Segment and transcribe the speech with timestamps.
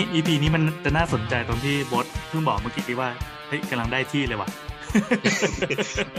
[0.00, 3.08] นี้ EP นี้มันจะน่าสนใจตรงที่บอสเพิ่งบอกเมื่อกี้ว่า
[3.48, 4.48] เฮ้ยกำลังได้ที่เลยว่ะ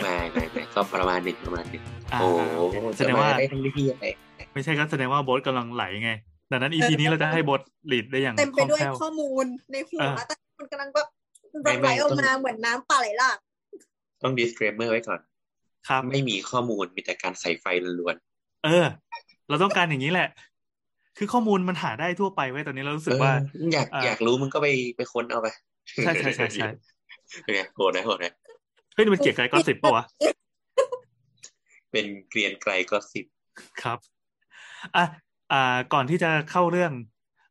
[0.02, 2.30] ไม่ไม่ไม่ก็ประมาณหนึ่งประมาณหนึ่งอ่าโอ้
[2.72, 4.05] โหแสดงว่าจะมได้ทั้งที่อะไร
[4.53, 6.12] ไม่ใช่ก็แสดงว่าบอสกำลังไหลไง
[6.52, 11.08] ดังนั้น EP นี้เราจะให้บอสลีดได้อย่างเต็มคไปล่องด้วยแคล่วข้อมูลในหัวเออแต่มันกำลังแบบ
[11.53, 13.38] มันไหลออกมาเหมือนน้ำป่าไหลหลาก
[14.23, 15.20] ต้อง disclaimer ไว้ก่อน
[15.88, 17.66] ครับ ไม่มีข้อมูลมีแต่การใส่ไฟ
[18.00, 18.16] ล้วน
[18.66, 18.86] เออ
[19.50, 20.27] เราต้องการอย่างนี้แหละ
[21.17, 25.47] คือข้อมูลมันหาได้ทั่วไปไว้ยตอนนี้เราๆรู้สึกว่าเอออยากอ่าอยากรู้มึงก็ไปไปค้นเอาไป
[26.05, 26.67] ใช่ใช่ใช่ใช่
[27.44, 28.33] เป็นไงโหดนะโหดนะ
[28.94, 30.05] เฮ้ยนี่มันเกี่ยวกับก็สิบปะวะ
[31.91, 33.25] เป็นเกรียนไกลก็สิบ
[33.83, 33.97] ครับ
[34.95, 35.05] อะ
[35.52, 36.91] อ่า ก่อนที่จะเข้าเรื่อง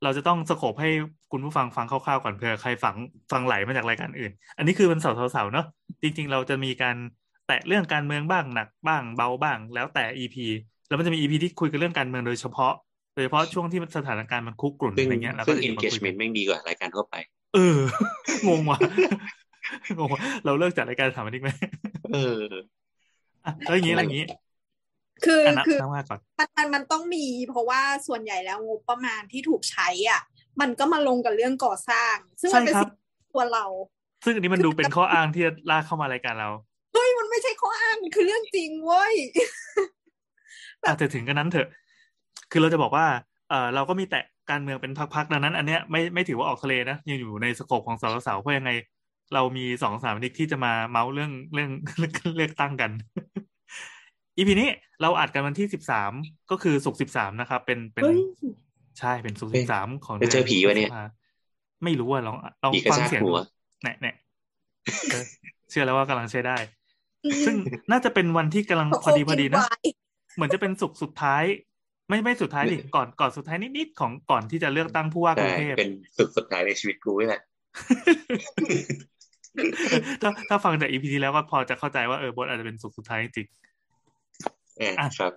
[0.02, 0.90] เราจะต้องสโคปให้
[1.32, 2.94] คุณผู้ฟังฟังคร่าวๆก่อนเผื่อใครฟัง
[3.32, 5.66] ฟังไหลมาจากรายการอื่น อันนี้คือวันเสาร์เสาร์ๆเนอะ
[6.02, 6.96] จริง ๆ เราจะมีการ
[7.46, 10.36] แตะเรื่องการเมืองบ้างหนักบ้างเบาบ้าง แล้วแต่ EP
[10.88, 12.74] แล้วมันจะมี EP ที่คุยกันเรื่องการเมืองโดยเฉพาะ
[13.14, 17.14] โดยเฉพาะช่วงที่สถานการณ์มันคุกรุ่นซึ่งอะไรเงี้ยเราก็ซึ่งจะหยิบมาคุยกัน engagement แม่งดีกว่ารายการทั่วไป
[17.54, 17.80] เออ
[18.48, 18.78] งงว่ะ
[19.98, 21.50] งงว่ะเราเลิกจัดรายการถามอันนี้ไหม
[22.14, 22.44] เออ
[23.44, 24.26] อะแล้วอย่างนี้แล้วอย่างนี้
[25.24, 30.20] คืออะนับคือนับว่าก่อนมันมันมันต้องมี เพราะว่าส่วนใหญ่แล้วงบประมาณที่ถูกใช้อะ
[30.60, 33.66] มันก็มาลงกับเรื่องก่อสร้าง ซึ่งมันเป็นใช่ครับสิ่งที่ตัวเรา
[34.24, 36.50] ซึ่งอันนี้มันดูเป็นข้ออ้างที่จะลากเข้ามารายการเรา
[36.94, 39.14] เฮ้ยมันไม่ใช่ข้ออ้างมันคือเรื่องจริงเว้ย
[40.82, 41.68] อาจจะถึงกันนั้นเถอะ
[42.50, 43.06] คือเราจะบอกว่า
[43.48, 48.70] เออเราก็มีแตะการเมืองเป็นพักๆดังนั้น อันเนี้ยไม่ไม่ถือว่าออกทะเลนะยังอยู่ในสโคปของสาวสาวเพราะยังไง
[49.34, 52.90] เรามีสองสามนิกที่จะมาเมาส์เรื่องเรื่องเรื่องเลือกตั้งกัน
[54.36, 54.68] อีพีนี้
[55.02, 56.12] เราอัดกันวันที่สิบสาม
[56.50, 58.20] ก็คือศุกร์สิบสามนะครับเป็นเป็นเฮ้ย
[58.98, 60.90] ใช่เป็นศุกร์สิบสามของไปเจอผีวะเนี่ย
[61.84, 63.40] ไม่รู้อะลองลองผีกระฟังชากเสียงหัว
[63.82, 64.12] แน่แน่
[65.12, 65.24] เออ
[65.70, 66.56] เชื่อแล้วว่ากำลังใช้ได้
[67.46, 67.56] ซึ่ง
[67.90, 69.86] น่าจะเป็นวันที่กำลังพอดีพอดีนะโคกิวาย
[70.34, 71.42] เหมือนจะเป็นสุกร์สุดท้าย
[72.10, 77.42] ไม่ไม่สุดท้ายดิก่อนก่อนสุดท้ายนิดๆของก่อนที่จะเลือกตั้งผู้ว่ากรุใช่งเทพเป็นสุดสุดท้ายในชีวิตกูนี่แหละ
[80.22, 83.46] ถ้าถ้าฟังจากอีพีที่แล้วก็พอจะเข้าใจว่าเออบทอาจจะเป็นสุกร์สุดท้ายจริง
[84.78, 85.32] เอออะครับ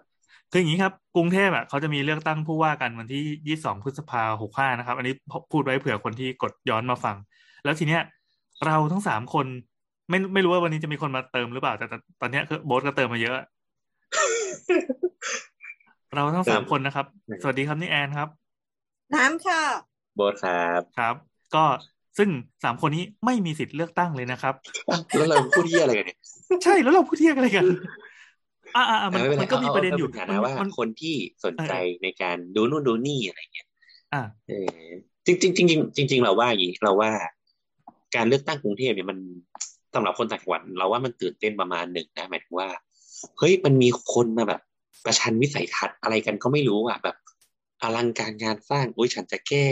[0.51, 5.13] คืออย่างนี้ครับ กรุงเทพอะเขาจะมีเลือกตั้งผู้ว่ากันวันที่ยี่สองพฤษภาหกห้านะครับ อันนี้
[5.51, 7.15] พูดไว้เผื่อคนที่กดย้อนมาฟัง
[7.63, 8.01] แล้วทีเนี้ย
[8.65, 9.45] เราทั้งสามคน
[10.09, 13.37] ไม่ไม่รู้ว่าวันนี้จะมีคนมาเติมหรือเปล่าแต่แต่ตอนเนี้ยคือโบสก็เติมมาเยอะ
[16.15, 17.05] เราทั้งสามคนนะครับ
[17.41, 18.27] สวัสดีครับนี่แอนครับ
[19.15, 19.61] น้ำค่ะ
[20.15, 21.15] โบทครับครับ
[21.55, 21.63] ก็
[22.17, 22.29] ซึ่ง
[22.63, 24.53] สามคนนี้ไม่มีสิทธิ์เลือกตั้งเลยนะครับ
[24.91, 26.17] อะแล้วเราพูดที่อะไรกันเนี่ย
[26.63, 27.65] ใช่แล้วเราพูดเที่ยงอะไรกัน
[28.75, 31.15] อ่าอ่ามันไม่เป็นไรมันก็มีประเด็นอยู่าาาว่ามันคนที่
[31.45, 33.67] สนใจเออในการดูนู่นดูนี่อะไรเงี้ย
[34.13, 34.87] อ่าเออ
[35.25, 37.11] จริงจริงจริงจริงจริงๆเราว่าอย่างนี้เราว่า
[38.15, 39.17] การเลือกตั้งกรุงเทพเนี่ยมัน
[39.95, 42.69] สำหรับคนต่างจังหวัดเราว่ามันตื่นเต้นประมาณหนึ่งนะหมายถึงว่า
[43.37, 44.61] เฮ้ยมันมีคนมาแบบ
[45.05, 47.15] ประชันวิสัยทัศน์อะไรกันก็ไม่รู้อะแบบ
[47.81, 49.67] อลังการงานสร้างอุ้ยฉันจะแก้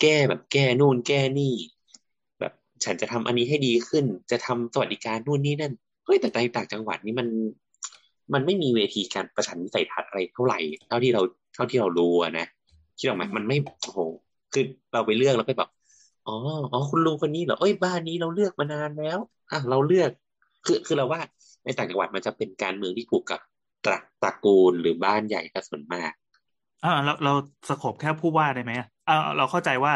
[0.00, 1.54] แก้แบบแก้นู่นแก้นี่
[2.40, 2.52] แบบ
[2.84, 5.72] ฉันจะทำอันนี้ให้ดีขึ้น จะทำสวัสดิการนู่นนี่นั่น
[6.04, 7.28] เฮ้ยแต่ในต่างจังหวัดนี่มัน
[8.32, 10.58] มันไม่มีเวทีการประชันวิสัยทัศน์อะไรเท่าไหร่
[10.88, 11.22] เท่าที่เรา
[11.54, 12.46] เท่าที่เรารู้อะนะ
[12.98, 14.00] คิดออกไหมมันไม่โอ้โห
[14.52, 15.70] คือเราไปเลือกแล้วไปแบบ
[16.26, 16.36] อ๋อ
[16.72, 19.18] อ๋อคุณลุงคนนี้เหรอเอ้ยบ้านนี้เราเลือกมานานแล้ว
[19.50, 20.10] อะเราเลือก
[20.66, 21.20] คือคือเราว่า
[21.64, 23.40] ในต่างจังหวัดมันจะเป็นการเมืองที่ผูกกับ
[23.84, 26.12] ตระตระกูลหรือบ้านใหญ่ก็ส่วนมาก
[26.82, 27.30] อ่าเราเรา
[27.68, 29.92] สโคบแค่ผู้ว่าได้ไหมอะอ่าเราเข้าใจว่า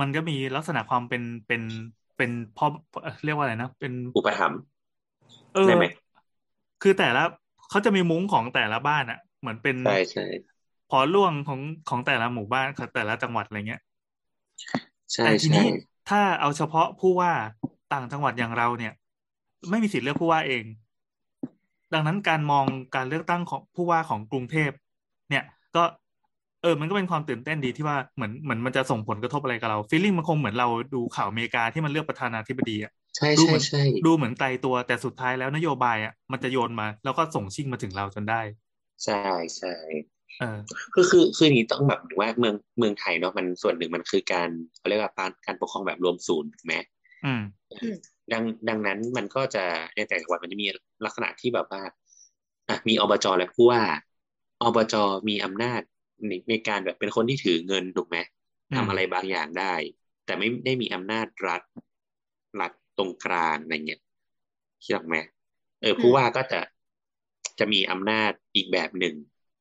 [0.00, 1.62] มันก็มีลักษณะความเป็นเป็น
[2.16, 2.66] เป็นพ่อ
[3.02, 4.60] เอ่อเรียกว่าอะไรนะเป็นอุปถัมภ์
[5.52, 5.84] เออได้ไหม
[6.80, 7.22] คือแต่ละ
[7.68, 10.22] เขาจะมีมุ้งของแต่ละบ้านอะเหมือนเป็นใช่ใช่
[10.90, 13.82] พอร่วงของของแต่ละหมู่บ้านของแต่ละจังหวัดอะไรเงี้ย
[15.12, 15.64] ใช่แต่ทีใช่นี้
[16.08, 17.32] ถ้าเอาเฉพาะผู้ว่า
[17.92, 18.92] ต่างจังหวัดอย่างเราเนี่ย
[19.70, 20.64] ไม่มีสิทธิ์เลือกผู้ว่าเอง
[21.92, 24.70] ดังนั้นการมองการเลือกตั้งของผู้ว่าของกรุงเทพ
[25.28, 25.42] เนี่ย
[25.76, 25.82] ก็
[26.62, 38.40] เออ มันก็เป็นความตื่นเต้นดีที่ว่าเหมือนเหมือนมันจะส่งผลกระทบอะไรกับเราฟีลลิ่งมันคงเหมือนเราดูข่าวอเมริกาที่มันเลือกประธานาธิบดีอะใช่ดูใช่เหมือนใช่ดูเหมือนไกลตัวแต่สุดท้ายแล้วนโยบายอะมันจะโยนมา แล้วก็ส่งชิ่งมาถึงเราจนได้
[39.04, 39.14] ใช่
[39.56, 39.70] ใช่
[40.38, 44.48] เออคือคือคืออย่างนี้ต้องแบบถึงว่าเมืองเมืองไทยเนาะมันส่วนหนึ่งมันคือการ
[44.78, 46.74] เขาเรียกว่าการการปกครองแบบรวมศูนย์ถูกไหม
[47.24, 47.40] อืม
[48.32, 49.64] ดังดังนั้นมันก็จะ
[49.96, 50.66] ในแต่ละจังหวัดมันจะมี
[51.04, 51.82] ลักษณะที่แบบว่า
[52.68, 53.82] อะมีอบจและผู้ว่า
[54.62, 54.94] อบจ
[55.28, 55.80] มีอำนาจ
[56.26, 58.16] ในในการแบบเป็นคนที่ถือเงินถูกไหม
[58.70, 59.74] อืมทำอะไรบางอย่างได้
[60.24, 61.62] แต่ไม่ได้มีอำนาจรัฐ
[62.60, 64.00] รัฐตรงกลางอะไรเงี้ย
[64.84, 65.16] คิดออกไหม
[65.80, 66.60] เออผู้ว่าก็จะ
[67.58, 69.14] จะมีอำนาจอีกแบบหนึ่ง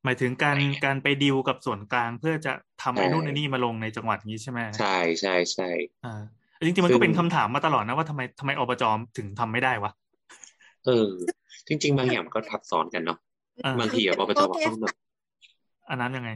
[0.04, 5.66] หมายถึงการการไปดิวกับส่วนกลางเพื่อจะทำไอ้นู่นไอ้นี่มาลงในจังหวัดนี้ใช่ไหมใช่ใช่ใช่
[6.04, 8.84] อ่า จริงๆมันก็เป็นคำถามมาตลอดนะว่าทำไมทำไมอบจ
[9.18, 9.92] ถึงทำไม่ได้วะ
[10.86, 11.08] เออ
[11.68, 13.20] จริง ๆ บางอย่างมันก็ทับซ้อนกันเนาะ
[13.66, 14.96] อ่าบางทีอะอบจบอกต้องแบบ
[15.90, 16.32] อันนั้นยังไง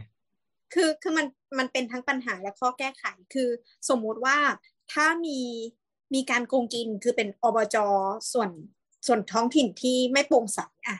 [0.73, 1.27] คือคือมัน
[1.59, 3.03] มันเป็นทั้งปัญหาและข้อแก้ไข
[3.33, 3.49] คือ
[3.89, 4.37] สมมุติว่า
[4.93, 5.39] ถ้ามี
[6.13, 7.77] มีการโกงกินคือเป็นอบจ
[8.33, 8.49] ส่วน
[9.07, 10.97] ส่วนท้องถิ่นที่ไม่โปร่งใสอะ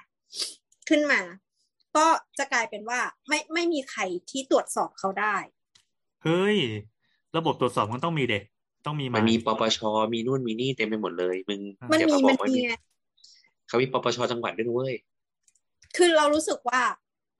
[0.90, 1.22] ขึ้นมา
[1.98, 5.36] ก็จะกลายเป็นว่าไม่ไม่มีใครที่ตรวจสอบเขาได้
[6.24, 6.58] เฮ้ย
[7.38, 8.44] ระบบตรวจสอบมันต้องมีเด็ก
[8.86, 9.80] ต้องมีมันมีปาปช
[10.14, 12.72] มีนู่นมีนี่เต็มไปหมดเลย มึงมันอย่ามีมาบมัอนกว่ามีมีไง
[13.68, 14.94] เขามีปปชจังหวัดด้วยนะเว้ย
[15.98, 16.82] คือเรารู้สึกว่า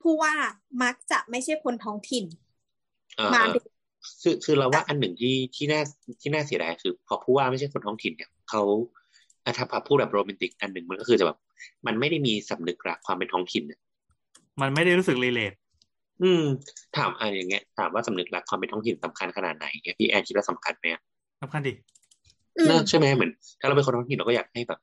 [0.02, 0.34] ผู้ว่า
[0.82, 2.24] มักจะไม่ใช่คนท้องถิ่น
[3.18, 3.60] อ่ามาดู
[4.22, 5.80] คือคือเราว่าอันหนึ่งที่ที่น่า
[6.20, 8.62] ที่น่าเสียดายคือ พอผู้ว่าไม่ใช่คนท้องถิ่นเนี่ยเขา
[9.44, 11.38] อะถ้าพูดแบบโรแมนติกอันหนึ่งมันก็คือจะแบบ
[11.86, 13.80] มันไม่ได้มีสำนึกรักความเป็นท้องถิ่นอะ
[14.60, 15.52] มันไม่ได้รู้สึกรีเลท
[16.22, 16.44] อืม
[16.96, 21.02] ถามอะไรอย่างเงี้ยถามว่าสำนึกรักความเป็นท้องถิ่นสำคัญขนาดไหนเนี่ยพี่แอนคิดว่าสำคัญไหมอะ
[21.44, 21.72] สำคัญดิ
[22.56, 23.30] อืมเนอะใช่ไหมเหมือน
[23.60, 24.80] ถ้าเราเป็นคนท้องถิ่นเราก็อยากให้แบบ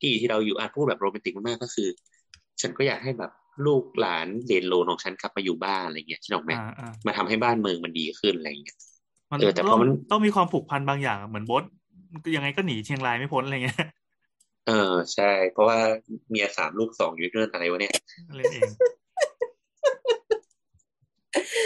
[0.00, 1.88] ที่ที่เราอยู่อาจพูดแบบโรแมนติกมากๆก็คือ
[2.60, 3.30] ฉันก็อยากให้แบบ
[3.66, 8.76] ลูกหลานเดนโลนของฉันกลับมาอยู่บ้านอะไรเงี้ยที่น้องแม่อ่าอ่ามาทำให้บ้านเมืองมันดีขึ้นอะไรเงี้ย
[9.30, 11.64] มันเออแต่พต้อองมันต้องมีความผูกพันบางอย่างเหมือนโบส
[12.36, 13.78] ยังไงก็หนีเชียงรายไม่พ้นอะไรเงี้ย
[14.68, 15.78] เออใช่ เพราะว่า
[16.30, 17.94] เมียสามลูกสองอยู่เรื่องอะไรวะเนี่ย
[18.36, 18.70] เล่นเอง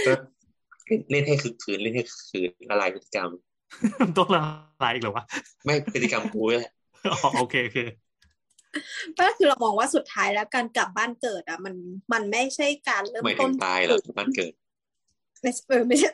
[0.06, 0.12] ก็
[1.10, 3.30] เล่นให้คึกคืนเล่นให้คึกคืนละลายพฤติกรรม
[4.16, 4.40] ต้องละ
[4.82, 5.24] ลายอีกเหรอวะ
[5.64, 6.72] ไม่พฤติกรรมกูแหละ
[7.12, 7.78] อ๋อโอเคโอเค
[9.18, 11.74] ก็คือเรามองว่าสุดท้ายแล้วการกลับบ้านเกิด อะ มัน
[12.12, 14.52] มันไม่ใช่การเริ่มหมายถึต้งนตายเหรอบ้านเกิด
[15.42, 16.10] ไม่เออไม่ใช่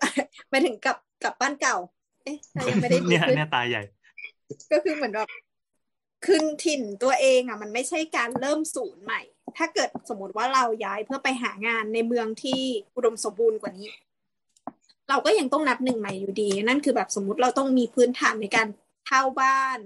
[0.50, 1.76] ไม่ถึงกลับกลับบ้านเก่า
[2.24, 3.82] เอ๊ะเรายังไม่ได้เนี่ยขึ้นเนี่ยตายใหญ่
[4.72, 5.28] ก็คือเหมือนแบบ
[6.26, 9.20] คืนถิ่นตัวเองอะ มันไม่ใช่การเริ่มศูนย์ใหม่
[9.56, 12.60] ถ้าเกิดสมมติว่าเราย้ายเพื่อไปหางานในเมืองที่
[12.96, 13.88] อุดมสมบูรณ์กว่านี้
[15.12, 18.68] เราก็ยังต้องนับหนึ่งใหม่อยู่ดี นั่นคือแบบสมมติเราต้องมีพื้นฐานในการ
[19.06, 19.78] เช่าบ้าน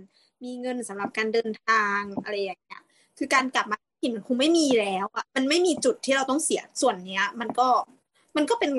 [0.44, 2.82] มีเงินสำหรับการเดินทางอะไรอย่างเงี้ย
[3.18, 7.68] คือการกลับมาถิ่นมันคงไม่มีแล้วอะมันไม่มีจุดที่เราต้องเสียส่วนเนี้ย มันก็
[8.36, 8.70] มันก็เป็น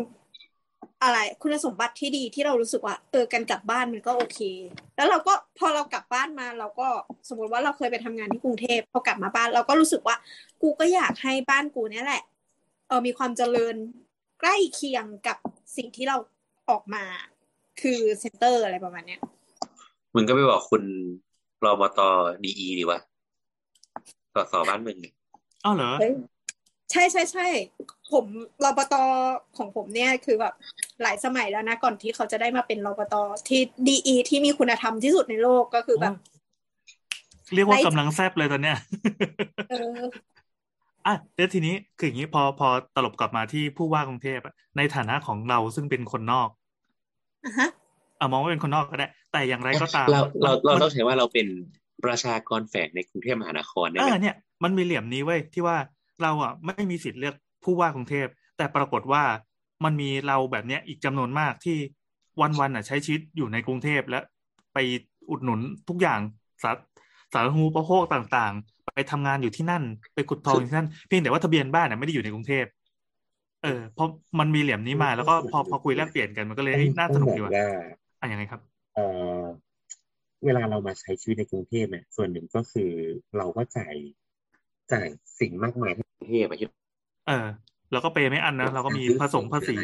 [1.04, 4.40] อะไรคุณสมบัติที่ดีที่เรารู้สึกว่าเออการกลับบ้านมันก็โอเค
[4.96, 6.88] แล้วเราก็พอเรากลับบ้านมาเราก็
[7.28, 10.16] สมมติว่าเราเคยไปทำงานที่กรุงเทพพอกลับมาบ้าน เราก็รู้สึกว่า
[10.62, 12.24] กูก็อยากให้บ้านกูเนี่ยแหละ
[12.88, 13.76] เออมีความเจริญ
[14.40, 15.38] ใกล้เคียงกับ
[15.78, 16.18] สิ่งที่เรา
[16.70, 17.04] ออกมา
[17.82, 19.22] คือเซ็นเตอร์อะไรประมาณเนี้ย
[20.16, 20.84] มึงก็ไปบอกคุณ
[21.64, 22.00] รมต
[22.44, 23.00] ดีอีดีวะ
[24.34, 25.14] สสบ้านมึงเนี่ย
[25.66, 26.14] อ้าวเหรอเฮ้ย
[26.92, 27.48] ใช่ใช่ใช่
[28.12, 28.26] ผม
[28.64, 28.96] รปต
[29.58, 30.54] ของผมเนี่ยคือแบบ
[31.02, 33.16] หลายสมัยแล้วนะ ก่อนที่เขาจะได้มาเป็นรปต
[33.48, 33.96] ที่ดี
[34.30, 36.14] ที่มีคุณธรรมที่สุดในโลกก็คือแบบ
[37.54, 38.78] เรียกว่าไร้กำลังแซบเลยตอนเนี้ย
[39.70, 40.02] เออ
[41.08, 46.50] อะแล้วทีนี้คืออย่างนี้พอพอตลบกลับมาที่ผู้ว่ากรุงเทพอะในฐานะของเราซึ่งเป็นคนนอก
[47.48, 47.70] อะฮะ
[48.18, 51.48] เอามองว่าเป็นคนนอกก็ได้ แต่อย่างไรก็ตาม เราเราเรามันต้องใช้ว่าเราเป็น
[52.06, 55.78] ประชากรแฝงในกรุงเทพมหานครได้เอไหมอเนี่ยมันมีเหลี่ยมนี้เว้ยที่ว่า
[56.22, 58.28] เราอะไม่มีสิทธิ์เลือกผู้ว่ากรุงเทพ
[58.58, 59.24] แต่ปรากฏว่า
[59.84, 61.78] มันมีเราแบบเนี้ยอีกจำนวนมากที่
[62.60, 64.20] วันๆอะใช้ชีวิตอยู่ในกรุงเทพและ
[64.74, 64.78] ไป
[65.30, 66.20] อุดหนุนทุกอย่าง
[66.64, 66.72] สา
[67.34, 69.84] สาธารณูปโภคต่างๆ ไปทำงานอยู่ที่นั่น
[70.16, 72.66] ไปขุดทองอยู่ที่นั่น เพียงแต่ว่าทะเบียนบ้านอะไม่ได้อยู่ในกรุงเทพ
[73.64, 74.10] เออเพราะ
[74.40, 77.52] มันมีเหลี่ยมนี้มา แล้วก็พอพอคุยแลกเปลี่ยนกันมันก็เลยเอ้ยน่าสนุกดีว่ะ
[78.20, 78.62] อะยังไงครับ
[78.96, 79.00] เอ
[79.40, 79.44] อ
[80.46, 82.92] เวลาเรามาใช้ชีวิตในกรุงเทพเนี่ยส่วนหนึ่งก็คือ
[83.38, 83.96] เราก็จ่าย
[84.92, 85.08] จ่าย
[85.40, 86.68] สิ่งมากมายให้กรุงเทพอะที่
[87.28, 87.48] เออ
[87.92, 89.78] เราก็เปย์ไม่อันนะเราก็มีผสมภาษี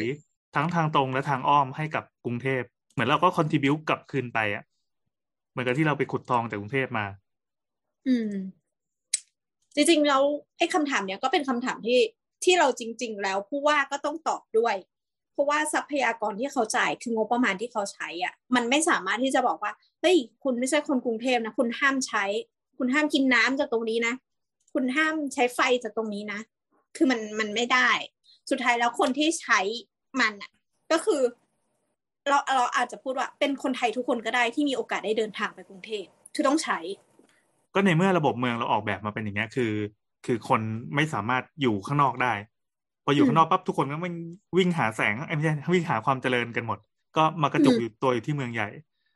[0.56, 2.62] ทั้งทางตรงและทางอ้อมให้กับกรุงเทพ
[2.92, 4.64] เหมือนเราก็คอนทิบิวกลับคืนไปอะ
[5.50, 7.06] เหมือนกับที่เราไปขุดทองจากกรุงเทพมา
[8.08, 8.30] อืม
[9.74, 10.22] จริงๆแล้ว
[10.58, 11.98] ไอ้คำถามเนี้ยก็เป็นคำถามที่
[12.44, 14.76] ที่เราจริง ๆ แล้วผู้ว่าก็ต้องตอบด้วย
[15.32, 22.24] เพราะว่าทรัพยากรที่เขาจ่ายคืองบประมาณที่เขาใช้อะ มันไม่สามารถที่จะบอกว่าเฮ้ยคุณไม่ใช่คนกรุงเทพนะคุณห้ามใช้
[22.78, 24.14] คุณห้ามกินน้ำจากตรงนี้นะ
[24.72, 26.40] คุณห้ามใช้ไฟจากตรงนี้นะ
[26.96, 27.90] คือมันมันไม่ได้
[28.50, 29.60] สุดท้ายแล้วคนที่ใช้
[30.20, 30.50] มันอะ
[30.92, 31.22] ก็คือ
[32.28, 36.78] เราเราอาจจะพูดว่าเป็นคนไทยทุกคนก็ได้ที่มีโอกาสได้เดินทางไปกรุงเทพคือต้องใช้
[37.74, 39.72] ก็ในเมื่อระบบเมืองเราออกแบบมาเป็นอย่างเงี้ยคือ
[40.26, 40.60] คือคน
[40.94, 42.32] ไม่สามารถอยู่ข้างนอกได้
[43.04, 44.14] พออยู่ข้างนอกปั๊บทุกคนก็วิ่ง
[44.58, 46.78] วิ่งหาแสงไม่ใช่วิ่งหาความเจริญกันหมด
[47.16, 48.68] ก็มากระจุกอยู่ตัวอยู่ที่เมืองใหญ่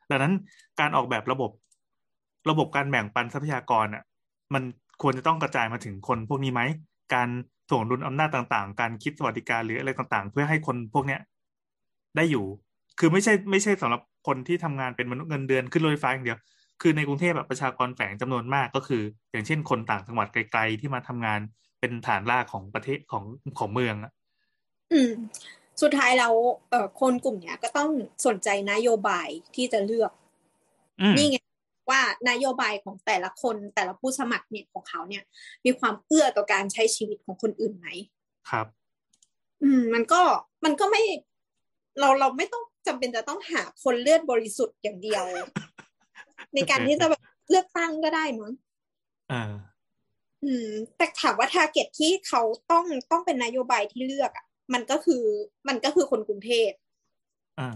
[0.09, 0.33] ดังนั้น
[0.79, 1.51] การออกแบบระบบ
[2.49, 4.03] ระบบการแบ่งปันทรัพยากรอะ
[4.53, 4.63] มัน
[5.01, 6.61] ควรจะต้องกระจายมาถึงคนพวกนี้ไหม
[7.13, 7.29] การ
[7.69, 11.19] ถ่วงดุลอำนาจต่างๆ การคิดสวัสดิการหรืออะไรต่างๆ เพื่อให้คนพวกเนี้ย
[12.15, 12.45] ได้อยู่
[12.99, 16.37] คือไม่ใช่ไม่ใช่สำหรับคนที่ทำงานเป็นมนุษย์เงินเดือนขึ้นรถไฟฟ้าอย่างเดียว
[16.81, 21.39] คือในกรุงเทพแบบประชากรแฝงจำนวนมากก็คือ อย่างเช่นคนต่างจังหวัดไกลๆที่มาทำงาน
[21.79, 23.23] เป็นฐานรากของประเทศของ
[23.59, 24.11] ของเมืองอะ
[24.93, 25.11] อืม
[25.81, 26.33] สุดท้ายแล้ว
[26.69, 27.89] เอ่อคนกลุ่มเนี้ยก็ต้อง
[28.25, 30.11] สนใจนโยบายที่จะเลือก
[31.01, 31.37] อืมนี่ไง
[31.89, 35.23] ว่านโยบายของแต่ละคนแต่ละผู้สมัครเนี่ยของเขาเนี่ย
[35.65, 37.87] มีความเอื้อต่อการใช้ชีวิตของคนอื่นไหม
[38.49, 38.67] ครับ
[39.63, 40.21] อืม มันก็
[40.65, 41.01] มันก็ไม่
[41.99, 45.25] เราเราไม่ต้องจำเป็นจะต้องหาคนเลือดบริสุทธิ์อย่างเดียว
[46.55, 48.53] ในการที่จะแบบเลือกตั้งก็ได้มั้ง
[49.29, 49.53] เออ
[50.43, 52.41] อืม แต่ถามว่า target ที่เขา
[52.71, 55.23] ต้องต้องเป็นนโยบายที่เลือกอะ มันก็คือ
[55.67, 56.71] มันก็คือคนกรุงเทพ
[57.59, 57.69] อ่า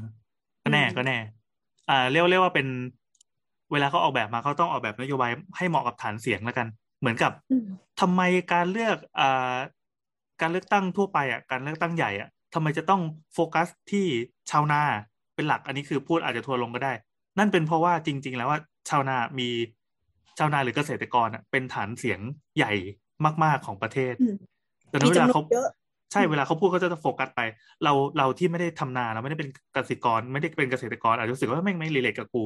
[0.64, 1.18] ก็แน่อืมก็แน่
[1.90, 2.68] อ่า เรียกเรียกว่าเป็น
[3.72, 6.68] เวลาเขาออกแบบมาเขาต้องออกแบบนโยบายให้เหมาะกับฐานเสียงแล้วกัน
[7.00, 7.68] เหมือนกับอืม
[8.02, 8.22] ทำไม
[8.54, 9.56] การเลือกอ่า
[10.42, 13.02] การเลือกตั้งทั่วไปอะ การเลือกตั้งใหญ่อะทำไมจะต้อง
[13.34, 14.06] โฟกัสที่
[14.50, 14.82] ชาวนา
[15.36, 16.94] เป็นหลัก อันนี้คือพูดอาจจะทัวร์ลงก็ได้
[17.38, 18.60] นั่นเป็นเพราะว่าจริง ๆ แล้วว่า
[18.90, 19.50] ชาวนามี
[20.38, 22.20] ชาวนาหรือเกษตรกรอะเป็นฐานเสียง
[22.58, 22.74] ใหญ่
[23.44, 24.36] มาก ๆของประเทศอืม
[24.90, 25.68] แต่นั้นมีเวลาจำนวเขานเยอะ
[26.12, 27.42] ใช่เวลาเขาพูดเขาจะโฟกัสไป
[27.84, 32.44] เราเราที่ไม่ได้ทำนาเราไม่ได้เป็นเกษตรกร ไม่ได้เป็นเกษตรกรอาจจะรู้สึกว่าแม่งไม่รีเลทกับกู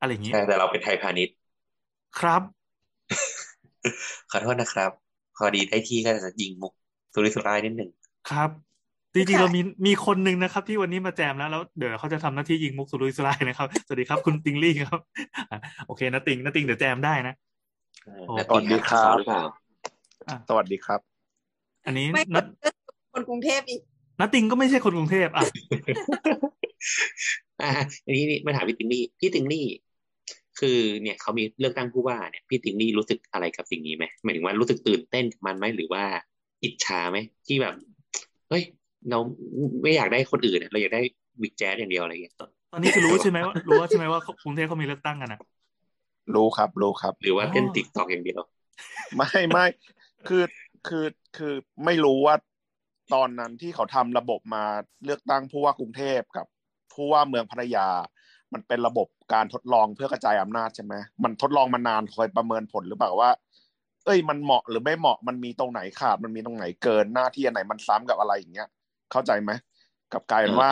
[0.00, 1.34] อะไรอย่างนี้ใช่แต่เราเป็นไทยพาณิชย์
[2.18, 2.42] ครับ
[4.30, 4.90] ขอโทษนะครับ
[5.36, 6.72] พอดีได้ที่ก็จะยิงมุก
[7.14, 7.90] สุริสุร่ายนิดหนึ่ง
[8.28, 8.50] ครับ
[9.16, 15.00] จริงๆค่ะเรามีมีคนหนึ่งนะครับ ที่วันนี้มาแจมแล้วแล้วเดี๋ยวเขาจะทำหน้าที่ยิงมุกสุรุ่ยสุร่ายนะครับสวัสดีครับคุณติงลี่ครับ
[15.50, 17.34] อะโอเคนะติงนะติงเดี๋ยวแจมได้นะ
[18.26, 19.42] โอ้แล้วสวัสดีครับหรือเปล่า
[20.48, 21.00] สวัสดีครับ
[21.86, 22.44] อันนี้ไม่นัด
[23.12, 23.80] คนกรุงเทพอีก
[24.20, 25.44] นัดติงก็ไม่ใช่คนกรุงเทพอะ
[27.62, 27.70] อ่า
[28.04, 29.66] อันนี้นี่มาถามพี่ติงลี่พี่ติงลี่
[30.60, 36.04] คือเนี่ยเขามีเลือกตั้งผู้ว่าเนี่ยพี่ติงลี่รู้สึกอะไรกับสิ่งนี้ไหมหมายถึงว่ารู้สึกตื่นเต้นกับมันไหมหรือว่า
[36.62, 37.74] อิจฉาไหมที่แบบ
[38.48, 38.62] เฮ้ย
[39.10, 39.18] เรา
[39.82, 41.02] ไม่อยากได้คนอื่นอะเราอยากได้
[41.42, 42.34] บิ๊กแจ๊สอย่างเดียวอะไรอย่างเงี้ย
[42.72, 45.40] ตอนนี้คือรู้ใช่ไหมว่ารู้ว่าใช่ไหมว่ากรุงเทพเขามีเลือกตั้งกันอะ
[46.34, 48.40] รู้ครับรู้ครับ หรือว่าเล่นอ๋อ TikTok อย่างเดียว
[49.16, 49.66] ไม่ไม่
[50.28, 50.42] คือ
[50.88, 51.04] คือ
[51.36, 52.34] คือไม่รู้ว่า
[53.14, 54.64] ตอนนั้นที่เขาทำระบบมา
[55.04, 56.46] เลือกตั้งผู้ว่ากรุงเทพกับ
[56.94, 57.88] ผู้ว่าเมืองพัทยา
[58.52, 60.94] มันเป็นระบบการทดลองเพื่อกระจายอำนาจใช่ไหม
[61.24, 63.30] มันทดลองมานานคอยประเมินผลหรือเปล่าว่า
[64.04, 68.68] เอ้ยมันเหมาะหรือไม่เหมาะมันมีตรงไหนขาดมันมีตรงไหนเกินหน้าที่อันไหนมันซ้ำกับอะไรอย่างเงี้ย
[69.12, 69.50] เข้าใจไหม
[70.12, 70.70] กับกลายเป็นว่า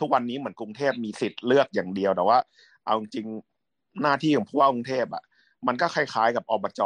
[0.00, 2.38] ทุกวันนี้เหมือนกรุงเทพมีสิทธิ์เลือกอย่างเดียวแต่ว่า
[2.86, 5.22] เอาจริงๆหน้าที่ของผู้ว่ากรุงเทพอะ
[5.66, 6.80] มันก็คล้ายๆ กับอบจ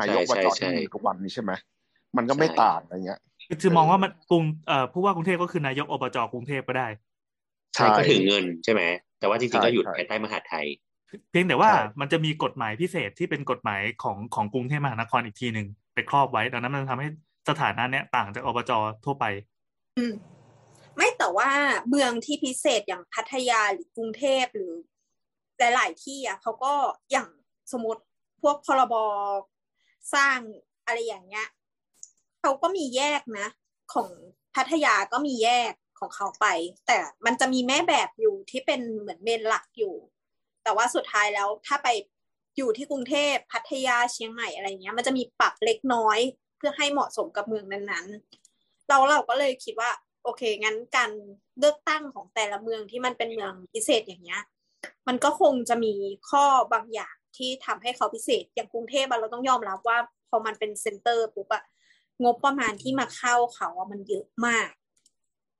[0.00, 1.52] นายกอบจใช่ที่ใช่มีทุกวันนี้ใช่ไหม
[2.16, 3.20] มันก็ไม่ใช่ต่างอะไรเงี้ย
[3.62, 6.88] คือมองว่ามันกรุงเอ่อผู้ว่ากรุงเทพก็คือนายกอบจกรุงเทพก็ได้
[7.74, 8.82] ใช่ก็ถือเงินใช่ไหม
[9.20, 10.66] แต่ว่าจริงๆก็อยู่ใช่ภายใต้มหาดไทย
[11.30, 17.08] เพียงแต่ว่าใช่มันจะมีกฎหมายพิเศษที่เป็นกฎหมายของของกรุงเทพมหานครอีกทีหนึ่งไปครอบไว้ดังนั้นมันทำให้
[17.48, 18.72] สถานะเนี้ยต่างจากอบจ
[19.04, 19.24] ทั่วไป
[19.98, 20.14] อืม
[20.96, 21.50] ไม่แต่ว่า
[21.88, 24.72] เมืองที่พิเศษอย่างพัทยาหรือกรุงเทพหรือ
[25.58, 26.74] หลายๆที่อะเขาก็
[27.10, 27.28] อย่าง
[27.72, 28.02] สมมติ
[28.42, 28.94] พวกพรบ
[30.14, 30.38] สร้าง
[30.84, 31.46] อะไรอย่างเงี้ย
[32.40, 33.48] เขาก็มีแยกนะ
[33.92, 34.08] ของ
[34.54, 36.46] พัทยาก็มีแยกของเขาไป
[36.86, 39.94] แต่มันจะมีแม่แบบอยู่ที่เป็นเหมือนเมนหลักอยู่
[40.62, 41.88] แต่ว่าสุดท้ายแล้วถ้าไป
[42.56, 46.18] อยู่ที่กรุงเทพพัทยาเชียงใหม่อะไรเงี้ย มันจะมีปรับเล็กน้อย
[46.56, 48.41] เพื่อให้เหมาะสมกับเมืองนั้นๆ
[48.92, 49.90] เราเราก็เลยคิดว่า
[50.24, 51.10] โอเค งั้นการ
[51.58, 54.42] เลือกตั้งของแต่ละเมืองที่มันเป็นเมืองพิเศษอย่างเงี้ย
[55.08, 55.94] มันก็คงจะมี
[56.30, 61.64] ข้อบางอย่างที่ทำให้เขาพิเศษอย่างกรุงเทพเราต้องยอมรับว่าพอมันเป็นเซ็นเตอร์ปุ๊บอะ
[62.22, 64.70] งบประมาณที่มาเข้าเขาอะมันเยอะมาก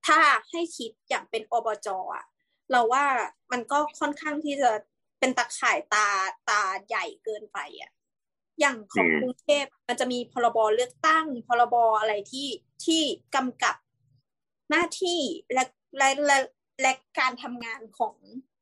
[0.07, 0.19] ถ้า
[0.51, 2.25] ให้คิดอย่างเป็นอบจอะ
[2.71, 3.05] เราว่า
[3.53, 4.71] มันก็ค่อนข้างที่จะ
[5.19, 6.09] เป็นตะข่ายตา
[6.49, 7.91] ตาใหญ่เกินไปอะ
[8.61, 12.49] อย่างของอืมกรุงเทพมันจะมีพรบเลือกตั้ง พรบอะไรที่
[12.85, 13.03] ที่
[13.35, 13.77] กำกับ
[14.71, 15.21] หน้าที่
[15.53, 15.65] และ
[15.99, 16.39] และและ
[16.83, 18.15] และการทำงานของ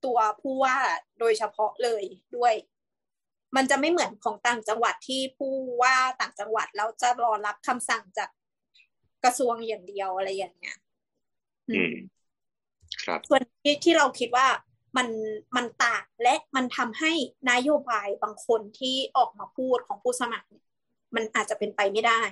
[0.04, 0.76] ตัวผู้ว่า
[1.20, 2.04] โดยเฉพาะเลย
[2.36, 2.54] ด้วย
[3.56, 8.30] มันจะไม่เหมือนของต่างจังหวัดที่ผู้ว่าต่างจังหวัดแล้วจะรอรับคำสั่งจาก
[9.24, 10.76] กระทรวงอย่างเดียวอะไรอย่างเงี้ย
[11.70, 11.94] อืม
[13.04, 14.46] ครับ ส่วนที่ที่เราคิดว่า
[14.96, 15.08] มัน
[15.56, 17.12] มันต่างและมันทำให้
[17.50, 20.64] นโยบายบางคนที่ออกมาพูดของผู้สมัครเนี่ย
[21.14, 22.22] มันอาจจะเป็นไปไม่ได้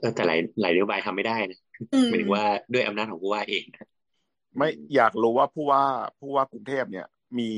[0.00, 1.60] เออแต่หลายหลายนโยบายทำไม่ได้นะ
[1.94, 3.88] อืมหมายถึงว่าด้วยอำนาจของผู้ว่าเองนะ
[4.56, 5.82] ไม่อยากรู้ว่าผู้ว่า
[6.18, 7.06] ผู้ว่ากรุงเทพเนี่ย
[7.38, 7.50] มี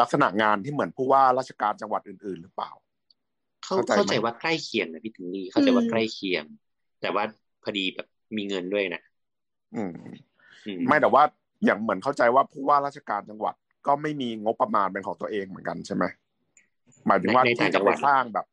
[0.00, 2.70] ลักษณะงานที่เหมือนผู้ว่าราชการจังหวัดอื่น ๆ หรือเปล่า
[3.64, 6.44] เข้าเข้าใจไหมเข้าใจว่าใกล้เคียงนะพี่ถึงนี่เข้าใจว่าใกล้เคียง
[7.00, 7.24] แต่ว่า
[7.62, 8.06] พอดีแบบ
[8.36, 9.02] มีเงินด้วยนะ
[9.76, 9.92] อืม
[10.66, 11.22] อืมไม่แต่ว่า
[11.64, 13.54] อย่างเหมือนเข้าใจว่าผู้ว่าราชการจังหวัด
[13.86, 16.04] ก็ไม่มีงบประมาณเป็นของตัวเองเหมือนกันใช่ไหม
[17.06, 18.46] หมายถึงว่าในในต่างที่จัจะงหไปวัดสร้างแบบ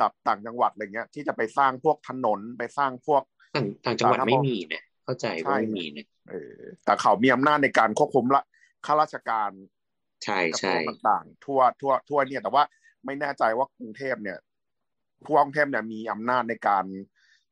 [0.00, 3.22] ตับต่างจังหวัดอะไรเงี้ย ที่จะไปสร้างพวกถนนไปสร้างพวก
[3.54, 6.54] ต่างต่างจังหวัดสาธารณไม่มีนะเข้าใจว่าใช่ไม่มีนะเออ
[6.84, 8.42] แต่เขามีอำนาจในการควบคุมละ
[8.86, 9.50] ข้าราชการ
[10.24, 12.64] ใช่กระทรใช่วงต่างๆ ทั่วทั่วทั่วเนี่ย แต่ว่า
[13.04, 14.38] ไม่แน่ใจว่ากรุงเทพเนี่ย
[15.24, 16.84] ผู้ว่ากรุงเทพเนี่ยมีอำนาจในการ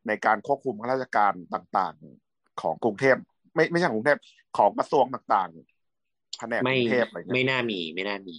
[0.09, 1.95] ในการควบคุมข้าราชการต่าง
[2.29, 3.17] ๆ ของกรุงเทพ
[3.55, 4.21] ไม่ไม่ใช่ของกรุงเทพ
[4.57, 8.37] ของกระทรวงต่างๆแผนกกไม่รุงเทพอะไรเงี้ไม่ยน่ามีไม่น่ามี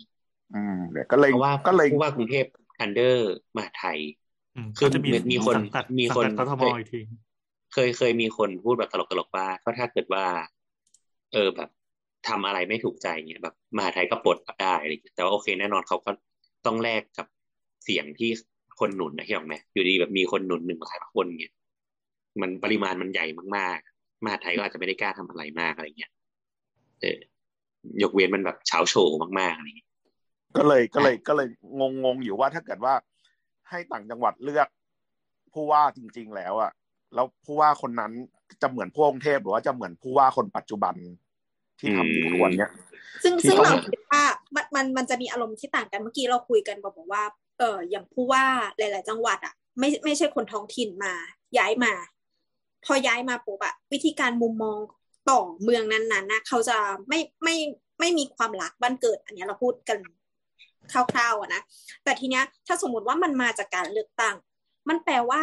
[0.53, 2.45] อืมเนี่ยก็เลยเพราะว่าก็เลยผู้ว่ากรุงเทพ
[2.79, 3.21] อันเดอร์
[3.55, 3.99] มหาดไทย
[4.55, 6.99] อืมคือเขาจะมีมีคนสังกัดมีคนสังกัดกทมอีกที
[7.73, 10.25] เคยเคยมีคนพูดแบบตลกๆว่าก็ถ้าเกิดว่า
[11.33, 11.69] เออแบบ
[12.27, 16.11] ทำอะไรไม่ถูกใจเนี่ยแบบมหาไทยก็ปลดได้อะไรอย่างเงี้ยแต่ว่าโอเคแน่นอนเขาก็
[16.65, 17.27] ต้องแลกกับ
[17.83, 18.29] เสียงที่
[18.79, 21.51] คนหนุนนะที่บอกไหมอยู่ดีแบบมีคนหนุนหนึ่งพันคนเนี่ย
[22.41, 23.25] มันปริมาณมันใหญ่
[23.57, 23.92] มากๆ
[24.23, 26.11] มหาไทยก็อาจจะไม่ได้กล้าทำอะไรมากอะไรเงี้ย
[27.01, 27.19] เออ
[28.01, 29.89] ยกเว้นมันแบบเช้าโชว์มากๆอะไรเงี้ย
[30.57, 31.47] ก็เลยก็เลยก็เลย
[31.79, 32.93] งงงๆอยู่ว่าถ้าเกิดว่า
[33.69, 34.67] ให้ต่างจังหวัดเลือก
[35.53, 36.71] ผู้ว่าจริง ๆ แล้วอะ
[37.15, 38.11] แล้วผู้ว่าคนนั้น
[38.61, 40.95] จะเหมือนผู้ว่ากรุงเทพหรือว่าจะเหมือนผู้ว่าคนปัจจุบัน
[41.79, 42.71] ที่ทำอยู่ทุกวันเนี้ย
[43.23, 44.23] ซึ่งที่ซึ่งเขาเราคิดว่า
[44.55, 47.23] มันมันมันจะมีอารมณ์ที่ต่างกันเมื่อกี้เราคุยกันบอกว่า
[47.59, 48.45] เอออย่างผู้ว่า
[48.77, 51.13] หลาย ๆ จังหวัดอะไม่ไม่ใช่คนท้องถิ่นมา
[51.57, 51.93] ย้ายมา
[52.85, 54.79] พอย้ายมาปุ๊บอะวิธีการมุมมอง
[55.29, 57.55] ต่อเมืองนั้นๆนะเขาจะไม่ไม่
[57.99, 59.97] ไม่มีความรักบ้านเกิด อันนี้เราพูดกัน
[60.91, 61.61] คร่าวๆอะนะ
[62.03, 64.35] แต่ทีเนี้ยถ้าสมมติว่ามันมาจากการเลือกตั้ง
[64.89, 65.41] มันแปลว่า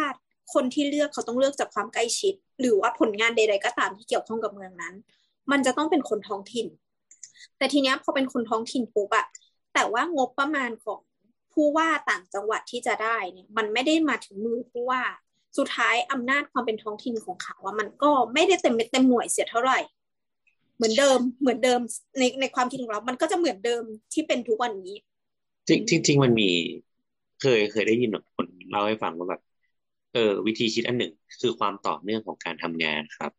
[0.53, 4.93] คนที่เลือกเขาต้องเลือกจากความใกล้ชิด หรือว่าผลงานใด ๆ ก็ตามที่เกี่ยวข้องกับเมืองนั้น
[5.51, 6.67] มันจะต้องเป็นคนท้องถิ่น
[7.57, 9.25] แต่ทีเนี้ยพอเป็นคนท้องถิ่นปุ๊บอะ
[9.73, 10.99] แต่ว่างบประมาณของ
[11.53, 15.03] ผู้ว่าต่างจังหวัดที่จะได้เนี่ยมันไม่ได้มาถึงมือผู้ว่า
[15.57, 19.79] สุดท้ายอำนาจความเป็นท้องถิ่นของเขาว่ามันก็ไม่ได้เต็มเม็ดเต็มหน่วยเสียเท่าไหร่
[20.75, 21.79] เหมือนเดิมเหมือนเดิม
[22.19, 24.95] ในในความคิดของเรา มันก็จะเหมือนเดิมที่เป็นทุกวันนี้
[25.67, 26.49] จริงจริงมันมี
[27.41, 29.41] เคยเคยได้ยินแบบคนเล่าให้ฟังว่าแบบ
[30.13, 33.31] เออวิธีคิดอันหนึ่งคือความต่อเนื่องของการทำงานครับ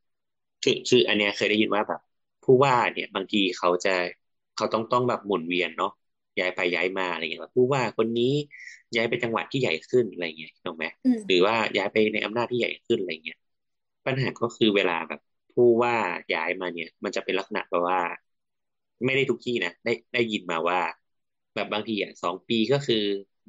[0.62, 2.00] คือคืออันเนี้ยเคยได้ยินว่าแบบ
[2.44, 3.94] ผู้ว่าเนี่ยบางทีเขาจะ
[4.56, 5.92] เขาต้องต้องแบบหมุนเวียนเนาะ
[6.40, 8.24] ย้ายไปย้ายมาอะไรเงี้ยแบบผู้ว่าคนนี้
[8.96, 13.36] ย้ายไปจังหวัดที่ใหญ่ขึ้นอะไรเงี้ยถูกไหมอืมหรือว่าย้ายไปในอำนาจที่ใหญ่ขึ้นอะไรเงี้ย
[14.06, 15.20] ปัญหาก็คือเวลาแบบ
[15.52, 15.94] ผู้ว่า
[16.32, 17.98] ย้ายมาเนี่ย มันจะเป็นลักษณะแบบว่า
[19.04, 20.80] ไม่ได้ทุกที่นะได้ได้ยินมาว่า
[21.54, 23.04] แบบบางทีอะสองปีก็คือ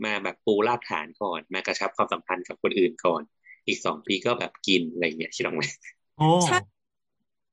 [0.05, 3.23] มาแบบปูรากฐานก่อน มากระชับความสัมพันธ์กับคนอื่นก่อน
[3.67, 5.63] อีกสองปีก็แบบกินอะไรเงี้ยคิดออกไหม
[6.17, 6.57] โอ้ใช่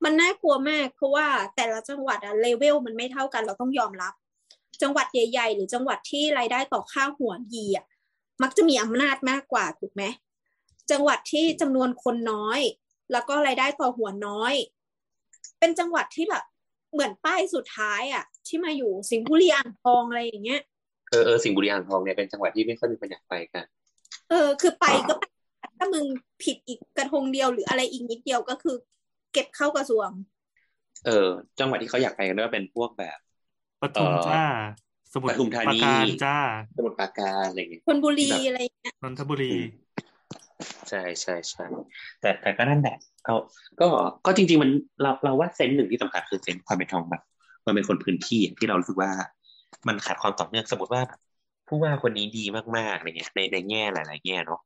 [0.04, 4.12] มันน่ากลัวมากเพราะว่าแต่ละจังหวัดอะเลเวลมันไม่เท่ากันเราต้องยอมรับ
[4.82, 7.84] จังหวัดใหญ่ ๆ หรือจังหวัดที่รายได้ต่อข้าวหัวดีอะ
[8.42, 10.02] มักจะมีอำนาจมากกว่าถูกไหม
[10.90, 12.60] จังหวัดที่จำนวนคนน้อย
[13.12, 14.54] แล้วก็รายได้ต่อหัวน้อย
[15.58, 16.44] เป็นจังหวัดที่แบบ
[16.92, 20.60] เหมือนป้ายสุดท้ายอะที่มาอยู่สิงห์บุรีอ่างทองอะไรอย่างเงี้ย
[21.10, 23.64] เออเออสิงห์บุรีอ่างทองเนี่ยเป็นจังหวัดที่ไม่ค่อยมีคนอยากไปกัน
[24.30, 25.24] เออ คือไปก็ไป
[25.78, 26.04] ถ้ามึง
[26.42, 28.76] ผิดอีกกระทงเดียวหรืออะไรอีกนิดเดียวก็คือ
[29.32, 30.08] เก็บเข้ากระทรวง
[31.06, 33.18] เออ จังหวัดที่เขาอยากไปกันก็เป็นพวกแบบ
[33.82, 34.42] ปทุมจ้า
[35.12, 36.36] สมุทปรทุมธานีปราการจ้า
[36.76, 39.52] สมุทรปราการอะไรเงี้ยคนบุรีแบบอะไรอย่างเงี้ยนนทบุรี
[40.88, 41.64] ใช่ใช่ใช่
[42.20, 43.34] แต่แต่ก็นั่นแหละก็
[43.80, 43.86] ก็
[44.26, 44.70] ก็จริง ๆ มัน
[45.02, 47.22] เราเราว่าเซนส์หนึ่งที่สำคัญคือเซนส์ความเป็นทองแบบ
[47.64, 49.10] ความเป็นคนพื้นที่ที่เรารู้สึกว่า
[49.88, 51.02] มันขาดความต่อเนื่องสมมติว่า
[51.68, 52.44] ผู้ว่าคนนี้ดี
[52.76, 54.60] มากๆอะไรเงี้ยในในแง่หลาย ๆ แง่เนาะ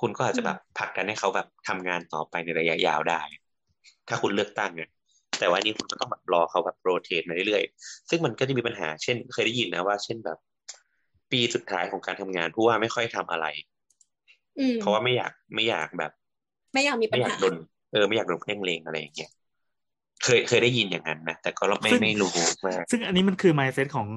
[0.00, 3.20] คุณก็อาจจะแบบผลักดันให้เขาแบบทำงานต่อไปในระยะยาวได้
[4.08, 4.88] ถ้าคุณเลือกตั้งเนี่ย
[5.38, 10.38] แต่ว่านี่คุณก็ต้องแบบรอเขาแบบโรเตทมาเรื่อยๆ ซึ่งมันก็จะมีปัญหา เช่น เคยได้ยินนะว่า เช่นแบบ
[11.30, 13.46] ปีสุดท้ายของการทำงานผู้ว่าไม่ค่อยทำอะไร
[14.58, 16.12] อืมเพราะว่าไม่อยากไม่อยากแบบ
[16.74, 17.54] ไม่อยากมีปัไม่ญอยากหาโดน
[17.92, 19.30] เออไม่อยากโดนเพ่งเลงอะไรอย่างเงี้ย
[20.24, 22.30] เคยเคยได้ยินอย่างนั้นนะแต่ก็ไม่ซึ่งไม่รู้
[22.64, 24.08] ว่าซึ่งอันนี้มันคือ mindset ของ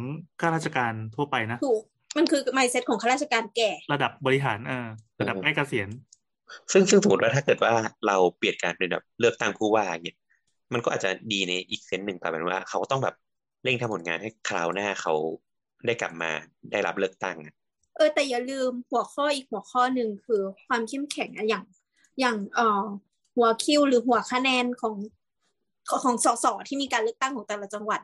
[0.42, 1.82] ข้าราชการทั่วไปนะถูก
[2.18, 4.88] มันคือ mindset ของข้าราชการแก่ ระดับบริหารเออ
[5.22, 5.90] ระดับใกล้เกษียณ
[6.72, 7.74] ซึ่งซึ่งสมมติว่าถ้าเกิดว่า
[8.08, 10.16] เราเปลี่ยนการเป็นแบบเลือกตั้งผู้ว่าเนี่ย
[10.74, 13.16] มันก็อาจจะดีในอีกเซนส์หนึ่งแต่เป็นว่า เขาก็ต้องแบบ
[13.64, 15.14] เร่งทำผลงานให้คราวหน้าเขา
[15.86, 16.32] ได้กลับมา
[16.72, 17.54] ได้รับเลือกตั้งอะ
[17.96, 21.64] เออแต่อย่าลืมหัวข้ออีกหัวข้อหนึ่งคือความเข้มแข็งอะอย่าง
[22.20, 22.84] อย่างเอ่อ
[23.36, 24.96] หัวคิวหรือหัวคะแนนของ
[26.04, 28.02] ของสสที่มีการเลือกตั้งของแต่ละจังหวัด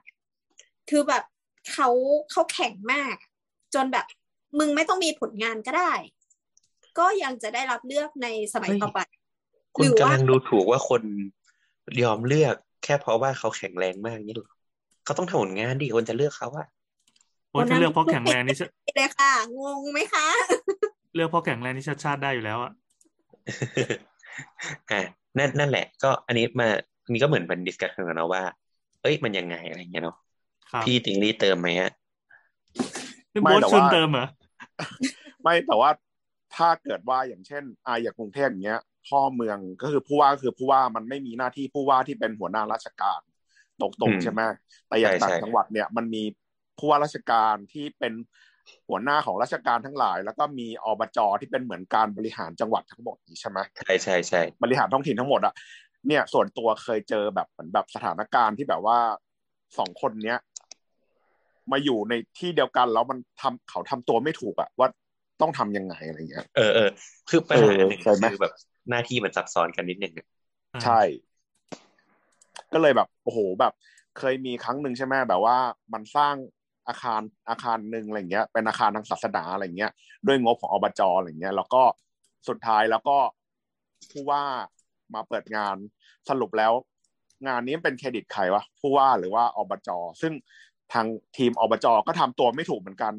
[0.89, 1.23] คือแบบ
[1.71, 1.89] เขา
[2.31, 3.15] เขาแข็งมาก
[3.73, 4.05] จนแบบ
[4.59, 5.93] มึงไม่ต้องมีผลงานก็ได้
[6.99, 8.99] ก็ยังจะได้รับเลือกในสมัยต่อไป
[9.75, 11.01] คุณหรือว่ากำลังดูถูกว่าคน
[12.03, 14.49] ยอมเลือกแค่เพราะว่าเขาแข็งแรงมากนี่หรอ
[15.05, 16.67] เขาต้องทำผลงานดิคนจะเลือกเขาอะ
[17.49, 18.61] โอ้ยถ้าเลือกเพราะแข็งแรงนี่ช
[18.95, 20.27] เลยค่ะ งงไหมคะ
[21.15, 22.71] เลือกเพราะแข็งแรงนี่ชาติชาติได้อยู่แล้วอะ
[24.91, 25.01] อ่า
[25.37, 26.67] นั่นนั่นแหละ ก็อันนี้มา
[27.03, 28.43] อันนี้ก็เหมือนเป็นดิสคัสกันนะว่า
[29.01, 30.17] เอ้ยมันยังไงอะไรเงี้ยเนาะ
[30.71, 31.91] ครับพี่ติงลี่เติมไหมฮะ
[33.33, 34.27] นี่ไม่โบ๊ทแต่ชวนว่าเติมเหรอ
[35.43, 35.89] ไม่แต่ว่า
[36.55, 43.19] ถ้าเกิดว่าอย่างเช่นอาอย่างกรุงเทพอย่างเงี้ย พ่อเมืองก็คือผู้ว่าก็คือผู้ว่ามันไม่มีหน้าที่ผู้ว่าที่เป็นหัวหน้าราชการ
[43.81, 44.41] ตรงๆใช่ไหม
[44.87, 46.23] แต่อย่างต่างจังหวัดเนี่ยมันมี
[46.77, 48.13] ผู้ว่าราชการที่เป็น
[48.89, 55.53] หัวหน้าของราชการทั้งหลาย แล้วก็มีอบจที่เป็นเหมือนการบริหารจังหวัดทั้งหมดนี้ใช่ไหมใช่ใช่ใช่บริหารท้องถิ่นทั้งหมดอะ
[56.07, 58.97] เนี่ยส่วนตัวเคยเจอแบบเหมือนแบบสถานการณ์ที่แบบว่า
[59.77, 60.39] สองคนเนี้ย
[61.71, 64.87] มาอยู่ในที่เดียวกันแล้วมันทำเขาทำตัวไม่ถูกอะว่า
[65.41, 66.89] ต้องทำยังไงอะไรเงี้ย เออเออ
[67.29, 68.53] คือปัญหาหนึ่งเออเคยไหมคือแบบ
[68.89, 70.27] หน้าที่มันซับซ้อนกันนิดนึงอะ
[70.83, 71.01] ใช่
[72.73, 73.73] ก็เลยแบบโอ้โหแบบ
[74.17, 75.57] เคยมีครั้งหนึ่งใช่ไหมแบบว่า
[75.93, 76.35] มันสร้าง
[76.87, 79.91] อาคารอาคารหนึ่งอะไรเงี้ย เป็นอาคารทางศาสนาอะไรเงี้ย
[80.27, 81.83] ด้วยงบของอบจอะไรเงี้ย แล้วก็
[82.49, 83.17] สุดท้ายแล้วก็
[84.11, 84.43] ผู้ว่า
[85.13, 85.75] มาเปิดงาน
[86.29, 86.73] สรุปแล้ว
[87.47, 89.89] งานนี้เป็นเครดิตใครวะผู้ว่าหรือว่าอบจ
[90.21, 90.33] ซึ่ง
[90.93, 91.05] ทาง
[91.37, 93.13] ทีมอบจก็ทำตัวไม่ถูกเหมือนกัน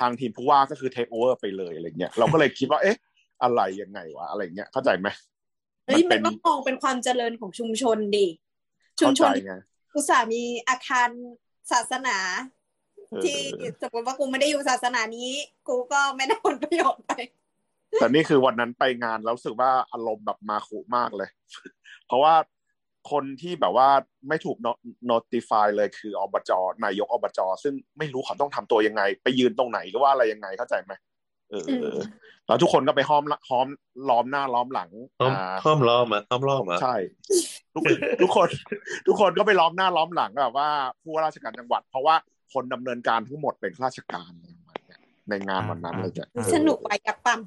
[0.00, 2.96] ทางทีมผู้ว่าก็คือเทคโอเวอร์ไปเลยอะไรเงี้ยเราก็เลยคิดว่าเอ๊ะ
[3.42, 5.08] อะไรยังไงวะอะไรเงี้ยเข้าใจไหม
[5.86, 8.26] เฮ้ยเป็มันนต้องมองเป็นความเจริญของชุมชนดิ
[9.00, 9.54] ชุมเข้าชใจนไง
[9.94, 11.08] อุตส่าห์มีอาคาร
[11.72, 12.18] ศาสนา
[13.08, 13.38] เออที่
[13.82, 15.30] สมมติว่ากูไม่ได้อยู่ศาสนานี้
[15.68, 17.12] กูก็ไม่ได้ผลประโยชน์ไป
[18.00, 21.28] แต่นี่คือวันนั้นไปงานแล้วรู้สึกว่าอารมณ์แบบมาคุมากเลย
[22.06, 22.34] เพราะว่า
[23.10, 23.88] คนที่แบบว่า
[24.28, 24.56] ไม่ถูก
[25.10, 26.50] notify เลยคืออบจ
[26.84, 30.92] นายกอบจซึ่งไม่รู้เขาต้องทำตัวยังไง ไปยืนตรงไหนหรือว่าอะไรยังไงเข้าใจไหม
[31.54, 31.98] เอออืม
[32.46, 33.66] แล้วทุกคนก็ไปห้อมละห้อม
[34.08, 34.90] ล้อมหน้าล้อมหลัง
[35.20, 36.96] ห้อมอ่าห้อมล้อมอะห้อมล้อมอะใช่
[37.74, 37.82] ทุก
[38.22, 38.48] ทุกคน
[39.06, 40.68] ทุกคนก็ไปล้อมหน้าล้อมหลังแบบว่า
[41.02, 42.14] ผู้ว่าราชการจังหวัด เพราะว่า
[42.52, 47.40] คนดำเนินการทั้งหมดเป็นข้าราชการอะไรประมาณเนี้ยในงานวันนั้นเลยจ้ะสนุกไว้กับปั๊ม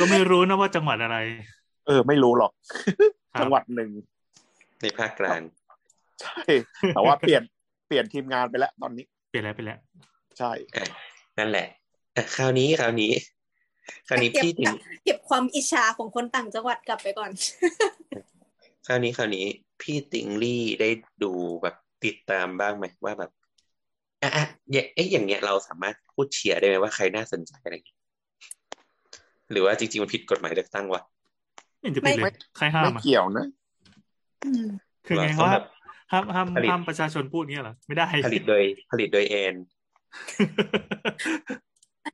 [0.00, 1.18] ก็ไม่รู้นะว่าจังหวัดอะไร
[1.86, 2.52] เออ ไม่รู้หรอก
[3.34, 3.90] ครับจังหวัดหนึ่ง
[4.80, 5.40] ในภาคกลาง
[6.20, 6.42] ใช่
[6.94, 7.42] แต่ว่าเปลี่ยน
[7.86, 9.78] เปลี่ยนทีมงานไปแล้วตอนนี้ เปลี่ยนแล้วไปแล้ว
[10.38, 10.84] ใช่อะ
[11.38, 11.66] นั่นแหละ
[12.16, 13.12] อะคราวนี้คราวนี้
[14.08, 14.72] คราวนี้เก็บพี่ติง
[15.04, 17.30] เก็บความอิจฉาของคนต่างจังหวัดกลับไปก่อน
[18.86, 19.46] คราวนี้คราวนี้
[19.80, 20.88] พี่ติงลี่ได้
[21.22, 23.30] ดูแบบติดตามบ้างไหมว่าแบบ
[24.22, 27.98] อะอะอย่างเอ๊ะอย่างเงี้ยเราสามารถพูดเชียร์ได้ไหมว่าใครน่าสนใจอะไรอย่างเงี้ย
[29.50, 31.02] หรือว่าจริง ๆ มันผิดกฎหมายเลือกตั้งวะ
[31.80, 33.46] ไม่เห็นจะผิดเลยใครห้าไม่มอะเกี่ยวนะ
[34.44, 34.66] อืม
[35.06, 35.66] คือไงเราว่าแบบ
[36.12, 39.54] ห้ามห้ามผลิตห้ามประชาชนพูดเงี้ยเหรอไม่ได้ผลิตโดยผลิตโดยแอน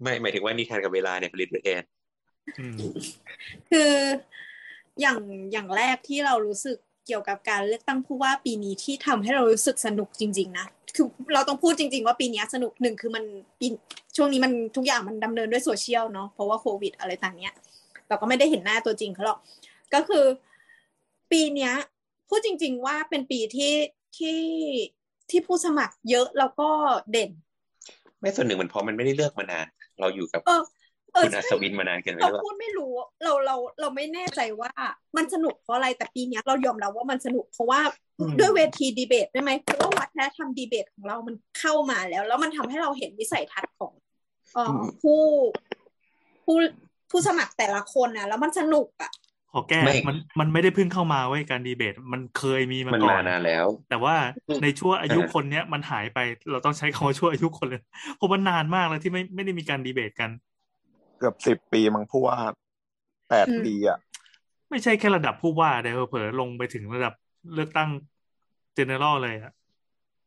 [0.02, 1.84] ไม่หมายถึงว่านิทานกับเวลาเนี่ยผลิตโดยแอน
[2.58, 2.76] อืม
[3.70, 3.92] คือ
[5.00, 5.18] อย่าง
[5.52, 6.76] อย่างแรกที่เรารู้สึก
[7.06, 13.24] เกี่ยวกับการเลือกตั้งผู้ว่าปีนี้ที่ทำให้เรารู้สึกสนุกจริง ๆ นะคือเราต้องพูดจริง ๆ ว่าปีนี้สนุกหนึ่งคือมัน
[13.60, 13.66] ปี
[14.16, 17.54] ช่วงนี้มันทุกอย่างมันดำเนินด้วยโซเชียลเนาะเพราะว่าโควิดอะไรต่างเนี้ย
[18.08, 19.38] เราก็ไม่ได้เห็นหน้าตัวจริงเขาหรอก
[19.94, 20.24] ก็คือ
[21.32, 21.72] ปีเนี้ย
[22.28, 23.72] พูดจริง ๆ ว่าเป็นปีที่
[24.18, 24.40] ที่
[25.30, 26.68] ที่ผู้สมัครเยอะแล้วก็
[27.12, 27.30] เด่น
[28.20, 29.66] ไม่ส่วนหนึ่งมันเพราะมันไม่ได้เลือกมานาน
[30.00, 30.62] เราอยู่กับเออ
[31.12, 32.92] เออคุณอัศใช่วินมานานเกินไปหเรารือเปล่าพูดไม่รู้
[33.24, 34.70] เราเราเราไม่แน่ใจว่า
[35.16, 37.80] มันสนุกเพราะอะไรแต่ปีเนี้ยเรายอมรับว่ามันสนุกเพราะว่า
[38.20, 43.92] อืมด้วยเวทีดีเบตได้ไหมเพราะว่าวัฒนธรรมดีเบตของเรามันเข้ามาแล้ว แล้วมันทำให้เราเห็นวิสัยทัศน์ของ
[44.54, 45.20] เอ่ออผู้
[46.44, 46.56] ผู้
[47.10, 49.10] ผู้สมัครแต่ละคนนะแล้วมันสนุกอะ
[49.52, 54.14] ขอแก้ไม่มันมันไม่ได้เพิ่งเข้ามาเว้ยการดีเบต มันเคยมีมามันก่อมานนานแล้ว แต่ว่า
[54.62, 56.18] ในช่วงอายุเออคนเนี้ยมันหายไป
[56.50, 57.82] เราต้องใช้คำว่าช่วงอายุคนเลย
[58.16, 60.30] เพราะมันนานมากแล้วที่ไม่ไม่ได้มีการดีเบตกัน
[61.18, 62.36] เกือบสิบปีมั้งผู้ว่า
[63.28, 63.98] แปดอืมปีอะ
[64.70, 67.14] ไม่ใช่แค่ระดับผู้ว่าแต่เผลอๆลงไปถึงระดับ
[67.54, 67.90] เลือกตั้ง
[68.74, 69.52] เจเนอเรลเลยอะ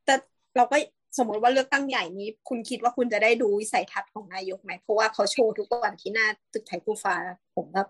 [0.05, 0.15] แต่
[0.55, 0.77] เราก็
[1.17, 7.15] สมมติว่าเลือกตั้งใหญ่นี้ คุณคิดว่าคุณจะได้ดูวิสัยทัศน์ของนายกไหมเพราะว่าเขาโชว์ทุกวันที่หน้าตึกไทยคู่ฟ้า
[7.55, 7.87] ผมแบบ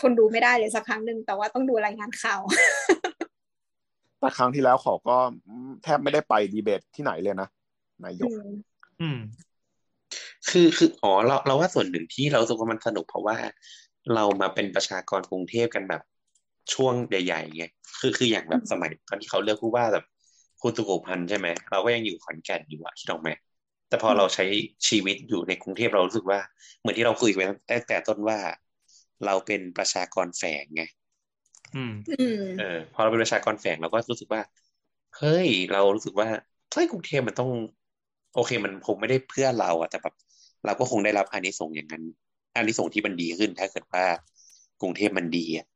[0.00, 2.40] ทนดูไม่ได้เลยสักครั้งหนึ่งแต่ว่าต้องดูรายงานข่าว
[4.20, 5.16] แต่ครั้งที่แล้วเขาก็
[5.84, 7.48] แทบไม่ได้ไปดีเบตที่ไหนเลยนะ
[8.04, 8.48] นายก อืม
[9.00, 9.18] อืม
[10.48, 13.36] คือคืออ๋อเราเราว่าส่วนหนึ่งที่เรารู้สึกว่ามันสนุกเพราะว่า
[14.14, 16.02] เรามาเป็นประชากรกรุงเทพกันแบบ
[16.74, 17.64] ช่วงใหญ่ๆไง
[18.00, 20.04] คือคืออย่างแบบสมัยตอนที่เขาเลือกผู้ว่าแบบ
[20.62, 23.30] คุณสุโขพันธ์ใช่ไหมเราก็ยังอยู่ขอนแก่นอยู่อะคิดออกไหม
[23.88, 24.44] แต่พอเราใช้
[24.88, 26.40] ชีวิตอยู่ในกรุงเทพเรารู้สึกว่า
[26.80, 28.38] เหมือนที่เราคุยไปตั้งแต่ต้นว่า
[29.26, 30.82] เราเป็นประชากรแฝงไง
[31.76, 34.42] อืมอืมเออพอเราเป็นประชากรแฝงเราก็รู้สึกว่า
[35.18, 36.28] เฮ้ยเรารู้สึกว่า
[36.72, 37.50] เฮ้ยกรุงเทพมันต้อง
[38.34, 40.14] โอเคมันคงไม่ได้เพื่อเราอะแต่แบบ
[40.64, 42.04] เราก็คงได้รับอานิสงส์อย่างนั้น
[42.54, 44.04] อานิสงส์ที่มันดีขึ้นถ้าเกิดว่า
[44.80, 45.66] กรุงเทพมันดีอะ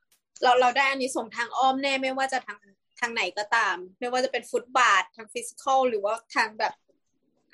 [0.43, 2.59] เราเราได้อันนี้ส่งส์ทางอ้อมแน่ไม่ว่าจะทาง
[3.01, 6.73] ทางไหนก็ตาม ไม่ว่าจะเป็นฟุตบาททางฟิสิกอลหรือว่าทางแบบ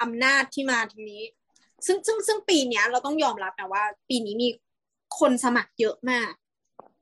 [0.02, 1.22] อำนาจที่มาทางนี้
[1.86, 4.48] ซึ่งซึ่งซึ่งปีเนี้ยเราต้องยอมรับนะว่า ปีนี้มี
[5.18, 6.30] คนสมัครเยอะมาก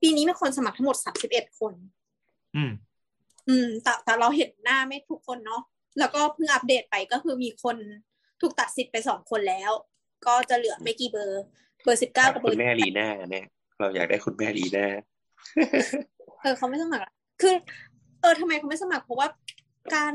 [0.03, 1.75] ปีนี้มีคนสมัครทั้งหมดสามสิบเอ็ดคน
[2.57, 2.73] อืม
[3.49, 5.63] อืม แต่แต่เราเห็นหน้าไม่ทุกคนเนาะ
[5.99, 7.77] แล้วก็เพิ่งอัปเดตไปก็คือมีคน
[8.41, 9.71] ถูกตัดสิทธิ์ไปสองคนแล้ว
[10.27, 11.45] ก็จะเหลือไม่กี่เบอร์
[11.85, 13.47] เบอร์สิบเก้ากับเบคุอณร์แม่ลีน่าเนี่ย
[13.79, 14.87] เราอยากได้คุณแม่ลีน่า
[16.41, 17.55] เออเขาไม่สมัครละคือ
[18.21, 19.29] เออทำไมเขาไม่สมัครเพราะว่า
[19.95, 20.15] การ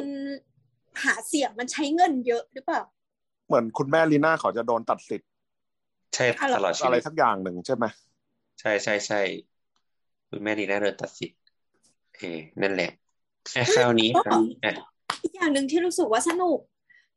[1.03, 2.81] หาเสียงมันใช้เงินเยอะหรือเปล่า
[3.47, 5.29] เหมือนคุณแม่ลีน่าเขาจะโดนตัดสิทธิ์
[6.15, 7.85] ใช่อะไรตลอดชีอะไรวิตสักอย่างหนึ่งใช่ไหม
[8.59, 9.21] ใช่ใช่ใช่
[10.29, 11.39] คุณแม่ดีน่าโดนตัดสิทธิ์
[12.17, 12.91] เออนั่นแหละ
[13.53, 14.25] ไอ้คราวนี้ครับ
[14.63, 14.73] อะ
[15.23, 16.59] อีกอย่างหนึ่งที่รู้สึกว่าสนุก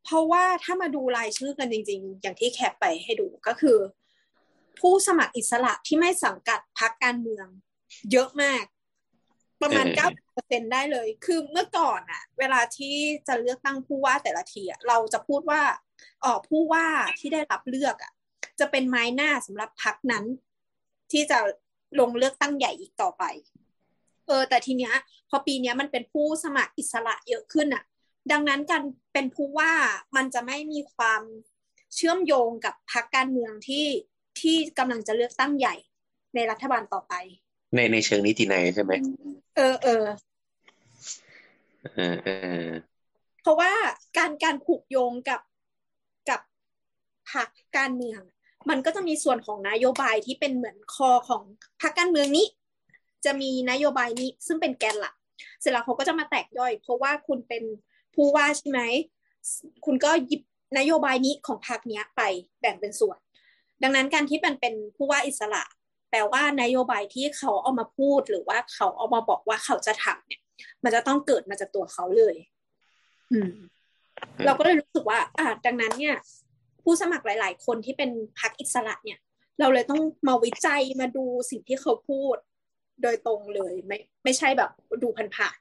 [0.05, 3.79] เพราะว่าถ้ามาดูรายชื่อกันจริง ๆ อย่างที่แคปไปให้ดูก็คือ
[4.81, 7.47] ผู้สมัครอิสระที่ไม่สังกัดพรรคการเมือง
[8.13, 8.65] เยอะมาก
[9.63, 12.95] ประมาณเก้าเปอร์เซ็นได้เลย คือเมื่อก่อนอะเวลาที่
[13.29, 15.63] จะเลือกตั้งผู้ว่าแต่ละทีอะเราจะพูดว่า
[16.25, 16.87] อ๋อผู้ว่า
[17.19, 18.13] ที่ได้รับเลือกอะ
[18.61, 20.25] จะเป็นไม้หน้าสำหรับพรรคนั้น
[21.13, 21.39] ที่จะ
[22.01, 23.25] ลงเลือกตั้งใหญ่อีกต่อไป
[24.27, 24.95] เออ แต่ทีเนี้ย
[25.31, 27.85] พอปีเนี้ยมันเป็นผู้สมัครอิสระเยอะขึ้นอะ
[28.33, 28.83] ดังนั้นการ
[29.13, 29.73] เป็นผู้ว่า
[30.17, 31.23] มันจะไม่มีความ
[31.95, 33.87] เชื่อมโยงกับพรรคการเมืองที่
[34.41, 35.75] ที่กำลังจะเลือกตั้งใหญ่
[36.35, 37.15] ในรัฐบาลต่อไป
[37.75, 38.93] ในในเชิงนิตินัยใช่ไหม
[39.57, 40.05] เออเออ
[41.95, 42.29] เออเอ
[42.65, 42.67] อ
[43.43, 43.73] เพราะว่า
[44.17, 45.41] การการผูกโยงกับ
[46.31, 46.41] กับ
[47.33, 48.21] พรรคการเมือง
[48.71, 51.43] มันก็จะมีส่วนของนโยบายที่เป็นเหมือนคอของ
[51.81, 52.47] พรรคการเมืองนี้
[53.25, 55.15] จะมีนโยบายนี้ซึ่งเป็นแกนหลัก
[55.61, 57.63] เสร็จแล้วเขาก็จะมาแตกย่อย เพราะว่าคุณเป็น
[58.15, 58.81] ผู้ว่าใช่ไหม
[59.85, 60.43] คุณก็หยิบ
[60.79, 62.23] นโยบายนี้ของพรรคเนี้ยไป
[62.61, 63.19] แบ่งเป็นส่วน
[63.83, 65.63] ดังนั้นการที่มันเป็นผู้ว่าอิสระ
[66.11, 70.43] แปลว่านโยบายที่เขาเอามาพูดหรือว่าเขาเอามาบอกว่าเขาจะทำเนี่ย
[70.85, 72.37] มันจะต้องเกิดมาจากตัวเขาเลย
[73.33, 73.51] อืม
[74.45, 76.17] เราก็เลยรู้สึกว่า อ่า ดังนั้นเนี่ย
[76.87, 79.19] ผู้สมัครหลาย ๆ คนที่เป็นพรรคอิสระเนี่ย
[79.61, 82.37] เราเลยต้องมาวิจัยมาดูสิ่งที่เขาพูด
[83.03, 84.71] โดยตรงเลยไม่ไม่ใช่แบบ
[85.03, 85.57] ดูผ่าน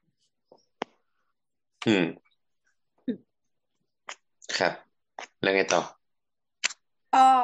[1.87, 2.05] อืม
[3.05, 3.19] อืม
[4.57, 4.73] ครับ
[5.41, 7.41] แล้วไงต่อๆเออ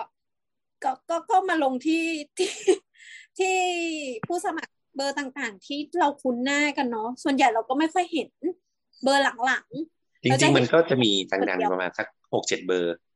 [0.84, 2.04] ก็ก็ก็มาลงที่
[2.38, 2.52] ที่
[3.40, 3.56] ที่
[4.28, 8.30] ผู้สมัครเบอร์ต่างๆ ที่เราคุ้นหน้ากันเนาะส่วนใหญ่เราก็ไม่ค่อยเห็น
[9.04, 9.68] เบอร์หลัง
[10.24, 11.12] จริงๆมันก็จะมี
[11.50, 13.11] ดังๆประมาณสักหกเจ็ดเบอร์ๆอืม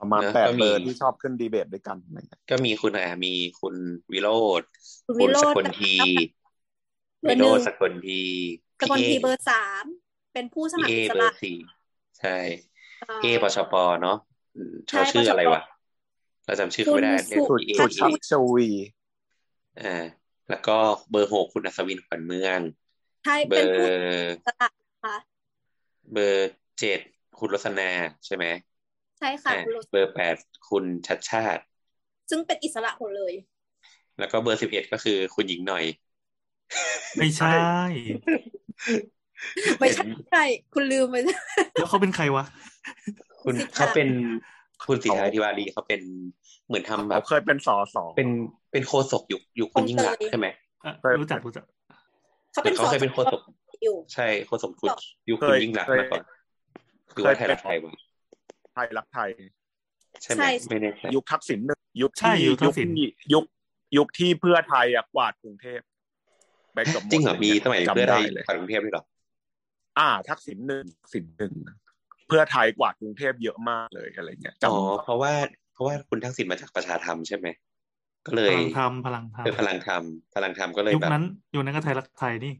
[0.00, 3.74] ประมาณเนอะแปดก็มีเบอร์ที่ชอบขึ้นดีเบตด้วยกันอะไรเงี้ยก็มีคุณอะมีคุณ
[4.12, 4.28] วิโร
[4.60, 4.62] ธ
[5.06, 5.94] คุณคุวิณโรสจน์กลที
[7.22, 8.22] เบอวิร์หโรนึ่งธสกลที
[8.80, 9.84] สกลทีพี่เบอร์สาม
[10.32, 11.56] เป็นผู้สมัครเออิสเบอระร์สี่
[12.18, 12.36] ใช่
[13.00, 14.16] เอ่อเอปชปเนาะ
[14.56, 15.60] อืมใช่เขาชื่ออะไรปชปวะ
[16.44, 18.68] เราจำชื่อเขาไม่ได้คุณเรียกสุพี่เอสุชัชวี
[19.80, 20.04] อ่า
[20.48, 20.76] แล้วก็
[21.10, 22.60] เบอร์หกคุณอัศวินขวัญเมือง
[23.24, 23.90] ใช่เบเป็นอผู้ร์
[24.30, 24.68] อิสระ
[25.02, 25.14] ค่ะ
[26.12, 27.00] เบอร์เจ็ด
[27.38, 27.82] คุณรสนา
[28.26, 28.46] ใช่ไหม
[29.18, 30.36] ใช่ค่ะอ่าคุณโรสเบอร์แปด
[30.70, 31.62] คุณชัดชาติ
[32.30, 33.32] ซึ่งเป็นอิสระหมดเลย
[34.18, 35.84] แล้วก็เบอร์สิบเอ็ดก็คือคุณหญิงหน่อย
[37.18, 37.50] ไม่ใช่
[39.80, 41.16] ไม่ใช่ใช่คุณลืมไป
[41.74, 42.44] แล้วเขาเป็นใครวะ
[43.42, 44.08] คุณสิทธาเขาเป็น
[44.88, 46.00] คุณสิทธาธิวารีเขาเป็น
[46.66, 48.28] เหมือนทำแบเขาบเคยเป็นสอสอเป็น
[48.72, 50.46] เป็นโฆษกยุคยุคคุณยิ่งรักษณ์ใช่ไหม
[50.84, 51.64] อะเคยรู้จักรู้จัก
[52.52, 53.40] เขาเป็นเขาเคยเป็นโฆษก
[53.84, 54.90] อยู่ใช่โฆษกคุณ
[55.30, 56.22] ยุคเคคุณยยิ่งรักษเคณ์ยมาก่อน
[57.14, 58.05] หรือว่าไทยรักไทยวะ
[58.76, 59.30] ไทยรักไทย
[60.22, 63.44] ใช่ไหมไม่แน่ใจยุคทักษิณหนึ่งยุคใช่ที่ยุคทัยุกคษิณที่ยุค
[63.96, 65.80] ยุคที่เพื่อไทยอะกวาดกรุงเทพ
[66.74, 69.04] ไปเกับหมดจริงเหรอมีสมัยเพื่อจำไทได้ยเลยผ่านกรุงเทพด้วยเหรอ
[69.98, 71.52] อ่า ทักษิณหนึ่งสินหนึ่ง
[72.28, 75.32] เพื่อไทยกวาดกรุงเทพเยอะมากเลยอะไรเงี้ยอ๋อจำเพราะว่า
[75.72, 77.46] เพราะว่าคุณทักษิณมาจากประชาธรรมใช่ไหม
[78.26, 80.02] ก็เลพยลังธรรมพลังธรรมเออพลังธรรม
[80.34, 82.54] พลังธรรมก็เลยยุคแบบนั้นยุคนั้นก็ไทยรักไทยนี่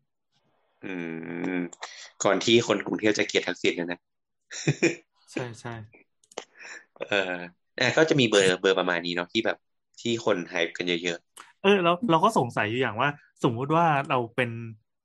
[0.84, 0.92] อื
[1.56, 1.60] ม
[2.24, 4.00] ก่อนที่คนกรุงเทพจะเกลียดทักษิณนะนะ
[5.32, 5.74] ใช่ใช่
[7.08, 7.32] เออ
[7.80, 9.58] อะก็จะมีเบอร์เบอร์ประมาณนี้เนาะที่แบบ
[10.00, 11.18] ที่คนไฮป์กันเยอะ
[11.62, 13.08] เออแล้วเราก็สงสัยอยู่อย่างว่า
[13.44, 14.50] สมมุติว่าเราเป็น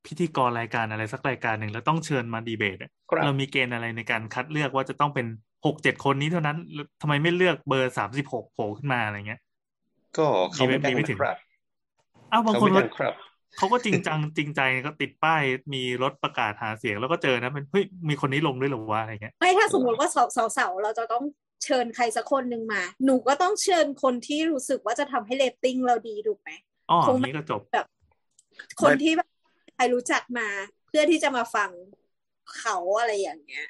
[0.06, 5.26] พิธีกรรายการอะไรสักรายการหนึ่งแล้วต้องเชิญมาดีเบตอะๆครับเรามีเกณฑ์อะไรในการคัดเลือกว่าจะต้องเป็น
[5.66, 9.40] หกเจ็ดคนนี้เท่านั้นหรือทำไมไม่เลือกเบอร์สามสิบหกโผล่ขึ้นมาอะไรเงี้ย
[10.16, 11.36] ก็เขาไม่มีดังไม่ถึงนะครับ
[12.32, 13.14] อ้าวบางเขาคนไม่ก็ดังครับ
[13.58, 15.42] เขาก็จริงจังจริงใจก็ติดป้าย
[15.74, 21.22] มีรถประกาศหาเสียงแล้วก็เจอนะเป็นเฮ้ยมีคนนี้ลงด้วยเหรอวะอะไรเงี้ยไม่ถ้าสมมติว่าเสาเสาเสาเราจะต้อง
[21.62, 26.50] เชิญใครสักคนหนึ่งมา หนูก็ต้องเชิญคนที่รู้สึกว่าจะทำให้เรตติ้งเราดีถูกไหม
[26.90, 27.60] อ๋อคงไม่นี้ก็จบ
[28.82, 29.30] คนที่แบบ
[29.74, 30.48] ใครรู้จักมา
[30.86, 31.70] เพื่อที่จะมาฟัง
[32.58, 33.66] เขาอะไรอย่างเงี้ย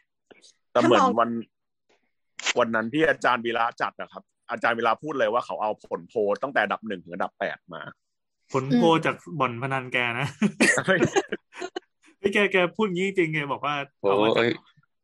[0.72, 1.30] แต่เหมือนถ้ามองวัน
[2.58, 7.82] วันนั้นที่อาจารย์วีระจัดนะครับ อาจารย์วีระพูดเลยว่าเขาเอาผลโพลตั้งแต่อันดับหนึ่งถึงอันดับแปดมา
[8.52, 10.26] ผลโพลจากบ่อนพนันแกนะ
[10.86, 10.98] เฮ้ย
[12.34, 14.50] แกแกพูดงี้จริงแกบอกว่าโอ้เอามาจากเอ้ย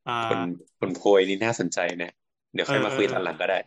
[0.09, 0.41] อ่าคน
[0.81, 2.13] คนโพยนี่น่าสนใจนะ
[2.53, 3.59] เดี๋ยวค่อยมาเออคุยเออตอนหลังก็ได้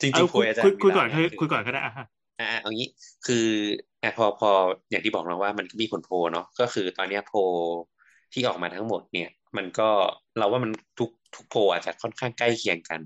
[0.00, 2.06] จริเอางๆโพคุยยอาจารคุยย์คุยก่อนวีระคุยคุยก่อนก็ได้อะฮะ
[2.38, 2.88] อ่าเอางี้
[3.26, 3.36] คือ
[4.02, 4.48] อะพอพอ
[4.90, 7.38] อย่างที่บอกเราว่ามันก็มีผลโพลเนาะก็คือตอนเนี้ยโพล
[8.32, 9.88] ที่ออกมาทั้งหมดเนี่ย มันก็
[10.36, 13.00] เราว่ามันทุกทุกโพลอาจจะค่อนข้างใกล้เคียงกัน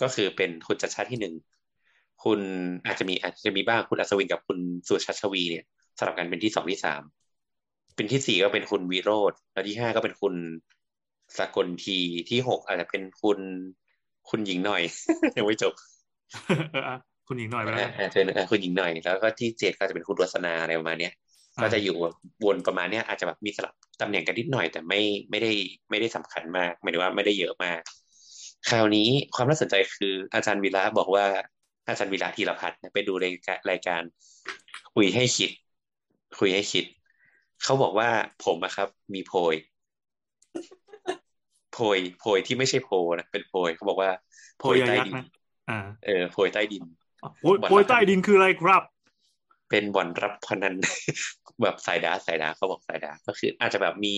[0.00, 1.34] ก็คือเป็นคุณชัดชาติที่หนึ่ง
[2.24, 2.40] คุณ
[2.86, 5.64] อาจจะมีอาจจะมีบ้างคุณอัศวินกับคุณสุชาติชวีเนี่ย
[5.98, 7.02] สลับกันเป็นที่สองที่สาม
[7.96, 10.34] เป็นที่สี่ก็เป็นคุณวิโรธแล้วที่ห้าก็เป็นคุณ
[11.38, 11.98] สกลที
[12.30, 13.38] ที่หกอาจจะเป็นคุณ
[14.30, 14.82] คุณหญิงหน่อย
[15.36, 15.72] ยังไม่จบ
[16.72, 16.96] เอออะ
[17.28, 21.12] คุณหญิงหน่อยไปแล้วกันอ่าเป็นอ่าคุณหญิงหน่อยแล้วก็ที่เจ็ดก็จะเป็นคุณรสนาอะไรประมาณเนี้ย
[21.62, 21.96] ก็จะอยู่
[22.44, 25.52] วนประมาณเนี้ยอาจจะแบบมีสลับตำแหน่งกันนิดหน่อย แต่ไม่ไม่ได้
[25.90, 27.80] ไม่ได้สำคัญมากหมายถึงว่าไม่ได้เยอะมาก
[28.68, 31.24] คราวนี้ความน่าสนใจคืออาจารย์วีระบอกว่า
[31.88, 34.02] อาจารย์วีระธีรพัฒน์เนี่ยไปดูรายการรายการ
[34.94, 35.50] คุยให้คิด
[36.38, 36.84] คุยให้คิด
[37.62, 38.08] เขาบอกว่า
[38.44, 39.54] ผมอะครับ มีโพย
[41.72, 44.10] โพยโพยที่ไม่ใช่โพนะเป็นโพยเขาบอกว่า
[44.58, 45.24] โพโพยยใต้ยักดิษ์นนะ
[45.70, 46.84] อ่าเออโพยใต้ดิน
[47.40, 48.82] โพยโพยใต้ดินคืออะไรครับ
[49.70, 50.74] เป็นบ่อนรับพนัน
[51.62, 54.16] แบบสาย dark สาย dark เขาบอกสาย dark ก็คือ อาจจะแบบมี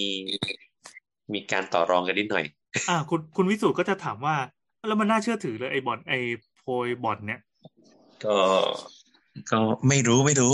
[1.32, 2.44] มีการต่อรองกันนิดหน่อย
[2.88, 4.36] อ่า คุณคุณวิสุทธ์ก็จะถามว่า
[4.86, 6.18] แล้วมันน่าเชื่อถือเลยไอ้บอลไอ้
[6.58, 7.40] โพยบอลเนี่ย
[8.24, 8.36] ก็
[9.50, 10.52] ก็ไม่รู้ไม่รู้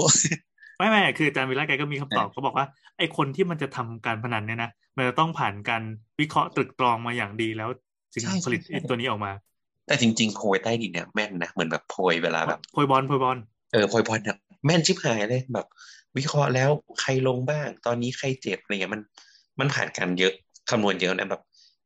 [0.81, 2.67] ไม่ไม่คืออาจารย์วิระแกก็มีคำตอบเขาบอกว่า
[2.99, 5.83] ไอ้คนที่มันจะทำการพนันเนี่ยนะมันจะต้องผ่านการ
[6.21, 7.69] วิเคราะห์ตรึกตรองมาอย่างดีแล้ว
[8.13, 9.33] จึงใช่ใช่ผลิตใช่ไอ้ตัวนี้ออกมา
[9.87, 13.39] แต่จริง ๆ โพยใต้ดินเนี่ยแม่นนะเหมือนแบบโพยเวลาแบบโพยบอลโพยบอล
[13.73, 15.67] เออโพยบอลเนี่ยแม่นชิบหายเลยแบบ
[16.17, 19.03] วิเคราะห์แล้วใครลงบ้าง ตอนนี้ใครเจ็บอะไรเงี้ยมัน
[19.61, 20.33] มันผ่านการเยอะ
[20.71, 21.43] คำนวณเยอะนะแบบ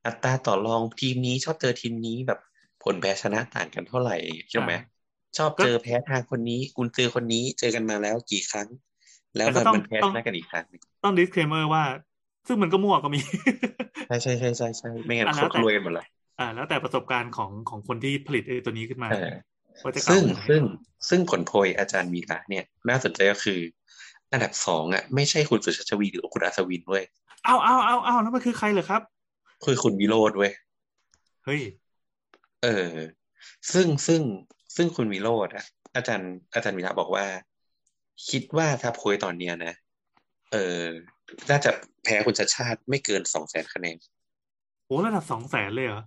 [0.07, 2.41] อัตราต่อรองทีมนี้ชอบเจอทีมนี้แบบ
[2.83, 4.17] ผลแพ้ชนะต่างกันเท่าไหร่
[4.51, 4.94] ใช่ไหมอ่า
[5.39, 8.69] ชอบเจอแพ้ทางคนนี้กุนซือคนนี้เจอกันมาแล้วกี่ครั้ง
[9.37, 11.83] แล้วแต่มัก็นต้องมันแพ้ต้ชองนะกันอีกครั้งหนึ่งต้อง disclaimer ว่า
[12.47, 13.21] ซึ่งมันก็มั่วก็มี
[14.07, 16.07] ใช่ใช่ใช่ใช่ใช่ไม่งั้นอะคแล้วนแต่รวยกันหมดเลย
[16.39, 19.31] อ่า แล้วแต่ประสบการณ์ของของคนที่ผลิตไอ้ตัวนี้ขึ้นมาเออ
[19.83, 20.63] ว่าจะกล่าซึ่งวยังไงซึ่ง
[21.09, 23.61] ซึ่งผลโพยอาจารย์วีระเนี่ยน่าสนใจก็คือ
[24.33, 27.05] อันดับสองอะไม่ใช่คุณสุชาชวีหรือคุณอัศวินเว้ย
[27.45, 29.03] เอาเอาเอาเอาแล้วมันคือใครเหรอครับ
[29.65, 30.53] คือคุณวิโรธเว้ย
[31.45, 31.61] เฮ้ย
[32.63, 32.97] เออ
[33.73, 34.23] ซึ่งซึ่ง
[34.77, 35.65] ซึ่งคุณวิโรธอะ
[35.97, 37.27] อาจารย์อาจารย์วีระบอกว่า
[38.31, 39.75] คิดว่าถ้าโพยตอนเนี้ยนะ
[40.53, 40.83] เออ
[41.51, 41.71] น่าจะ
[42.05, 43.97] แพ้คุณชาติชาติไม่เกินสองแสนคะแนน
[44.87, 46.03] โอ้ระดับสองแสนเลยเหรอ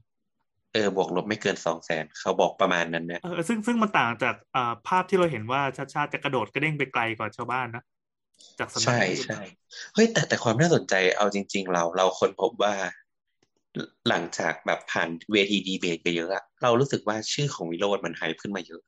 [0.74, 7.84] เออบวกลบไม่เกินสองแสนเขาบอกประมาณนั้นนะเออซึ่งซึ่งมันต่างจากอ่าภาพที่เราเห็นว่าชาติชาติจะกระโดดกระเด้งไปไกลกว่าชาวบ้านนะ
[8.60, 9.42] จากสำนักใช่อื่นใช่
[9.94, 12.74] เฮ้ยแต่แต่ความน่าสนใจเอาจริง ๆ เราเราค้นพบว่า
[14.10, 18.82] หลังจากแบบผ่านเวทีดีเบตไปเยอะอะเรารู้สึกว่าชื่อของวิโรจน์มันไฮขึ้นมาเยอะ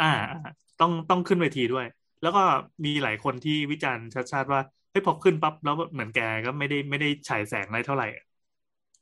[0.00, 0.38] อ่าอ่า
[0.80, 1.86] ต้องต้องขึ้นเวทีด้วย
[2.22, 2.40] แล้วก็
[2.84, 8.22] มีหลายคนที่วิจารณ์ชัชชาติว่าเฮ้ยพอขึ้นปั๊บแล้วเหมือนแกก็ไม่ได้ไม่ได้ฉายแสงอะไรเท่าไหร่อะ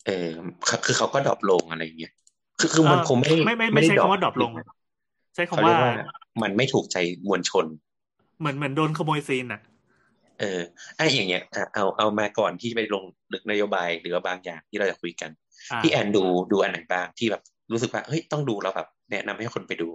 [0.06, 0.28] เออ
[0.68, 2.12] คือคือเขาก็ drop ลงอะไรเงี้ย
[2.60, 4.52] คือคือมันเออคงไม่ไม่ไม่ไม่ได้ใช้คำว่า drop ลง
[5.34, 5.92] ใช้เขาคำเรียว่ากว่า
[6.42, 7.66] มันไม่ถูกใจมวลชน
[8.38, 9.60] เหมือนเหมือนโดนขโมย scene อะ
[10.42, 10.60] เออ
[10.96, 15.30] ไอ้อย่างเงี้ยอะเอาเอามาก่อนที่จะไปลงลึกนโยบายหรือว่าบางอย่างที่เราจะคุยกัน
[15.70, 19.88] อ่าพี่แอนดูดูอันไหนบ้างที่แบบรู้สึกว่าเฮ้ยต้องดูแล้วแบบ แนะนำให้คนไปดู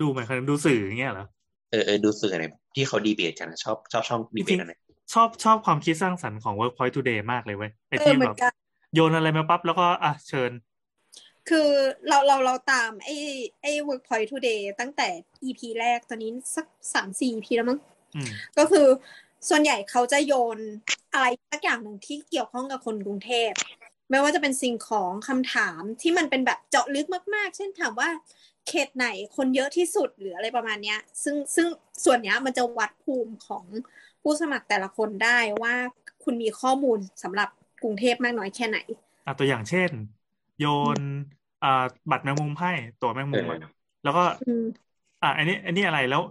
[0.00, 1.26] ดูเหมือนกันดูสื่ออย่างเงี้ยเหรอ
[1.70, 4.72] เออเออดูสื่ออะไรที่เขาดีเบตกันนะชอบชอบช่องดีเบตอะไร
[5.14, 8.52] ชอบชอบความคิดสร้างสรรค์ของ Workpoint Today มากเลยเว้ยไอ้เออที่เหมืแบอนบกัน
[8.94, 10.52] โยนอะไรมาปั๊บแล้วก็อะเชิญ
[11.48, 11.70] คือ
[12.08, 13.16] เราเราเราตามไอ้
[13.62, 15.08] ไอ้ Workpoint Today ตั้งแต่
[15.44, 17.78] EP แรกตอนนี้สักสามสี่ EP แล้วมั้ง
[18.16, 18.86] อืมก็คือ
[19.48, 20.58] ส่วนใหญ่เขาจะโยน
[21.12, 23.50] อะไรสักอย่างหนึ่งที่เกี่ยวข้องกับคนกรุงเทพ
[24.10, 28.08] ไม่ว่าจะเป็นสิ่งของคำถามที่มันเป็นแบบเจาะลึกมาก ๆ เช่นถามว่า
[28.68, 31.66] เขตไหนคนเยอะที่สุดหรืออะไรประมาณเนี้ย ซึ่งซึ่ง
[32.04, 33.64] ส่วนเนี้ยมันจะวัดภูมิของ
[34.22, 35.74] ผู้สมัครแต่ละคนได้ว่า
[36.24, 37.48] คุณมีข้อมูลสำหรับ
[37.82, 38.78] กรุงเทพมากน้อยแค่ไหน
[39.26, 39.90] อะตัวอย่างเช่น
[40.58, 40.66] โย
[40.98, 41.00] น
[41.62, 43.68] อ่าบัตรแมงมุมให้ตัวแมงมุมอะเออ
[44.02, 44.64] แล้วก็อืม
[45.22, 46.22] อะอันนี้ อันนี้อะไรแล้ว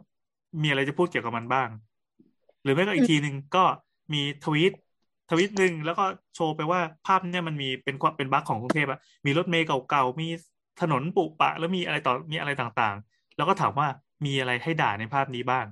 [0.62, 1.96] มีอะไรจะพูดเกี่ยวกับมันบ้างห
[2.67, 3.63] รือไม่ก็อีกทีหนึ่งก็
[4.13, 4.71] มีทวีต
[5.30, 10.27] ทวีตหนึ่งแล้วก็โชว์ไปว่าภาพเนี่ยมันมีเป็นความเป็นบั๊กของกรุงเทพอะมีรถเมล์เก่าๆมี
[10.82, 13.88] ถนนปุปะ แล้วมีอะไรต่อมีอะไรต่างๆ แล้วก็ถามว่า
[14.25, 15.65] มีอะไรให้ด่าในภาพนี้บ้าง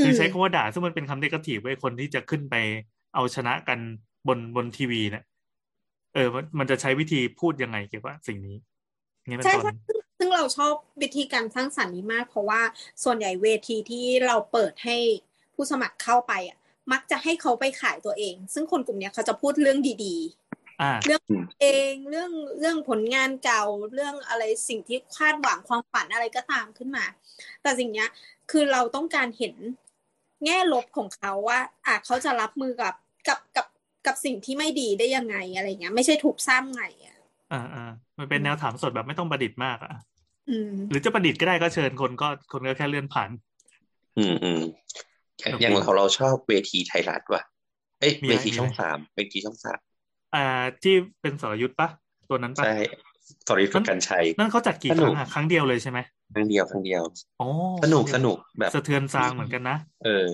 [0.00, 2.54] คือใช้คำว่าด่าซึ่งมันเป็นคำเนกาทีฟไว้คนที่จะขึ้นไป
[3.14, 3.78] เอาชนะกัน
[4.28, 5.24] บนบนทีวีเนี่ย
[6.14, 8.56] เออมันมันจะใช้วิธีพูดยังไงเกี่ยวกับสิ่งนี้
[9.18, 12.62] อย่างนี้เป็นใช่ต้นใช่ซึ่งซึ่งเราชอบวิธีการสร้างสรรค์นี้มาก เพราะว่า
[13.04, 14.96] ส่วนใหญ่เวทีที่เราเปิดให้
[15.60, 16.58] ผู้สมัครเข้าไปอะ
[16.92, 20.16] มักจะให้เขาไปขายตัวเอง ซึ่งคนกลุ่มเนี้ยเขาจะพูดเรื่องดี
[20.82, 21.22] อ่าๆเรื่อง
[21.60, 23.62] เองเรื่องเรื่องผลงานเก่า
[23.94, 27.04] เรื่องอะไรสิ่งที่คาดหวังความฝันอะไรก็ตามขึ้นมา
[27.62, 28.08] แต่สิ่งเนี้ย
[28.50, 29.54] คือเราต้องการเห็น
[30.44, 32.94] แง่ลบของเขาว่าอะเขาจะรับมือกับ
[33.28, 33.66] กับกับ
[34.06, 37.16] กับสิ่งที่ไม่ดีได้ยังไงอะไรเงี้ย ไม่ใช่ถูกสร้างใหม่อะ
[37.52, 39.94] อ่าอ่ามันเป็นแนวถามสดแบบไม่ต้องประดิษฐ์มากอะ
[40.50, 43.30] อืมหรือจะประดิษฐ์ก็ได้ก็เชิญคนก็คนก็แค่เลื่อนผ่าน
[44.18, 47.42] อืมอืมโอเคอย่างเราเราชอบเวทีไทยรัฐว่ะ
[48.00, 49.78] เอ้ยมีอะไรเวทีมีอะไรช่องสามเวทีช่องสาม
[50.34, 50.38] อ่า
[50.82, 51.88] ที่เป็นสรยุทธ์ปะ
[52.28, 52.72] ตัวนั้นปะใช่
[53.48, 55.98] สริกับกันชัยนั่นเขาจัดกี่สคนุรั้กงอะครั้งเดียวเลยใช่ไหม
[56.32, 57.02] ครั้งเดียวครั้งเดียว
[57.40, 57.46] อ๋อ
[57.82, 60.28] สนุกสนุกแบบสะเทือนซางเหมือนกันนะเออ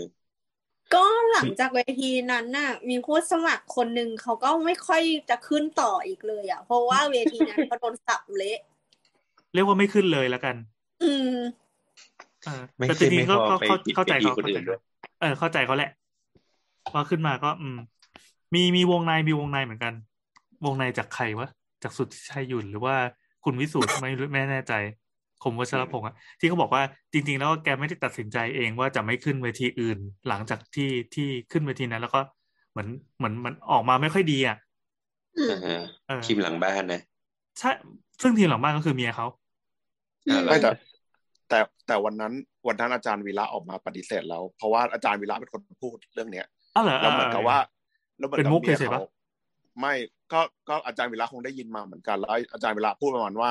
[0.95, 8.59] ก็หลังจากเวทีนั้นน่ะ มีผู้สมัครคนหนึ่งเขาก็ไม่ค่อยจะขึ้นต่ออีกเลยอะเพราะว่าเวทีนั้นเขาโดนสับเละ
[9.53, 10.57] เรียกว่าไม่ขึ้นเลยแล้วกัน
[11.03, 11.05] อื
[11.35, 11.37] ม
[12.43, 14.79] เออไม่แต่จขึ้นริงไม่ๆก็พอก็ไปเข้าปิดเข้าใจเวทีเขาคนอื่นด้วย
[15.21, 15.91] เออ เข้าใจเขาแหละ
[16.93, 17.77] พอขึ้นมาก็ อืม
[18.55, 19.93] มีมีวงในมีวงในเหมือนกัน
[20.65, 21.49] วงในจากใครวะ
[21.83, 22.95] จากสุดที่ชัยหยุ่นหรือว่า
[23.45, 24.73] คุณวิสูตรไม่รู้ไม่แน่ใจ
[25.43, 29.99] คมวัชรพงษ์อะที่เขาบอกว่าจริง ๆ แล้วแกไม่ได้ตัดสินใจเองว่าจะไม่ขึ้นเวทีอื่น
[30.29, 32.21] หลังจากที่ที่ขึ้นเวทีนั้น แล้วก็
[32.71, 34.57] เหมือนเหมือนมันออกมาไม่ค่อยดีอะ
[35.37, 37.01] อืมอ่าฮะเออทีมหลังบ้านนะ
[37.59, 37.71] ใช่
[38.23, 39.27] ซึ่งทีมหลังบ้านก็คือเมียเขา
[40.27, 40.71] อืมอ่าไม่แต่
[41.49, 42.33] แต่แต่วันนั้น
[42.67, 47.59] วันนั้นอาจารย์วีระออกมาปฏิเสธแล้ว เพราะว่าอาจารย์วีระเป็นคนพูดเรื่องเนี้ยอ้าวเหรอแล้วเหมือนกับว่า
[48.19, 49.13] แล้วเหมือนเป็นกับมุกเมียเฉยๆเขาปะ
[49.81, 49.95] ไม่
[50.33, 53.51] ก็ก็อาจารย์วีระคงได้ยินมาเหมือนกันแล้วอาจารย์วีระพูดประมาณว่า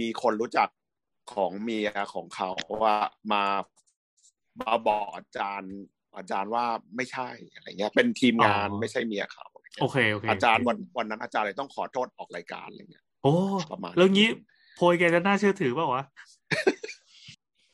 [0.00, 0.68] มีคนรู้จัก
[1.34, 2.50] ของเมียของเขา
[2.82, 2.96] ว่า
[3.32, 3.44] มา
[4.62, 5.74] มาบอกอาจารย์
[6.16, 6.64] อาจารย์ว่า
[6.96, 13.34] ไม่ใช่อะไรเงี้ย เป็นทีมงานไม่ใช่เมียเขาอะไรเงี้ยโอเคโอเคอาจารย์วันวันนั้นอาจารย์เลยต้องขอโทษออกรายการอะไรเงี้ยโอ้
[13.70, 14.28] ประมาณแล้วงี้
[14.76, 16.02] โพยแกจะน่าเชื่อถือเปล่าวะ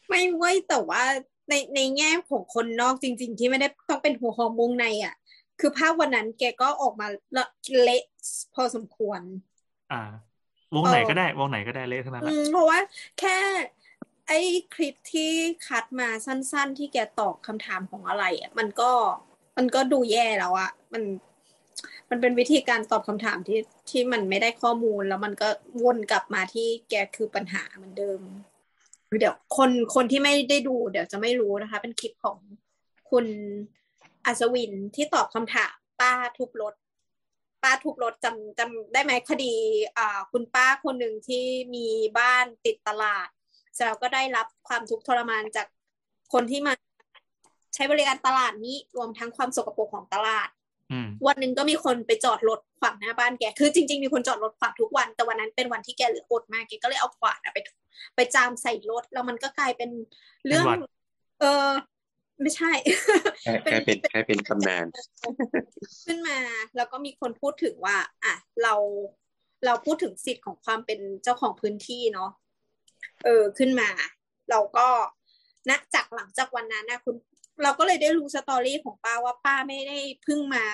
[0.08, 1.02] ไม่เว้ยแต่ว่า
[1.48, 5.14] ในในแง่ของคนนอกจริง ๆ ที่ไม่ได้ต้องเป็นหัวหอมวงในอะ
[5.60, 7.06] คือภาพวันนั้นแกก็ออกมา
[7.36, 7.44] ละ
[7.82, 8.02] เละ
[8.54, 9.20] พอสมควร
[9.90, 9.96] อ่า
[10.74, 12.78] วงไหนเออก็ได้ วงไหนก็ได้เละทั้งนั้นแหอืละมเพราะว่า
[13.18, 13.36] แค่
[14.28, 14.38] ไอ้
[14.74, 15.30] คลิปที่
[15.66, 18.90] คัดมาสั้น ๆ ที่แกตอบคำถามของอะไรอะมันก็
[19.56, 21.02] มันก็ดูแย่แล้วอะมัน
[22.10, 25.48] มันเป็นวิธีการตอบคำถามที่ที่มันไม่ได้ข้อมูลแล้วมันก็
[25.82, 28.20] วนกลับมาที่แกคือปัญหาเหมือนเดิม
[29.16, 32.38] เดี๋ยวคนคนที่ไม่ได้ดู เดี๋ยวจะไม่รู้นะคะ เป็นคลิปของ
[33.10, 33.26] คุณ
[34.26, 36.74] อัศวินที่ตอบคำถามป้าทุบรถ
[37.62, 39.54] ป้าทุบรถจำจำได้ไหมคดี
[39.98, 41.44] อ่าคุณป้าคนหนึ่งที่
[41.74, 41.86] มี
[42.18, 43.28] บ้านติดตลาด
[43.86, 45.66] แล้วก็ได้รับความทุกข์ทรมานจาก
[46.32, 46.72] คนที่มา
[47.74, 50.48] ใช้บริการตลาดนี้รวมทั้งความสกปรกของตลาด
[51.26, 57.58] วันหนึ่งก็มีคนไปจอดรถขวางหน้าบ้านแก คือจริง ๆ มีคนจอดรถขวางทุกวัน แต่วันนั้นเป็นวันที่แกเหลืออดมาก แกก็เลยเอาขวานอะไป
[58.16, 59.90] ไปจามใส่รถ แล้วมันก็กลายเป็น
[60.46, 60.90] เรื่องเป็นหวัด
[61.40, 61.68] เออ
[62.42, 62.72] ไม่ใช่
[63.42, 64.86] แค่แค่เป็นแค่เป็นตำนาน
[66.04, 66.38] ขึ้นมา
[66.76, 68.74] แล้วก็มีคนพูดถึงว่า อะ เรา
[69.66, 72.30] เราพูดถึงสิทธิ์ของความเป็นเจ้าของพื้นที่เนาะ
[73.24, 73.88] เออ ขึ้นมา
[74.50, 74.86] เราก็
[75.70, 77.16] ณจากหลังจากวันนั้นนะคุณ
[77.62, 80.64] เราก็เลยได้รู้สตอรี่ของป้าว่าป้าไม่ได้เพิ่งมา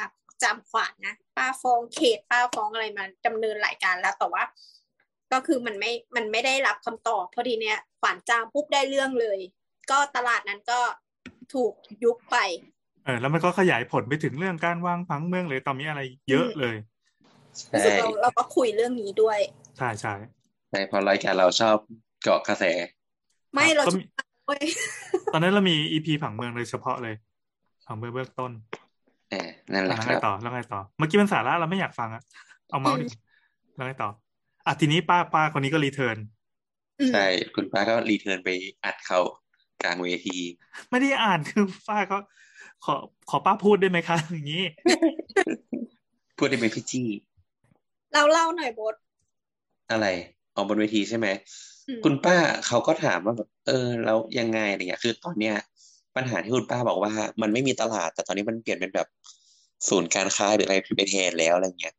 [0.43, 4.43] จามขวานนะป้าฟ้องเขตป้าฟ้องอะไรมาดำเนินหลายการแล้วแต่ว่า
[5.33, 9.39] ก็คือมันไม่มันไม่ได้รับคำตอบพอดีเนี่ยขวานจามปุ๊บได้เรื่องเลย
[9.91, 10.81] ก็ตลาดนั้นก็
[11.55, 11.73] ถูก
[12.05, 12.37] ยุบไป
[13.05, 16.77] เออแล้วมันก็ขยายผลไปถึงเรื่องการวางผังเมืองเลยตอนนี้อะไรเยอะเลย
[17.73, 19.39] รู้ใช่สึกเราเราก็คุยเรื่องนี้ด้วย
[19.79, 20.15] ใช่ใช่
[20.71, 21.77] ใช่เพราะรายการเราชอบ
[22.23, 22.65] เกาะกระแส
[23.55, 24.34] ไม่ครับเราก็ชมีอบเว้ย
[25.31, 27.15] ตอนนั้นเรามีอีพีผังเมืองโดยเฉพาะเลย
[27.87, 28.53] ผังเมืองเบื้องต้น
[29.29, 32.23] เออนั่นแหอะละแล้วคไงรับต่อแล้วไงต่อ เมื่อกี้มันสาระเราไม่อยากฟังอะ
[32.69, 33.05] เอาเมาส์ดิ
[33.75, 34.09] แล้วไงต่อ
[34.67, 36.19] อะทีนี้ป้าป้าคนนี้ก็รีเทิร์น
[37.01, 37.25] อืมใช่
[37.55, 38.49] คุณป้าก็รีเทิร์นไป
[38.85, 39.19] อัดเขา
[39.83, 40.39] กลางเวที
[40.91, 42.17] ไม่ได้อ่านคือป้าก็
[42.85, 42.95] ขอ
[43.29, 44.63] ขอป้าพูดได้ไหมคะอย่างนี้
[46.37, 47.09] พูดได้เป็นพี่จี้
[48.13, 48.95] เราเล่าหน่อยบด
[49.91, 50.07] อะไร
[50.55, 51.43] ออกบนเวทีใช่ไหมอืม
[52.05, 55.55] คุณป้าเขาก็ถามว่าแบบเออแล้วยังไงอะไรเงี้ย คือตอนเนี้ย
[56.17, 57.13] ปัญหาที่คุณป้าบอกว่า
[57.43, 59.07] มันไม่มีตลาด แต่ตอนนี้มันเปลี่ยนเป็นแบบ
[59.89, 61.95] ศูนย์การค้าหรืออะไรไปแทนแล้วอะไรเงี้ย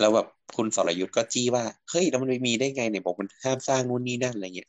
[0.00, 0.26] แล้วแบบ
[0.56, 4.68] คุณสรยุทธ์ก็จี้ว่าเฮ้ยแล้วมันไม่มีได้ไงเนี่ยบอกมันห้ามสร้างนู่นนี่นั่นอะไรเงี้ย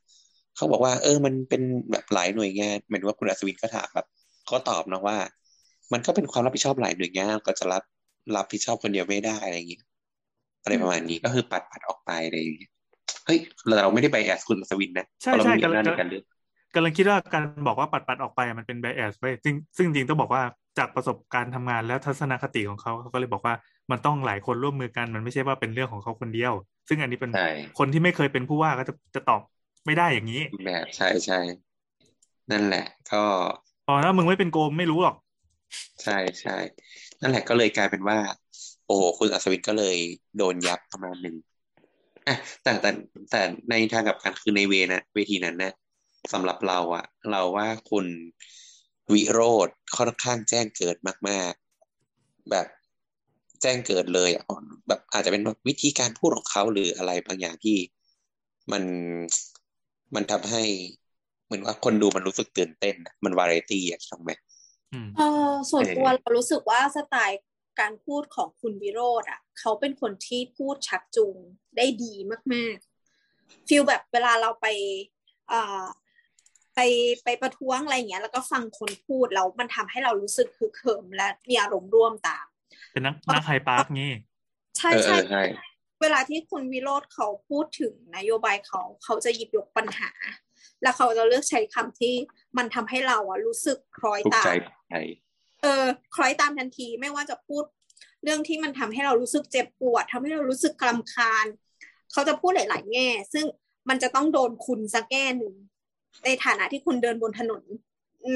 [0.56, 1.62] เขาบอกว่า เออ มันเป็น
[1.92, 4.08] แบบหลายหน่วยงานหมายถึงว่าคุณอัศวินก็ถามแบบ
[4.46, 5.18] เขาตอบนะว่า
[5.94, 7.84] มันก็เป็นความรับผิดชอบหลายหน่วยงานก็จะรับ
[8.36, 9.84] รับผิดชอบคนเดียวไม่ได้อะไรเงี้ย
[10.64, 12.72] อะไรประมาณนี้ก็คือปัดปัดออกไปอะไรอย่างเงี้ย
[13.26, 13.40] เฮ้ย
[13.78, 16.24] เราไม่ได้ไปแอสคุณอัศวินนะใช่เพราะเราใช่ไม่มีอำนาจกำลังในการเลือก
[16.76, 20.44] กำลังคิดว่าการบอกว่าปัดปัดออกไปมันเป็นไบแอสไว้ซึ่งซึ่งจริงต้องบอกว่า
[20.78, 23.54] จากประสบการณ์ทำงานและทัศนคติของเขาเขาก็เลยบอกว่า
[23.92, 26.54] มันต้องหลายคนร่วมมือกัน มันไม่ใช่ว่าเป็นเรื่องของเขาคนเดียว
[26.90, 27.50] ซึ่งอันนี้เป็นใช่
[27.80, 29.42] คนที่ไม่เคยเป็นผู้ว่าก็จะจะตอบ
[29.86, 31.40] ไม่ได้อย่างนี้แบบใช่ใช่
[32.52, 33.24] นั่นแหละ ก็
[33.88, 35.16] พอถ้ามึงไม่เป็นโกมไม่รู้หรอก
[36.04, 36.58] ใช่ใช่
[37.22, 38.18] นั่นแหละก็เลยกลายเป็นว่า
[38.86, 39.98] โอ้โหคุณอัศวินก็เลย
[40.38, 41.36] โดนยับประมาณหนึ่ง
[42.30, 42.90] อะแต่แต่
[43.32, 45.74] แต่ในทางกลับกันคือในเวนะเวทีนั้นนะ
[46.34, 48.06] สำหรับเราอะเราว่าคุณ
[49.14, 50.96] วิโรธค่อนข้างแจ้งเกิด
[51.30, 51.54] มาก
[52.02, 52.68] ๆ แบบ
[53.62, 54.44] แจ้งเกิดเลยอะ
[54.88, 57.78] แบบอาจจะเป็นวิธีการพูดของเขาหรืออะไรบางอย่างที่
[58.72, 58.84] มัน
[60.16, 60.64] มันทำให้
[61.46, 64.32] เหมือนว่าคนดูมันรู้สึกตื่นเต้นอะมันวาไรตี้อะถูกไหม
[64.94, 65.24] อืมเออ
[65.72, 67.40] ส่วนเออตัวเรารู้สึกว่าสไตล์
[67.80, 71.38] การพูดของคุณวิโรธอะเขาเป็นคนที่พูดชักจูง
[71.78, 72.14] ได้ดี
[72.54, 72.78] มาก
[73.22, 74.68] ๆฟีลแบบเวลาเราไป
[75.52, 75.84] อ่า
[76.76, 76.80] ไป
[77.24, 82.46] ไปไปประท้วงอะไรอย่างเงี้ย แล้วก็ฟังคนพูดแล้วมันทำให้เรารู้สึกคือเขิมและมีอารมณ์ร่วมตาม
[82.92, 84.12] เป็นนักนักไฮปาร์คงี้
[84.78, 85.44] ใช่เออเอใช่อใช่
[86.02, 90.12] เวลาที่คุณวิโรธเขาพูดถึงนโยบายเขาเขาจะหยิบยกปัญหา
[90.82, 92.14] แล้วเขาจะเลือกใช้คำที่
[92.58, 94.96] มันทำให้เราอะรู้สึกคล้อยถูกตาใจมใจ
[95.62, 95.86] เออ
[96.16, 97.64] คล้อยตามทันทีไม่ว่าจะพูด
[98.24, 101.46] เรื่องที่มันทำให้เรารู้สึกเจ็บปวดทำให้เรารู้สึกกลำคาญ
[102.12, 103.46] เขาจะพูดหลาย ๆ แง่ ซึ่ง
[103.90, 105.54] มันจะต้องโดนคุณสักแง่หนึ่ง
[106.26, 107.64] ในฐานะที่คุณเดินบนถนน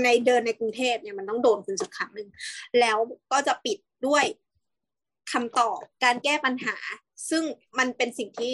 [0.03, 2.29] ในเดินในกรุงเทพเนี่ยมันต้องโดนคุณสักครั้งหนึ่ง
[2.79, 2.97] แล้ว
[3.31, 4.25] ก็จะปิดด้วย
[5.31, 6.75] คำตอบการแก้ปัญหา
[7.29, 7.43] ซึ่ง
[7.79, 8.53] มันเป็นสิ่งที่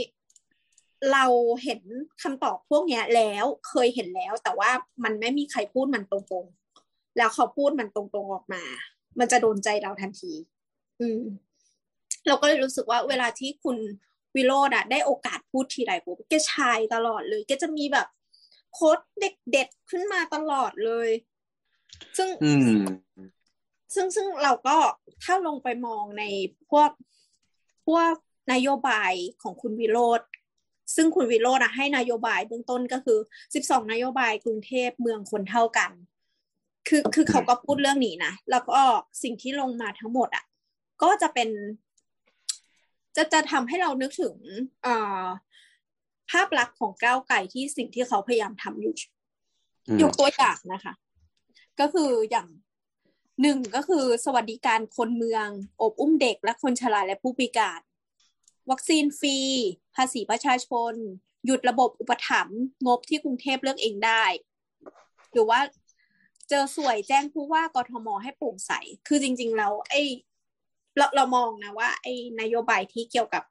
[1.13, 1.25] เรา
[1.63, 1.81] เห็น
[2.23, 4.71] คำตอบพวกเนี้ยแล้วเคยเห็นแล้ว แต่ว่า
[5.03, 6.58] มันไม่มีใครพูดมันตรงๆ
[7.19, 8.63] แล้วเขาพูดมันตรงๆออกมา
[9.19, 10.33] มันจะโดนใจเราทันที
[10.99, 11.21] อืม
[12.27, 13.77] เราก็เลยรู้สึกว่าเวลาที่คุณ
[14.35, 18.07] วิโรดอะได้โอกาสพูดทีไรปุ๊บแกชายตลอดเลยแกจะมีแบบ
[18.73, 21.09] โค้ดเด็ดๆขึ้นมาตลอดเลย
[22.17, 22.79] ซึ่งอืม
[23.93, 24.77] ซึ่งซึ่งเราก็
[25.23, 26.23] ถ้าลงไปมองใน
[26.69, 26.91] พวก
[27.87, 28.13] พวก
[28.53, 30.21] นโยบายของคุณวิโรธ
[30.95, 33.19] ซึ่งคุณวิโรธอะให้นโยบายเบื้องต้นก็คือ
[33.53, 35.91] 12 นโยบายกรุงเทพเมืองคนเท่ากัน
[36.87, 38.79] คือคือเขาก็พูดเรื่องนี้นะแล้วก็
[39.23, 40.45] สิ่งที่ลงมาทั้งหมดอะ
[41.03, 41.49] ก็จะเป็น
[43.15, 44.35] จะจะทำให้เรานึกถึง
[44.83, 45.23] เอ่อ
[46.31, 48.95] ภาพลักษณ์ของก้าวไก่ที่สิ่งที่เขาพยายามทำอยู่
[49.87, 50.93] อืมยกตัวอย่างนะคะ
[51.79, 52.47] ก็คืออย่าง
[53.41, 55.47] หนึ่งก็คือสวัสดิการคนเมือง
[55.81, 57.81] อบอุ้มเด็กและคนชราและผู้พิการ
[58.69, 59.37] วัคซีนฟรี
[59.95, 60.93] ภาษีประชาชน
[61.45, 64.23] หยุดระบบอุปถัมภ์งบที่กรุงเทพเลือกเองได้
[65.31, 65.59] หรือว่า
[66.49, 68.71] เจอสวยแจ้งผู้ว่ากทมให้โปร่งใส
[69.07, 69.93] คือจริง ๆ แล้วไอ
[70.97, 73.43] เราเรามองนะว่าไอ้นโยบายที่เกี่ยวกับ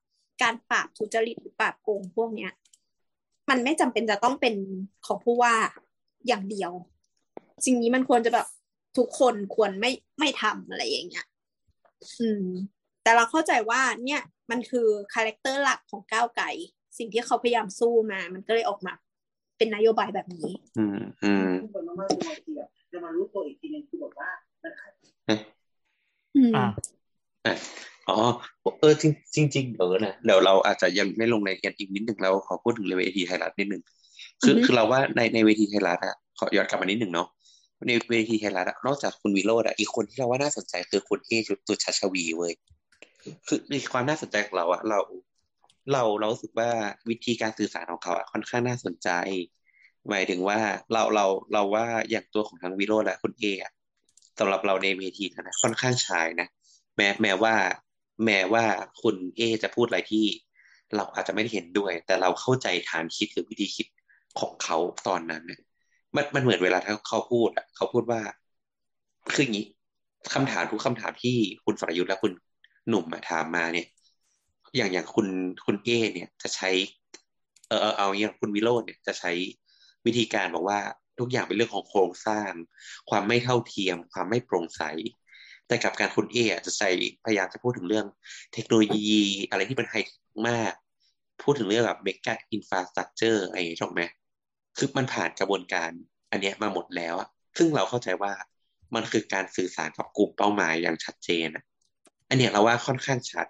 [0.43, 2.53] การปราบทุจริตหรือปราบโกงพวกเนี้ย
[3.51, 4.55] มันไม่จำเป็นจะต้องเป็น
[5.07, 5.55] ของผู้ว่า
[6.27, 6.73] อย่างเดียว
[7.67, 8.47] สิ่งนี้มันควรจะแบบ
[8.99, 11.27] ทุกคนควรไม่ไม่ทำอะไรอย่างเงี้ย
[12.21, 12.45] อืม
[13.03, 16.51] แต่เราเข้าใจว่าเนี่ยมันคือ character หลักของก้าวไกล
[16.99, 18.93] สิ่งที่เขาพยายามสู้มา มันก็เลยออกมา
[19.59, 21.51] เป็นนโยบายแบบนี้ อืมอืม
[22.91, 24.29] ผลมากๆบางทีอะจะมารู้ตัวอีกทีนึงคือแบบว่า
[24.63, 24.91] มันขาย
[26.37, 26.65] อืมอ่า
[27.47, 27.55] อะ
[28.09, 28.19] อ๋อ
[28.81, 29.05] เออจ
[29.37, 33.83] ริงจริงๆเออนะเดี๋ยวเราอาจจะยังไม่ลงรายละเอียดอีกนิดหนึ่งเราขอพูดถึงเวทีไทยรัฐนิดหนึ่ง
[34.43, 37.29] คืออือฮึคือเราว่าในในเวทีไทยรัฐอะขอย้อนกลับมานิดหนึ่งเนาะ
[37.89, 42.53] ในเวทีไทยรัฐอะนอกจากคุณวิโรจน์อะอีกคนที่เราว่าน่าสนใจคือคุณเอชุตุชัชวีเว้ย
[43.47, 44.99] คือในความน่าสนใจของเราอะเรา
[45.93, 46.71] เราเรารู้สึกว่า
[47.11, 49.11] วิธีการสื่อสารของเขาอะค่อนข้างน่าสนใจ
[50.11, 50.59] หมายถึงว่า
[50.93, 53.73] เราเราเราว่าอย่างตัวของทั้งวิโรจน์และคุณเออะ
[54.39, 56.49] สำหรับเราในเวทีนะค่อนข้างชายนะ
[56.97, 57.55] แม้แม้ว่า
[58.25, 58.65] แม้ว่า
[59.03, 60.25] คุณเอจะพูดอะไรที่
[60.97, 63.87] เราอาจจะไม่ได้เห็นด้วย แต่เราเข้าใจฐานคิดหรือวิธีคิด
[64.41, 64.77] ของเขา
[65.09, 65.61] ตอนนั้นเนี่ย
[66.17, 68.21] มันมันเหมือนเวลาที่เขาพูดอะเขาพูดว่า
[69.35, 69.67] คืออย่างนี้
[70.35, 72.33] คำถามทุกคำถามที่คุณสรยุทธ์และคุณ
[72.89, 73.87] หนุ่มมาถามมาเนี่ย
[74.77, 75.27] อย่างอย่างคุณ
[75.67, 76.71] คุณเอเนี่ยจะใช้
[77.69, 79.33] เออเออเอาอย่างคุณวิโรจน์เนี่ยจะใช้
[80.07, 80.81] วิธีการบอกว่า
[81.19, 82.51] ทุกอย่างเป็นเรื่องของโครงสร้าง
[83.11, 84.83] ความไม่เท่าเทียม ความไม่โปร่งใส
[85.69, 86.37] แต่กับการคุณเอ
[86.67, 86.91] จะใส่
[87.25, 88.07] พยายามจะพูดถึงเรื่อง
[88.53, 89.11] เทคโนโลยี
[89.51, 90.19] อะไรที่เป็นไฮเทค
[90.49, 90.73] มาก
[91.43, 94.03] พูดถึงเรื่องแบบ mega infrastructure อะไรอย่างเงี้ยถูกไหม
[94.79, 95.91] คือมันผ่านกระบวนการ
[96.31, 97.29] อันเนี้ยมาหมดแล้วอะ
[97.59, 98.33] ซึ่งเราเข้าใจว่า
[98.95, 101.65] มันคือการสื่อสารกับกลุ่มเป้าหมายอย่างชัดเจนอะ
[102.29, 103.47] อันเนี้ยเราว่าค่อนข้างชัด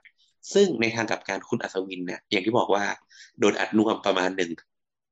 [0.54, 2.84] ซึ่งในทางกับการคุณอัศวินเนี่ยอย่างที่บอกว่า
[3.38, 4.50] โดนอัดน่วมประมาณหนึ่ง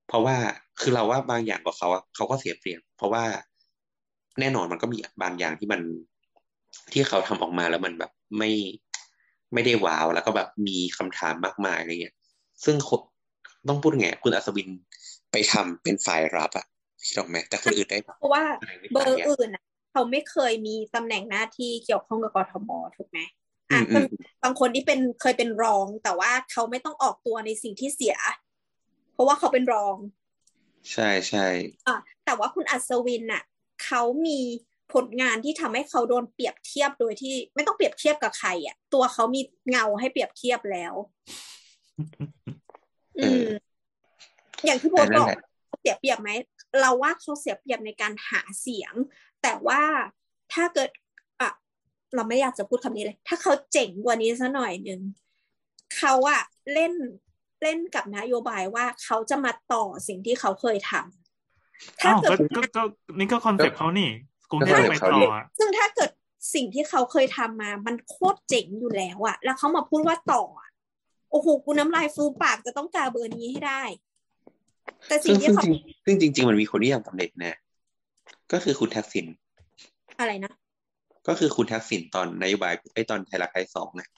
[0.08, 0.36] เพราะว่า
[0.80, 3.24] คือเราว่าบางอย่างกับเขาอะเขาก็เสียเปรียบเพราะว่า
[4.40, 5.80] แน่นอนมันก็มีบางอย่างที่มัน
[6.92, 8.50] ที่เขาทำออกมาแล้วมันแบบไม่
[9.54, 12.14] ไม่ได้ว้าวแล้วก็แบบมีคำถามมากมายอะไรเงี้ย
[12.64, 13.00] ซึ่งคน
[13.68, 14.68] ต้องพูดไงคุณอัศวิน
[15.32, 16.66] ไปทำเป็นฝ่ายรับอะ
[17.16, 23.18] ถูกไหมแต่คนอื่นได้เพราะว่าอะไรไม่เบอได้ร์อะอื่นน่ะเขาไม่เคยมีตำแหน่งหน้าที่เกี่ยวข้องกับกทมถูกไหม
[23.70, 24.04] อือะมอืมันม
[24.42, 28.16] บางคนที่เป็นเคยเป็นรองแต่ว่าเขาไม่ต้องออกตัวในสิ่งที่เสีย
[29.16, 29.96] เพราะว่าเขาเป็นรอง
[30.92, 31.46] ใช่ใช่
[31.86, 33.42] อะแต่ว่าคุณอัศวินน่ะ
[33.84, 34.40] เขามี
[34.92, 39.40] ผลงานที่ทำให้เขาโดนเปรียบเทียบโดยที่ ไม่ต้องเปรียบเทียบกับใครอะ ตัวเขามี
[39.70, 40.94] เงาให้เปรียบเทียบแล้ว
[43.18, 43.48] อืม
[44.64, 45.38] อย่างที่โบทแต่นั่บนอกแหละ
[45.80, 46.30] เสียเปรียบไหม
[46.80, 48.94] เราว่าเขาเสียเปรียบในการหาเสียง
[49.42, 49.82] แต่ว่า
[50.52, 50.90] ถ้าเกิด
[51.40, 51.50] อะ
[52.14, 55.00] เราไม่อยากจะพูดคำนี้เลย ถ้าเขาเจ๋งกว่านี้สักหน่อยหนึ่ง
[55.96, 56.42] เขาอะ
[56.72, 56.92] เล่น
[57.62, 62.82] เล่นกับนโยบายว่าเขาจะมาต่อสิ่งที่เขาเคยทำถ้าอ้าวเกิดก็ก็ก็
[63.18, 64.08] นี่ก็ concept เขานี่
[64.50, 66.10] กรุงเทพก็ไป concept เขาต่อนี่อะซึ่งถ้าเกิด
[66.54, 70.70] สิ่งที่เขาเคยทำมา มันโคตรเจ๋งอยู่แล้วอะแล้วเขามาพูดว่าต่ออะ
[71.30, 73.82] โอ้โห กูน้ำลายฟูมปากจะต้องกาเบอร์นี้ให้ได้
[75.08, 77.56] แต่สิ่ซึ่งซึ่งจริงซึ่งจริง ๆ มันมีคนที่ยังสำเร็จนะ
[78.52, 79.26] ก็คือคุณทักษิณ
[80.18, 80.52] อะไรนะ
[81.28, 84.08] ก็คือคุณทักษิณตอนนโยบายไอ้ตอนไทยรักไทยสองนะ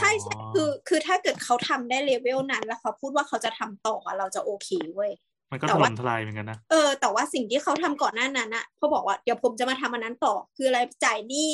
[0.00, 5.12] ใช่ใช่คือคือถ้าเกิดเขาทำได้เลเวลนั้น แล้วเขาพูดว่าเขาจะทำต่ออะเราจะโอเคเว้ย
[5.50, 11.52] มันก็แต่ถว่าล่มทลายเหมือนกันนะเออแต่ว่าสิ่งที่เขาทำก่อนหน้านั้นอะเขาบอกว่าเดี๋ยวผมจะมาทำอันนั้นต่อ คืออะไรจ่ายหนี้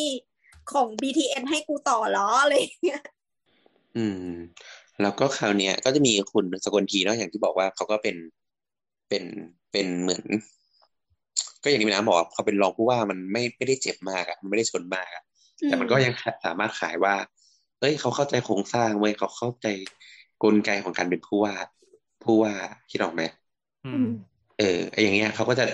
[0.72, 3.02] ของ BTN ให้กูต่อเหรออะไรอย่างเงี้ย
[3.96, 4.36] อืม
[5.02, 8.16] แล้วก็คราวเนี้ยก็จะมีคุณสกลทีเนาะอย่างที่บอกว่าเขาก็เป็น
[9.08, 9.24] เป็น
[9.72, 10.24] เป็นเหมือน
[11.62, 15.22] ก็อย่างที่พี่น้ำบอกเขาเป็นรองผู้ว่ามันไม่ไม่ได้เจ็บมากอะมันไม่ได้ชนมากอะ
[15.64, 16.12] แต่มันก็ยัง
[16.44, 17.14] สามารถขายว่า
[17.80, 19.66] เอ้ยเขาเข้าใจโครงสร้างเว้ยเขาเข้าใจ
[20.42, 21.54] กลไกของการเป็นผู้ว่า
[22.22, 22.54] ผู้ว่า
[22.90, 23.22] คิดออกไหม
[23.84, 24.08] อือืมม
[24.58, 25.64] เออไอ้อย่างเงี้ยเขาก็จะ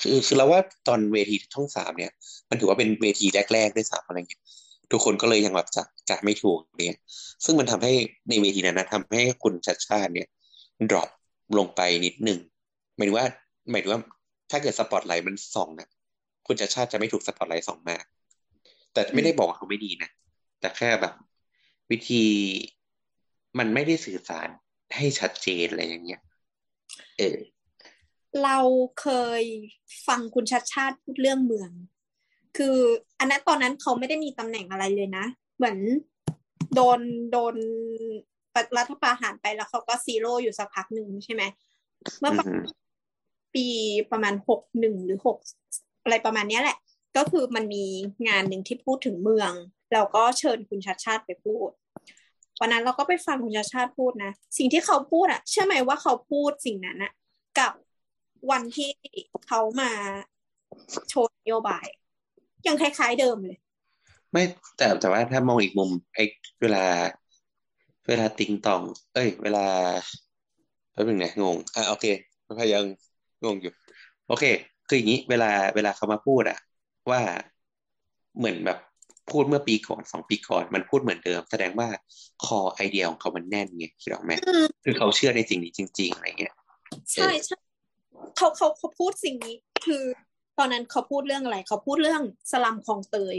[0.00, 2.12] คือคือเราว่าตอนเวทีช่องสามเนี่ย
[2.50, 4.42] มันถือว่าเป็นเวทีแรกๆด้วยซ้ำอะไรเงี้ย
[4.92, 6.98] ทุกคนก็เลยยังแบบจะจะไม่ถูกเนี่ย
[7.44, 7.92] ซึ่งมันทำให้
[8.28, 10.28] ในเวทีนั้นนะทำให้คุณชัดชาติเนี่ย
[10.90, 11.08] ดรอป
[11.58, 12.38] ลงไปนิดหนึ่ง
[12.96, 13.26] หมายถึงว่า
[13.70, 14.00] หมายถึงว่า
[14.50, 15.88] ถ้าเกิดสปอตไลท์มันส่องนะ
[16.46, 18.04] คุณชัชชาติจะไม่ถูกสปอตไลท์ส่องมาก
[18.92, 20.10] แต่ไม่ได้บอกว่าเขาไม่ดีนะ
[20.62, 21.14] แต่แค่แบบ
[21.90, 22.24] วิธี
[23.58, 24.48] มันไม่ได้สื่อสาร
[24.96, 26.20] ให้ชัดเจนอะไรอย่างเงี้ย
[27.18, 27.38] เออ
[28.44, 28.58] เรา
[29.00, 29.08] เค
[29.40, 29.42] ย
[30.06, 31.70] ฟังคุณชัชชาติพูดเรื่องเมือง
[32.56, 32.76] คือ
[33.18, 35.24] อันนั้นตอนนั้นเขาไม่ได้มีตำแหน่งอะไรเลยนะ
[35.56, 35.78] เหมือน
[36.74, 37.00] โดน
[37.32, 37.54] โดน
[38.76, 41.42] รัฐประหารไปแล้วเขาก็ zero อยู่สักพักหนึ่งใช่ไหม
[42.18, 42.64] เมื่อประมาณ
[43.54, 43.66] ปี
[44.12, 45.38] ประมาณหกหนึ่งหรือหก
[46.02, 46.76] อะไรประมาณเนี้ยแหละ
[47.16, 47.84] ก็คือมันมี
[48.28, 49.52] งานหนึ่งที่พูดถึงเมือง
[49.92, 51.70] เราก็เชิญคุณชัดชาติไปพูด
[52.60, 57.12] วันนั้นเราก็ไปฟังคุณชัดชาติพูดนะ สิ่งที่เขาพูดอะเชื่อไหมว่าเขาพูดสิ่งนั้นอะ
[57.58, 57.72] กับ
[58.50, 58.90] วันที่
[59.46, 59.90] เขามา
[61.08, 61.86] โชว์นโยบาย
[62.66, 63.58] ยังคล้าย ๆเดิมเลย
[64.32, 64.42] ไม่
[64.76, 66.24] แต่แต่ว่าถ้ามองอีกมุมไอ้
[66.60, 66.84] เวลา
[68.08, 68.82] เวลาติงตอง
[69.14, 69.64] เอ้ย เวลา
[70.92, 72.06] แป๊บนึงนะงงอะโอเค
[72.58, 72.84] พยัง
[73.44, 73.72] งงอยู่
[74.28, 74.44] โอเค
[74.88, 76.58] คืออย่างนี้ เวลาเวลาเขามาพูดอะ
[77.10, 77.20] ว่า
[78.38, 78.78] เหมือนแบบ
[79.30, 81.88] พูดเมื่อปีก่อนสองปีก่อน มันพูดเหมือนเดิม แสดงว่า
[82.44, 86.54] คอไอเดียของเขามันแน่นไงคิดออกไหมอืมคือเขาเชื่อในสิ่งนี้จริง ๆ อะไรเงี้ย
[87.12, 87.58] ใช่ใช่
[88.36, 90.02] เขาเขาเขาพูดสิ่งนี้ คือ
[90.58, 92.22] ตอนนั้นเขาพูดเรื่องอะไร เขาพูดเรื่อง
[92.52, 93.36] สลัมคลองเตย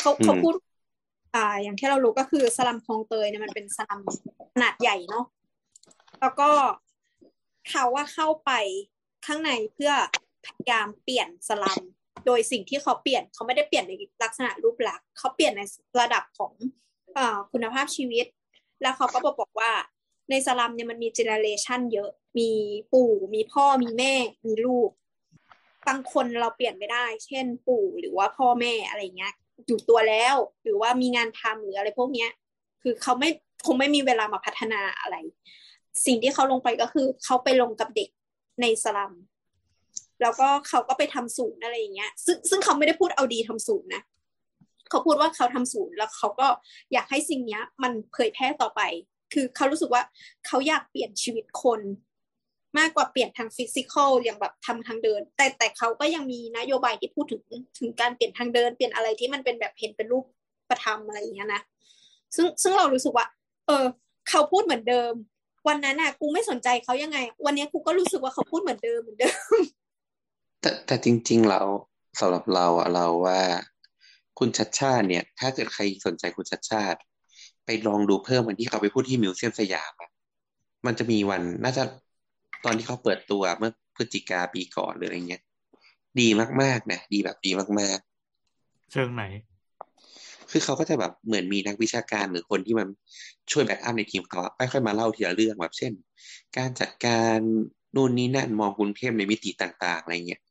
[0.00, 0.54] เขาอืมเขาพูด
[1.34, 4.00] อ่า อย่างที่เรารู้ก็คือสลัมคลองเตยเนี่ยมันเป็นสลัม
[4.54, 5.24] ขนาดใหญ่เนาะ
[6.20, 6.50] แล้วก็
[7.68, 8.50] เขาว่าเข้าไป
[9.26, 9.92] ข้างในเพื่อ
[10.44, 11.80] พยายามเปลี่ยนสลัม
[12.26, 13.92] โดยสิ่งที่เขาเปลี่ยนเขาไม่ได้เปลี่ยนใน
[14.22, 15.62] ลักษณะรูปลักษณ์เขาเปลี่ยนใน
[16.00, 16.52] ระดับของ
[17.16, 17.18] อ
[17.52, 18.26] คุณภาพชีวิต
[18.82, 19.72] แล้วเขาก็บอกบอกว่า
[20.30, 22.50] ในสลัมเนี่ยมันมีเจเนเรชันเยอะ มี
[22.92, 24.14] ปู่ มีพ่อมีแม่
[24.46, 24.90] มีลูก
[25.88, 29.32] บางคนเราเปลี่ยนไม่ได้ เช่น ปู่หรือว่าพ่อแม่อะไรเงี้ย
[29.66, 32.30] อยู่ตัวแล้ว หรือว่ามีงานทำหรืออะไรพวกเนี้ย
[32.82, 33.30] คือเขาไม่
[33.66, 35.16] คงไม่มีเวลามาพัฒนาอะไร
[36.06, 38.08] สิ่งที่เขาลงไปก็คือเขาไปลงกับเด็ก
[38.60, 39.12] ในสลัม
[40.22, 44.02] แล้วก็เขาก็ไปทำศูนย์อะไรอย่างเงี้ย ซึ่งซึ่งเขาไม่ได้พูดเอาดีทำศูนย์นะ
[44.90, 46.46] เขาพูดว่าเขาทำศูนย์แล้วเขาก็
[46.92, 48.80] อยากให้สิ่งเนี้ย มันเผยแพร่ต่อไป
[49.32, 50.02] คือเขารู้สึกว่า
[50.46, 51.80] เขาอยากเปลี่ยนชีวิตคน
[52.78, 57.42] มากกว่าเปลี่ยนทางฟิสิกอลอย่างแบบทำทางเดิน แต่แต่เขาก็ยังมีนโยบายที่พูดถึง
[57.78, 60.24] ถึงการเปลี่ยนทางเดิน เปลี่ยนอะไรที่มันเป็นแบบเห็นเป็นรูป
[60.68, 61.62] ประธรรมอะไรอย่างเงี้ยนะ
[62.34, 63.26] ซึ่งซึ่งเรารู้สึกว่า
[63.66, 63.84] เออ
[64.28, 65.12] เขาพูดเหมือนเดิม
[65.68, 69.54] วันนั้นน่ะ กูไม่สนใจเขายังไง วันนี้กูก็รู้สึกว่าเขาพูดเหมือนเดิมเหมือนเดิม
[70.62, 71.66] แต่แต่จริงๆแล้ว
[72.20, 73.40] สำหรับเราอะเราว่า
[74.38, 76.98] คุณชัดชาติเนี่ย ถ้าเกิดใครสนใจคุณชัดชาติ
[77.64, 80.10] ไปลองดูเพิ่มวันที่เขาไปพูดที่มิวเซียมสยามอะ
[80.86, 81.84] มันจะมีวันน่าจะ
[82.64, 85.42] ตอนที่เขาเปิดตัวเมื่อพฤศจิกาปีก่อนหรืออะไรเงี้ย
[86.20, 86.28] ดี
[86.62, 87.50] มากๆนะดีแบบดี
[87.80, 87.98] มาก
[88.92, 92.88] เชิงไหนๆคือเขาก็จะแบบเหมือนมีนักวิชาการหรือคนที่มัน
[93.50, 95.92] ช่วย back up ในทีมเขาอะค่อยๆมาเล่าทีละเรื่องแบบเช่น
[96.56, 97.38] การจัดการ
[97.96, 100.41] นู่นนี่นั่นมองกรุงเทพในมิติต่าง ๆ อะไรเงี้ย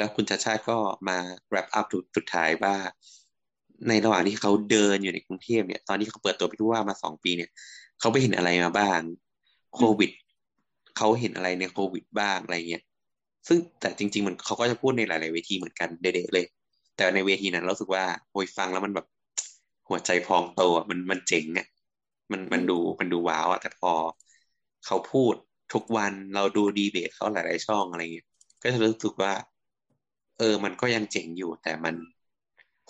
[0.00, 0.78] แล้วคุณชัชชาติก็
[1.08, 1.18] มา
[1.50, 1.86] wrap up
[2.16, 2.74] สุดท้ายว่า
[3.88, 7.50] ในระหว่างที่เขาเดินอยู่ในกรุงเทพเนี่ย ตอนที่เขาเปิดตัวเป็นผู้ว่ามาสองปีเนี่ย
[8.00, 9.00] เขาไปเห็นอะไรมาบ้าง
[9.74, 10.10] โควิด
[10.96, 12.82] เขาเห็นอะไรในโควิดบ้างอะไรเงี้ย
[13.48, 16.46] ซึ่งแต่จริง ๆ มันเขาก็จะพูดในหลาย ๆ เวทีเหมือนกันเด็ๆเลย
[16.96, 19.06] แต่ในเวทีนั้นเรารู้สึกว่าโอยฟังแล้วมันแบบ
[19.88, 21.66] หัวใจพองโตอะมันมันเจ๋งอะ
[22.32, 23.92] มันมันดูมันดูว้าวอะแต่พอ
[24.86, 25.34] เขาพูด
[25.72, 28.26] ทุกวันเราดูดีเบตเขาหลาย ๆ ช่องอะไรเงี้ย
[28.62, 29.32] ก็จะรู้สึกว่า
[30.40, 31.94] เออ มันก็ยังเจ๋งอยู่ แต่มัน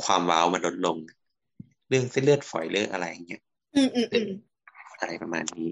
[0.03, 0.97] ความว้าวมันลดลง
[1.89, 3.43] เรื่องเส้นเลือดฝอยเรื่องอะไรอย่างเงี้ย
[3.77, 4.29] อืมอืมอืม
[5.01, 5.69] อะไรประมาณนี้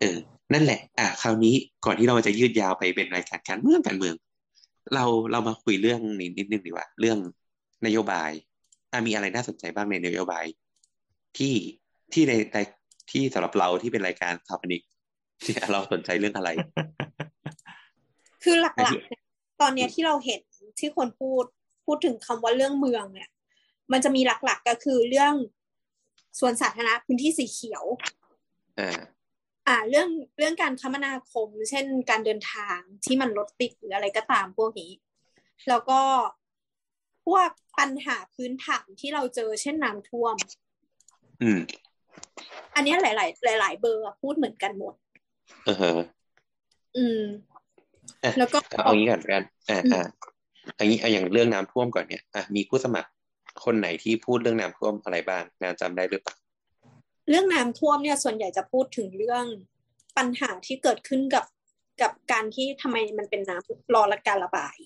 [0.00, 0.16] เออ
[0.52, 1.54] นั่นแหละ อะคราวนี้
[1.84, 4.14] ก่อนที่เราจะยืดยาวไปเป็นรายการการเมืองการเมือง
[4.94, 7.18] เราเรามาคุยเรื่องนี้นิดนึงดีกว่า เรื่อง
[7.86, 8.30] นโยบาย
[8.92, 10.44] อะมีอะไรน่าสนใจบ้างในนโยบาย
[11.36, 11.54] ที่
[12.12, 12.58] ที่ในใน
[13.10, 14.82] ที่สำหรับเราที่เป็นรายการสถาปนิก
[15.44, 16.50] เนี่ยเราสนใจเรื่องอะไร
[18.44, 19.20] คือหลักๆเนี่ย
[19.60, 20.40] ตอนเนี้ยที่เราเห็น
[20.80, 21.44] ที่คนพูด
[21.86, 23.28] พูดถึงคำว่าเรื่องเมืองเนี่ย
[23.92, 25.34] มันจะมีหลักๆก็คือเรื่อง
[26.40, 27.84] ส่วนสาธารณะพื้นที่สีเขียว
[28.78, 29.00] อ่า
[29.66, 30.08] อ่าเรื่อง
[30.38, 34.90] เรื่องการคมนาคม เช่นการเดินทางที่มันรถติดหรืออะไรก็ตามพวกนี้
[35.68, 36.00] แล้วก็
[37.26, 40.36] พวกปัญหาพื้นฐานที่เราเจอเช่นน้ำท่วม
[41.42, 41.60] อืม
[42.74, 43.06] อันเนี้ยห
[43.48, 44.94] ลาย ๆ หลาย ๆ เบอร์อะพูดเหมือนกันหมด
[45.68, 45.92] อ่าฮะ
[46.96, 47.22] อืม
[48.24, 50.06] อะแล้วก็เอางี้ก่อนกันอ่า
[50.68, 53.10] อ่าอันนี้เอาอย่างเรื่องน้ำท่วมก่อนเนี่ยอะมีผู้สมัคร
[53.64, 56.36] คนไหนที่พูดเรื่องน้ำท่วมอะไรบ้างนานจำได้หรือเปล่า
[57.28, 59.44] เรื่องน้ำท่วมเนี่ยส่วนใหญ่จะพูดถึงเรื่อง
[60.16, 61.44] ปัญหาที่เกิดขึ้นกับ
[62.02, 64.76] กับการที่ทำไมมันเป็นน้ำรอละการระบาย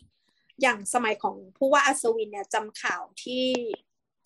[0.62, 3.46] อย่างสมัยของผู้ว่าอัศวินเนี่ยจำข่าวที่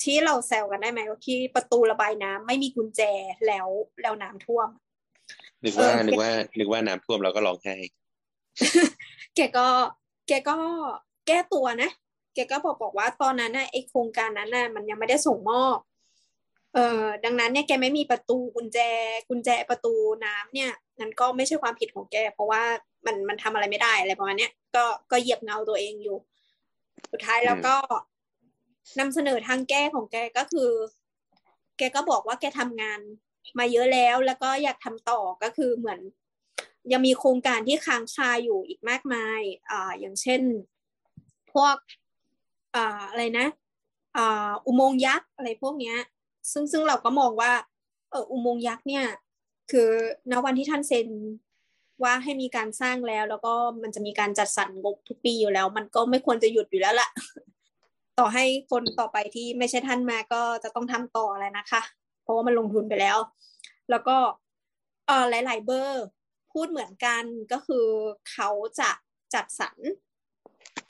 [0.02, 3.02] ที่เราแซวกันได้ไหมว่าที่ประตูระบายน้ำไม่มีกุญแจ
[3.46, 3.66] แล้ว
[4.02, 4.68] แล้วน้ำท่วม
[5.64, 7.76] นึกว่าเออนึกว่านึกว่าน้ำท่วมเราก็ร้องไห้
[9.36, 9.68] แกก็
[10.28, 10.56] แกก็
[11.26, 11.90] แก้ตัวนะ
[12.34, 15.78] แกก็บอกบอกว่าตอนนั้นน่ะไอโครงการนั้นน่ะมันยังไม่ได้ส่งมอบ
[16.74, 18.78] เอ่อดังนั้นเนี่ยแกไม่มีประตูกุญแจ
[19.28, 20.70] กุญแจประตูน้ำเนี่ย
[21.00, 22.62] นั้นก็ไม่ใช่ความผิดของแก เพราะว่า
[23.06, 26.16] มันมันทำอะไรไม่ได้อะไรประมาณเนี้ยก็ก็เหยียบเงาตัวเองอยู่
[27.12, 27.76] สุดท้ายแล้วก็
[28.98, 30.70] นำเสนอทางแก้ของแกก็คือ
[31.78, 33.00] แกก็บอกว่าแกทำงาน
[33.58, 36.00] มาเยอะแล้วแล้วก็อยากทำต่อก็คือเหมือน
[36.92, 40.42] ยังมีโครงการที่ค้างคาอยู่อีกมากมายอ่าอย่างเช่น
[41.56, 41.76] พวก
[42.74, 43.46] อ่าอะไรนะ
[44.66, 45.96] อุโมงค์ยักษ์อะไรพวกเนี้ย
[46.52, 47.52] ซึ่งซึ่งเราก็มองว่า
[48.10, 49.04] เอออุโมงค์ยักษ์เนี่ย
[49.70, 49.90] คือ
[50.30, 51.08] ณวันที่ท่านเซ็น
[52.02, 57.08] ว่าให้มีการสร้างแล้ว แล้วก็มันจะมีการจัดสรรงบทุกปีอยู่แล้ว มันก็ไม่ควรจะหยุดอยู่แล้วล่ะ
[58.18, 61.82] ต่อให้คนต่อไปที่ไม่ใช่ท่านมาก็จะต้องทำต่ออะไรนะคะ
[62.22, 63.18] เพราะว่ามันลงทุนไปแล้ว
[63.90, 64.16] แล้วก็
[65.06, 66.04] เออหลาย ๆ เบอร์
[66.52, 67.86] พูดเหมือนกันก็คือ
[68.30, 68.48] เขา
[68.80, 68.90] จะ
[69.34, 69.76] จัดสรร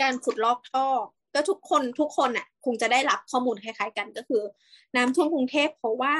[0.02, 0.86] การขุดลอกท่อ
[1.34, 4.42] ก็ทุกคนทุกคนอะคงจะได้รับข้อมูลคล้ายๆกันก็คือ
[4.96, 6.16] น้ำท่วมกรุงเทพเพราะว่า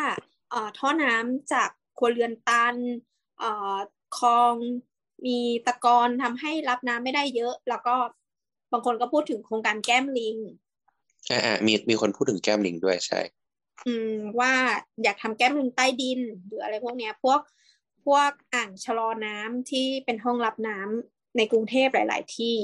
[0.51, 1.69] เอ่อท่อน้ำจาก
[1.99, 2.75] ครัวเรือนตัน
[3.39, 3.77] เอ่อ
[4.19, 4.55] คลอง
[5.27, 7.97] มีตะกอนทำให้รับน้ำไม่ได้เยอะ แล้วก็
[8.73, 10.37] บางคนก็พูดถึงโครงการแก้มลิง
[11.31, 13.21] อ่าอ่ามีมีคนพูดถึงแก้มลิงด้วยใช่
[13.87, 14.53] อืมว่า
[15.03, 17.41] อยากทำแก้มลิงใต้ดินหรืออะไรพวกเนี้ย พวก
[18.07, 22.57] พวกอ่างชะลอน้ำที่เป็นห้องรับน้ำในกรุงเทพหลาย ๆ ที่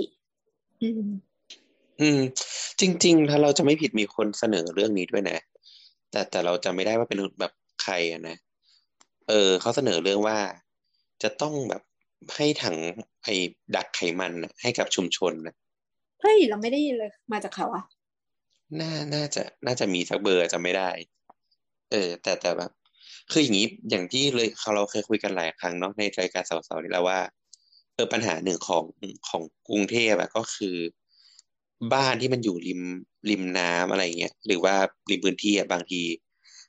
[0.82, 1.10] อืม
[2.00, 2.20] อืม
[2.80, 5.38] จริง ๆ ถ้าเราจะไม่ผิดมีคนเสนอเรื่องนี้ด้วยนะ
[6.10, 7.52] แต่แต่เราจำไม่ได้ว่าเป็นแบบ
[7.82, 8.36] ใครอะนะ
[9.28, 10.38] เออเขาเสนอเรื่องว่า
[11.22, 11.82] จะต้องแบบ
[12.36, 12.76] ให้ถัง
[13.24, 13.34] ไอ้
[13.76, 15.54] ดักไขมันน่ะให้กับชุมชนนะ
[16.20, 17.84] เฮ้ยเราไม่ได้ยินเลยมาจากเขาอะ
[18.80, 20.90] น่าน่าจะ น่าจะมีสักเบอร์จำไม่ได้
[21.92, 22.70] เออ แต่แต่แบบ
[23.32, 27.18] คืออย่างนี้อย่างที่เลยเราเคยคุยกันหลายครั้งเนาะในรายการสาวๆนี่แหละว่า
[28.02, 28.84] เออปัญหาหนึ่งของ
[29.28, 30.76] ของกรุงเทพอะก็คือ
[31.94, 32.80] บ้านที่มันอยู่ริม
[33.30, 34.74] ริมน้ำอะไรเงี้ยหรือว่า
[35.10, 36.00] ริมพื้นที่อะบางที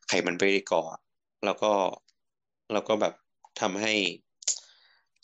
[0.07, 0.99] ไขมันไปเกาะ
[1.45, 1.71] แล้วก็
[2.73, 3.13] แล้วก็แบบ
[3.61, 3.93] ทำให้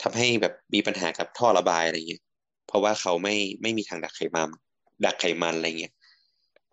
[0.02, 2.24] ทำให้แบบมีปัญหากับท่อระบายอะไรเงี้ย
[2.68, 4.50] เพราะว่าเขาไม่ไม่มีทางดักไขมัน
[5.06, 5.94] ดักไขมันอะไรเงี้ย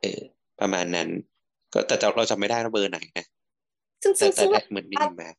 [0.01, 0.21] เออ
[0.61, 1.09] ประมาณนั้น
[1.73, 3.27] ก็แต่เราจำไม่ได้ว่าเบอร์ไหนนะ
[4.03, 5.31] ซึ่งแต่ซึ่งแต่ซึ่งแต่เหมือนได้ยินมา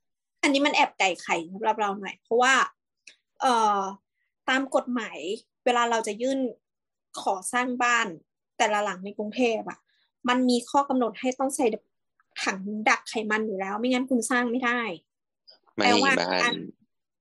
[0.44, 2.54] อันนี้มันแอบไก่ไข่สำหรับเราหน่อยเพราะว่า
[3.42, 3.82] เอ่อ
[4.50, 5.20] ตามกฎหมาย
[5.66, 6.40] เวลาเราจะยื่น
[7.22, 8.08] ขอสร้างบ้าน
[8.58, 9.80] แต่ละหลังในกรุงเทพอะ
[10.30, 11.66] มันมีข้อกำหนดให้ต้องใส่
[12.44, 12.60] ถัง
[12.90, 14.80] ดักไขมันอยู่แล้ว ไม่งั้นคุณสร้างไม่ได้
[15.76, 16.56] ไม่แปลว่าบ้านการ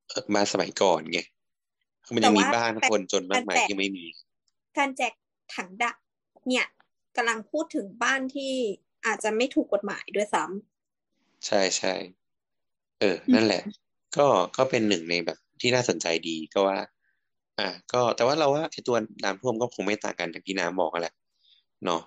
[0.08, 1.20] เอ่อบ้านสมัยก่อนไง
[2.14, 4.04] มันแต่ยังมีว่าบ้านคนจนมากมายแต่ที่ไม่มี
[4.78, 5.12] การแจก
[5.54, 5.96] ถังดัก
[6.48, 6.66] เนี่ย
[7.16, 8.52] กำลังพูดถึงบ้านที่
[9.06, 11.94] อาจจะไม่ถูกกฎหมายด้วยซ้ำใช่ใช่
[13.00, 13.62] เอออืมนั่นแหละ
[14.16, 16.78] ก็ก็เป็นหนึ่งในแบบ ที่น่าสนใจดีก็ว่า
[17.59, 21.14] อะก็แต่ว่าเราว่าไอ้ตัวน้ำท่วมก็คงไม่ต่างกันจากที่น้ำบอกกันแหละ
[21.84, 22.02] เนาะ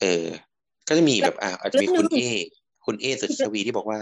[0.00, 0.26] เออ
[0.88, 2.20] ก็จะมีแบบอะอาจจะมีคุณเอ
[2.86, 3.98] คุณเอสุชวีที่บอกว่า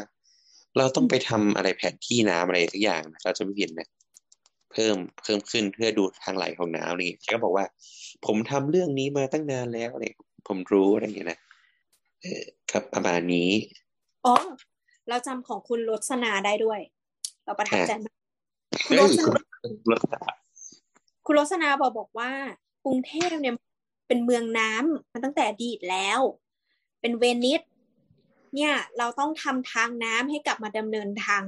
[0.79, 3.89] เราต้องไปทำอะไรแผนที่น้ำอะไรสักอย่างนะเราจะไม่ผิดนะ
[4.73, 7.65] เพิ่มเพิ่มขึ้นเพื่อดูทางไหลของน้ำอะไรอย่างเงี้ยแกก็บอกว่า
[8.27, 10.05] ผมทำเรื่องนี้มาตั้งนานแล้วอะไร
[10.49, 11.39] ผมรู้อะไรอย่างเงี้ยนะ
[12.23, 13.51] เออครับประมาณนี้
[14.27, 14.37] อ๋อ
[15.09, 16.81] เราจำของคุณรสนาได้ด้วย
[17.45, 18.18] เราประทับใจมาก
[18.87, 20.21] คุณเฮ้รสนา
[21.27, 22.31] คุณรสนาบอกบอกว่า
[22.85, 23.55] กรุงเทพเนี่ย
[24.09, 26.21] เป็นเมืองน้ำมาตั้งแต่อดีตแล้ว
[27.01, 27.61] เป็นเวนิส
[28.55, 31.45] เนี่ย เราต้องทำทางน้ำให้กลับมาดำเนินทาง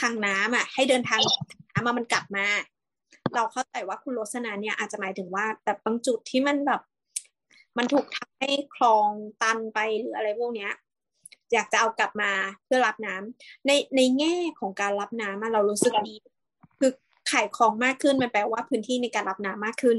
[0.00, 1.20] ทางน้ำอะ ให้เดินทาง
[1.72, 2.46] น้ำมามันกลับมา
[3.34, 6.80] เราเข้าใจว่าคุณโรสนาเนี่ยอาจจะหมายถึงว่าแต่บางจุดที่มันแบบ
[7.78, 9.08] มันถูกทำให้คลอง
[9.42, 10.72] ตันไปหรืออะไรพวกเนี้ย
[11.52, 12.32] อยากจะเอากลับมา
[12.64, 16.14] เพื่อรับน้ำในในแง่ของการรับน้ำอะเรารู้สึกดี
[16.80, 16.92] คือ
[17.30, 19.98] ขายของมากขึ้นมันแปลว่าพื้นที่ในการรับน้ำมากขึ้น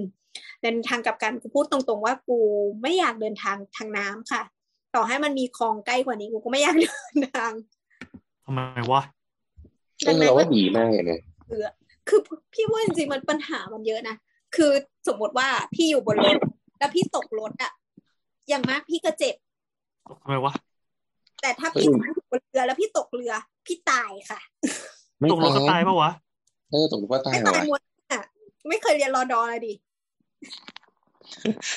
[0.62, 2.40] เดินทางกลับกันกูพูดตรงๆ ว่ากู
[2.82, 4.42] ไม่อยากเดินทางทางน้ำค่ะ
[4.96, 7.52] ต่อให้มันมีคลองใกล้กว่านี้กูก็ไม่อยากเดินทาง
[8.46, 8.60] ทำไม
[8.92, 9.02] วะ
[10.06, 11.20] เออเราว่าดีมากเลยนะ
[11.50, 11.68] เออ
[12.08, 12.20] คือ
[12.54, 14.16] พี่ว่าจริงๆมันปัญหามันเยอะนะ
[14.56, 14.72] คือ
[15.08, 16.38] สมมติว่าพี่อยู่บนรถ
[16.80, 17.72] แล้วพี่ตกรถอะ
[18.50, 19.36] อย่างมากพี่ก็เจ็บ
[20.22, 20.54] ทำไมวะ
[21.42, 21.96] แต่ถ้าพี่อยู่
[22.32, 23.34] บนเรือแล้วพี่ตกเรือ
[23.66, 24.40] พี่ตายค่ะ
[25.20, 26.12] ไม่ตกลงก็ตายปะวะ
[26.72, 27.82] เออตกลงก็ตายไม่เหรอตายวะหมด
[28.12, 28.22] อะ
[28.70, 29.74] ไม่เคยเรียนรอดอเลยดิ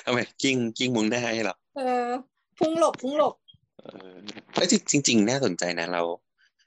[0.05, 2.07] ทำไมกิ้งกิ้งมุงได้เหรอเออ
[2.59, 3.35] พุ่งหลบพุ่งหลบ
[3.79, 4.15] เออ
[4.55, 6.03] แล้วจริงจริง ๆ น่าสนใจนะเรา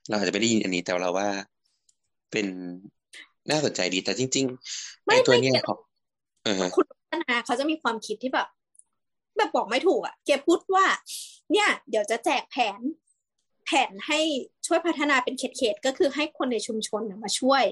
[0.10, 1.30] เราอาจจะไม่ได้ยินอันนี้แต่เราว่า
[2.32, 2.48] เป็น
[3.50, 5.76] น่าสนใจดีแต่จริงๆไม่ไอ้ตัวไม่เนี้ยเกี่ยวพอ
[6.44, 8.48] เออคุณพัฒนาเขาจะมีความคิดที่แบบ
[9.38, 10.86] แบบบอกไม่ถูกอะแกพูดว่า
[11.54, 12.82] เนี่ยเดี๋ยวจะแจกแผน
[13.66, 14.20] แผนให้
[14.68, 17.64] ช่วยพัฒนาเป็นเขตๆก็คือให้คนในชุมชนน่ะมาช่วย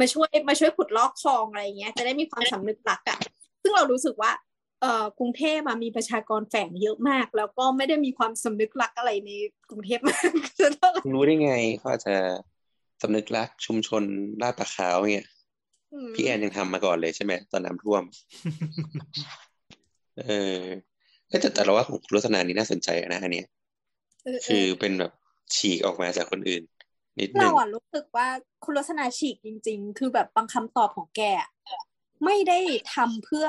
[0.00, 3.18] มาช่วยมาช่วยขุดลอกคลองอะไรอย่างเงี้ย จะได้มีความสำนึกรักอะ
[3.62, 4.32] ซึ่งเรารู้สึกว่า
[4.80, 9.30] เอ่อกรุงเทพมามีประชากรแฝงเยอะมาก แล้วก็ไม่ได้มีความสำนึกรักอะไรใน
[9.70, 10.18] กรุงเทพมาก
[10.56, 12.16] เท่าไหร่รู้ได้ไงเขาอาจจะ
[13.02, 14.02] สำนึกรักชุมชน
[14.42, 15.26] ลาดประขาวเนี่ย
[15.92, 18.02] อืมพี่แอนยังทำมาก่อนเลยใช่ไหมตอนน้ำท่วม
[20.18, 20.22] เอ
[20.56, 20.58] อ
[21.40, 23.46] แต่แต่เราว่าของคุณรสนานี่น่าสนใจนะอันเนี้ย
[24.24, 25.12] เออเอคืออเป็นแบบ
[25.54, 26.62] ฉีกออกมาจากคนอื่น
[27.20, 28.28] นิดนึเรางอะรู้สึกว่า
[28.64, 31.50] คุณลักษณะฉีกจริง ๆ คือแบบบางคำตอบของแกอะ
[32.24, 32.58] ไม่ได้
[32.94, 33.46] ทำเพื่อ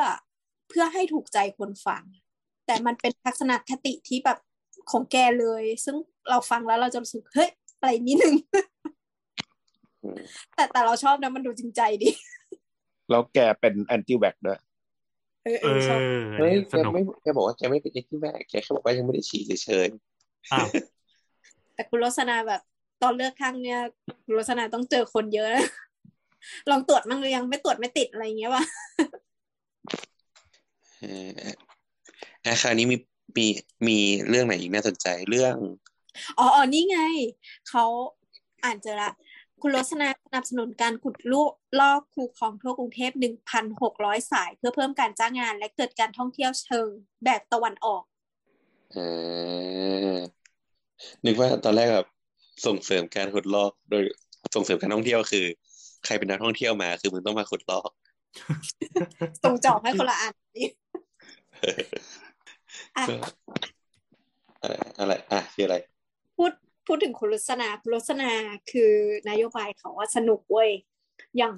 [0.70, 2.04] เพื่อให้ถูกใจคนฟัง
[2.66, 4.38] แต่มันเป็นทัศนคติที่แบบ
[4.92, 5.96] ของแกเลย ซึ่ง
[6.30, 8.36] เราฟังแล้วเราจะรู้สึกเฮ้ยอะไรนิดนึง
[10.04, 10.20] อืม
[10.56, 12.10] แต่แต่เราชอบนะมันดูจริงใจดี
[13.10, 14.60] แล้วแกเป็นแอนตี้แวกด้วย
[15.46, 19.88] เออเอเออชอบอเฮ้ยสแกนุกไม่แกบอกว่าแกไม่เป็นเอ็กซ์แม่แกแค่บอกว่ายังไม่ได้ฉีดเฉย
[20.54, 20.68] อ้าว
[21.76, 22.62] แต่คุณลักษณะแบบ
[23.02, 23.80] ตอนเลือกข้างเนี่ย
[24.26, 25.66] คุณลักษณะต้องเจอคนเยอะนะ
[26.70, 31.30] ลองตรวจมั่งหรือยังไม่ตรวจไม่ติดอะไรอย่างเงี้ยว่ะๆเออ
[32.46, 32.98] อะคราวนี้มี
[33.38, 33.46] มี
[33.88, 33.98] มี
[34.30, 35.56] เรื่องไหนอีกน่าสนใจเรื่อง
[36.40, 37.00] อ๋ออ๋อนี่ไง
[37.70, 37.86] เขา
[38.64, 39.12] อ่านเจอละ
[39.62, 43.12] คุณรสนาสนับสนุนการขุดลูกลอกคูคลองทั่วกรุงเทพ
[43.72, 46.88] 1,600 สาย เพื่อเพิ่มการจ้างงานและเกิดการท่องเที่ยวเชิง
[47.26, 48.04] แบบตะวันออก
[48.94, 48.98] เอ
[50.16, 50.18] อ
[51.26, 52.08] นึกว่าตอนแรกแบบ
[52.66, 54.04] ส่งเสริมการขุดลอกโดย
[54.56, 55.46] ส่งเสริมการท่องเที่ยวคือ
[56.06, 57.90] ใครเป็นนักท่องเที่ยวมา คือมึงต้องมาขุดลอก
[59.44, 60.68] ส่งจอบให้คนละอันนี่
[62.98, 63.16] อะก็
[64.62, 65.78] อะไรอะไร อะคืออะไร
[66.38, 66.52] พูด
[66.88, 68.32] พูดถึงคุณรสนาคุณรสนา
[68.72, 68.92] คือ
[69.30, 70.72] นโยบายเขาว่าสนุกเว้ย
[71.38, 71.56] อย่าง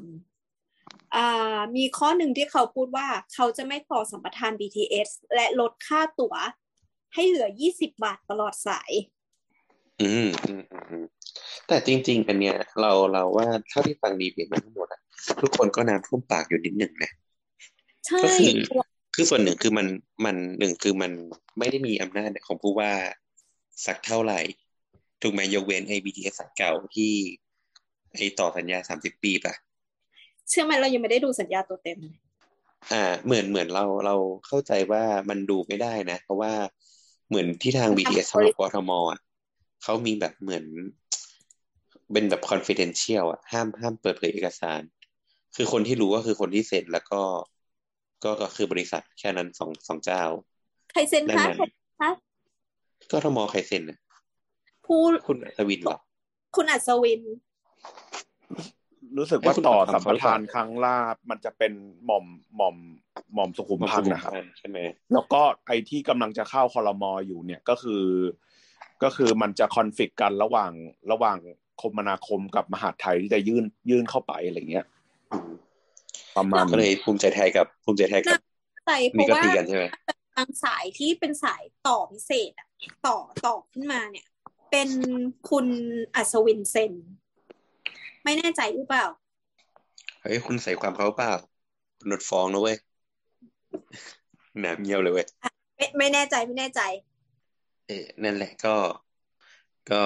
[1.15, 6.35] อ่ามีข้อหนึ่งที่เขาพูดว่าเขาจะไม่ต่อสัมปทาน BTS และลดค่าตั๋ว
[7.13, 8.91] ให้เหลือ 20 บาทตลอดสาย
[10.01, 11.05] อืมอืมอืมอืม
[11.67, 15.01] แต่จริง ๆ อันเนี้ย เราเราว่าเท่าที่ฟังดีเพจมาทั้งหมดอะ
[15.41, 17.11] ทุกคนก็น้ำท่วมปากอยู่นิดหนึ่งนะ
[18.05, 18.51] ใช่ก็คือ
[19.15, 19.87] คือส่วนหนึ่งคือมัน
[20.25, 21.11] มันหนึ่งคือมัน
[21.59, 22.91] ไม่ได้มีอำนาจของผู้ว่า
[23.85, 24.39] สักเท่าไหร่
[25.21, 27.13] ถูกไหมยกเว้นไอ้ BTS สายเก่าที่
[28.15, 29.53] ไอ้ต่อสัญญาสามสิบปีป่ะ
[30.49, 32.17] เชื่อไหมเรายังไม่ได้ดูสัญญาตัวเต็มเลย
[32.91, 34.15] อ่า เหมือนเหมือนเราเรา
[34.47, 36.53] เข้าใจว่ามันดูไม่ได้นะ เพราะว่า
[37.29, 39.19] เหมือนที่ทาง BTS ทำกับกทมอะ
[39.83, 40.65] เขามีแบบเหมือน
[42.11, 44.81] เป็นแบบ confidential อะห้ามห้ามเปิดเผยเอกสาร
[45.55, 47.21] คือคนที่รู้ก็คือคนที่เซ็นแล้วก็
[48.23, 50.23] ก็ก็คือบริษัทแค่นั้นสองสองเจ้า
[50.91, 51.65] ใครเซ็นนั่นคะน่ะใคร
[52.01, 52.11] คะ
[53.11, 53.99] กทมใครเซ็นน่ะ
[54.87, 55.97] ผู้คุณอัศวินเหรอ
[56.55, 57.21] คุณอัศวิน
[59.17, 60.97] รู้สึกว่าให้คุณต่อถามสัมปเขาหรือเปทาล่านครั้งล่า
[61.29, 61.73] มันจะเป็น
[62.05, 62.25] หม่อม
[62.55, 62.75] หม่อม
[63.33, 64.77] หม่อมสุขุมพันธ์นะครับใช่ไหม
[65.13, 68.03] แล้วก็ไอ้ที่กำลังจะเข้าคอรมออยู่เนี่ยก็คือ
[69.03, 70.71] ก็คือมันจะคอนฟ lict กันระหว่าง
[71.11, 71.37] ระหว่าง
[71.81, 74.85] คมนาคมกับมหาดไทยที่จะยื่นยื่นเข้าไปอะไรเงี้ย
[75.31, 75.51] อืม
[76.37, 78.41] ประมาณก็เลยภูมิใจไทยกับภูมิใจไทยกับ
[78.85, 79.85] ใส่เพนี่ราะก็ว่าตีกันใช่ไหม
[80.35, 82.67] บางสายที่เป็นสายต่อพิเศษอะ
[83.07, 84.25] ต่อต่อขึ้นมาเนี่ย
[84.71, 84.89] เป็น
[85.49, 85.67] คุณ
[86.15, 86.93] อัศวินเซ็น
[88.23, 89.05] ไม่แน่ใจหรือเปล่า
[90.21, 91.31] เฮ้ย คุณใส่ความเขาเปล่า
[91.99, 92.77] คุณโดนฟ้องนะเว้ย
[94.59, 95.27] หนาเงียวเลยเว้ย
[95.75, 96.81] ไม่ไม่แน่ใจไม่แน่ใจ
[97.87, 98.75] เออนั่นแหละก็
[99.91, 100.01] ก็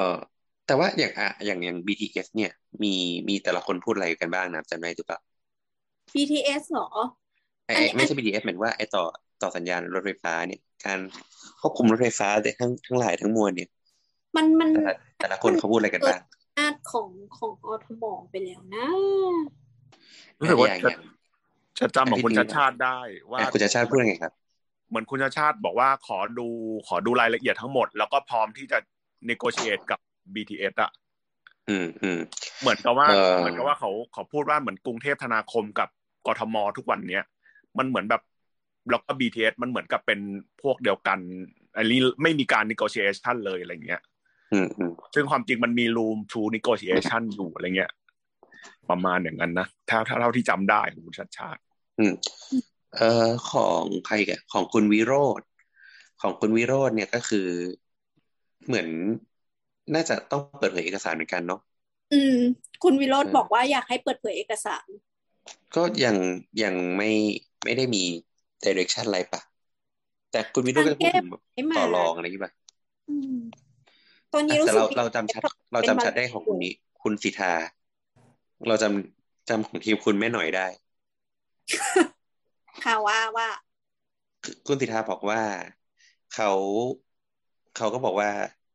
[0.68, 2.52] แต่ว่าอย่างอะอย่างอย่าง BTS เนี่ย
[2.84, 2.94] มี
[3.28, 5.20] มีแต่ละคนพูดอะไรกันบ้างนะจำได้หรือเปล่า
[6.14, 6.88] BTS เหรอ
[7.66, 9.04] ไอ้อันนี้ไอ้ไม่ใช่ BTS เหมือนว่าไอ้ต่อ
[9.42, 11.00] ต่อสัญญาณรถไฟฟ้าเนี่ย การ
[11.62, 13.70] ควบคุมรถไฟฟ้าทั้งทั้งหลายทั้งมวลเนี่ย
[14.36, 18.88] มันมันแต่ละแต่ละคนเขาพูดอะไรกันบ้างอำนาจของของอทมไปแล้วนะ
[20.40, 21.02] รู้สึกว่าอย่างจะอย่าง
[21.80, 23.00] จะจำของคุณไอ้ที่ชาติชาติได้
[23.32, 24.34] ว่าอะคุณชาติชาติพูดยังไงครับ
[24.90, 26.48] เหมือนคุณชาติชาติบอกว่าขอดู
[26.88, 28.78] ขอดูรายละเอียดทั้งหมด แล้วก็พร้อมที่จะ
[29.30, 30.00] negotiate กับ
[30.36, 30.92] BTS อะ
[31.70, 32.20] ออืมอืม
[32.62, 35.90] เหมือนกับว่าเอ่อเหมือนกับว่าเขาเขาพูดว่าเหมือนกรุงเทพธนาคมกับ
[36.28, 37.24] กทมทุกวันเนี้ย
[37.78, 38.22] มันเหมือนแบบ
[38.90, 40.20] แล้วก็ BTS มันเหมือนกับเป็น
[40.62, 41.20] พวกเดียวกัน
[41.78, 44.11] อันนี้ไม่มีการ negotiation เลยอะไรเงี้ยอืมอืม
[45.14, 47.92] ซึ่งความจริงมันมี room to negotiation อยู่อะไรเงี้ย
[48.90, 51.62] ประมาณอย่างนั้นนะถ้าถ้าเท่าที่จำได้ของคุณชัดชาติ
[52.00, 52.14] อืม
[52.96, 55.42] เอ่อของใครกันของคุณวิโรธ
[56.22, 57.48] ของคุณวิโรธเนี่ยก็คือ
[58.68, 58.88] เหมือน
[59.94, 61.62] น่าจะต้องเปิดเผยเอกสารเหมือนกันเนาะ
[62.14, 62.38] อืม
[62.84, 64.88] คุณวิโรธเออบอกว่าอยากให้เปิดเผยเอกสาร
[65.76, 66.16] ก็ยัง
[66.64, 67.12] ยังไม่
[67.64, 68.04] ไม่ได้มี
[68.66, 69.42] direction อะไรปะ
[70.32, 72.52] แต่คุณวิโรจน์ก็จะพูดถึงแบบให้มาต่อรองอะไรอย่างงี้ปะ
[73.10, 73.38] อืม
[74.34, 75.42] ตอนนี้อะรู้แต่สึกเราเราจำชัด
[75.74, 76.74] เราจำชัดได้ของคุณนี้
[77.04, 77.54] คุณสิทธา
[78.68, 80.68] เราจำจำของทีมคุณแม่หน่อยได้
[82.84, 83.50] ค่ะว่าว่า
[84.44, 85.42] คือคุณสิทธาบอกว่า
[86.34, 86.52] เขา
[87.78, 88.30] เขาก็บอกว่า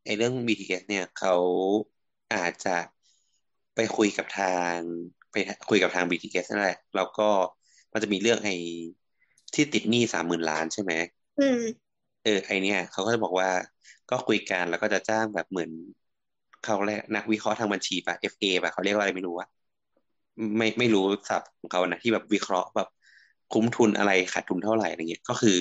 [0.05, 1.35] ไอ้เรื่อง BTS เนี่ยเขา
[2.35, 2.77] อาจจะ
[3.75, 4.77] ไปคุยกับทาง
[5.33, 5.37] ไป
[5.69, 7.29] คุยกับทาง BTS นั่นแหละแล้วก็
[7.93, 8.57] มันจะมีเรื่องไอ้
[9.55, 10.93] ที่ติดหนี้สามหมื่นล้านใช่ไหม
[11.41, 11.61] อืม
[12.25, 13.51] เออไอเนี่ยเขาก็จะบอกว่า
[14.11, 15.71] ก็คุยกันแล้วก็จะจ้างแบบเหมือน
[16.65, 19.49] เขาเรียกนักวิเคราะห์ทางบัญชีป่ะ FA ป่ะเขาเรียกว่าอะไรไม่รู้อะ
[20.57, 22.89] ไม่ไม่รู้ศัพท์ของเขานะที่แบบวิเคราะห์แบบ
[23.53, 25.59] คุ้มทุนอะไรขาดทุนเท่าไหร่อะไรเงี้ยก็คือ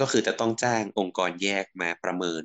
[0.00, 2.42] ก็คือจะต้องจ้างองค์กรแยกมาประเมิน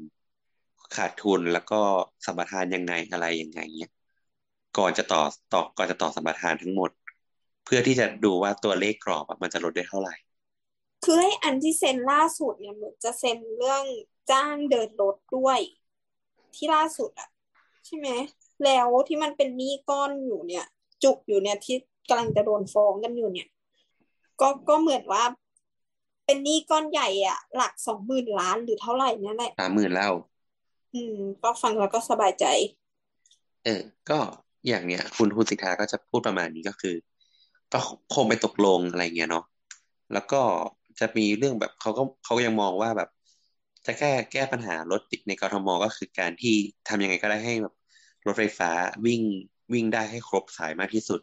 [0.96, 1.82] ขาดทุนแล้วก็
[2.26, 3.92] สัมปทานยังไงอะไรยังไงเงี้ย
[4.78, 5.22] ก่อนจะต่อ
[5.54, 6.92] ต่อก่อนจะต่อสัมปทานทั้งหมด
[7.66, 10.16] เพื่อที่จะดูว่าตัวเลขกรอบมันจะลดได้เท่าไหร่
[11.06, 13.84] คือให้อันที่เซ็นล่าสุดเนี่ยเหมือนจะเซ็นเรื่อง
[14.32, 15.60] จ้างเดินรถด้วย
[16.56, 17.30] ที่ล่าสุดอะ
[17.86, 18.10] ใช่ไหม
[18.66, 20.66] แล้วที่มันเป็นหนี้ก้อนอยู่เนี่ย
[21.04, 21.76] จุกอยู่เนี่ยที่
[22.10, 23.48] กำลังจะโดนฟ้องกันอยู่เนี่ย
[24.42, 25.24] ก็ก็เหมือนว่า
[26.26, 30.12] เป็นหนี้ก้อนใหญ่อะหลักสองหมื่นล้านหรือเท่าไหร่นั่นแหละสามหมื่นแล้ว
[30.94, 32.46] อืม ก็ฟังแล้วก็สบายใจ
[33.64, 34.20] เออ ก็
[34.68, 36.96] อย่างเนี้ย คุณคุณสิทธาก็จะพูดประมาณนี้ก็คือ
[37.74, 37.80] ก็
[38.14, 39.46] คงไปตกลงอะไรเงี้ยเนาะ
[40.14, 40.42] แล้วก็
[41.00, 43.10] จะมีเรื่องแบบเขาก็เขาก็ยังมองว่าแบบ
[43.86, 46.56] จะแก้แก้ปัญหารถติดในกรทมก็คือการที่
[46.88, 47.74] ทำยังไงก็ได้ให้แบบ
[48.26, 48.72] รถไฟฟ้า
[49.06, 49.22] วิ่ง
[49.74, 51.20] วิ่งได้ให้ครบสายมากที่สุด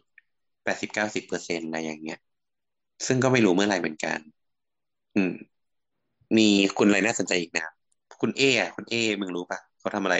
[0.63, 2.19] แปดสิบเก้าสิบเปอร์เซ็นต์อะไรอย่างเงี้ย
[3.07, 4.19] ซึ่งก็ไม่รู้เมื่อไหร่เหมือนกัน
[5.15, 5.33] อืม
[6.37, 6.47] มี
[6.77, 7.65] คุณอะไรน่าสนใจอีกนะ
[8.21, 10.15] คุณเออะคุณเอ มึงรู้ปะเขาทำอะไร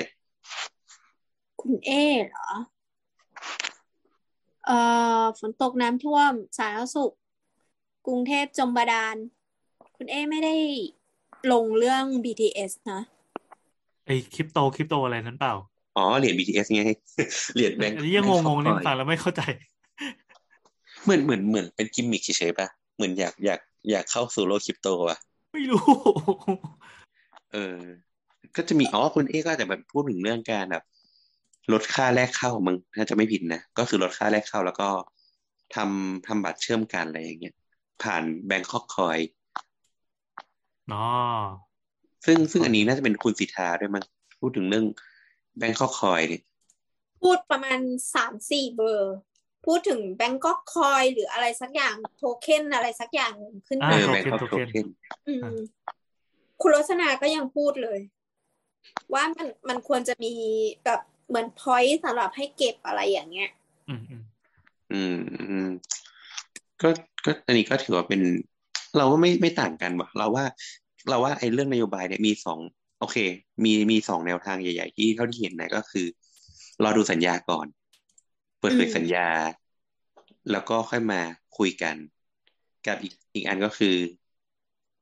[1.61, 1.91] คุณเอ
[2.29, 2.49] เหรอ
[4.65, 4.77] เอ่
[5.19, 7.13] อฝนตกน้ำท่วมสาธารณสุข
[8.07, 9.15] กรุงเทพจมบาดาล
[9.97, 10.55] คุณเอไม่ได้
[11.51, 12.99] ลงเรื่อง BTS นะ
[14.05, 15.53] ไอ้คริปโตคริปโตอะไรนั้นเปล่า
[15.97, 16.83] อ๋อเหรียญ BTS ไง
[17.55, 19.41] เหรียญแบงค์อันนี้ยังงงๆนี่ฟังแล้วไม่เข้าใจ
[21.03, 23.59] เหมือนเหมือนเหมือนเป็นกิมมิคเฉยๆป่ะเหมือนอยากอยาก
[23.91, 25.19] อยากเข้าสู่โลกคริปโตอะ
[25.53, 25.83] ไม่รู้
[27.53, 27.79] เออ
[28.55, 30.83] ก็จะมีอ๋อคุณเอก็อาจจะแบบพูดถึงเรื่องการแบบ
[31.71, 34.89] ลดค่าแรกเข้ามึงถ้าจะไม่ผิดนะ ก็คือลดค่าแรกเข้าแล้วก็
[35.75, 37.55] ทำทำบัตรเชื่อมกันอะไรอย่างเงี้ย
[38.03, 39.17] ผ่านแบงคอกคอย
[40.91, 41.05] อ๋อ
[42.25, 44.03] ซึ่งซึ่งอันนี้น่าจะเป็นคุณสิทธาด้วยมั้ง
[44.39, 44.85] พูดถึงเรื่อง
[45.57, 46.41] แบงคอกคอยเนี่ย
[47.21, 47.79] พูดประมาณ
[48.15, 49.15] สามสี่เบอร์
[49.65, 54.87] พูดถึงแบงก์ก็คอยหรืออะไรสักอย่างโทเค็นอะไรสักอย่างหนึ่งขึ้นอ่าเอมาอโทแบงเค็นคอกโทโทเค็นเค็น
[55.27, 55.57] อืม
[56.61, 57.99] คุณรสนาก็ยังพูดเลย
[59.13, 60.33] ว่ามันมันควรจะมี
[60.85, 63.51] แบบเหมือนพอยต์สำหรับให้เก็บอะไรอย่างเงี้ย
[63.89, 64.23] อืมอืม
[64.91, 65.17] อืม
[65.51, 65.69] อืม
[66.81, 66.89] ก็
[67.25, 68.21] ก็อันนี้ก็ถือว่าเป็น
[68.97, 70.45] เราก็ไม่ไม่ต่างกันว่ะเราว่า
[71.09, 72.59] เราว่าไอ้เรื่องนโยบายเนี่ยมีสอง
[72.99, 73.17] โอเค
[73.63, 76.07] มีมีสองแนวทางใหญ่ ๆ ที่เท่าที่เห็นนะก็คือ
[76.83, 77.67] รอดูสัญญาก่อน
[78.59, 79.27] เปิดเผยสัญญา
[80.51, 81.21] แล้วก็ค่อยมา
[81.57, 81.95] คุยกัน
[82.87, 83.95] กับอีกอีกอันก็คือ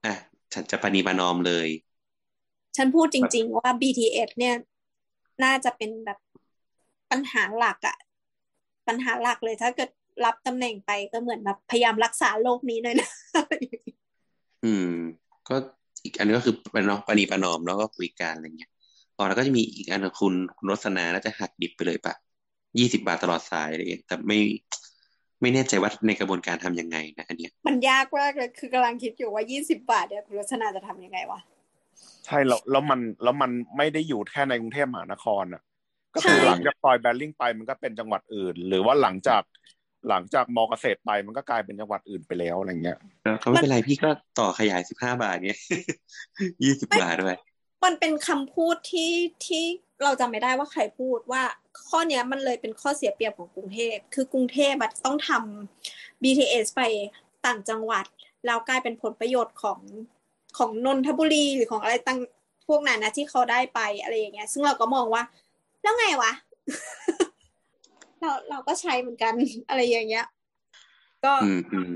[0.06, 0.14] อะ
[0.54, 1.68] ฉันจะปณีปนอมเลย
[2.78, 4.56] ฉันพูดจริง ๆ ว่า BTS เนี่ย
[5.44, 6.20] น่าจะเป็นแบบ
[7.12, 7.98] ปัญหาหลักอะ
[8.88, 9.90] ปัญหาหลักเลยถ้าเกิด
[10.26, 13.10] รับตำแหน่งไปก็เหมือนแบบพยายามรักษาโลกนี้หน่อยนะ
[14.66, 14.92] อืม
[15.50, 15.56] ก็
[16.04, 18.72] อีกอันนึงก็คือประนอมปณีประนอมแล้วก็คุยกันอะไรเงี้ย
[19.18, 22.14] อ๋อแล้วก็จะมีอีกอันของคุณคุณรสนาน่าจะหักดิบไปเลยปะ
[22.80, 24.40] ยี่สิบาทตลอดสายอะไรเงี้ยแต่ไม่
[25.42, 31.40] ไม่แน่ใจว่าในกระบวนการทำยังไงนะอันเนี้ยมันยากมากเลยคือกำลังคิดอยู่ว่ายี่สิบบาทเนี่ยคุณรสนาจะทำยังไงวะ
[32.26, 35.62] ใช่แล้วแล้วมันแล้วมันไม่ได้อยู่แค่ในกรุงเทพมหานครอะ
[36.16, 39.42] ก็คือใช่หลังจากซอยแบริ่งไปมันก็เป็นจังหวัดอื่น หรือว่าหลังจาก
[40.10, 45.60] หลังจากมอเกษตรไปมันก็กลายเป็นจังหวัดอื่นไปแล้วอะไรเงี้ยแล้วก็ไม่เป็นไรพี่ก็ต่อขยายสิบห้าบาทเงี้ย
[46.64, 47.38] ยี่สิบบาทด้วย
[47.84, 49.12] มันเป็นคำพูดที่
[49.46, 49.64] ที่
[50.04, 51.44] เราจำไม่ได้ว่าใครพูดว่า
[51.88, 56.82] ข้อเนี้ยมันเลยเป็นข้อเสียเปรียบของกรุงเทพคือกรุงเทพอะต้องทำ BTS ไป
[57.46, 58.06] ต่างจังหวัด
[58.46, 59.80] แล้วกลายเป็นผลประโยชน์ของ
[60.58, 62.20] ของนนทบุรีหรือของอะไรต่าง
[62.68, 65.24] พวกนั้นนะที่เขาได้ไปอะไรอย่างเงี้ย ซึ่งเราก็มองว่า
[65.82, 66.32] แล้วไงวะ
[68.22, 69.34] เราเราก็ใช้เหมือนกัน
[69.68, 70.26] อะไรอย่างเงี้ย
[71.24, 71.92] ก็อืมอืม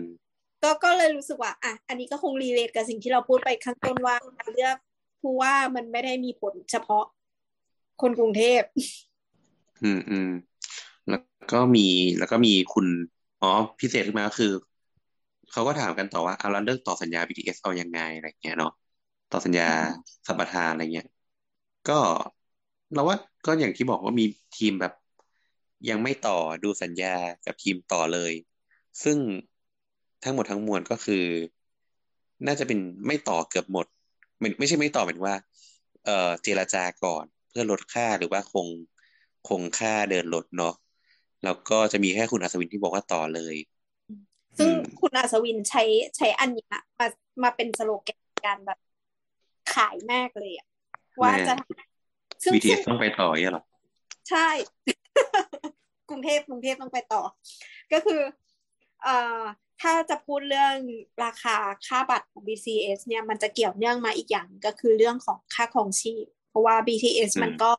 [0.64, 4.76] ก็ก็เลยรู้สึกว่า อะ อันนี้ก็คงรีเลทกับสิ่งที่เราพูดไปข้างต้นว่าการเลือก
[5.22, 7.06] ผู้ว่ามันไม่ได้มีผลเฉพาะ
[8.02, 8.62] คนกรุงเทพ
[9.82, 10.26] อืมอืม
[11.08, 11.20] แล้ว
[11.52, 11.82] ก็มี
[12.18, 12.88] แล้วก็มีคุณ
[13.40, 13.48] อ๋อ
[13.80, 14.48] พิเศษขึ้นมาก็คือ
[15.52, 18.72] เขาก็ถามกันต่อว่าเอาแล้วเรื่องต่อสัญญา BTS เอายังไงอะไรเงี้ยเนาะ
[19.30, 19.64] ต่อสัญญา
[20.28, 21.08] สัมปทานอะไรเงี้ย
[21.88, 21.94] ก็
[22.94, 24.92] เราว่าก็อย่างที่บอกว่ามีทีมแบบ
[25.90, 27.16] ยังไม่ต่อดูสัญญา
[27.46, 28.34] กับทีมต่อเลย
[29.04, 29.18] ซึ่ง
[30.24, 31.26] ทั้งหมดทั้งมวลก็คือ
[32.46, 33.86] น่าจะเป็นไม่ต่อเกือบหมด
[34.40, 35.38] ไม่ไม่ใช่ไม่ต่อหมายถึงว่า
[36.06, 38.68] เอ่อเจรจาก่อนเพื่อลดค่าหรือว่าคง
[39.48, 40.74] คงค่าเดินรถเนาะ
[41.44, 43.56] แล้วก็จะมีแค่คุณอัศวินที่บอกว่าต่อเลย
[44.58, 45.84] ซึ่งอืมคุณอัศวินใช้
[46.18, 47.08] ใช้อันเนี้ยมา
[47.44, 48.80] มาเป็นสโลแกนการแบบ
[49.74, 50.68] ขายมากเลยอะ
[51.22, 51.54] ว่าจะ
[52.44, 53.64] ซึ่ง BTS ซึ่งต้องไปต่อเนี่ยหรอ
[54.30, 54.48] ใช่
[56.10, 57.22] กรุงเทพกรุงเทพต้องไปต่อ
[57.94, 58.22] ก็คือ
[59.04, 59.42] เอ่อ
[59.82, 60.76] ถ้าจะพูดเรื่อง
[61.24, 67.70] ราคาค่าบัตรของ BTS เนี่ยมันจะเกี่ยวเนื่องมาอีกอย่างก็คือเรื่องของค่าครองชีพ เพราะว่า BTS อืมมันก็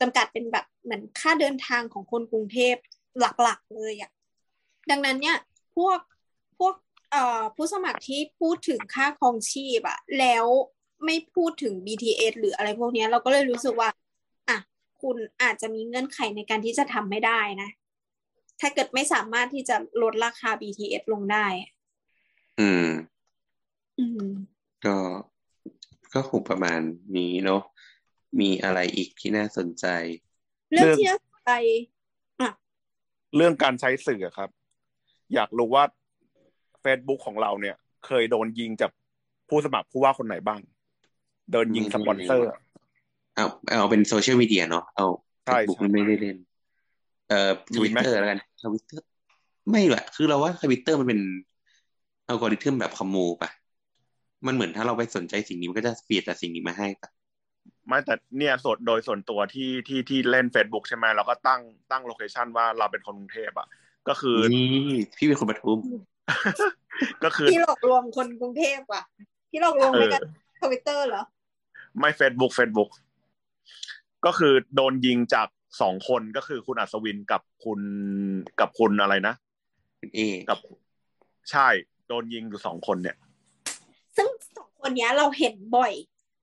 [0.00, 2.74] จำกัดเป็นแบบเหมือนค่าเดินทางของคนกรุงเทพ
[3.18, 4.10] หลักๆเลยอะ
[4.90, 5.36] ดังนั้นเนี่ย
[5.76, 5.98] พวก
[6.58, 6.74] พวก
[7.10, 10.46] เอ่อผู้สมัครที่พูดถึงค่าครองชีพอะแล้ว
[11.04, 14.03] ไม่พูดถึง BTS หรืออะไรพวกเนี้ยเราก็เลยรู้สึกว่าอะ
[15.04, 17.70] คุณอาจจะมีเงื่อนไขในการที่จะทำไม่ได้นะ
[18.60, 21.46] ถ้าเกิดไม่สามารถที่จะลดราคา BTS ลงได้
[22.60, 22.86] อืม
[23.98, 24.26] อืม
[24.84, 24.96] ก็
[26.14, 26.80] ก็คงประมาณ
[27.16, 27.62] นี้เนาะ
[28.40, 29.86] มีอะไรอีกที่น่าสนใจ
[30.72, 31.52] เรื่องเรื่องที่น่าสนใจ
[32.40, 32.50] อะ
[33.36, 34.50] เรื่องการใช้สื่อครับ
[35.34, 35.84] อยากรู้ว่า
[36.84, 37.76] Facebook ของเราเนี่ย
[38.06, 38.90] เคยโดนยิงจาก
[39.48, 40.60] ผู้สมัครผู้ว่าคนไหนบ้าง
[41.52, 42.48] เดินยิงสปอนเซอร์
[43.34, 45.06] เอาเอาเป็นโซเชียลมีเดียเนาะเอา
[45.44, 46.36] ใช่บุ๊กใช่ไม่ได้เล่น
[47.28, 49.04] เอ่อทมีวิตไหมเตอร์แล้วกันทวิตเตอร์
[49.70, 51.20] ไม่แหละคือเราว่าทวิตเตอร์มันเป็น
[52.28, 53.50] อัลกอริทึมแบบคอมมูปะ
[54.46, 57.10] มันเหมือนถ้าเราไปสนใจสิ่งนี้มันก็จะ feed แต่สิ่งนี้มาให้ปะ
[57.86, 61.60] ไม่แต่เนี่ยส่วนโดยส่วนตัวที่ที่ที่เล่น Facebook ใช่ไหมเราก็ตั้ง
[61.90, 63.66] ตั้ง location ว่าเราเป็นคนกรุงเทพอะ
[64.08, 64.68] ก็คือนี่
[65.18, 65.78] พี่เป็นคนปทุม
[67.24, 69.02] ก็คือที่หลอกลวงคนกรุงเทพว่ะ
[69.50, 70.22] ที่หลอกลวงเออไปกัน
[70.62, 71.22] ทวิตเตอร์เหรอ
[71.98, 72.90] ไม่ Facebook Facebook
[74.26, 75.48] ก็คือโดนยิงจาก
[75.80, 77.80] สองคนก็คือคุณอัศวินกับคุณ
[78.60, 79.34] กับคุณอะไรนะ
[79.98, 80.58] พี่เอ้ครับ
[81.50, 81.68] ใช่
[82.08, 83.16] โดนยิงอยู่สองคนเนี่ย
[84.16, 85.92] ซึ่งสองคนเนี้ยเราเห็นบ่อย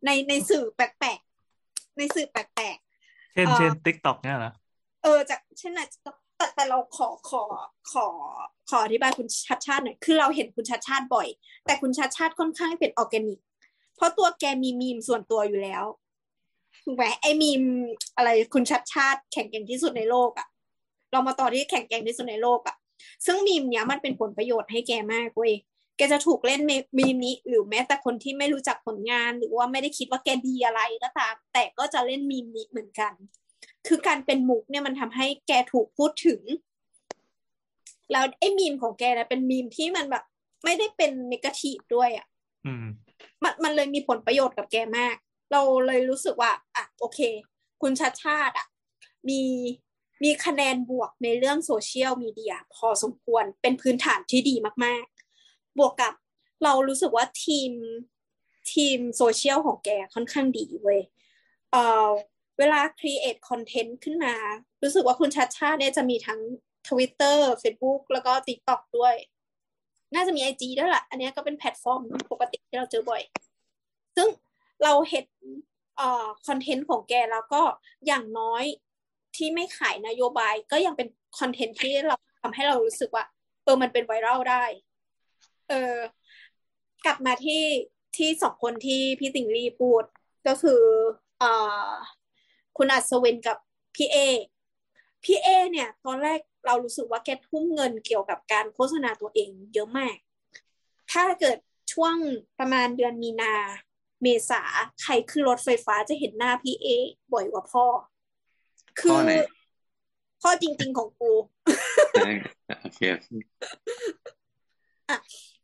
[0.05, 4.53] ในในสื่อแปลกๆในสื่อแปลกๆเช่นเอ่อเช่น TikTok เนี่ยเหรอ
[5.03, 5.81] เออจากเช่นไหน
[6.37, 7.43] แต่แต่เราขอขอ
[7.91, 8.07] ขอ
[8.69, 11.27] ขออธิบายคุณชัชชาติหน่อยคือเราเห็นคุณชัชชาติบ่อย
[11.65, 13.39] แต่คุณชัชชาติค่อนข้างเป็นออร์แกนิก
[13.95, 15.83] เพราะตัวแกมีมีมส่วนตัวอยู่แล้ว
[16.83, 17.63] ถูกไหมไอ้มีม
[18.17, 20.47] อะไรคุณชัชชาติแข็งแกร่งที่สุดในโลกอะ
[21.11, 22.75] เรามาต่อที่แข่งเก่งที่สุดในโลกอะ
[23.25, 25.53] ซึ่งมีมเนี้ยมันเป็นผลประโยชน์ให้แกมากเว้ย
[25.97, 26.61] แกจะถูกเล่น
[26.97, 33.13] มีมนี้หรือแม้แต่คนที่ไม่รู้จักผลงาน หรือว่าไม่ได้คิดว่าแกดีอะไรก็ตาม แต่ก็จะเล่นมีมนี้เหมือนกัน
[33.87, 36.41] คือการเป็นมุกเนี่ยมันทำให้แกถูกพูดถึง
[38.11, 40.23] แล้วไอ้มีมของแกนะเป็นมีมที่มันแบบ
[40.63, 42.25] ไม่ได้เป็นนกาทีฟด้วยอะ
[42.65, 42.85] อืม
[43.43, 45.15] มันมันเลยมีผลประโยชน์กับแกมาก
[45.51, 47.19] เราเลยรู้สึกว่าอะโอเค
[47.81, 48.67] คุณชัชชาติอะ
[49.29, 49.41] มี
[50.23, 54.55] มีคะแนนบวกในเรื่องโซเชียลมีเดียพอสมควรเป็นพื้นฐานที่ดี
[54.85, 55.05] มาก
[55.41, 56.13] ๆ บวกกับ
[56.63, 57.71] เรารู้สึกว่าทีม
[58.73, 61.01] ทีมโซเชียลของแกค่อนข้างดีเว้ย
[61.71, 62.09] เอ่อ
[62.59, 64.33] เวลา create content ขึ้นมา
[64.83, 66.39] รู้สึกว่าคุณชัชชาติเนี่ยจะมีทั้ง
[66.87, 69.15] Twitter Facebook แล้วก็ TikTok ด้วย
[70.15, 72.01] น่าจะมี IG ด้วยแหละอันนี้ก็เป็นแพลตฟอร์ม
[72.31, 73.21] ปกติที่เราเจอบ่อย
[74.15, 74.27] ซึ่ง
[74.83, 75.25] เราเห็น
[76.47, 77.61] คอนเทนต์ของแกแล้วก็
[78.07, 78.63] อย่างน้อย
[79.35, 81.07] ที่ไม่ขายนโยบายก็ยังเป็น
[81.39, 83.25] คอนเทนต์ที่เราทำให้เรารู้สึกว่า
[83.63, 84.63] เออมันเป็นไวรัลได้
[85.69, 85.95] เออ
[87.05, 87.63] กลับมาที่
[88.17, 90.03] ที่สองคนที่พี่ติงลี่พูด
[90.47, 90.81] ก็คือ
[91.41, 91.43] อ
[92.77, 93.57] คุณอัศวินกับ
[93.95, 94.17] พี่เอ
[95.23, 100.15] พี่เอเนี่ย ตอนแรกเรารู้สึกว่าแกทุ่มเงินเกี่ยวกับการโฆษณาตัวเองเยอะมาก
[101.11, 101.57] ถ้าเกิด
[101.93, 102.15] ช่วง
[102.59, 103.53] ประมาณเดือนมีนา
[104.21, 104.61] เมษา
[105.01, 106.87] ใครขึ้นรถไฟฟ้าจะเห็นหน้าพี่เอ
[107.33, 107.85] บ่อยกว่าพ่อ
[108.99, 109.33] คืพ่ออไหน
[110.41, 111.31] พ่อจริง ๆของกู
[112.81, 112.99] โอเค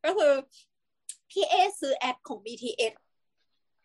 [0.03, 0.34] ก็คือ
[1.31, 2.93] พี่เอซื้อแอดของ BTS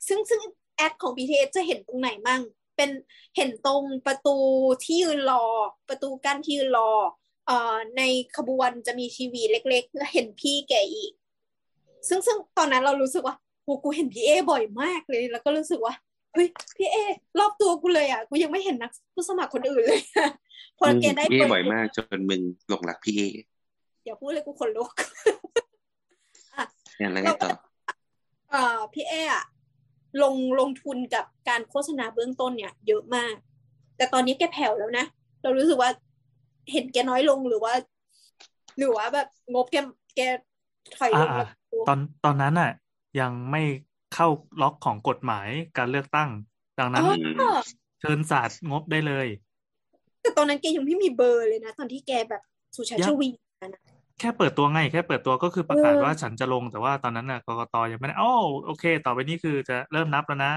[0.08, 0.40] ซึ่งซึ่ง
[0.76, 2.42] แอดของ BTS จะเห็นตรงไหนมั่ง
[2.76, 2.90] เป็น
[3.36, 4.36] เห็นตรงประตู
[4.84, 5.44] ที่ยืนรอ
[5.88, 6.90] ประตูกั้นที่ยืนรอ
[7.46, 8.02] เอ่อใน
[8.36, 11.12] ขบวนจะมีทีวีเล็กๆแล้วเห็นพี่แกอีก
[12.08, 15.94] ซึ่งซึ่งตอนนั้นเรารู้สึกว่า โหกูเห็นพี่เอบ่อยมากเลย แล้วก็รู้สึกว่า
[16.34, 16.96] เฮ้ยพี่เอ
[17.38, 20.28] รอบตัวกูเลยอะกูยังไม่เห็นนักผู้สมัครคนอื่นเลยอะ
[20.78, 23.20] พอมึงแกได้พี่เอเปิดบ่อยมากจนมึงหลงรักพี่เอ
[24.04, 24.90] อย่าพูดเลยกูขนลุก
[27.00, 27.50] อย่างไรไงต่อ
[28.50, 29.44] เอ่อพี่เออะ
[30.22, 33.34] ลงลงทุนกับการโฆษณาเบื้องต้นเนี่ย เยอะมาก
[33.96, 35.04] แต่ตอนนี้แกแผ่วแล้วนะ
[35.42, 35.90] เรารู้สึกว่า
[36.72, 37.72] เห็นแกน้อยลงหรือว่า
[38.78, 39.76] หรือว่าแบบงบแก
[40.16, 40.20] แก
[40.96, 41.48] ถอยลงอ่าแบบ
[41.88, 42.70] ตอนตอนนั้นน่ะ
[43.20, 43.62] ยังไม่
[44.14, 44.28] เข้า
[44.62, 45.48] ล็อกของกฎหมาย
[45.78, 46.30] การเลือกตั้ง
[46.78, 47.50] ดังนั้นอ๋อ
[48.00, 49.26] เชิญศาสตร์งบได้เลย
[50.22, 52.42] แต่ตอนนั้นแกยังไม่มีเบอร์เลยนะ ตอนที่แกแบบ
[52.76, 53.28] สุชาติชวี
[53.74, 53.80] นะ
[54.20, 58.34] แค่เปิดตัวไง แค่เปิดตัวก็คือประกาศเออว่าฉันจะลงแต่ว่าตอนนั้นน่ะกกตยังไม่ได้อ้อ
[58.66, 60.52] โอเค ต่อไปนี้คือจะเริ่มนับแล้วนะ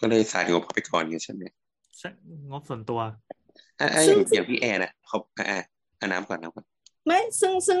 [0.00, 1.42] ก็เลยสาดงบเข้าไปก่อนอย่างใช่ไหม
[1.98, 2.10] ใช่
[2.50, 3.00] งบส่วนตัว
[3.80, 5.60] อะอะอย่างอย่างพี่แอนอะเขาอะอะ
[6.00, 6.64] อะน้ำก่อนน้ำก่อน
[7.06, 7.80] ไม่ซึ่งซึ่ง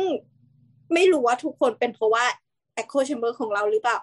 [0.94, 2.24] ไม่รู้ว่าทุกคนเป็นเพราะว่า
[2.80, 3.98] echo chamber ของเราหรือเปล่า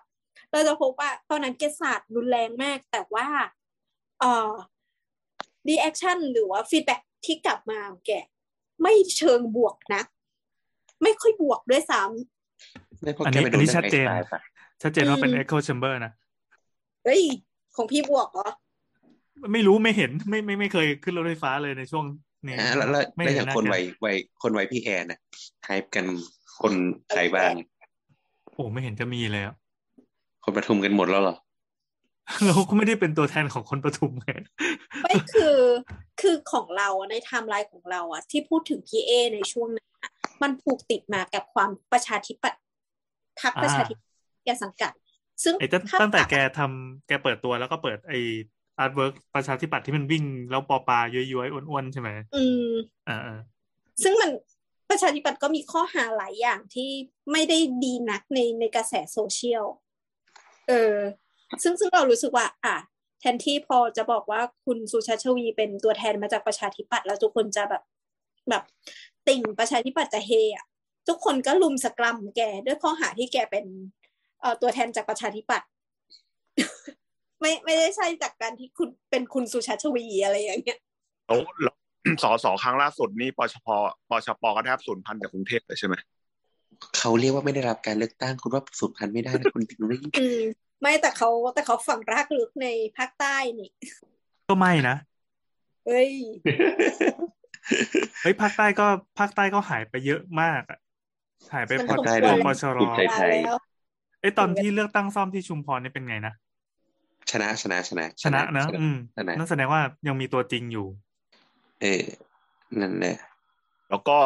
[0.51, 3.27] เราจะพบว่าตอนนั้นแกศาสตร์รุนแรงมาก แต่ว่า
[4.19, 4.51] เอ่อ
[5.69, 8.11] reaction หรือว่า feedback ที่กลับมาของแก
[8.81, 10.01] ไม่เชิงบวกนะ
[11.03, 12.01] ไม่ค่อยบวกด้วยซ้
[13.01, 14.41] ไม่เพราะอันแกนี้ไปอัโดนนนี้เรื่ชัอดงไอเจนสไตล์ปะ
[14.81, 17.21] ชัดเจนว่าเป็นอืม echo chamber นะำเฮ้ย
[17.75, 18.49] ของพี่บวกเหรอ
[19.53, 22.05] ไม่รู้ไม่เห็นไม่ไม่ไม่เคยขึ้นรถไฟฟ้าเลยในช่วง
[22.45, 25.19] นี้อะแล้วแล้วไม่แล้วอเห็ย่านงหน้าคนแกวัยวัยคนวัยพี่แอนน่ะ
[25.65, 26.05] ไฮป์กัน
[26.61, 26.73] คน
[27.09, 27.53] ไทยบ้าง
[28.53, 29.55] โอ้ไม่เห็นจะมีเลยอะ
[30.43, 31.35] คนประทุมกันหมดแล้วเหรอ
[32.47, 34.29] เราก็ไม่ได้เป็นตัวแทนของคนปทุมไง
[35.03, 35.57] ไม่คือ
[36.21, 40.11] คือของเราอะในไทม์ไลน์ของเราอะที่พูดถึงพี่เอในช่วงนั้นอะ
[40.41, 42.61] มันผูกติดมากับความประชาธิปัตย์
[43.41, 44.13] พรรคประชาธิปัตย์
[44.45, 44.91] แกสังกัด
[45.43, 48.19] ซึ่งไอ้ตั้งถ้าตั้งแต่แกทำแกเปิดตัวแล้วก็เปิดไอ้
[48.79, 52.69] artwork ประชาธิปัตย์ที่มันวิ่งแล้วปอปลาย้อยๆอ้วนๆใช่ไหมอืม
[53.09, 53.19] อ่า
[54.03, 54.29] ซึ่งมัน
[54.91, 56.89] ประชาธิปัตย์ก็มีข้อหาหลายอย่างที่
[57.31, 59.65] ไม่ได้ดีนักในในกระแสโซเชียล
[60.67, 60.97] เออ
[61.63, 62.75] ซึ่งซึ่งเรารู้สึกว่า อะ
[63.19, 67.83] แทนที่พอจะบอกว่าคุณสุชัชวีร์เป็นตัวแทนมาจากประชาธิปัตย์แล้วทุกคนจะแบบ
[68.49, 68.63] แบบ
[69.27, 70.65] ติ่งประชาธิปัตย์จะเฮอะ
[71.07, 73.65] ทุกคนก็ลุมสกรัมแกด้วยข้อหาที่แกเป็น
[74.41, 75.67] เอ่อตัวแทนจากประชาธิปัตย์
[77.39, 80.79] ไม่ไม่ได้ใช่จากการที่คุณเป็นคุณสุชาติชวีอะไรอย่างเงี้ย
[81.27, 81.75] แล้วแล้ว
[82.23, 83.67] สอสอครั้งล่าสุดนี่ปชป
[84.09, 85.95] ปชปก็แทบสูญพันธุ์จากกรุงเทพเลยใช่ไหม
[86.97, 90.41] เขาเรียกว่าไม่ได้รับการเลือกตั้งคุณว่าสุดพันธุ์ไม่ได้นะคุณติงลี่อืม
[90.81, 92.67] ไม่แต่เขาแต่เขาฝังรากลึกใน
[92.97, 93.69] ภาคใต้นี่
[94.49, 94.95] ก็ไม่นะ
[95.87, 96.11] เฮ้ย
[98.21, 98.87] เฮ้ยภาคใต้ก็
[99.19, 100.79] ภาคใต้ก็หายไปเยอะมากอะ
[101.53, 103.57] หายไปมันพอสมได้ควเลรยปชรภูมิใจไทยแล้ว
[104.21, 106.33] เอ้ยตอนที่เลือกตั้งซ่อมที่ชุมพรนี่เป็นไงนะ
[107.31, 110.87] ชนะชนะชนะชนะนะอืมชนะนั่นแสดงว่ายังมีตัวจริงอยู่
[111.81, 112.03] เออ
[112.79, 113.17] นั่นแหละ
[113.89, 114.17] แล้วก็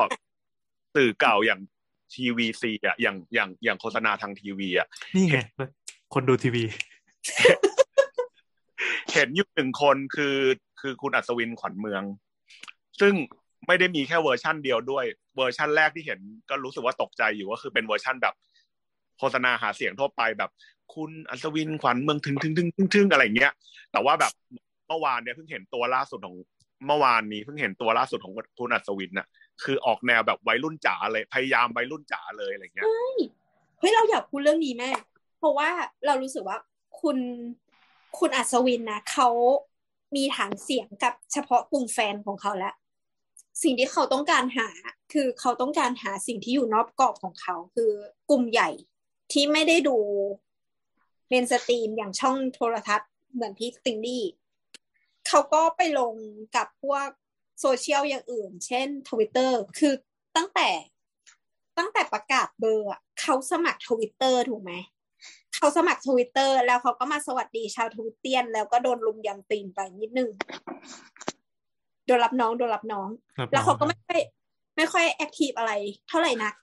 [0.95, 1.60] สื่อเก่าอย่าง
[2.14, 5.38] ทีวีซีอะอย่างอย่างอย่างโฆษณาทางทีวีอะนี่ไง
[6.14, 6.64] คนดูทีวี
[9.14, 10.38] เห็นอยู่หนึ่งคนคือ
[10.82, 12.03] คือคุณอัศวินขวัญเมือง
[12.99, 13.14] ซึ่ง
[13.68, 15.06] ไม่ได้มีแค่เวอร์ชั่นเดียวด้วย
[15.36, 16.19] เวอร์ชั่นแรกที่เห็น
[16.49, 18.36] ก็รู้สึกว่าตกใจอยู่ก็คือเป็นเวอร์ชั่นแบบ
[19.19, 20.52] โฆษณาหาเสียงทั่วไปแบบ
[20.95, 23.53] คุณอัศวินขวัญเมืองถึงถึงถึงถึงถึงอะไรเงี้ย
[23.91, 24.32] แต่ว่าแบบ
[24.88, 26.36] เมื่อวานเนี่ยเพิ่งเห็นตัวล่าสุดของ
[26.88, 29.28] เมื่อวานนี้เพิ่งเห็นตัวล่าสุดของคุณอัศวินน่ะ
[29.64, 32.86] คือออกแนวแบบวัยรุ่นจ๋าเลยพยายามวัยรุ่นจ๋าเลยอะไรเงี้ย
[33.80, 34.91] เฮ้ยเราอยากพูดเรื่องนี้แม่
[35.40, 35.70] เพราะว่า
[36.06, 36.57] เรารู้สึกว่า
[37.02, 37.18] คุณ
[38.20, 39.30] คุณอัศวินนะเขา
[40.16, 42.74] มีฐานเสียงกับเฉพาะกลุ่มแฟนของเขาแล้ว
[43.64, 44.70] สิ่งที่เขาต้องการหา
[45.14, 47.91] คือเขาต้องการหาสิ่งที่อยู่นอกกรอบของเขา คือ
[48.30, 48.70] กลุ่มใหญ่
[49.32, 49.98] ที่ไม่ได้ดู
[51.30, 54.24] mainstream อย่างช่องโทรทัศน์เหมือนพี่ติงดี้
[55.28, 56.14] เขาก็ไปลง
[56.56, 57.08] กับพวก
[57.62, 59.94] โซเชียลอย่างอื่น เช่นทวิตเตอร์คือ
[60.36, 60.70] ตั้งแต่
[61.78, 64.74] ตั้งแต่ประกาศเบอร์อะเขาสมัครทวิตเตอร์ถูกไหม
[65.56, 70.30] เขาสมัครทวิตเตอร์แล้วเขาก็มาสวัสดีชาวทวิตเตียน แล้วก็โดนลุมยำตีนไปนิดนึง
[72.06, 74.22] โดนรับน้องโดนรับน้องรับแล้วเขาก็น้องไม่ค่อย
[74.78, 75.72] ไม่ค่อย active อะไร
[76.08, 76.54] เท่าไหร่นัก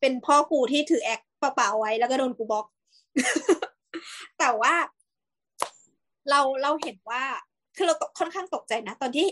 [0.00, 2.66] เป็นพ่อกูที่ถือแอคเปล่าๆไว้ แล้วก็โดนกูบล็อก
[4.38, 4.74] แต่ว่า
[6.30, 7.22] เราเราเห็นว่า
[7.76, 9.26] คือเราตกค่อนข้างตกใจนะ ตอนที่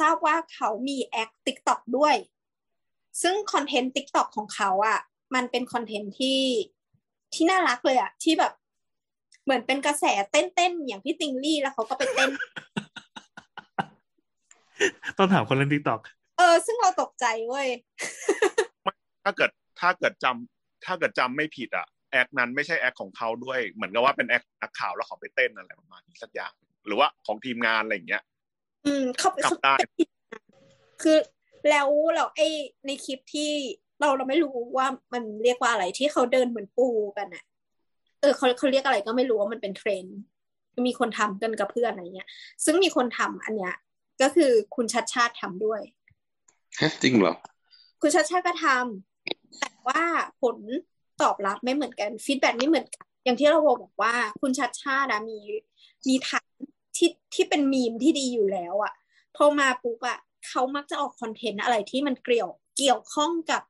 [0.00, 2.14] ทราบว่าเขามีแอคติ๊กต็อกด้วย
[3.22, 4.98] ซึ่งคอนเทนต์ติ๊กต็อกของเขาอะ่ะ
[5.34, 6.40] มันเป็นคอนเทนต์ที่
[7.34, 8.52] ที่น่ารักเลยอะ่ะ ที่แบบ
[9.44, 12.30] เหมือนเป็นกระแสเต้นๆอย่างพี่ติงลี่แล้วเขาก็ไปเต้น
[15.18, 16.00] ต้องถามคนเล่นติ๊กต็อก
[16.38, 17.68] เออ ซึ่งเราตกใจเว้ย
[19.24, 19.50] ถ้าเกิด
[19.80, 26.52] ถ้าเกิดจำถ้าเกิดจำไม่ผิดอะแอคนั้นไม่ใช่แอคของเขาด้วย เหมือนกับว่าเป็นแอคนักข่าวแล้วเขาไปเต้นอะไรประมาณนี้สักอย่าง
[26.86, 28.22] หรือว่าของทีมงานอะไรอย่างเงี้ย
[28.86, 29.74] อืมเขาจับเขาได้
[31.02, 31.16] คือ
[31.70, 32.48] แล้วเราไอ้
[32.86, 33.50] ในคลิปที่
[34.00, 36.88] เราเราไม่รู้ว่ามันเรียกว่าอะไรที่เขาเดินเหมือนปู
[37.18, 37.44] กันอะ
[38.20, 40.18] เออเขาเขาเรียกอะไรก็ไม่รู้ว่ามันเป็นเทรนด์
[40.86, 42.28] มีคนทำกันกับเพื่อนอะไรเงี้ย
[42.64, 43.74] ซึ่งมีคนทำอันเนี้ย
[44.22, 45.80] ก็คือคุณชัดชาติทำด้วย
[46.80, 47.34] ฮะจริงเหรอ
[48.00, 50.02] คุณชัดชาติก็ทำแต่ว่า
[50.42, 50.56] ผล
[51.22, 55.38] ตอบรับไม่เหมือนกันฟีดแบ็ไม่เหมือนกัน อย่างที่เราบอกว่า คุณชัดชาติอะมี
[56.08, 56.50] มีฐาน
[56.96, 58.92] ที่ที่เป็นมีมที่ดีอยู่แล้วอะ
[59.36, 60.18] พอมาปุ๊บอะ
[60.48, 63.62] เขามักจะออกคอนเทนต์อะไรที่มันเกี่ยวเกี่ยวข้องกับ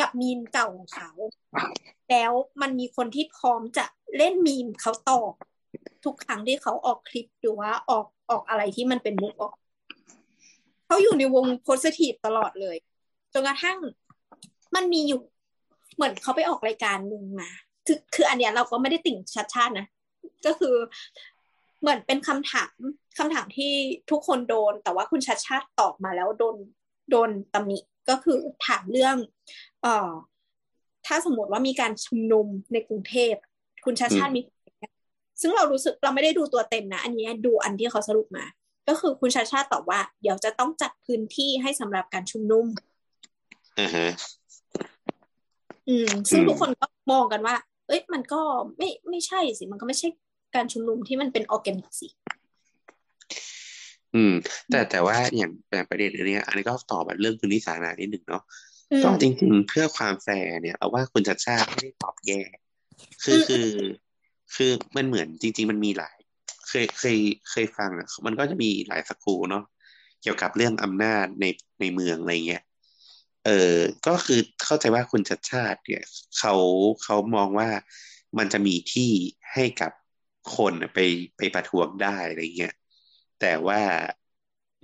[0.00, 1.10] กับมีมเก่าของเขา
[2.10, 3.84] แล้วมันมีคนที่พร้อมจะ
[4.16, 5.20] เล่นมีมเขาต่อ
[6.04, 9.54] ทุกครั้งที่เขาออกคลิปหรือว่าออกออกอะไรที่มันเป็นมุกออก
[10.86, 12.76] เขาอยู่ในวงโพสิทีฟตลอดเลย
[13.32, 13.78] จนกระทั่ง
[14.74, 15.20] มันมีอยู่
[15.94, 17.50] เหมือนเขาไปออกรายการหนึ่งมา
[17.86, 19.86] คือคืออันเนี้ยเราก็ไม่ได้ติ่งชัดชาตินะ
[20.46, 20.74] ก็คือ
[21.80, 22.74] เหมือนเป็นคำถาม
[23.18, 23.72] คำถามที่
[24.10, 26.56] ทุกคนโดน แต่ว่าคุณชัดชาติตอบมาแล้วโดน
[27.10, 27.78] โดนตำหนิ
[28.08, 28.36] ก็คือ
[28.66, 29.16] ถามเรื่อง
[29.82, 30.10] เอ่อ
[31.06, 33.34] ถ้าสมมติว่ามีการชุมนุมในกรุงเทพ
[33.84, 34.40] คุณชาติชาติมี
[35.40, 38.44] ซึ่งเรารู้สึกเราไม่ได้ดูตัวเต็มนะ อันนี้ดูอันที่เขาสรุปมา
[38.88, 42.66] ก็คือคุณชาติชาติตอบว่า เดี๋ยวจะต้องจัดพื้นที่ให้สำหรับการชุมนุม
[43.78, 44.08] อ่าฮะ
[45.88, 47.54] อืม ซึ่งอืมทุกคนก็มองกันว่า
[47.86, 48.40] เอ้ย มันก็
[48.76, 50.08] ไม่ไม่ใช่สิ มันก็ไม่ใช่
[50.54, 52.08] การชุมนุมที่มันเป็นออร์แกนิกสิ
[54.14, 54.32] อืม
[54.70, 58.42] แต่แต่ว่าอย่างอย่างประเด็นอันเนี้ยอันนี้ก็ตอบแบบเรื่องพื้นที่สาธารณะนิดหนึ่งเนาะ
[58.92, 62.40] อืมก็จริงๆเพื่อความแฟร์เนี่ยเอาว่าคุณชัดชาติไม่ได้ตอบแย่
[63.24, 63.68] คืออืมคือ
[64.54, 66.16] คือมันเหมือนจริง ๆ มันมีหลาย
[66.68, 67.18] เคยเคย
[67.50, 69.64] เคยฟังอะมันก็จะมีหลายสกูเนาะ
[70.22, 71.44] เกี่ยวกับเรื่องอำนาจใน
[71.80, 72.62] ในเมืองอะไรเงี้ย
[73.46, 73.76] เออ
[74.06, 76.02] ก็คือเข้าใจว่าคุณชัดชาติเนี่ย
[76.38, 76.54] เขา
[77.04, 77.68] เขามองว่า
[78.38, 79.10] มันจะมีที่
[79.52, 79.92] ให้กับ
[80.46, 80.98] คนน่ะไป
[81.36, 82.70] ไปประท้วงได้อะไรเงี้ย
[83.38, 83.78] แต่ว่า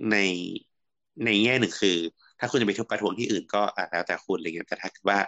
[0.09, 0.15] ใน
[1.25, 1.97] ในแง่หนึ่งคือ
[2.39, 5.19] ถ้าคุณจะไปทุบประท้วงที่อื่นก็อะแล้วแต่คุณอะไรเงี้ยแต่ถ้าเกิดว่า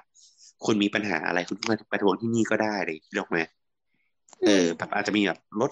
[0.65, 3.39] คุณมีปัญหาอะไรคุณก็มาประท้วงที่นี่ก็ได้เลยคิดออกไหม
[4.43, 5.71] เออแบบอาจจะมีแบบรถ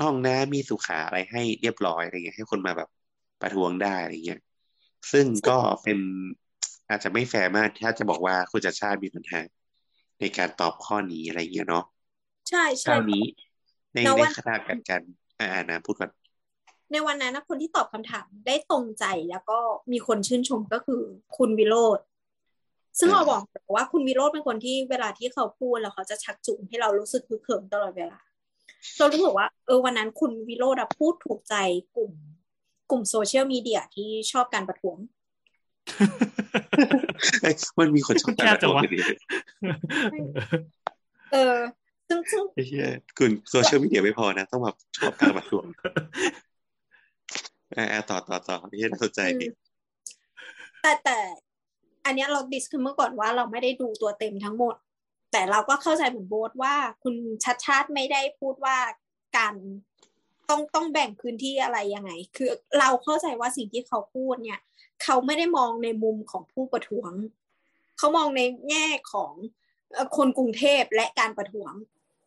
[0.00, 2.88] ห้องน้ำมีสุขาอะไรให้เรียบร้อยอะไรเงี้ยให้คนมาแบบ
[3.40, 4.38] ประท้วงได้อะไรเงี้ย
[5.12, 5.52] ซึ่งก็
[5.82, 5.98] เป็น
[6.88, 9.40] อาจจะไม่แฟร์มากถ้าจะบอกว่าคุณชาติชาติมีปัญหา
[10.20, 11.84] ในการตอบข้อนี้อะไรเงี้ยเนาะ
[12.48, 13.22] ใช่คใช่ราวนี้
[13.94, 15.02] ในแล้วในวันขณะกันกัน
[15.38, 16.10] อ่าอ่านะพูดก่อน
[16.92, 19.58] ในวันนั้นนะคนที่ตอบคำถามได้ตรงใจแล้วก็
[19.92, 21.02] มีคนชื่นชมก็คือ
[21.36, 21.98] คุณวิโรธ
[22.98, 23.42] ซึ่งเราบอก
[23.74, 28.18] ว่าคุณวิโรธเป็นคนที่เวลาที่เขาพูดแล้วเขาจะชักจูงให้เรารู้สึกคึกเขิมตลอดเวลา
[28.98, 31.54] เรารู้สึกว่าเออวันนั้นคุณวิโรจน์อะพูดถูกใจ
[31.96, 32.12] กลุ่ม
[32.90, 34.96] กลุ่มโซเชียลมีเดียที่ชอบการประท้วง
[37.42, 38.98] เอ้ยมันมีคนชอบการแคบประจัท้งวงวะกันดี
[41.32, 41.83] เออซึ่งซึ่ง
[42.54, 42.86] ไอ้เหี้ย
[43.18, 45.64] คุณโซเชียลมีเดียไม่พอนะ ต้องแบบชอบการประท้วง
[47.76, 49.46] อ่าอ่าต่อต่อต่อไอ้เหี้ยน่าสนใจอืมดี
[50.82, 51.18] แต่แต่
[52.04, 54.74] อันเนี้ยเรา disclaimer ก่อนว่าเราไม่ได้ดูตัวเต็มทั้งหมด
[55.32, 57.14] แต่เราก็เข้าใจเหมือนโบสว่าคุณ
[57.44, 58.76] ชัดชาติไม่ได้พูดว่า
[59.36, 59.54] การ
[60.50, 64.60] ต้องต้องแบ่งพื้นที่อะไรยังไง คือเราเข้าใจว่าสิ่งที่เขาพูดเนี่ย
[65.02, 67.12] เขาไม่ได้มองในมุมของผู้ประท้วง
[67.98, 69.32] เขามองในแง่ของ
[69.94, 71.72] เอ่อคนกรุงเทพและการประท้วง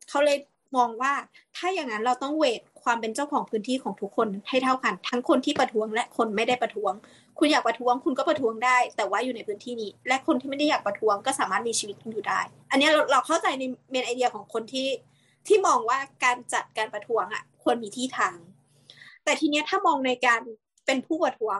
[0.09, 0.37] เขาเลย
[0.77, 1.13] มองว่า
[1.55, 6.93] ถ้าอย่างนั้นเราต้องเวทความเป็นเจ้าของพื้นที่ของทุกคนให้เท่ากัน ทั้งคนที่ประท้วงและคนไม่ได้ประท้วง
[7.39, 12.39] คุณอยากประท้วงคุณก็ประท้วงได้ แต่ว่าอยู่ในพื้นที่นี้ และคนที่ไม่ได้อยากประท้วงก็สามารถมีชีวิตอยู่ได้
[12.71, 14.87] อันนี้เราเราเข้าใจในเมนไอเดียของคนที่
[15.47, 18.37] ที่มองว่าการจัดการประท้วงอะควรมีที่ทาง
[19.23, 20.41] แต่ทีเนี้ยถ้ามองในการ
[20.85, 21.59] เป็นผู้ประท้วง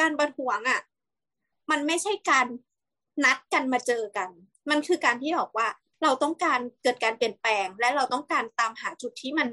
[0.00, 0.80] การประท้วงอะ
[1.70, 2.46] มันไม่ใช่การ
[3.24, 4.28] นัดกันมาเจอกัน
[4.70, 5.66] มันคือการที่บอกว่า
[6.02, 9.48] เราต้องการเกิดการเปลี่ยนแปลง และเราต้องการตามหาจุดที่มัน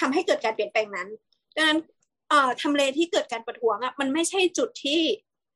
[0.00, 1.08] ทำให้เกิดการเปลี่ยนแปลงนั้น
[1.56, 1.78] ดังนั้น
[2.28, 5.00] เอ่อทำเลที่เกิดการประท้วงอะมันไม่ใช่จุดที่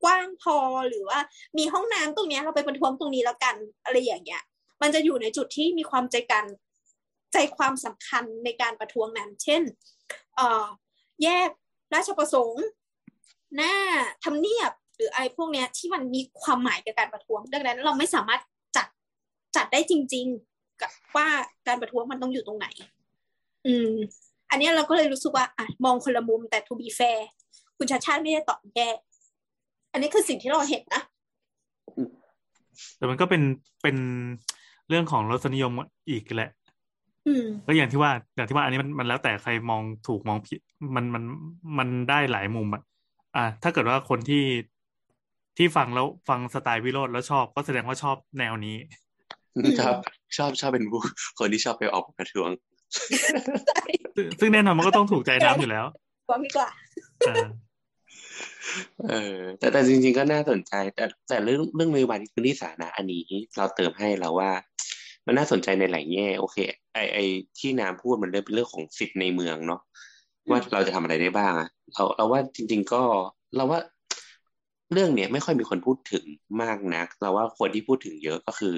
[0.03, 0.57] กว้างพอ
[0.89, 1.19] หรือว่า
[1.59, 4.43] มีห้องน้ำตรงนี้เราไปประท้วงตรงนี้แล้วกันอะไรอย่างเงี้ย
[4.83, 6.45] มันจะอยู่ในจุดที่มีความใจกัน
[7.33, 9.63] ใจความสำคัญในการประท้วงนั้น เช่น
[10.37, 10.67] เอ่อ
[11.23, 11.51] แยก
[11.95, 12.65] ราชประสงค์
[13.57, 13.75] หน้า
[14.25, 18.41] ทำเนียบหรืออะไรพวกเนี้ยที่มันมีความหมายกับการประท้วง ดังนั้นเราไม่สามารถ
[19.57, 21.29] จัดจัดได้จริง ๆ กับว่า
[21.67, 22.67] การประท้วงมันต้องอยู่ตรงไหน
[23.67, 23.93] อืม
[24.51, 27.21] อันเนี้ยเราก็เลยรู้สึกว่าอะมองคนละมุมแต่ to be fair
[27.77, 28.89] คุณชาติชาติไม่ได้ตอบแย่
[29.93, 31.03] อันนี้คือสิ่งที่เราเห็นนะ
[32.97, 33.43] แต่มันก็เป็น
[33.83, 33.97] เป็น
[34.89, 35.73] เรื่องของรสนิยม
[36.11, 36.51] อีกแหละ
[37.27, 40.61] อืมก็อย่างที่ว่าอย่างที่ว่าอันนี้มันมันแล้วแต่ใครมองถูกมองผิด
[40.95, 41.23] มันมัน
[41.79, 42.83] มันได้หลายมุมอะ
[43.37, 44.45] อะถ้าเกิดว่าคนที่
[45.57, 48.77] ที่ฟังแล้วฟังสไตล์วิโรจน์แล้วชอบก็แสดงว่าชอบแนวนี้
[49.81, 49.95] ชอบ
[50.37, 51.01] ชอบชอบเป็นผู้
[51.39, 52.51] คนที่ชอบไปออกประท้วง
[54.17, 55.85] ซึ่งซึ่งแน่นอนมันก็ต้องถูกใจน้ำอยู่แล้ว
[56.29, 56.69] ว่าดีกว่า
[57.29, 57.47] อ่า
[59.09, 63.25] เออแต่แต่จริง ๆ ก็น่าสนใจ แต่แต่เรื่องเรื่องนโยบายพื้นที่สาธารณะอันนี้
[63.57, 64.51] เราเติมให้แล้วว่า
[65.27, 66.57] มันน่าสนใจในหลายแง่ โอเค
[66.95, 67.19] ไอไอ
[67.59, 69.81] ที่น้ำพูดมันเรื่องเป็นเรื่องของสิทธิ์ในเมืองเนาะ
[70.51, 73.03] ว่าเราจะทำอะไรได้บ้างอะเราเราว่าจริง ๆ ก็
[73.57, 73.81] เราว่า
[74.93, 76.25] เรื่องเนี้ยไม่ค่อยมีคนพูดถึง
[76.63, 78.75] มากนัก เราว่าคนที่พูดถึงเยอะก็คือ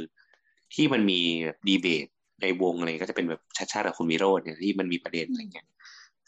[0.75, 1.21] ที่มันมี
[1.69, 2.07] ดีเบต
[2.43, 5.67] ในวงอะไรก็จะเป็นแบบชัชชาติกับคุณวิโรจน์เนี่ยที่มันมีประเด็นอะไรเงี้ย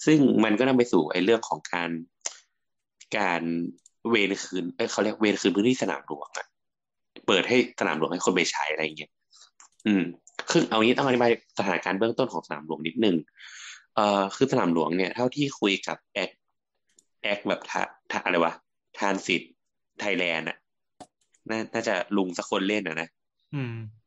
[0.05, 1.91] ซึ่งมันก็นำไปสู่ไอ้เรื่องของการ
[3.19, 3.43] การ
[4.11, 6.47] เวนคืนเอ้เขาเรียกเวนคืนพื้นที่สนามหลวงอะ
[7.27, 9.11] เปิดให้สนามหลวงให้คนไปใช้อะไรเงี้ย
[9.87, 10.03] อืม
[10.51, 13.16] คือเอางี้ต้องอธิบายสถานการณ์เบื้องต้นของสนามหลวงนิดนึง
[13.95, 16.31] เอ่อคือสนามหลวงเนี่ยเท่าที่คุยกับแอค
[17.23, 18.53] แอคแบบทาทาอะไรวะ
[18.99, 19.53] ทานสิทธิ์
[20.01, 20.57] ไทยแลนด์อะ
[21.75, 23.09] น่าจะลุงสักคนเล่นอะนะ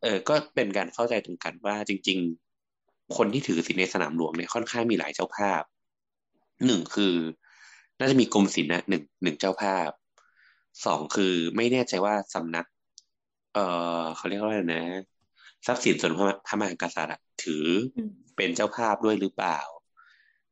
[0.03, 2.19] เออ ก็เป็นการเข้าใจตรงกันว่าจริง
[2.67, 5.61] ๆ คนที่ถือสิทธิ์ในสนามหลวงเนี่ยค่อนข้างมีหลายเจ้าภาพ
[6.65, 7.15] หนึ่งคือ
[7.99, 9.89] น่าจะมีกรมศิลป์นะหนึ่งหนึ่งเจ้าภาพ
[10.85, 12.65] สองคือไม่แน่ใจว่าสำนัก
[13.53, 13.59] เอ
[14.01, 14.83] อเขาเรียกว่าอะไรนะ
[15.65, 17.13] ทรัพย์สินส่วนพระพระมหากษัตริย์
[17.43, 17.65] ถือ
[18.35, 19.59] เป็นเจ้าภาพด้วยหรือเปล่า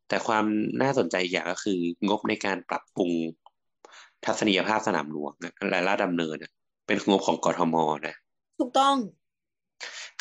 [0.08, 0.46] แต่ความ
[0.82, 3.12] น่าสนใจอย่างก็คือ งบในการปรับปรุง
[4.26, 5.34] ทัศนียภาพสนามหลวง
[5.70, 6.38] และลาดดำเนิน
[6.88, 7.76] เป็นงบของกทม
[8.08, 8.16] นะ
[8.58, 8.98] ถูกต้อง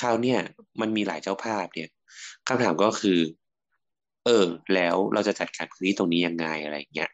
[0.00, 0.40] คราวเนี่ย
[0.80, 1.88] มันมีหลายเจ้าภาพเนี่ย
[2.48, 3.18] คำถามก็คือ
[4.24, 7.10] เออ แล้วเราจะจัดการพื้นที่ตรงนี้ยังไงอะไรอย่างเงี้ย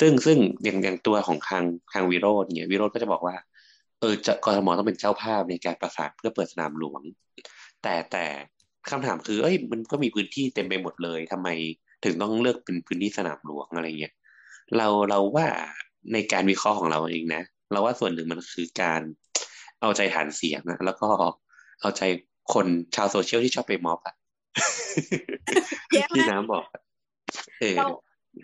[0.00, 3.36] ซึ่งซึ่งอย่างอย่างตัวของทางทางวิโรจน์เนี่ยวิโรจน์ก็จะบอกว่า
[4.00, 7.02] เออจะกทมต้องเป็นเจ้าภาพในการประสานเพื่อเปิดสนามหลวง
[7.82, 8.24] แต่แต่
[8.90, 11.48] คำถามคือ เอ้ย มันก็มีพื้นที่เต็มไปหมดเลยทำไม
[12.04, 14.14] ถึงต้องเลือกเป็นพื้นที่สนามหลวงอะไรเงี้ย
[14.76, 15.48] เราเราว่า
[16.12, 19.02] ในการวิเคราะห์ของเราเองนะ เราว่าส่วนหนึ่งมันคือการ
[19.82, 21.08] เอาใจฐานเสียงนะแล้วก็
[21.80, 22.02] เอาใจ
[22.54, 24.14] คนชาวโซเชียลที่ชอบไปม็อบอะ
[25.92, 26.82] แย่มากที่น้ำบอกอะ
[27.60, 27.86] เออเรา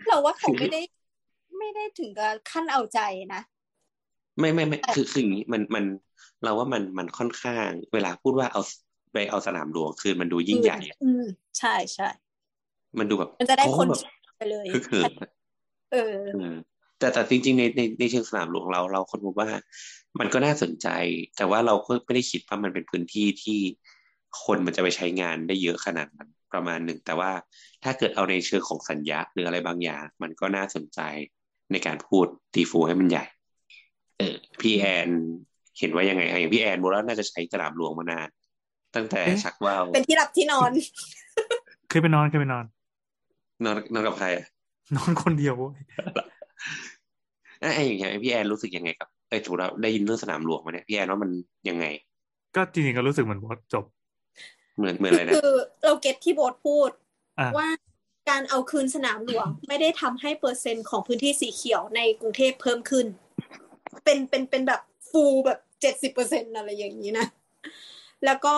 [0.07, 0.81] เราว่าเขาไม่ได้
[1.59, 2.99] ไม่ได้ถึงกับขั้นเอาใจ
[3.33, 3.41] นะ
[4.39, 5.85] ไม่ไม่ไม่แต่คือคืออย่างนี้มันมัน
[6.43, 8.61] เราว่ามันมันค่อนข้าง เวลาพูดว่าเอา
[9.13, 11.25] ไปเอาสนามหลวงคืนมันดูยิ่งใหญ่อะอืม
[11.59, 12.07] ใช่ใช่
[12.99, 13.99] มันดูแบบมันจะได้โอ้คนแบบ
[14.37, 15.29] ไปเลยฮึกเหิมอะ
[15.91, 16.57] เออเออ
[16.99, 19.49] แต่แต่จริงๆในในในเชิงสนามหลวงเราเราคนพบว่า
[20.19, 20.87] มันก็น่าสนใจ
[21.37, 23.59] แต่ว่าเราก็ไม่ได้คิดว่ามันเป็นพื้นที่ที่
[24.43, 27.31] คนมันจะไปใช้งานได้เยอะขนาดนั้นประมาณหนึ่ง แต่ว่า
[27.83, 30.99] ถ้าเกิดเอาในเชิงของสัญญาหรืออะไรบางอย่าง มันก็น่าสนใจ
[31.71, 33.25] ในการพูดตีฟูให้มันใหญ่
[34.17, 35.09] เออพี่แอน
[35.79, 38.29] เห็นว่ายังไงอะอย่างพี่แอนบอกว่าน่าจะใช้สนามหลวงมานาน
[38.95, 40.71] ตั้งแต่เอ๊ะชักว่าวเป็นที่หลับที่นอน
[41.89, 42.65] เคยไปนอนเคยไปนอน
[43.63, 44.45] นอนนอนกับใครอะ
[44.95, 45.55] นอนคนเดียว
[47.59, 51.29] เว้ยไอ้อย่างเงี้ยพี่แอนรู้สึกยังไงกับเอ้ยถูกแล้วได้ยินเรื่องสนามหลวงมาเนี่ยพี่แอนว่ามัน
[51.69, 51.85] ยังไง
[52.55, 53.85] ก็จริงๆก็รู้สึกเหมือนบอสจบ
[54.77, 55.53] เหมือนเหมือนอะไรนะคือ
[55.85, 56.89] เราเก็ตที่โบทพูด
[57.39, 57.67] อะว่า
[58.29, 63.05] การเอาคืนสนามหลวง ไม่ได้ทำให้เปอร์เซ็นต์ของพื้นที่สีเขียวในกรุงเทพเพิ่มขึ้น
[64.03, 67.27] เป็นเป็นเป็นแบบฟูลแบบเจ็ดสิบเปอร์เซ็นอะไรอย่างนี้นะ
[68.25, 68.53] แล้วก็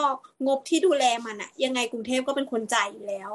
[0.47, 3.31] งบที่ดูแลมันอะยังไงกรุงเทพก็เป็นคนจ่ายอยู่แล้ว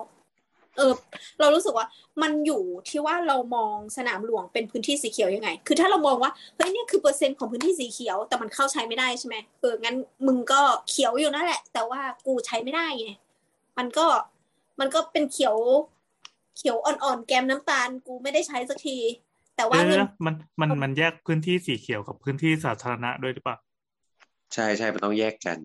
[0.77, 0.93] เออ
[1.40, 1.86] เรารู้สึกว่า
[2.23, 9.97] มันอยู่ที่ว่าเรามองสนามหลวงเป็นพื้นที่สีเขียวยังไง คือถ้าเรามองว่าเฮ้ยเนี่ยคือเปอร์เซ็นต์ของพื้นที่สีเขียวแต่มันเข้าใช้ไม่ได้ใช่ไหมเอองั้น
[10.27, 13.09] มึงก็เขียวอยู่นั่นแหละ แต่ว่ากูใช้ไม่ได้ไง
[13.78, 14.07] มันก็
[14.81, 15.57] มันก็เป็นเขียว
[16.57, 18.98] เขียวอ่อนๆแกมน้ำตาลกูไม่ได้ใช้สักที
[19.57, 23.57] แต่ว่าเดี๋ยวเงินนะมันมันมันแยกพื้นที่สีเขียวกับพื้นที่สาธารณะด้วยหรือเปล่า
[24.55, 25.59] ใช่ใช่มันต้องแยกกัน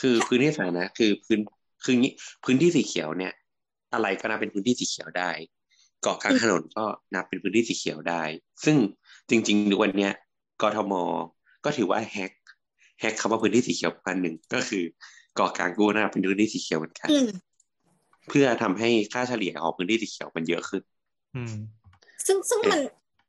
[0.00, 1.40] คือพื้นที่สาธารณะคือพื้น
[1.84, 2.12] คืองี้
[2.44, 3.32] พื้นที่สีเขียวเนี่ย
[3.92, 5.30] อะไรก็นับเป็นพื้นที่สีเขียวได้
[6.02, 6.84] เกาะกลางถนนก็
[7.14, 8.22] นับเป็นพื้นที่สีเขียวได้
[8.64, 8.76] ซึ่ง
[9.30, 10.12] จริงๆดูวันเนี้ย
[10.62, 10.92] กทม
[11.64, 12.32] ก็ถือว่าแฮก
[13.00, 14.84] แฮกคำว่าพื้นที่สีเขียวพันหนึ่งก็คือ
[15.36, 17.28] เกาะกลางกูนับเป็นพื้นที่สีเขียวเหมือนกันอืม
[18.28, 20.82] เพื่อทำให้ค่าเฉลี่ยของพื้นที่สีเขียวมันเยอะขึ้น
[21.36, 21.54] อืม
[22.26, 22.80] ซึ่งซึ่งมัน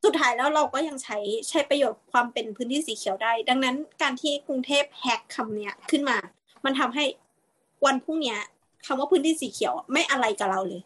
[0.05, 1.17] สุดท้ายแล้วเราก็ยังใช้
[1.49, 6.17] ใช้ประโยชน์ความเป็นพื้นที่สีเขียวได้ ดังนั้นการที่กรุงเทพแฮกคำเนี้ยขึ้นมา
[6.65, 7.05] มันทำให้
[7.85, 8.39] วันพรุ่งเนี้ย
[8.85, 10.81] คำว่าพื้นที่สีเขียวไม่อะไรกับเราเลย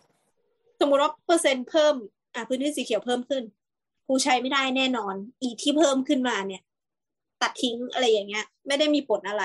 [0.80, 1.96] สมมติว่าเปอร์เซ็นต์เพิ่ม
[2.36, 3.44] อะพื้นที่สีเขียวเพิ่มขึ้น
[4.08, 6.62] กูใช้ไม่ได้แน่นอน อีที่เพิ่มขึ้นมาเนี่ย
[7.42, 9.44] ตัดทิ้งอะไรอย่างเงี้ย ไม่ได้มีผลอะไร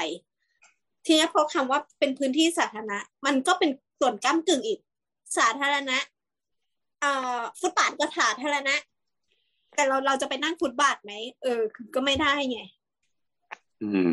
[1.05, 3.71] ทีนี้พอคำว่าเป็นพื้นที่สาธารณะ มันก็เป็น
[4.01, 4.81] ส่วนก้ากึ่งอีก
[5.37, 5.99] สาธารณะ
[7.01, 8.75] เอ่อฟุตบาทก็สาธารณะ
[9.75, 11.13] แต่เราเราจะไปนั่งฟุตบาทไหม
[11.43, 11.61] เออ
[11.95, 12.61] ก็ไม่ได้ไง
[13.83, 14.13] อืม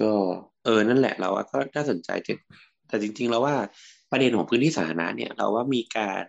[0.00, 0.12] ก็
[0.64, 2.34] เออนั่นแหละเราว่าก็น่าสนใจแต่
[2.88, 3.54] แต่จริงๆเราว่า
[4.10, 6.22] ประเด็นของพื้นที่สาธารณะเนี่ย เราว่ามีการ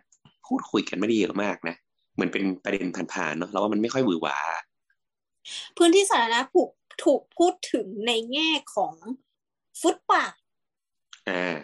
[0.48, 1.76] พูดคุยกันไม่ได้เยอะมากนะ
[2.14, 4.38] เหมือนเป็นประเด็นผ่านๆเนาะเราว่ามันไม่ค่อยหวือหวา
[5.78, 6.70] พื้นที่สาธารณะถูก
[7.04, 8.94] ถูกพูดถึงในแง่ของ
[9.82, 10.36] ฟุตบาท
[11.30, 11.56] อ่า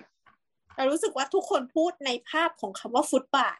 [0.76, 3.60] เรารู้สึกว่าทุกคนพูดในภาพของคำว่าฟุตบาท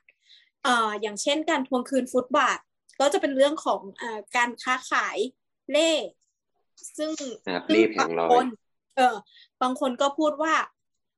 [0.64, 2.60] เอ่ออย่างเช่นการทวงคืนฟุตบาท
[3.00, 5.18] ก็จะเป็นเรื่องของเอ่อการค้าขาย
[5.72, 5.92] เล่
[6.98, 7.10] ซึ่ง
[7.48, 8.48] ครับซึ่งเล่แผงลอยบางคน
[8.96, 9.16] เออ
[9.62, 10.54] บางคนก็พูดว่า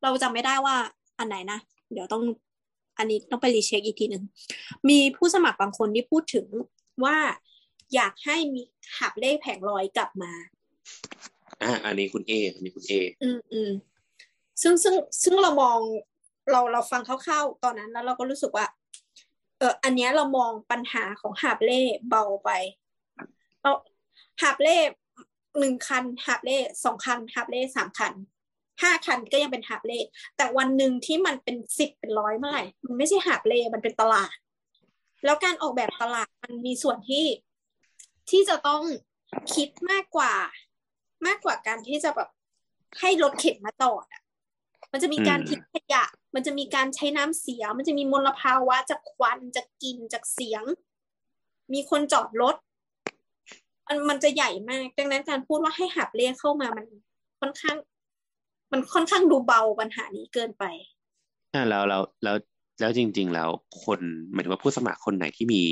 [0.03, 0.75] เราจำไม่ได้ว่า
[1.19, 1.59] อันไหนนะ
[1.93, 2.21] เดี๋ยวต้อง
[2.97, 4.23] อันนี้ต้องไปรีเช็คอีกทีหนึ่ง
[4.89, 6.45] มีผู้สมัครบางคนที่พูดถึง
[7.05, 7.17] ว่า
[7.95, 8.61] อยากให้มี
[8.97, 10.31] หับเลขแผงลอยกลับมา
[11.61, 13.71] อ่าอันนี้คุณเออันนี้คุณเอ อืมอืม
[14.61, 15.77] ซึ่งซึ่งซึ่งเรามอง
[16.51, 18.65] เราเราฟังคร่าวๆตอนนั้นแล้วเราก็รู้สึกว่า
[19.57, 22.49] เอออันเนี้ยเรามองปัญหาของหาบเล่เบาไป
[23.61, 23.71] เรา
[24.41, 24.77] หาบเล่
[25.59, 28.13] หนึ่งคันหาบเล่สองคันหาบเล่สามคัน
[28.81, 29.99] ห้าคันก็ยังเป็นหาบเล่
[30.37, 34.33] แต่วันหนึ่งที่มันเป็นสิบเป็นร้อยเมื่อไหร่มันไม่ใช่หาบเล่มันเป็นตลาด
[35.25, 37.25] แล้วการออกแบบตลาดมันมีส่วนที่
[38.29, 38.83] ที่จะต้อง
[39.53, 40.33] คิดมากกว่า
[41.25, 42.29] มากกว่าการที่จะแบบ
[42.99, 44.21] ให้รถเข็นมาจออะ
[44.91, 46.03] มันจะมีการทิ้งขยะ
[46.35, 50.63] มันจะมีการใช้น้ำเสีย มันจะมีมลภาวะจากควันจากกลิ่นจากเสียง
[51.73, 52.55] มีคนจอดรถ
[53.87, 56.85] มันมันจะใหญ่มาก ดังนั้นการพูดว่าให้หับเรียกเข้ามามัน
[57.41, 57.77] ค่อนข้าง
[58.71, 60.63] มันค่อนข้างดูเบาปัญหานี้เกินไป
[61.53, 62.35] อ่าแล้วแล้วแล้ว
[62.79, 63.49] แล้วจริง ๆ แล้ว
[63.83, 63.99] คน
[64.31, 65.63] หมายถึงว่าผู้สมัครคนไหนที่มี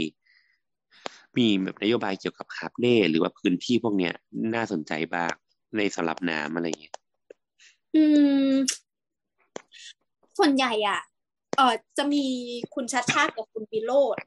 [1.37, 4.13] มีแบบนโยบายเกี่ยวกับฮาร์ปเล่หรือว่าพื้นที่พวกเนี้ย
[4.55, 5.31] น่าสนใจบ้าง
[5.77, 6.95] ในสำหรับน้ำอะไรอย่างเงี้ย
[7.95, 8.03] อื
[8.51, 8.53] ม
[10.37, 10.99] ส่วนใหญ่อะ
[11.57, 12.23] เออจะมี
[12.73, 14.17] คุณชัดชาติกับคุณวิโรธ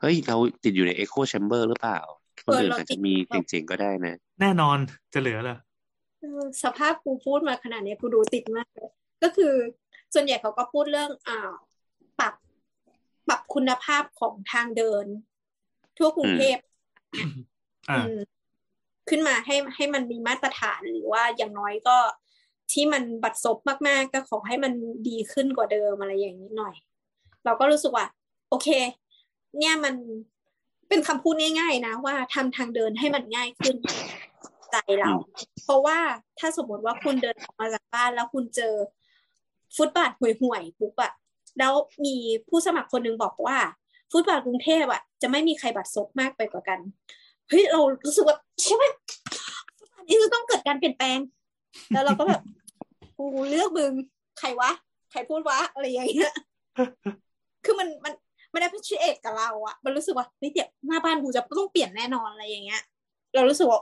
[0.00, 2.00] เฮ้ย เราติดอยู่ใน Echo Chamber หรือเปล่า
[2.46, 4.78] คนอื่นเออเราอาจติจะดมีแบบเจ๋งๆก็ได้นะ แน่นอน
[5.14, 5.56] จะเหลือเหรอ
[6.20, 8.90] เออสภาพกูพูดมาขนาดนี้กูดูติดมากเลย
[9.22, 9.54] ก็คือ
[10.14, 11.52] ส่วนใหญ่เขาก็พูดเรื่องอ่า
[12.20, 12.34] ปรับ
[13.28, 15.06] ปรับคุณภาพของทางเดิน
[15.98, 16.58] ทั่วกรุงเทพ
[17.90, 18.20] อ่าอืม
[19.08, 21.96] ขึ้นมาให้ให้มันมีมาตรฐานหรือว่าอย่างน้อยก็
[22.72, 23.58] ที่มันบัดซบ
[23.88, 24.72] มาก ๆ ก็ขอให้มัน
[25.08, 26.74] ดีขึ้นกว่าเดิมอะไรอย่างนี้หน่อย
[27.44, 28.06] เราก็รู้สึกว่า
[28.48, 28.68] โอเค
[29.58, 29.94] เนี่ยมัน
[30.88, 33.76] เป็นคำพูดง่าย ๆ นะว่าทำทางเดินให้มันง่ายขึ้น
[34.72, 35.12] ใจเรา
[35.64, 35.98] เพราะว่า
[36.38, 38.74] ถ้าสมมติว่าคุณเดินออกมาจากบ้านแล้วคุณเจอ
[39.76, 41.12] ฟุตบาทห่วยๆปุ๊บอะ
[41.58, 41.72] แล้ว
[42.04, 42.16] มี
[42.48, 43.58] ผู้สมัครคนหนึ่งบอกว่า
[44.12, 46.78] ฟุตบาทกรุงเทพอะจะไม่มีใครบัดซบมากไปกว่ากัน
[47.48, 48.84] เฮ้ยเรารู้สึกว่าใช่ไหม
[49.96, 51.18] อันนี้จะต้องเกิดการเปลี่ยนแปลง
[51.92, 52.42] แล้วเราก็แบบ
[53.16, 53.92] กูเลือกมึง
[54.38, 54.70] ใครวะ
[55.10, 56.34] ใครพูดวะอะไรอย่างเงี้ย
[57.64, 58.12] คือมันมัน
[58.56, 62.82] มันได้พัชเอตกับเราอะมันรู้สึกว่าเฮ้ยเดี๋ยวหน้าบ้านกูจะต้องเปลี่ยนแน่นอนอะไรอย่างเงี้ย
[63.34, 63.80] เรารู้สึกว่า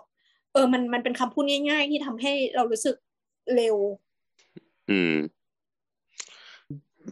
[0.53, 2.97] เออมันมันเป็นคำพูดง่าย ๆ ที่ทำให้เรารู้สึก
[3.55, 3.77] เร็ว
[4.91, 5.15] อืม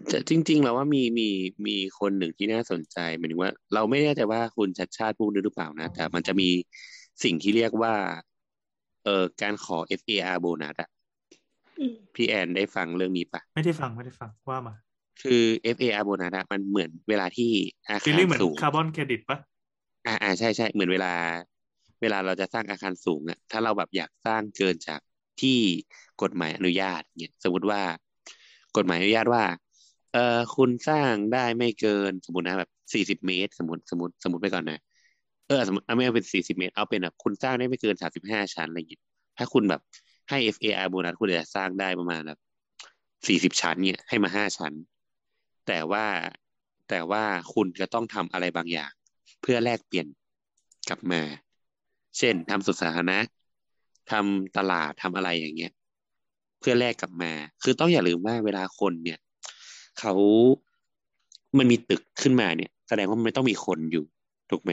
[0.09, 1.29] แต่จริง ๆ แล้วว่ามีมี
[1.67, 6.49] มีคนหนึ่งที่น่าสนใจหมายถึงว่า เราไม่แน่ใจว่าคุณชัดชาติพูดด้วยหรือเปล่านะ แต่มันจะมี
[7.23, 7.95] สิ่งที่เรียกว่า
[9.05, 10.89] เอ่อการขอ FAR โบนัสอะ
[11.81, 14.75] อืมพี่แอนได้ฟังเรื่องนี้ปะไม่ได้ฟังไม่ได้ฟังว่ามา
[15.23, 15.43] คือ
[15.77, 17.51] FAR โบนัสอะมันเหมือนเวลาที่
[17.89, 19.39] อ่า feeling เหมือนคาร์บอนเครดิตปะ
[20.07, 21.13] อ่าอ่าใช่ใช่เหมือนเวลา
[22.03, 25.01] เวลาเราจะสร้างอาคารสูงอะถ้าเราแบบอยากสร้างเกินจาก
[25.41, 25.59] ที่
[26.23, 27.81] กฎหมายอนุญาตเนี่ยสมมติว่า
[28.77, 29.45] กฎหมายอนุญาตว่า
[30.13, 34.81] เออคุณสร้างได้ไม่เกินสมมตินะแบบสี่สิบเมตร สมมติสมมติสมมติไปก่อนนะ
[35.49, 39.03] เออสมมติเอาไม่เอาเป็นสี่สิบเมตรเอาเป็นแบบคุณสร้างได้ไม่เกินสามสิบห้าชั้นอะไรอย่างเงี้ย
[39.39, 39.81] ถ้าคุณแบบ
[40.31, 42.39] ให้ FAR โบนัสคุณจะสร้างได้ประมาณแบบ
[43.29, 44.73] สี่สิบชั้นเนี่ยให้มาห้าชั้น
[45.67, 46.07] แต่ว่า
[46.89, 47.25] แต่ว่า
[47.55, 48.93] คุณจะต้องทำอะไรบางอย่าง
[49.43, 50.07] เพื่อแลกเปลี่ยน
[50.89, 51.23] กลับมา
[52.19, 53.19] เช่นทำสุสาธารณะ
[54.11, 55.73] ทำตลาดทำอะไรอย่างเงี้ย
[56.61, 57.33] เพื่อแลกกลับมา
[57.63, 59.19] คือต้องอย่าลืมว่าเวลาคนเนี่ย
[59.99, 60.15] เขา
[61.59, 64.05] มันมีตึกขึ้นมาเนี่ย แสดงว่ามันไม่ต้องมีคนอยู่
[64.51, 64.73] ถูกไหม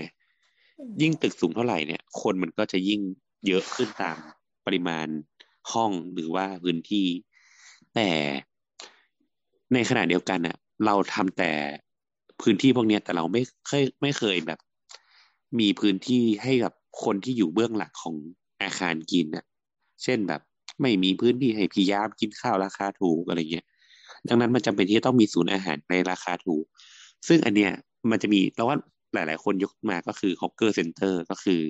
[0.80, 3.02] อืมยิ่งตึกสูงเท่าไหร่เนี่ย คนมันก็จะยิ่ง
[3.48, 4.18] เยอะขึ้นตาม
[4.66, 5.08] ปริมาณ
[5.72, 7.08] ห้องหรือว่าพื้นที่
[7.96, 8.10] แต่
[9.74, 11.52] ในขณะเดียวกันน่ะ เราทำแต่
[12.42, 14.60] พื้นที่พวกเนี้ยแต่เราไม่เคยไม่เคยแบบ
[15.60, 16.74] มีพื้นที่ให้กับ
[17.04, 18.16] คนที่อยู่เบื้องหลังของ
[18.62, 19.46] อาคารกินน่ะ
[20.04, 20.42] เช่นแบบ
[20.82, 23.66] ไม่มีพื้นที่ให้พิยามกินข้าวราคาถูกอะไรเงี้ย
[24.28, 26.66] ดังนั้นมันจำเป็นที่จะต้องมีศูนย์อาหารในราคาถูก
[27.28, 27.72] ซึ่งอันเนี้ย
[28.12, 28.78] มันจะมีเราว่า
[29.14, 31.62] หลาย ๆ คนยกมาก็คือ hawker center ก็คือ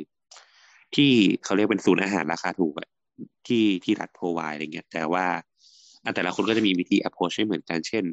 [0.95, 1.11] ที่
[1.44, 2.90] เขาเรียกเป็นศูนย์อาหารราคาถูกอะ
[3.48, 5.26] ที่ที่รัฐ provide อะไรเงี้ย แต่ว่า
[6.03, 8.06] อันแต่ละคนก็จะมีวิธี approach ไม่เหมือนกัน เช่น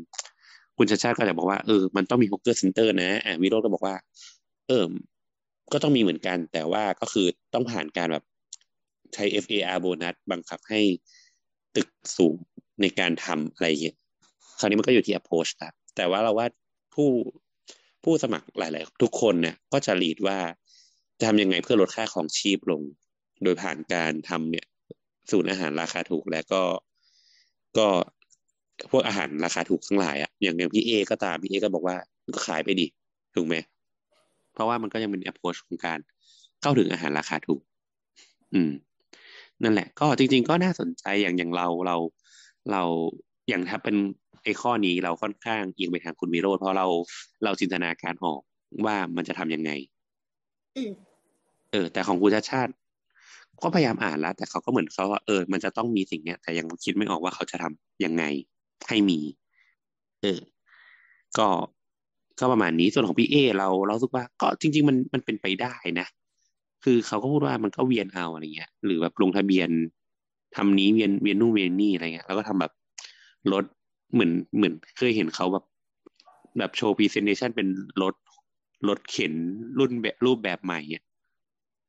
[0.77, 3.97] คุณชัชชาติก็จะบอกว่าเออมันต้องมี hawker center นะอ่าวิโรจน์ก็บอกว่า
[4.69, 4.85] เออ
[5.73, 8.25] ก็ต้องมีเหมือนกัน แต่ว่าก็คือต้องผ่านการแบบ
[9.15, 10.81] ใช้ FAR โบนัสบังคับให้
[11.77, 12.37] ตึกสูง
[12.81, 13.97] ในการทำอะไรอย่างเงี้ย
[14.59, 16.47] คราวนี้มันก็อยู่ที่ approach ละแต่ว่าเราว่า
[16.95, 17.11] ผู้
[18.05, 20.39] ผู้สมัครหลาย ๆ ทุกคนเนี่ยก็จะรีดว่า
[21.19, 22.83] จะทำยังไงเพื่อลดค่าของชีพลง
[23.43, 24.67] โดยผ่านการทำเนี่ย
[25.31, 26.63] ศูนย์อาหารราคาถูกและก็
[27.79, 27.89] ก็
[28.91, 31.97] พวกอาหารราคาถูกทั้งหลายอะอย่างอย่างพี่เอก็ตามพี่เอก็บอกว่า
[32.35, 32.87] ก็ขายไปดิ
[33.35, 33.55] ถูกไหม
[34.55, 35.99] เพราะว่ามันก็ยังเป็น approach ของการ
[36.61, 37.61] เข้าถึงอาหารราคาถูก
[38.55, 38.71] อืม
[39.63, 41.97] นั่นแหละ ก็จริง ๆ ก็น่าสนใจอย่างอย่างเราเรา
[42.73, 42.83] เรา
[43.49, 43.97] อย่างถ้าเป็น
[44.43, 46.87] ไอ้ข้อนี้เราค่อนข้างเอียงไปทางคุณวิโรธเพราะเรา
[47.45, 48.41] เราจินตนาการออก
[48.87, 49.71] ว่ามันจะทำยังไง
[50.77, 50.91] อืม
[51.73, 52.73] เออ แต่ของคุณชาติชาติ
[53.63, 58.25] ก็พยายามอ่านแล้ว แต่เขาก็เหมือนเขาว่าเออ มันจะต้องมีสิ่งเนี้ย แต่ยังคิดไม่ออกว่าเขาจะทำยังไง
[58.89, 59.19] ให้มี
[60.23, 60.41] เออ
[61.39, 61.49] ก็
[62.41, 66.07] ก็ประมาณนี้ส่วนของพี่เอ เราเราสึกว่า ก็จริง ๆ มันมันเป็นไปได้นะ
[66.85, 69.71] คือเขาก็พูดว่ามันก็เวียนเอาอะไรเงี้ย หรือแบบลงทะเบียน
[70.57, 72.73] ทำนี้เวียนเวียนนู่นเวียนนี่อะไรเงี้ยแล้วก็ทำแบบ
[73.53, 73.65] รถ
[74.13, 75.65] เหมือนเหมือนเคยเห็นเขาแบบ
[76.59, 77.69] แบบโชว์พรีเซนเทชันเป็น
[78.03, 78.15] รถ
[78.89, 79.33] รถเข็น
[79.79, 81.03] รุ่นแบบรูปแบบใหม่เนี่ย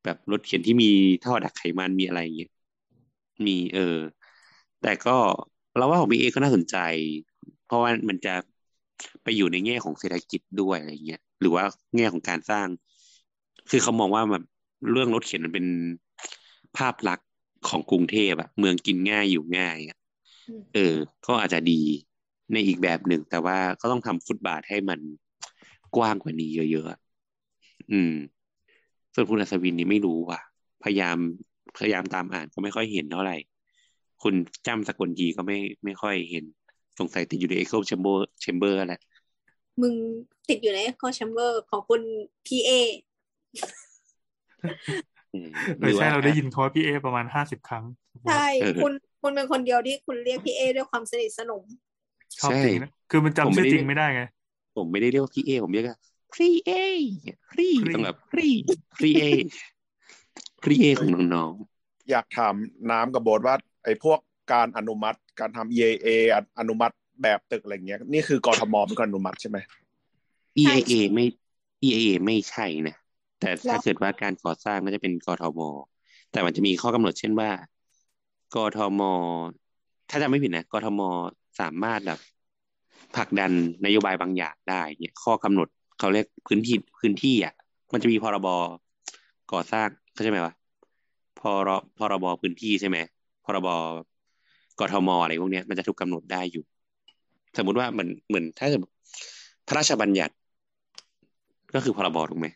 [0.03, 0.89] แบบรถเข็นที่มี
[1.25, 2.51] ท่อดักไขมันมีอะไรเงี้ย
[3.45, 3.97] มีเออ
[4.81, 5.17] แต่ก็
[5.77, 6.77] เราว่าของพี่เอก็น่าสนใจ
[7.65, 8.33] เพราะว่ามันจะ
[9.23, 11.63] ไปอยู่ในแง่ของเศรษฐกิจด้วยอะไรเงี้ยหรือว่า
[11.97, 12.67] แง่ของการสร้าง
[13.69, 14.43] คือเขามองว่าแบบ
[14.91, 15.65] เรื่องรถเข็นมันเป็น
[16.77, 17.27] ภาพลักษณ์
[17.69, 19.97] ของกรุงเทพอะเมืองกินง่ายอยู่ง่ายอะ
[20.49, 20.95] อืมเออ
[21.27, 21.81] ก็อาจจะดี
[22.53, 24.99] ในอีกแบบหนึ่ง แต่ว่าก็ต้องทำฟุตบาทให้มัน
[25.95, 26.99] กว้างกว่านี้เยอะๆอะ
[27.91, 28.13] อืม
[29.13, 30.39] ส่วนคุณอัศวินนี่ไม่รู้ว่ะ
[30.83, 31.17] พยายาม
[31.77, 33.37] พยายามตามอ่านก็ไม่ค่อยเห็นเท่าไหร่
[34.23, 34.33] คุณ
[34.67, 36.43] จำสกลทีก็ไม่ไม่ค่อยเห็น
[36.99, 39.01] สงสัยติดอยู่ใน Echo Chamber Chamber แหละ
[39.81, 39.93] มึง
[40.49, 42.01] ติดอยู่ใน Echo Chamber ของคุณ
[42.45, 42.69] พีเอ
[45.33, 45.49] อืม
[45.79, 47.83] เออใช่เราได้ยินเขาว่าพี่เอประมาณห้าสิบครั้ง
[48.29, 51.63] ใช่เออคุณคุณเป็นคนเดียวที่คุณเรียกพีเอด้วยความสนิทสนม
[52.39, 54.21] ชอบใช่จริงนะคือมันผมจำไม่ชื่อได้จริงไม่ได้ไง
[54.77, 55.99] ผมไม่ได้เรียกว่าพี่เอผมเรียกว่า
[56.35, 56.71] พี่เอ
[57.53, 58.51] พี่พี่ต้องแบบพี่
[58.99, 59.23] พี่เอ
[60.63, 61.51] พี่เอของน้อง
[62.09, 62.55] อยากถาม
[62.91, 63.55] น้ำกับโบทว่า
[63.87, 64.19] ไอ้พวก
[64.53, 66.93] การอนุมัติ การทำ EAA ออนุมัติ
[67.23, 71.25] แบบตึกอะไรเงี้ย นี่คือกทมเป็นคนอนุมัติใช่ไหมๆ EIA ไม่
[71.83, 72.97] EIA ไม่ใช่นะ
[73.39, 75.59] แต่ถ้าแล้วเกิดว่าการก่อสร้างก็จะเป็นกทม
[76.31, 77.49] แต่มันจะมีข้อกำหนดเช่นว่า
[78.55, 79.01] กทม
[80.09, 81.01] ถ้าจำไม่ผิดนะกทม
[81.59, 82.19] สามารถแบบ
[83.15, 83.51] ผลักดัน
[83.85, 85.67] นโยบายบางอย่างได้เนี่ยข้อกำหนด
[85.99, 87.53] เขาเรียกพื้นที่พื้นที่อะ
[87.93, 88.47] มันจะมีพรบ
[89.51, 90.53] ก่อสร้างเข้าใจไหมวะ
[91.39, 92.97] พรพรบพื้นที่ใช่ไหม
[93.47, 93.69] พรบ
[94.79, 96.63] กทมอะไรพวกเนี้ยมันจะถูกกำหนดได้อยู่
[97.57, 98.93] สมมุติว่าเหมือนเหมือนถ้าสมมติ
[99.67, 100.33] พระราชบัญญัติ
[101.73, 102.47] ก็คือพรบถูกไหม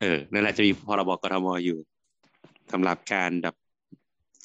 [0.00, 1.78] เออนั่นแหละจะมีพรบกทมอยู่
[2.72, 3.54] สำหรับการแบบ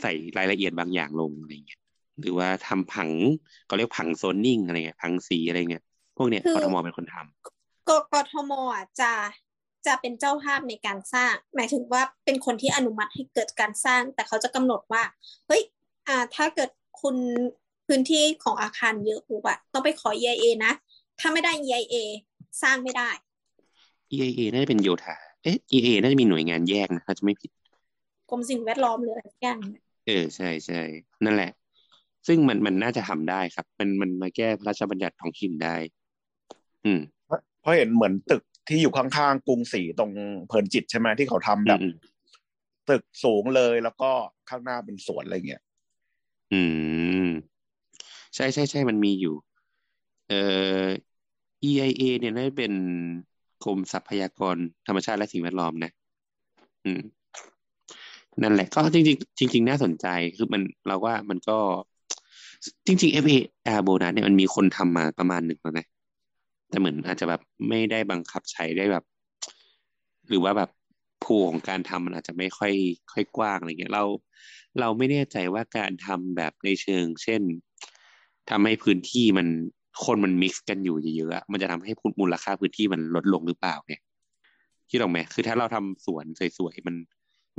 [0.01, 1.81] ใส่รายละเอียดบางอย่างลงอะไรเงี้ย
[2.19, 3.09] หรือว่าทำผัง
[3.69, 5.84] ก็เรียกผังโซนนิ่งอะไรเงี้ยผังสีอะไรเงี้ย
[6.17, 9.11] พวกเนี้ยคือกทมเป็นคนทำกกทมอะจะ
[9.85, 15.03] จะเป็นเจ้าภาพในการสร้าง หมายถึงว่าเป็นคนที่อนุมัติให้เกิดการสร้าง แต่เขาจะกำหนดว่า
[15.47, 15.61] เฮ้ย
[16.07, 16.69] อ่าถ้าเกิด
[17.01, 17.15] คุณ
[17.87, 20.71] พื้นที่ของอาคารเยอะปุ๊บอะต้องไปขอ EIA นะ
[21.19, 21.95] ถ้าไม่ได้ EIA
[22.61, 23.09] สร้างไม่ได้
[24.13, 27.51] EIA น่าจะเป็นโยธาเอ๊ะ EIA น่าจะมีหน่วยงานแยกนะถ้าจะไม่ผิด
[28.29, 29.59] กรมสิ่งแวดล้อมหรืออะไรสักอย่าง
[30.05, 30.81] เออใช่ใช่
[31.25, 31.51] นั่นแหละ
[32.27, 35.75] ซึ่งมันมันน่าจะทำได้ครับ มันมันมาแก้พระราชบัญญัติท้องถิ่นได้
[36.85, 36.99] อืม
[37.61, 40.11] เพราะเห็นเหมือนตึก ที่อยู่ข้างๆกรุงศรีตรง
[40.48, 41.95] เพลินจิตใช่ไหมที่เขาทำแบบอืม
[42.89, 44.11] ตึกสูงเลยแล้วก็
[44.49, 45.61] ข้างหน้าเป็นสวนอะไรเงี้ย
[46.53, 46.61] อื
[47.26, 47.27] ม
[48.35, 49.35] ใช่ใช่ใช่มันมีอยู่
[50.30, 50.41] เอ่
[50.84, 50.85] อ
[51.69, 52.73] EIA เนี่ยน่าจะเป็น
[53.64, 54.56] กรมทรัพยากร
[54.88, 55.91] ธรรมชาติและสิ่งแวดล้อมนะ
[56.85, 57.02] อืม
[58.41, 60.07] นั่นแหละ ก็จริงๆจริงๆน่าสนใจ
[60.38, 61.57] คือมันเราว่ามันก็
[62.85, 65.85] จริงๆ FAR โบนัสเนี่ยมันมีคนทำมาประมาณหนึ่งแล้วนะ
[66.69, 69.03] แต่เหมือนอาจจะแบบไม่ได้บังคับใช้ได้แบบ
[70.30, 70.69] หรือว่าแบบ
[71.23, 72.73] ภูของการทำมันอาจจะไม่ค่อย
[73.11, 74.03] ค่อยกว้างอะไรเงี้ยเรา
[74.80, 77.41] เราไม่แน่ใจว่าการทำแบบในเชิง เช่น
[78.49, 79.48] ทำให้พื้นที่มัน
[80.06, 81.91] คนมันมิกซ์กันอยู่เยอะๆมันจะทำให้
[82.22, 84.02] มูลค่าพื้นที่มันลดลงหรือเปล่าเนี่ย
[84.89, 86.26] คิดออกไหมคือถ้าเราทำสวน
[86.57, 86.95] สวยๆมัน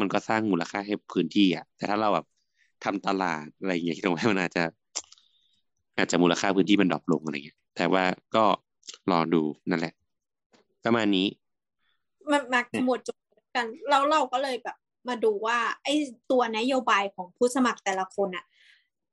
[0.01, 2.26] มันก็สร้างมูลค่าให้พื้นที่อะแต่ถ้าเราแบบ
[2.85, 4.64] ทำตลาดอะไรเงี้ยคิดออกไหมมันอาจจะ
[5.97, 8.05] อาจจะมูลค่าพื้นที่มันดรอปลงอะไรเงี้ยแต่ว่า
[8.35, 8.44] ก็
[9.10, 9.94] รอดูนั่นแหละ
[10.85, 11.27] ประมาณนี้
[12.31, 13.16] มันมาขมวดจุด
[13.56, 14.77] กัน แล้วเราก็เลยแบบ
[15.09, 15.94] มาดูว่าไอ้
[16.31, 18.44] ตัวนโยบายของผู้สมัครแต่ละคนอะ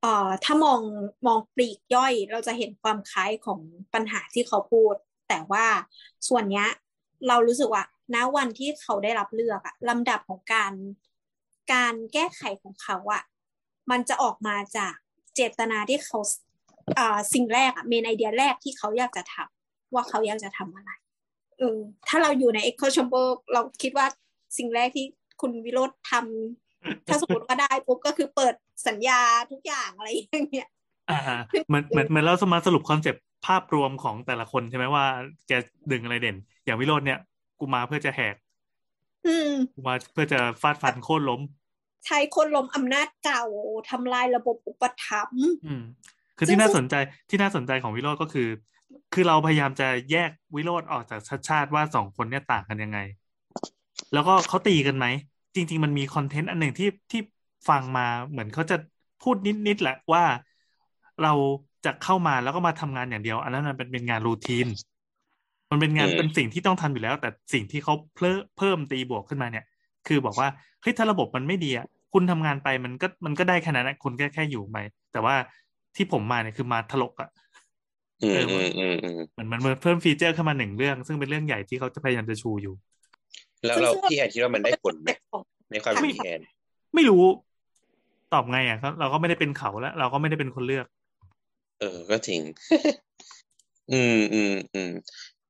[0.00, 0.80] เอ่อถ้ามอง
[1.26, 3.60] มองปลีกย่อย เราจะเห็นความคล้ายของ
[3.94, 4.94] ปัญหาที่เขาพูด
[5.28, 5.66] แต่ว่า
[6.28, 6.68] ส่วนเนี้ย
[7.28, 7.84] เรารู้สึกว่า
[8.14, 10.72] ณวันที่เขาได้รับเลือกอะลำดับของการ
[11.72, 13.22] การแก้ไขของเขาอะ
[13.90, 14.94] มันจะออกมาจาก
[15.34, 16.18] เจตนาที่เขา
[16.96, 19.55] เอ่อสิ่งแรกอะเมนไอเดียแรกที่เขาอยากจะทำ
[19.94, 20.90] ว่าเขาอยากจะทำอะไร
[21.58, 24.06] เออถ้าเราอยู่ใน Echo Chamber เราคิดว่า
[24.58, 25.06] สิ่งแรกที่
[25.40, 28.54] คุณวิโรธทำถ้าสมมติว่าได้ปุ๊บก็คือเปิด
[28.88, 30.68] สัญญาทุกอย่างอะไรอย่างเงี้ย
[31.10, 31.38] อ่าอ่า
[31.68, 35.04] เหมือนเหมือนเหมือนเราสมาสรุปคอนเซปต์ภาพรวมของแต่ละคนใช่ไหมว่า
[35.48, 35.52] แก
[35.92, 37.18] ดึงอะไรเด่น อย่างวิโรจน์เนี่ย
[37.60, 38.34] กูมาเพื่อจะแหก
[39.26, 41.40] อืมกูมาเพื่อจะฟาดฟันโค่นล้ม
[42.06, 43.44] ใช้คนล้มอำนาจเก่า
[43.90, 45.82] ทำลายระบบอุปถัมภ์อืม
[46.36, 46.94] คือที่น่าสนใจ
[47.30, 48.48] ที่น่าสนใจของวิโรจน์ก็คือ
[49.14, 52.98] คือเราพยายามจะแยกวิโรจน์ออกจากชัดชาติว่าสองคนเนี่ยต่างกันยังไง
[54.12, 55.06] แล้วก็เขาตีกันไหม
[55.54, 57.20] จริง ๆ มันมีคอนเทนต์อันหนึ่งที่ที่
[57.68, 58.76] ฟังมาเหมือนเขาจะ
[59.22, 59.36] พูด
[59.66, 60.24] นิด ๆ แหละว่า
[61.22, 61.32] เรา
[61.84, 64.66] จะเข้ามาแล้วก็มาทำงานอย่างเดียว อันนั้นมันเป็นเป็นงานรูทีน
[65.70, 69.64] มันเป็นงานอืมเป็นสิ่งที่ต้องทำอยู่แล้ว แต่สิ่งที่เขาเพิ่มเพิ่มตีบวกขึ้นมาเนี่ย
[70.06, 70.48] คือบอกว่า
[70.82, 74.76] เฮ้ยถ้าระบบมันไม่ดีอะคุณทำงานไปมันก็มันก็ได้แค่นั้นนะคุณแค่แค่อยู่ไป
[75.12, 75.34] แต่ว่า
[75.96, 77.28] ที่ผมมาเนี่ยคือมาถลกอะ
[78.22, 82.74] อืมเอออืมอืมอืมเหมือนมันเพิ่มฟีเจอร์ขึ้นมาหนึ่งเรื่อง ซึ่งเป็นเรื่องใหญ่ที่เขาจะพยายามจะชูอยู่
[83.66, 86.40] แล้วเราพี่แอนคิดว่ามันได้ผลไหมของในความคิดพี่แอน
[86.94, 87.22] ไม่รู้
[88.34, 90.86] ตอบไงอะครับเราก็ไม่ได้เป็นเขาแล้ว เราก็ไม่ได้เป็นคนเลือก
[91.80, 92.40] เออ ก็จริง
[93.92, 94.90] อืมอืมอืม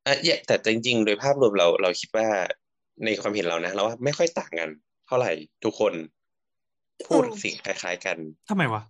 [0.06, 2.28] อะแยแต่จริง ๆ โดยภาพรวมเราเราคิดว่า
[3.04, 4.70] ในความเห็นเรานะเราว่าไม่ค่อยต่างกัน
[5.06, 5.32] เท่าไหร่
[5.64, 5.92] ทุกคน
[7.08, 8.16] พูดสิ่งคล้าย ๆ กัน
[8.50, 8.82] ทำไมวะ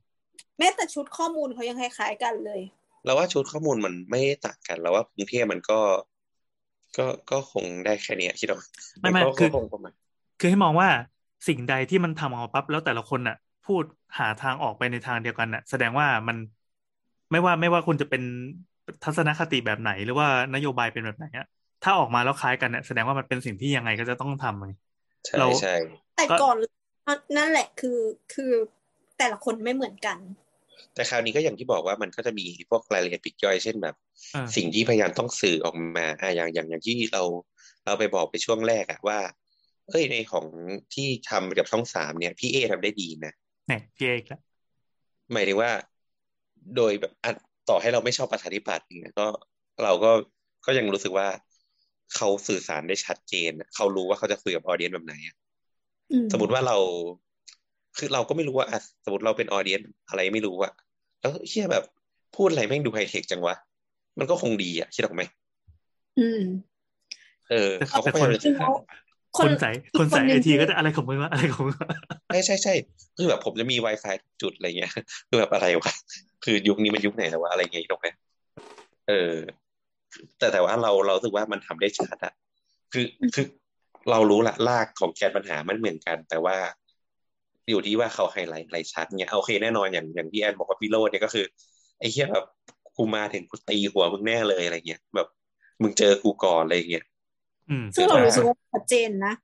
[0.58, 2.60] แม้แต่ชุดข้อมูลเขายังคล้าย ๆ กันเลย
[3.06, 5.80] เราว่าชุดข้อมูลมันไม่ได้ต่างกันเราว่ากรุงเทพมันก็
[6.98, 8.60] ก็ก็คงได้แค่เนี้ยคิดว่า
[9.00, 9.92] ไม่ไม่นก็คือก็คงประมาณ
[10.40, 10.88] คือให้มองว่า
[11.48, 13.84] สิ่งใดที่มันทำออกมาปั๊บแล้วแต่ละคนน่ะ พูด
[14.18, 16.36] หาทางออกไปในทางเดียวกันน่ะ แสดงว่ามัน
[17.30, 18.22] ไม่ว่าไม่ว่าคุณจะเป็น
[19.04, 21.46] ทัศนคติแบบไหน หรือว่านโยบายเป็นแบบไหนอะ
[21.82, 24.70] ถ้าออกมาแล้วคล้ายกันเนี่ยแสดงว่ามันเป็นสิ่งที่ยังไงก็จะต้องทำไง
[25.26, 25.74] ใช่เราใช่
[26.16, 26.56] แต่ก็ก่อน
[27.36, 27.98] นั่นแหละคือ
[28.34, 28.52] คือ
[29.18, 30.18] แต่ละคนไม่เหมือนกัน
[30.94, 33.94] แต่คราวนี้ก็อย่างที่บอกว่ามันก็จะมีพวกรายละเอียดปลีกย่อยเช่นแบบ
[34.32, 37.22] เออสิ่งที่พยายามต้องสื่อออกมาอะอย่างอย่างอย่างที่เรา
[37.84, 39.18] เราไปบอกไปช่วงแรกอะว่า
[39.88, 40.46] เอ้ยในของ
[40.94, 43.32] ที่ทำกับช่องสามเนี่ยพี่เอทำได้ดีนะ
[43.68, 44.40] เนี่ยพี่เอกแล้ว
[45.32, 45.70] หมายถึงว่า
[46.76, 47.32] โดยแบบอะ
[47.68, 49.26] ต่อให้เราไม่ชอบประชาธิปัตย์เนี่ยก็
[49.84, 50.12] เราก็
[50.66, 51.28] ก็ยังรู้สึกว่า
[52.14, 55.36] เขาสื่อสารได้ชัดเจนอะเขารู้ว่าเขาจะคุยกับออเดียนแบบไหนอะ
[56.12, 56.76] อืมสมมติว่าเรา
[57.98, 60.72] คือเราก็ไม่รู้ว่าอะสมมติเราเป็นออเดียนอะไรไม่รู้อะ
[61.20, 61.84] แล้วเชื่อแบบ
[62.36, 63.54] พูดอะไรแม่งดูไฮเทคจังวะ
[64.18, 65.22] มันก็คงดีอะคิดออกไหม
[66.18, 66.42] อืม
[67.50, 68.70] เออแต่เขาก็แต่พคนยายามจะสื่อสาร
[69.38, 71.88] คนใส่คนใส่หไอนึ่งทีก็จะอะไรของมึงวะอะไรของมึงวะ
[72.28, 72.74] ใช่ใช่ใช่
[73.16, 74.92] คือแบบผมจะมี Wi-Fi ทุกจุดอะไรเงี้ย
[75.28, 75.92] คือแบบอะไรวะ
[76.44, 78.08] คือยุคนี้มันยุคไหนแล้ววะอะไรเงี้ยตรงไหม
[79.08, 79.34] เออ
[80.38, 82.32] แต่แต่ว่าเราเรารู้สึกว่ามันทำได้ชัดอะ
[82.92, 83.46] คือคือ
[84.10, 86.56] เรารู้ละลากของแกนปัญหามันเหมือนกัน แต่ว่า
[87.68, 91.44] อยู่ที่ว่าเขาไฮไลท์อะไรชัดเนี่ยโอเคแน่นอนอย่างอย่างที่แอนบอกว่าพี่โรดเนี่ยก็คือ
[91.98, 92.46] ไอ้เหี้ยแบบ
[92.96, 95.28] กูมาถึงกูตีหัวมึงแน่เลยอะไรเงี้ยแบบ
[95.82, 97.04] มึงเจอกูก่อนอะไรเงี้ย
[97.70, 99.34] อืมซึ่งเรารู้สึกว่าชัดเจนนะ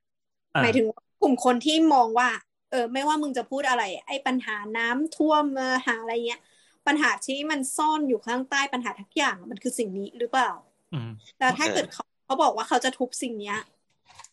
[0.55, 2.29] อ่าหมายถึงว่ากลุ่มคนที่มองว่า
[2.71, 6.41] เออ ไม่ว่ามึงจะพูดอะไร ไอ้ปัญหาน้ำท่วมเอ่อหาอะไรเงี้ย
[6.87, 10.51] ปัญหาที่มันซ่อนอยู่ข้างใต้ปัญหาทุกอย่างมันคือสิ่งนี้หรือเปล่า
[10.93, 13.59] อืมแต่ถ้าเกิดเขาเขาบอกว่าเขาจะทุบสิ่งเนี้ย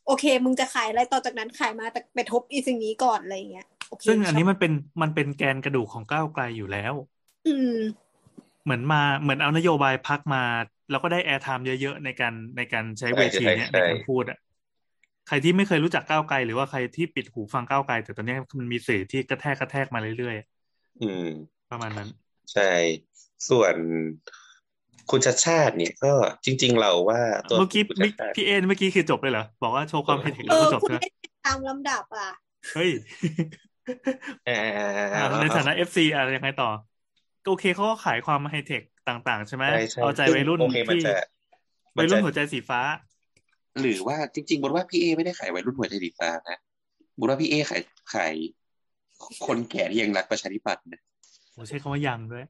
[0.06, 4.72] โอเค มึงจะขายอะไรต่อจากนั้นขายมาแต่ไปทุบอีสิ่งนี้ก่อนอะไรเงี้ยโอเค ซึ่งอันนี้ชบมันเป็น
[5.02, 6.94] มันเป็นแกนกระดูกของก้าวไกลอยู่แล้ว
[7.44, 8.10] อืม
[8.64, 10.38] เหมือนมาเหมือนเอานโยบายพรรคมา
[10.90, 14.38] แล้วก็ได้ airtime เยอะๆในการในการใช้เวทีเนี้ยใช่ในใช่การพูดอะ
[15.26, 20.36] ใครที่ไม่เคยรู้จักก้าวไกล หรือว่าใครที่ปิดหูฟังก้าวไกล แต่ตอนนี้มันมีสื่อที่กระแทกกระแทกมาเรื่อย
[21.00, 22.08] อืมๆประมาณนั้น
[22.52, 22.72] ใช่
[23.48, 23.76] ส่วน
[25.10, 26.12] คุณชัดชาติเนี่ยก็
[26.44, 31.08] จริง ๆ เราว่าตัวเมื่อกี้คุณมิชัดชาติพี่เอ็นเมื่อกี้คือจบเลยเหรอ บอกว่าโชว์ความเห็นเอแล้วอก็จบคุณใช่ไหมไม่
[31.44, 32.28] ตามลำดับอะ
[32.72, 33.69] เฮ้ยอ่าอ่า
[35.40, 36.70] ในฐานะเอฟซีอะไรยังไงต่อ
[37.44, 41.14] ก็โอเคเขาก็ขายความไฮเทคต่างๆ ใช่ไหมใช่ใช่เอาใจวัยรุ่นโอเคมันที่จะ
[41.96, 42.80] มัวันยจะรุ่นหัวใจสีฟ้า
[43.80, 46.58] หรือว่าจริง ๆบนว่าพี่เอไม่ได้ขายวัยรุ่นหัวใจดีฟ้านะ
[47.18, 47.82] บนว่าพี่เอขาย
[48.14, 48.34] ขาย
[49.46, 51.02] คนแก่ที่ยังรักประชาธิปัตย์นะ
[51.54, 52.44] ผมใช้คำว่ายังด้วย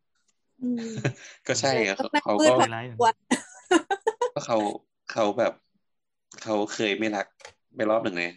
[0.63, 0.95] อืม
[1.47, 3.15] ก็ใช่อะเขานักเขามืดก็พอไร้ายควร
[4.35, 4.59] ก็เขา
[5.13, 5.53] เขาแบบ
[6.43, 7.27] เขาเคยไม่รัก
[7.77, 8.33] ไปรอบหนึ่งเลย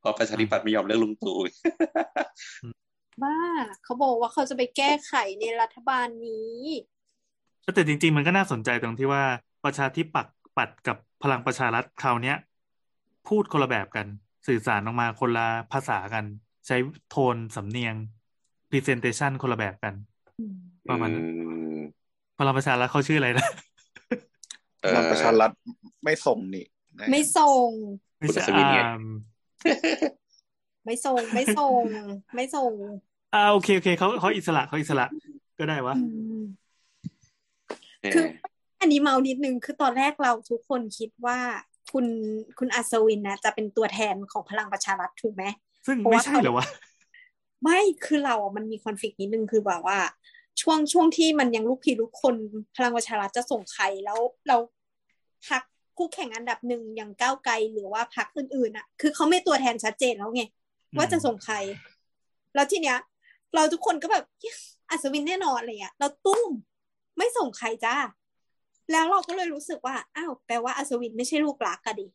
[0.00, 1.36] เพราะประชาธิปัตย์ไม่ยอมเลือกลุงตู่
[3.22, 3.36] บ้า
[3.84, 6.60] เขาบอกว่าเขาจะไปแก้ไขในรัฐบาลนี้
[7.74, 9.22] แต่จริง ๆ มันก็น่าสนใจตรงที่ว่า
[9.64, 12.36] ประชาธิปัตย์ปัดกับพลังประชารัฐคราวเนี้ย
[13.28, 14.06] พูดคนละแบบกัน
[14.48, 16.24] สื่อสารออกมาคนละภาษากัน
[16.66, 16.76] ใช้
[17.10, 17.94] โทนสำเนียง
[18.70, 19.94] presentation คนละแบบกัน
[20.88, 21.28] ประมาณนั้นอื
[21.76, 21.78] ม
[22.38, 23.46] พลังประชารัฐเขาชื่ออะไรนะ
[24.82, 25.50] เอ่อพลังประชารัฐ
[26.04, 26.66] ไม่ส่งนี่
[26.98, 27.70] นะไม่ส่ง
[28.18, 28.66] ไม่ใช่คุณอัศวิน
[29.62, 30.10] ไงอ่า
[30.84, 31.84] ไม่ส่งไม่ส่ง
[32.34, 32.72] ไม่ส่ง
[33.34, 35.06] อ่าโอเคโอเคเขาเขาอิสระเขาอิสระ
[35.58, 36.02] ก็ได้วะอื
[36.40, 36.42] ม
[38.02, 38.24] เออคือ
[38.80, 41.38] อันนี้เมานิดนึงคือตอนแรกเราทุกคนคิดว่า
[41.92, 42.06] คุณ
[42.58, 45.44] คุณอัศวินนะจะเป็นตัวแทนของพลังประชารัฐถูกไหม
[45.86, 46.66] ซึ่งเพราะไม่ว่าใช่เหรอวะ
[47.62, 49.98] ไม่คือเราอะมันมีคอนฟ lict นิดนึงคือแบบว่า
[50.62, 52.36] ช่วงช่วงที่มันยังลูกพี่ลูกคน
[52.76, 54.18] พลังประชารัฐจะส่งใครแล้ว
[54.48, 54.56] เรา
[55.48, 55.62] พัก
[56.00, 60.42] คู่แข่งอันดับหนึ่งอย่างก้าวไกลหรือว่าพักอื่นๆอะ คือเขาไม่ตัวแทนชัดเจนแล้วไง
[60.96, 61.56] ว่าจะส่งใคร
[62.54, 62.98] แล้วทีเนี้ย
[63.54, 64.24] เราทุกคนก็แบบ
[64.90, 66.50] อัศวินแน่นอนอะไรเงี้ยเราตุ้ม
[67.18, 67.96] ไม่ส่งใครจ้า
[68.92, 72.06] แล้วเราก็เลยรู้สึกว่าอ้าวแปลว่าอัศวินไม่ใช่ลูกรักกันดิ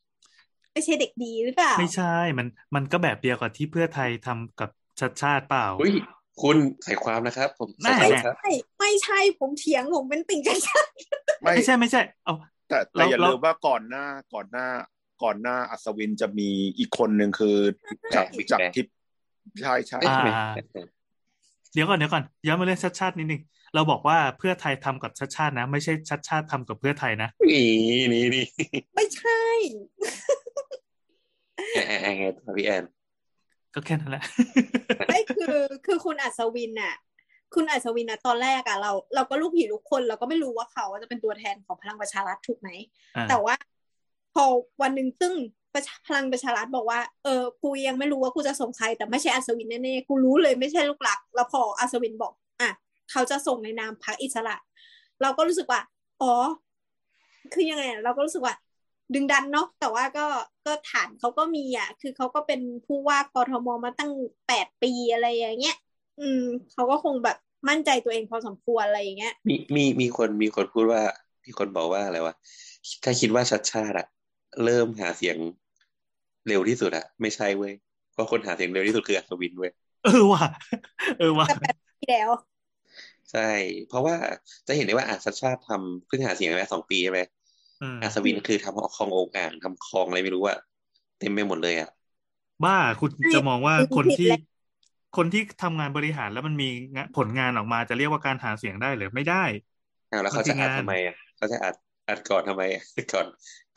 [0.73, 5.93] ไม่ใช่เด็กดีหรือเปล่าไม่ใช่มันมันก็แบบเดียวกับที่เพื่อไทยทำกับชัดชาติเปล่าอุ้ย
[6.41, 10.91] คุณใส่ความนะครับ ผมใส่แน่ความไม่นะครับใช่ไม่ใช่ผมเถียงผมเป็นติ่งกันชาติ
[11.41, 12.35] ไม่ไม่ใช่ไม่ใช่ เอา
[12.67, 14.67] แต่แต่เราอย่าเราลืมว่าก่อนหน้าก่อนหน้า
[15.23, 17.57] ก่อนหน้าอัศวินจะมีอีกคนหนึ่งคือ
[18.15, 18.87] จากบิ๊กจากแบงทิพ
[19.61, 20.47] ใช่ใช่เอ๊ะทำไมอ่า
[21.73, 23.41] เดี๋ยวก่อนเดี๋ยวก่อนย้อนมาเรื่องชัดชาตินิดนึง
[23.73, 27.67] เราบอกว่าเพื่อไทยทำกับชัดชาตินะ ไม่ใช่ชัดชาติทำกับเพื่อไทยนะนี่
[28.13, 28.45] นี่นี่
[28.95, 29.41] ไม่ใช่
[31.73, 32.83] แอนแอนแอนไงต่อพี่แอน
[33.73, 34.23] ก็แค่นั้นแหละ
[35.07, 36.95] ไม่คือคือคุณอัศวินน่ะ
[37.55, 42.69] คุณอัศวินน่ะตอนแรกอะเรา เราก็ลูกผีลูกคน เราก็ไม่รู้ว่าเขาจะเป็นตัวแทนของพลังประชารัฐถูกไหม
[43.15, 43.55] อ่าแต่ว่า
[44.33, 44.43] พอ
[44.81, 45.33] วันหนึ่งซึ่ง
[45.73, 52.69] ประชาพลังประชารัฐบอกว่า เออ กูยังไม่รู้ว่ากูจะส่งใคร แต่ไม่ใช่อัศวินแน่ๆ กูรู้เลยไม่ใช่ลูกหลัก แล้วพออัศวินบอก อะ
[53.11, 54.55] เขาจะส่งในนามพรรคอิสระ
[55.21, 55.81] เราก็รู้สึกว่า
[56.21, 56.33] อ๋อ
[57.53, 58.55] คือยังไงอะเราก็รู้สึกว่า
[59.13, 60.25] ดึงดันเนาะ แต่ว่าก็
[60.65, 64.11] ก็ฐานเขาก็มีอะ คือเขาก็เป็นผู้ว่ากทมมาตั้ง
[64.47, 65.77] แปดปีอะไรอย่างเงี้ย
[66.19, 66.41] อืม
[66.73, 67.37] เขาก็คงแบบ
[67.69, 71.01] มั่นใจตัวเองพอสมควรอะไรอย่างเงี้ย มีมีมีคนมีคนพูดว่า
[71.45, 72.35] มีคนบอกว่าอะไรวะ
[73.03, 74.07] ถ้าคิดว่าชัดชาติอะ
[74.63, 75.37] เริ่มหาเสียง
[76.47, 77.73] เร็วที่สุดอะไม่ใช่เว้ย
[78.13, 79.71] เพราะคนหาเสียงเร็วที่สุดคืออัศวินเว้ย
[80.03, 80.45] เออว่ะ
[81.17, 82.29] เออว่ะแต่แปดปีแล้ว
[83.31, 83.49] ใช่
[83.87, 84.15] เพราะว่า
[84.67, 87.21] จะเห็นได้ว่าอาชัดชาติทำเพิ่งหาเสียงไปสองปีใช่ไหม
[87.81, 90.57] อืมอัศวินคือทำคลององค์อ่างทำคลองอะไรไม่รู้อะ
[91.19, 91.89] เต็มไปหมดเลยอะ
[92.65, 94.39] บ้าคุณไม่จะมองว่าคุณคนผิดที่แล้ว
[95.17, 99.43] คนที่ทำงานบริหารแล้วมันมีงานผลงานออกมาจะเรียกว่าการหาเสียงได้หรือไม่ได้
[100.11, 101.75] อ้าวแล้วมันเขาคืจะออัดงานทำไมอะเขาจะอัด
[102.07, 102.83] อัดก่อนทำไมอะ
[103.13, 103.27] ก่อน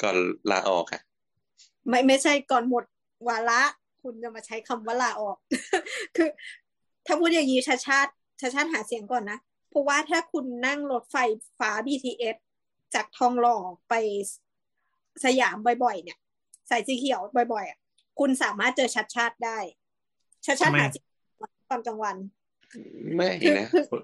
[0.02, 0.16] ก่อน
[0.50, 1.00] ลาออกอะ
[1.88, 2.84] ไม่ไม่ใช่ก่อนหมด
[3.28, 3.62] วาระ
[4.02, 5.36] คุณจะมาใช้คำว่าลาออก
[6.16, 6.28] คือ
[7.06, 9.38] ถ้าพูดอย่างนี้ชาติชาติชาติชาติหาเสียงก่อนนะ
[9.70, 11.16] เพราะว่าถ้าคุณนั่งรถไฟ
[11.58, 12.36] ฟ้า BTS
[12.94, 13.56] จากทองหล่อ
[13.88, 13.94] ไป
[15.24, 16.18] สยามบ่อยๆ เนี่ย
[16.70, 17.20] สายสีเขียว
[17.52, 17.78] บ่อยๆอะ
[18.18, 19.58] คุณสามารถเจอชัดชาติได้
[20.46, 21.07] ชัดชาติทำไมหาเสียง
[21.70, 22.16] ตอนกลางวัน
[23.16, 24.00] ไม่คือนะคือคน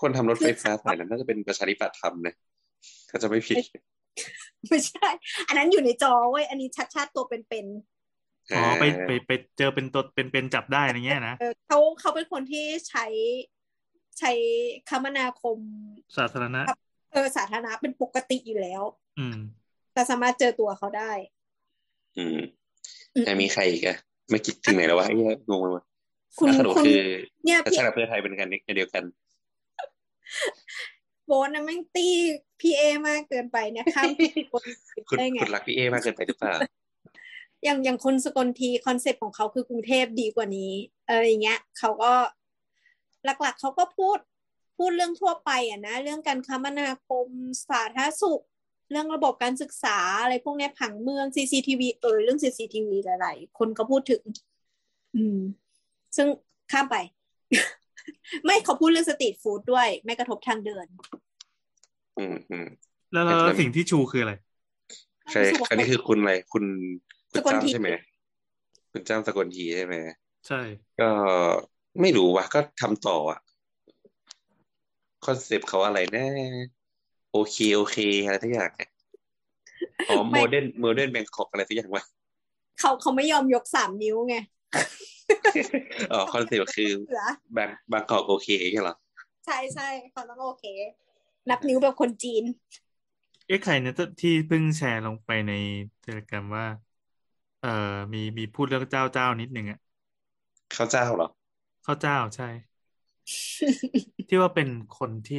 [0.00, 2.34] คนทำรถไฟฟ้าสายนั้นน่าจะเป็นประชาธิปัตย์ทำนะ
[3.08, 3.56] เขาจะไม่ผิด
[4.68, 5.08] ไม่ใช่
[5.48, 13.06] อันนั้นอยู่ในจอเว้ย อันนี้ชัดชาติตัวเป็นๆ อ๋อไปไปไปเจอเป็นตัวเป็นเป็นจับได้อย่างเงี้ยนะเออเขาเขาเป็นคนที่ใช้
[14.18, 14.32] ใช้
[14.88, 15.58] คมนาคม
[16.16, 16.62] สาธารณะ
[17.12, 18.82] เออสาธารณะเป็นปกติอยู่แล้ว
[19.18, 19.36] อืม
[19.94, 21.12] แต่สามารถเจอตัวเขาได้
[22.18, 22.38] อืม
[23.14, 23.96] อืมแต่มีใครอีกอะ
[24.30, 25.82] ไม่คิดถึงไหนแล้ววะไอ้เหี้ยงงไปหมด
[26.38, 27.02] คุณอะสรุปคุณคือ
[27.44, 29.04] เนี่ยชัดพี่ชาติกับเพื่อไทยเป็นกันเดียวกัน
[31.26, 32.08] โบนนะแม่งตี
[32.60, 34.10] พี่เอมากเกินไปเนี่ยข้าม
[34.52, 34.62] คน
[35.08, 36.54] คุณได้ไงคุณรักพี่เอมากเกินไปหรือเปล่า
[37.64, 40.72] อย่างอย่างคนสกลทีคอนเซ็ปต์ของเขาคือกรุงเทพดีกว่านี้
[41.08, 42.12] อะไรอย่างเงี้ยเขาก็
[43.24, 44.18] หลักๆเขาก็พูด
[44.76, 47.26] พูดเรื่องทั่วไปอะนะ เรื่องการคมนาคม
[47.68, 48.42] สาธารณสุข
[48.90, 54.22] เรื่องระบบการศึกษาอะไรพวกเนี้ยผังเมือง CCTV เออเรื่อง CCTV หลายๆ คนก็พูดถึง
[55.14, 55.38] อืม
[56.16, 56.28] ซึ่ง
[56.72, 56.96] ข้ามไป
[58.44, 60.86] ไม่เขาพูดเรื่องสตรีทฟู้ดด้วย ไม่กระทบทางเดิน
[62.18, 62.66] อืมอืม
[63.12, 64.34] แล้วแล้วแต่แล้วสิ่งที่ชูคืออะไร
[65.32, 66.64] ใช่อันนี้คือคุณอะไรคุณ
[67.30, 67.88] คุณสกลทีจ้ำใช่ไหม
[68.92, 69.94] คุณจ้ำสกลทีใช่ไหม
[70.48, 70.60] ใช่
[71.00, 71.08] ก็
[72.00, 73.40] ไม่รู้ว่ะก็ทำต่ออะ
[75.24, 76.26] คอนเซปต์เขาอะไรนะ
[77.32, 78.88] โอเคโอเคอะไรทุกอย่างอะ
[80.08, 82.04] อ๋อไม่โมเดิร์นโมเดิร์นแบงคอกอะไรทุกอย่างวะ
[82.80, 84.36] เขาเขาไม่ยอมยกสามนิ้วไง
[86.10, 87.22] อ๋อคอนเซปต์คือเหลือ
[87.52, 88.94] แบงบางกอกโอเคใช่เหรอ
[89.44, 90.64] ใช่ใช่เขาต้องโอเค
[91.48, 92.44] นับนิ้วแบบคนจีน
[93.46, 95.50] เอ๊ะใครเนี่ยที่เพิ่งแชร์ลงไปใน
[96.00, 96.64] เทเลกรมว่า
[97.58, 97.68] เอ่อ
[98.14, 99.78] มีมีพูดเรื่องเจ้าเจ้านิดนึงอะ
[100.72, 101.28] เขาเจ้าเหรอ
[101.84, 102.44] ข้าวเจ้าใช่
[104.28, 105.38] ที่ว่าเป็นคนที่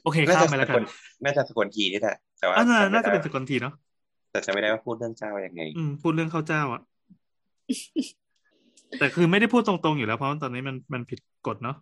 [0.00, 0.82] โอเคน่าข้าจะมไปแล้วสกักนล
[1.24, 3.72] น่าจะสกลทีนี่แหละแต่ว่าอ่าน่าจำไม่น่าจะได้เป็นสกลทีเนาะ
[4.30, 6.80] แต่จำไม่ได้ว่าพูดเรื่องเจ้ายังไง อืมพูดเรื่องข้าวเจ้าอะ
[8.98, 11.76] แต่คือไม่ได้พูดตรงๆอยู่แล้วเพราะว่าตอนนี้มันมันผิดกฎเนาะ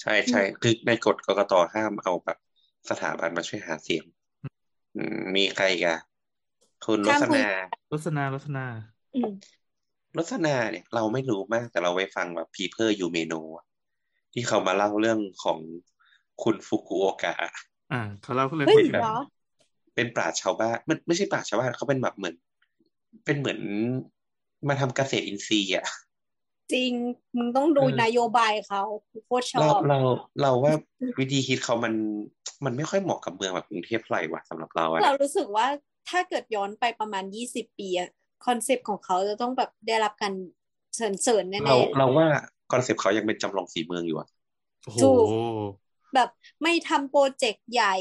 [0.00, 2.38] ใช่ใช่คือในกฎกกตห้ามเอาแบบ
[2.90, 4.04] สถาบันมาช่วยหาเสียง
[4.96, 5.98] อืมมีใครอีกัน
[6.84, 7.44] คุณรข้ามสคุณนา
[7.92, 8.66] รสนารสนา
[9.14, 9.30] อืม
[10.18, 13.34] รสนาเนี่ย เราไม่รู้มากแต่เราไปฟังแบบ People You May Know
[14.32, 15.58] ที่เขามาเล่าเรื่องของ
[16.42, 17.34] คุณฟุกุโอกะ
[17.92, 19.16] อ่า เขาเล่าเรื่องเฮ้ยคุยกันเหรอ
[19.94, 22.34] เป็นปราชญ์ชาวบ้านมันไม่ใช่ปราชญ์ชาวบ้านเขาเป็นแบบเหมือน
[23.24, 23.60] เป็นเหมือน
[24.68, 25.86] มาทำเกษตรอินทรีย์อะ
[26.72, 26.92] จริง
[27.38, 29.98] มึงต้องดูนโยบายเขากูโคตรชอเราบเรา
[30.42, 30.74] เราว่า
[31.18, 31.94] วิธีคิดเขามัน
[32.64, 35.66] มันไม่ค่อยเหมาะกับเมืองแบบกรุงเทพเท่าไหร่ว่ะสำหรับเราอะเรารู้สึกว่า
[36.10, 38.10] ถ้าเกิดย้อนไปประมาณยี่สิบปีอะ
[38.46, 40.32] concept ของเขาจะต้องแบบได้รับการ
[40.96, 42.26] สรรเสริญสรรเสริญแน่เราเราว่า
[42.72, 44.28] concept เขายังเป็นจำลองศรีเมืองอยู่อะ
[44.84, 45.26] โอ้โหถูก
[46.14, 46.28] แบบ
[46.62, 47.96] ไม่ทำ project ใหญ่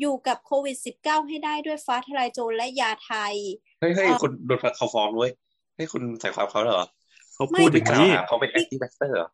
[0.00, 3.34] อยู่กับโควิด -19 ให้ได้ด้วยฟ้าทลายโจรและยาไทย
[3.80, 5.30] เฮ้ยเฮ้ยเอ่อคนโดนเขาฟ้องด้วย
[5.76, 6.86] ให้คุณใส่ความเขาเหรอ
[7.34, 9.28] เขาไม่พูดไปอย่างกล่าวนี้หาเขาเป็น anti-vaxxer เหรอ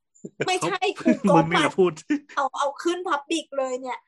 [0.46, 1.92] ไม่เขาใช่คือโกมึงงไม่มามาพูด
[2.36, 3.98] เอาเอาขึ้น public เลยเนี่ย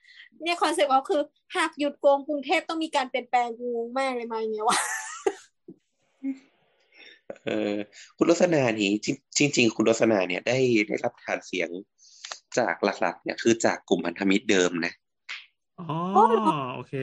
[0.42, 1.22] เนี่ย concept เขาคือ
[1.56, 4.78] หากหยุดโกงกรุงเทพต้องมีการเปลี่ยนแปลงกูงงมากเลยมาอย่างเงี้ยวะ
[7.44, 7.76] เออ
[8.16, 8.88] คุณรสนานี่
[9.38, 10.58] จริงจริงๆคุณรสนาเนี่ยได้
[10.88, 11.68] ได้รับฐานเสียง
[12.58, 14.92] จากหลักๆ เนี่ยคือจากกลุ่มพันธมิตรเดิมนะ
[15.80, 15.90] อ๋อ
[16.74, 16.94] โอเค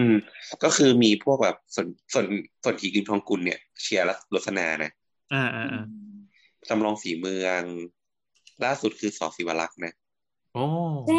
[0.00, 0.16] อืม
[0.64, 2.26] ก็คือมีพวกแบบส่วนส่วน
[2.62, 4.90] ส่วนขีกิมทองกุลเนี่ย เชียร์รสนานะ
[5.34, 5.84] อ่าอ่าอ่า
[6.68, 7.62] จำลองสีเมือง
[8.64, 9.92] ล่าสุดคือสอศิวรักษ์นะ
[10.54, 10.64] โอ้
[11.06, 11.16] เจ๊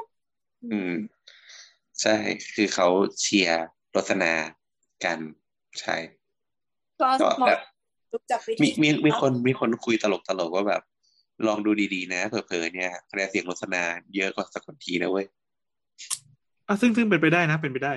[0.00, 0.02] ด
[0.72, 0.92] อืม
[2.00, 2.14] ใช่
[2.54, 2.88] คือเขา
[3.20, 3.64] เชียร์
[3.96, 4.32] รสนา
[5.04, 5.18] กัน
[5.80, 5.96] ใช่
[7.00, 7.60] ก็ก็เหมาะแบบ
[8.12, 10.82] รู้จักวิมีธีมีมีคนมีคนคุยตลกตลกว่าแบบ
[11.46, 13.82] ลองดูดีๆนะเผลอๆเนี่ยคะแนนเสียงรสนา
[14.14, 15.26] เยอะกว่าสกลทีนะเว้ย
[16.68, 17.92] อะซึ่งซึ่งเป็นไปได้นะ เป็นไปได้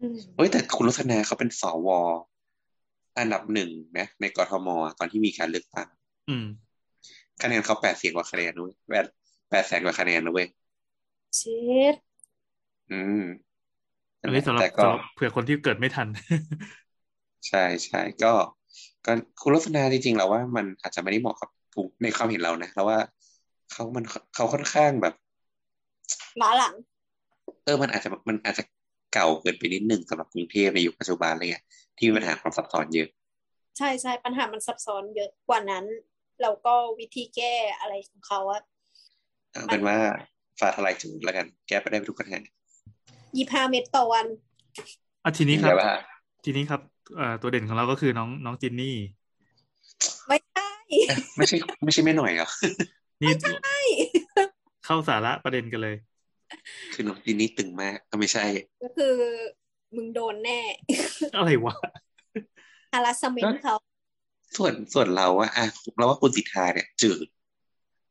[0.00, 1.88] อืมเฮ้ยแต่คุณรสนาเขาเป็นสว
[3.20, 4.68] อันดับหนึ่งนะ ในกทม
[4.98, 5.88] ตอนที่มีการเลือกตั้ง
[6.28, 6.46] อืม
[7.42, 9.04] คะแนนเขาแปดเสียงกว่าคะแนนด้วยแปด
[9.50, 10.48] แปดแสนกว่าคะแนนนะเว้ย
[11.36, 11.60] เช็
[11.92, 11.94] ด
[12.90, 13.22] อืม
[14.20, 16.08] อันนี้สำหรับแต่ก็สำหรับเผื่อคนที่เกิดไม่ทัน
[17.48, 18.32] ใช่ใช่ก็
[19.06, 22.98] ก็คุณรสนาจริงๆเราว่ามันอาจจะไม่ได้เหมาะกับกลุ่มในความเห็นเรานะเราว่า
[23.72, 25.14] เขามันเขาค่อนข้างแบบ
[26.42, 26.74] ล้าหลัง
[27.64, 28.64] เออมันอาจจะมันอาจจะ
[29.14, 31.64] เก่าเกินไปนิดนึงสำหรับกรุงเทพในยุคปัจจุบันอะไรเงี้ย
[32.00, 33.08] ที่มีปัญหาความซับซ้อนเยอะ
[33.78, 35.84] ใช่ใช่ปัญหามันซับซ้อนเยอะกว่านั้น
[36.42, 38.62] แล้วก็วิธีแก้อะไรของเขาอะ
[39.52, 39.96] เอาเป็นว่า
[40.58, 42.38] ฟ้าทลายโจรแล้วกัน แก้ไปได้ทุกปัญหา
[43.36, 44.26] ยี่ห้าเม็ดต่อวัน
[45.24, 45.94] อะทีนี้ครับแต่ว่า
[46.44, 46.80] ทีนี้ครับ
[47.16, 48.96] เอ่อตัวเด่นของเราก็คือน้องน้องจินนี่
[50.28, 50.68] ไม่ใช่
[51.36, 52.48] ไม่ใช่ ไม่ใช่แม่หน่อยเหรอ
[53.22, 53.78] นี่ใช่
[54.84, 55.96] เข้าสาระประเด็นกันเลย
[56.94, 58.44] คือน้องจินนี่ตึงมากก็ไม่ใช่
[58.82, 59.14] ก็คือ
[59.96, 60.60] มึงโดนแน่
[61.36, 61.74] อะไรวะ
[62.92, 63.74] ฮาราสเมนต์เขา
[64.56, 65.66] ส่วนส่วนเราว่าอะ
[65.98, 67.26] เราว่าคุณสิทธาเนี่ย จืด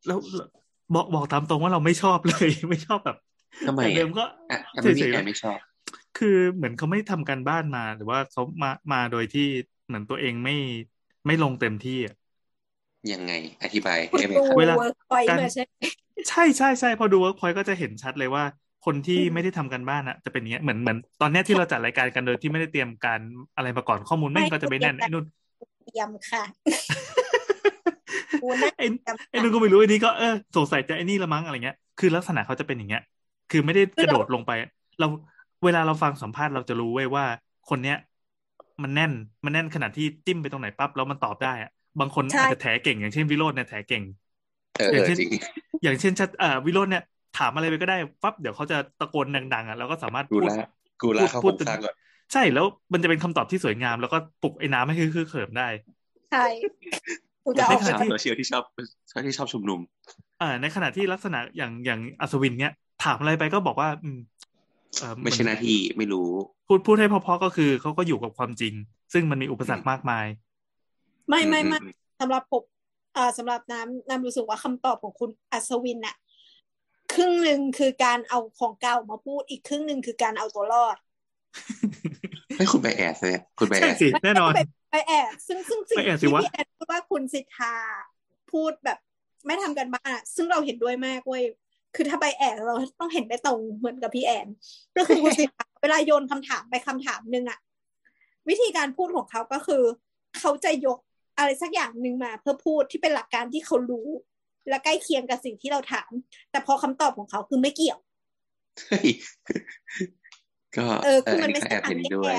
[0.08, 0.18] แล้ว
[0.96, 3.18] บอกบอกตามตรงว่าเราไม่ชอบเลย ไม่ชอบแบบ
[3.68, 5.58] ทำไมแต่เดิอะมก็อะทำไมมีเฉยๆใครนะไม่ชอบ
[6.18, 9.48] คือเหมือนเขาไม่ทำการบ้านมา หรือว่าเขามามาโดยที่
[9.88, 10.56] เหมือนตัวเองไม่
[11.26, 12.16] ไม่ลงเต็มที่อะ
[13.14, 13.34] ยังไง
[13.64, 15.72] อธิบายคุณได้ไหมดูครับเวลาเวิร์กพอยต์การมาใช่ไหม
[16.30, 18.44] ใช่ใช่ใช่พอดูเวิร์กพอยต์ก็จะเห็นชัดเลยว่า
[18.86, 23.20] คนที่ไม่ได้ทำการบ้านอะจะเป็นอย่างเงี้ยเหมือนเหมือนตอนเนี้ยที่เราจัดรายการกันโดยที่ไม่ได้เตรียมการ
[23.56, 25.26] อะไรมาก่อนข้อมูลแม่งก็จะไปแน่นไอ้นู่น
[25.86, 26.44] เตรียมค่ะ
[28.42, 33.04] กูนั่งไอ้เตรียมไอ้นู่นก็ไม่รู้ไอ้นี่ก็เออสงสัยจะไอ้นี่ละมั้งอะไรเงี้ยคือลักษณะเขาจะเป็นอย่างเงี้ย
[33.52, 34.52] คือไม่ได้กระโดดลงไป
[35.00, 35.08] เรา
[35.66, 37.26] เวลาเราฟังสัมภาษณ์เราจะรู้เว้ยว่า
[37.70, 37.98] คนเนี้ย
[38.84, 39.12] มันแน่น
[39.46, 44.04] มันแน่นขนาดที่จิ้มไปตรงไหนปั๊บแล้วมันตอบได้อะบางคนอาจจะแถเก่งอย่างเช่นวิโรจน์เนี่ยแถเก่ง
[44.78, 45.30] เอออเอย่างอเช่นจริง
[45.84, 47.04] อย่างเช่นชัดเอ่อวิโรจน์เนี่ย
[47.38, 50.68] ถามอะไรไปก็ได้ปั๊บเดี๋ยวเขาจะตะโกนดังๆอะเราก็สามารถกูพูดละ
[51.02, 51.96] กูละเข้าพูโคดรงสร้างก่อน
[52.34, 55.68] ใช่แล้วมันจะเป็นคำตอบที่สวยงาม แล้วก็ปลุกไอ้น้ำให้คือคือเขิมได้
[56.32, 56.46] ใช่
[57.46, 58.64] กูจะเอาในขณะชาวที่โซเชียลที่ชอบ
[59.26, 59.80] ที่ชอบชุมนุม
[60.42, 62.74] อ่าในขณะที่ลักษณะอย่างอย่างอัศวินเนี่ย
[63.04, 64.20] ถามอะไรไปก็บอกว่า อืม
[65.00, 66.28] เอ่อไม่ใช่หน้าที่ไม่รู้
[66.68, 68.74] พูดพูดให้เพอๆก็คือเขาก็อยู่กับความจริง
[69.14, 70.26] ซึ่งมันมีอุปสรรคมากมาย
[71.30, 72.64] ไม่ไม่ไม่อืมสำหรับผม
[73.18, 76.16] อ่าสำหรับน้ำน้ำรู้สึกว่าคำตอบของคุณอัศวินน่ะ
[77.14, 80.98] ครึ่งหนึ่งคือการเอาของเก่ามาพูดอีกครึ่งหนึ่งคือการเอาตัวรอด
[82.56, 84.56] ไม่คุณไปแอดเลยคุณไปแอใช่ดสิแน่นอนไป
[84.90, 87.76] ไปแอบซึ่งซึ่งสิ่งไปแอบสิที่วะพี่แอนพูดว่าคุณสิทธา
[88.52, 88.98] พูดแบบ
[89.48, 91.44] ไม่ทำกันบ้านอะซึ่งเราเห็นด้วยมากเว้ย
[91.96, 94.48] คือถ้าไปแอบเราต้องเห็นได้ตรงเหมือนกับพี่แอน
[94.98, 97.60] ก็คือคุณสิทธาเวลาโยนคำถามไปคำถามหนึ่งอะ
[98.50, 99.84] วิธีการพูดของเขาก็คือ
[100.40, 100.98] เขาจะยก
[101.38, 104.08] อะไรสักอย่างหนึ่งมาเพื่อพูดที่เป็นหลักการที่เขารู้
[104.70, 106.12] และใกล้เคียงกับสิ่งที่เราถาม
[106.52, 108.00] แต่พอคำตอบของเขาคือไม่เกี่ยว
[108.88, 109.10] เฮ้ย
[110.78, 112.36] ก็เออคือมันไม่ก็ใช่แอบทาเห็งนแก้ด้วย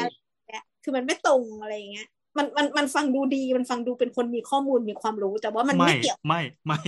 [0.48, 2.08] เนี่ยคือมันไม่ตรงอะไรอย่างเงี้ย
[2.38, 6.78] มันมันมันฟังดูดีมันฟังดูเป็นคนมีข้อมูลมีความรู้ แต่ว่ามันไม่ไม่เกี่ยวไม่ไม่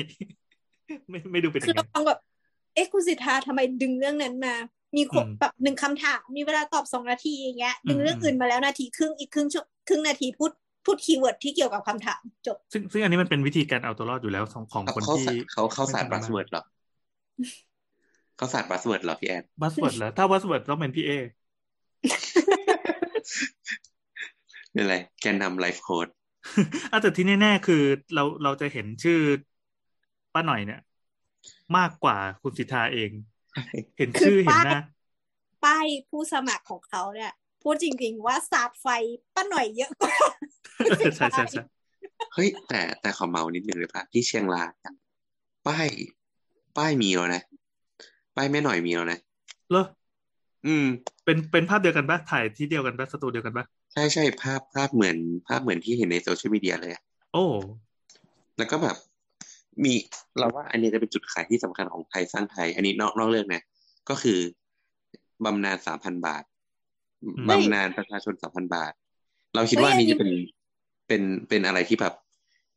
[1.09, 2.21] ไม่ไม่ดูเป็นอคือย่างเรานั้นฟังแบบ
[2.75, 4.55] เอ๊ะคุณสิทธาทำไมดึงเรื่องนั้นมา
[4.97, 10.51] มีคนอืมแบบหนึ่งคำถามมีเวลาตอบสองนาทีอย่างเงี้ยดึงอืมเรื่องอื่นมาแล้วนาทีครึ่งอีกครึ่งชั่วครึ่งนาทีพูด
[10.85, 16.63] พูดคีย์เวิร์ดที่เกี่ยวกับคำถามจบ ซึ่งซึ่งอันนี้มันเป็นวิธีการเอาตัวรอดอยู่แล้วของของเขาคนเขาที่สาเขาเขาสาดไม่บัทำสงานเวิร์ดเหรอ
[18.37, 21.11] เขาสาด buzzword เหรอพี่แอน buzzword เหรอถ้า buzzword ต้องเป็นพี่เอ
[24.73, 26.09] เป็นไรแกนนำ life coach
[26.93, 27.83] อะแต่ที่แน่ๆคือ
[28.15, 29.19] เราเราจะเห็นชื่อ
[30.35, 30.81] ป้าหน่อยเนี่ย
[31.77, 33.11] มากกว่าคุณศิธาเอง
[33.99, 34.81] เห็นชื่อคือเห็นป้ายหน้า
[35.65, 38.87] ป้ายผู้สมัครของเขาเนี่ย พูดจริง ๆ ว่าสาดไฟ
[39.35, 40.15] ป้าหน่อยเยอะกว่า
[41.17, 41.63] ใช่ใช่ใช่
[42.35, 44.95] เฮ้ยแต่แต่ขอเมาท์นิดนึงเลยป่ะที่เชียงรายอะ
[45.67, 45.89] ป้าย
[46.77, 47.43] ป้ายมีแล้วนะ
[48.37, 49.19] ป้ายแม่หน่อยมีแล้วนะ
[49.71, 49.85] เหรอ
[50.67, 50.87] อืม
[51.25, 55.17] เป็นเป็นภาพเดียวกันปะถ่ายที่เดียวกันปะสตูเดียวกันปะใช่ใช่ภาพภาพเหมือน
[55.49, 57.03] ภาพเหมือนที่เห็นในโซเชียลมีเดียเลยอะ
[57.33, 57.45] โอ้
[58.59, 58.97] แล้วก็แบบ
[59.85, 59.93] มี
[60.39, 63.63] เราว่าอันนี้จะเป็นจุดขายที่สำคัญของไทยสร้างไทย อันนี้นอกนอกเรื่องนะ
[64.09, 64.39] ก็คือ
[65.45, 66.43] บำนาญสามพันบาท
[67.49, 68.93] บำนาญประชาชนสามพันบาท
[69.55, 70.31] เราคิดว่าอันนี้จะเป็น
[71.09, 72.15] เป็นเป็นอะไรที่แบบ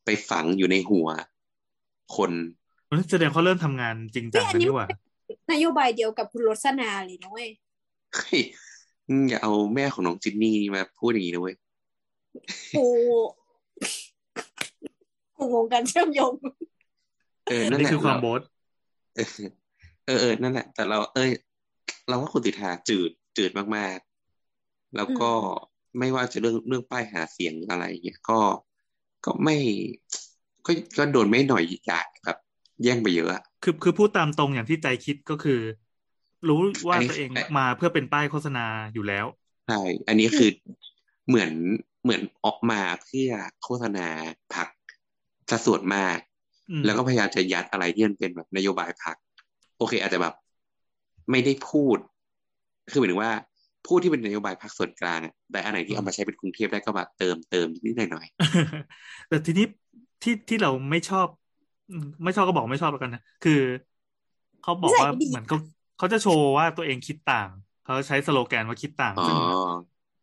[0.05, 1.07] ไปฝังอยู่ในหัว
[2.15, 2.31] คน
[3.11, 4.88] แสดงเขาเริ่มทำงานจริงจังกันนี่หว่า
[5.51, 7.49] นโยบายเดียวกับคุณรสนาเลยนะเว้ย
[8.15, 8.41] เฮ้ย
[9.07, 11.55] มึงอย่าเอาแม่ของน้องจินนี่มาพูดอย่างนี้นะเว้ย
[12.77, 12.85] กู
[15.35, 16.34] กูงงกันเชื่อมโยง
[17.45, 18.41] เอออันนั่นนี้แหละคือความเราโบส
[19.15, 19.27] เออ
[20.05, 21.31] เออเออ นั่นแหละ แต่เรา เอ้ย
[22.07, 24.05] เราว่าคุณติทาจืดจืดมากๆ
[24.95, 25.31] แล้วก็
[25.99, 28.39] ไม่ว่าจะเรื่องเรื่องป้ายหาเสียงอะไรเงี้ยก็
[29.25, 29.55] ก็ไม่
[30.65, 32.37] ก็ก็โดนไม่หน่อยใหญ่แบบ
[32.83, 35.59] แย่งไปเยอะอะคือคือพูดตามตรงอย่างที่ใจคิดก็คือ
[36.47, 39.25] รู้ว่าอันนี้ตัวเองมาเพื่อเป็นป้ายโฆษณาอยู่แล้ว
[39.67, 40.49] ใช่อันนี้คือ
[41.27, 41.51] เหมือน
[42.03, 43.29] เหมือนออกมาเพื่อ
[43.63, 44.07] โฆษณา
[44.53, 44.67] พัก
[45.49, 46.17] สส่วนมาก
[46.69, 49.15] อืมแล้วก็พยายามจะยัดอะไรที่มันเป็นแบบนโยบายพัก
[49.77, 50.33] โอเค อาจจะแบบ
[51.31, 51.97] ไม่ได้พูด
[52.91, 53.31] คือหมายถึงว่า
[53.87, 58.27] พูดที่เป็นนโยบายพักส่วนกลางอะแต่อันไหนที่เอามาใช้เป็นกรุงเทพได้ก็แบบเติมเติมนิดหน่อย
[59.29, 59.65] แต่ทีนี้
[60.23, 61.27] ที่ที่เราไม่ชอบ
[61.91, 63.61] อืมไม่ชอบก็บอกไม่ชอบแล้วกันนะคือ
[64.61, 65.57] เขาบอกว่านิสัยไม่ดีเหมือนเขา
[65.97, 67.49] เขาจะโชว์ว่าตัวเองคิดต่าง
[67.83, 69.37] เขาใช้สโลแกนว่าคิดต่างๆอ๋อซึ่ง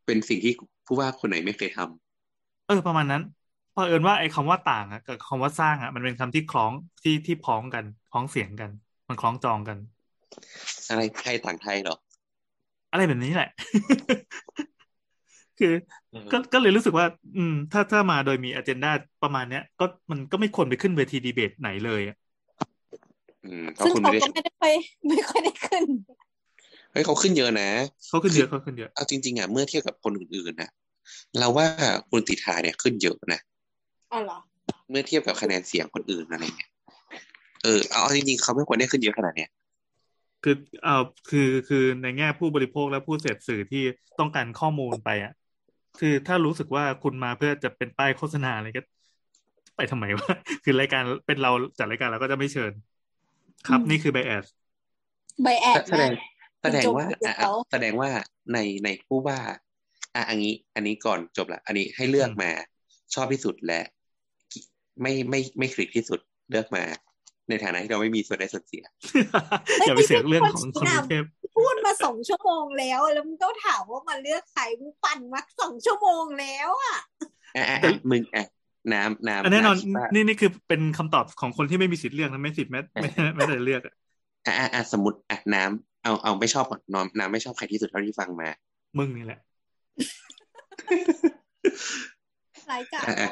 [0.06, 0.52] เป็นสิ่งที่
[0.86, 3.22] ผู้ว่าคนไหนไม่เคยทำเออ ประมาณนั้น
[3.72, 6.72] เพอเอิญว่าไอ้คำว่าต่างอะกับคำว่าสร้างอะมันเป็นคำที่คล้อง
[7.02, 8.70] ที่ที่พ้องกันพ้องเสียงกัน
[9.08, 9.78] มันคล้องจองกัน
[10.88, 11.96] อะไรไทยต่างไทยเหรอ
[12.92, 13.50] อะไรแบบนี้แหละ
[15.58, 15.72] คือ
[16.32, 17.06] ก็ก็เลยรู้สึกว่า
[17.36, 18.92] อืม ถ้าถ้ามาโดยมีอ g e n d a
[19.22, 22.16] ประมาณเนี้ย ก็มันก็ไม่ควรไปขึ้นเวทีดีเบตไหนเลยอะ
[23.44, 24.74] อืมเพราะซึ่งคุณเขาไม่ได้ก็ไม่ได้ค่อย
[25.08, 25.84] ไม่ค่อยได้ขึ้น
[26.92, 27.68] เฮ้ยเขาขึ้นเยอะนะ
[28.08, 30.70] เขาขึ้นเยอะเขาขึ้นเยอะเอาจริงๆอะเมื่อเทียบกับคนอื่นๆนะ
[31.38, 31.66] เราว่า
[32.10, 33.40] คุณติทาเนี่ยขึ้นเยอะนะ
[34.12, 34.38] อ๋อเหรอ
[34.90, 36.70] เมื่อเทียบกับคะแนนเสียงคนอื่นอะไรเงี้ย
[37.62, 39.50] เออเอาเอาจริงๆเขาไม่ควรได้ขึ้นเยอะขนาดเนี้ย
[40.44, 43.82] คือเอ่อคือคือในแง่ผู้บริโภคและผู้เสพสื่อที่
[44.18, 45.32] ต้องการข้อมูลไปอะ
[46.00, 48.82] คือถ้ารู้สึกว่าคุณมาเพื่อจะเป็นป้ายโฆษณาอะไรก็
[49.76, 52.72] ไปทำไมวะคือรายการเป็นเราจัดรายการเราก็จะไม่เชิญ
[53.68, 54.46] ครับอืมนี่คือไบแอส
[55.42, 56.10] ใบแอดแสดง
[56.62, 58.10] แสดงว่าคุณโจมตีอะเขาแสดงว่า
[58.52, 59.38] ในในผู้ว่า
[60.14, 62.50] อะอันนี้ อันนี้ก่อนจบละอันนี้ให้เลือกมา
[63.14, 63.80] ชอบที่สุดและ
[65.02, 66.20] ไม่ไม่ไม่คลิกที่สุด
[66.50, 66.84] เลือกมา
[67.48, 68.84] ในฐานะที่เราไม่มีส่วนได้ส่วนเสีย
[69.86, 71.24] อย่าไปเสียเรื่องของคนกรุงเทพ
[71.56, 76.98] พูดมาสองชั่วโมงแล้ว แล้วมึงก็ถามว่ามาเลือกใครมึงปั่นมาสองชั่วโมงแล้วอะ
[77.56, 78.46] อะอะอะมึงอะ
[78.92, 83.94] น้ำน้ำอันแน่นอนำคิดว่านี่นี่คือเป็นคำตอบของคนที่ไม่มีสิทธิ์เลือกนะไม่สิทธิ์แม้ไม่ไม่ได้เลือกอะ
[84.46, 88.48] อะอะอะสมมติอะน้ำเอาเอาไม่ชอบก่อนน้ำน้ำไม่ชอบใครที่สุดเท่าที่ฟังมา
[88.98, 89.40] มึงนี่แหละ
[92.72, 93.30] รายการอะอะ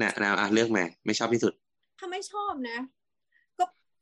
[0.00, 1.52] น้ำน้ำอะเลือกมา ไม่ชอบที่สุด
[1.98, 3.03] ถ้าไม่ชอบนะก็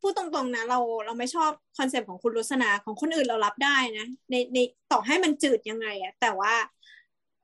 [0.03, 4.59] พูดตรงๆนะเราเราไม่ชอบ concept ของคุณรสนาของคนอื่นเรารับได้นะในใน
[4.93, 6.55] ต่อให้มันจืดยังไงอะแต่ว่า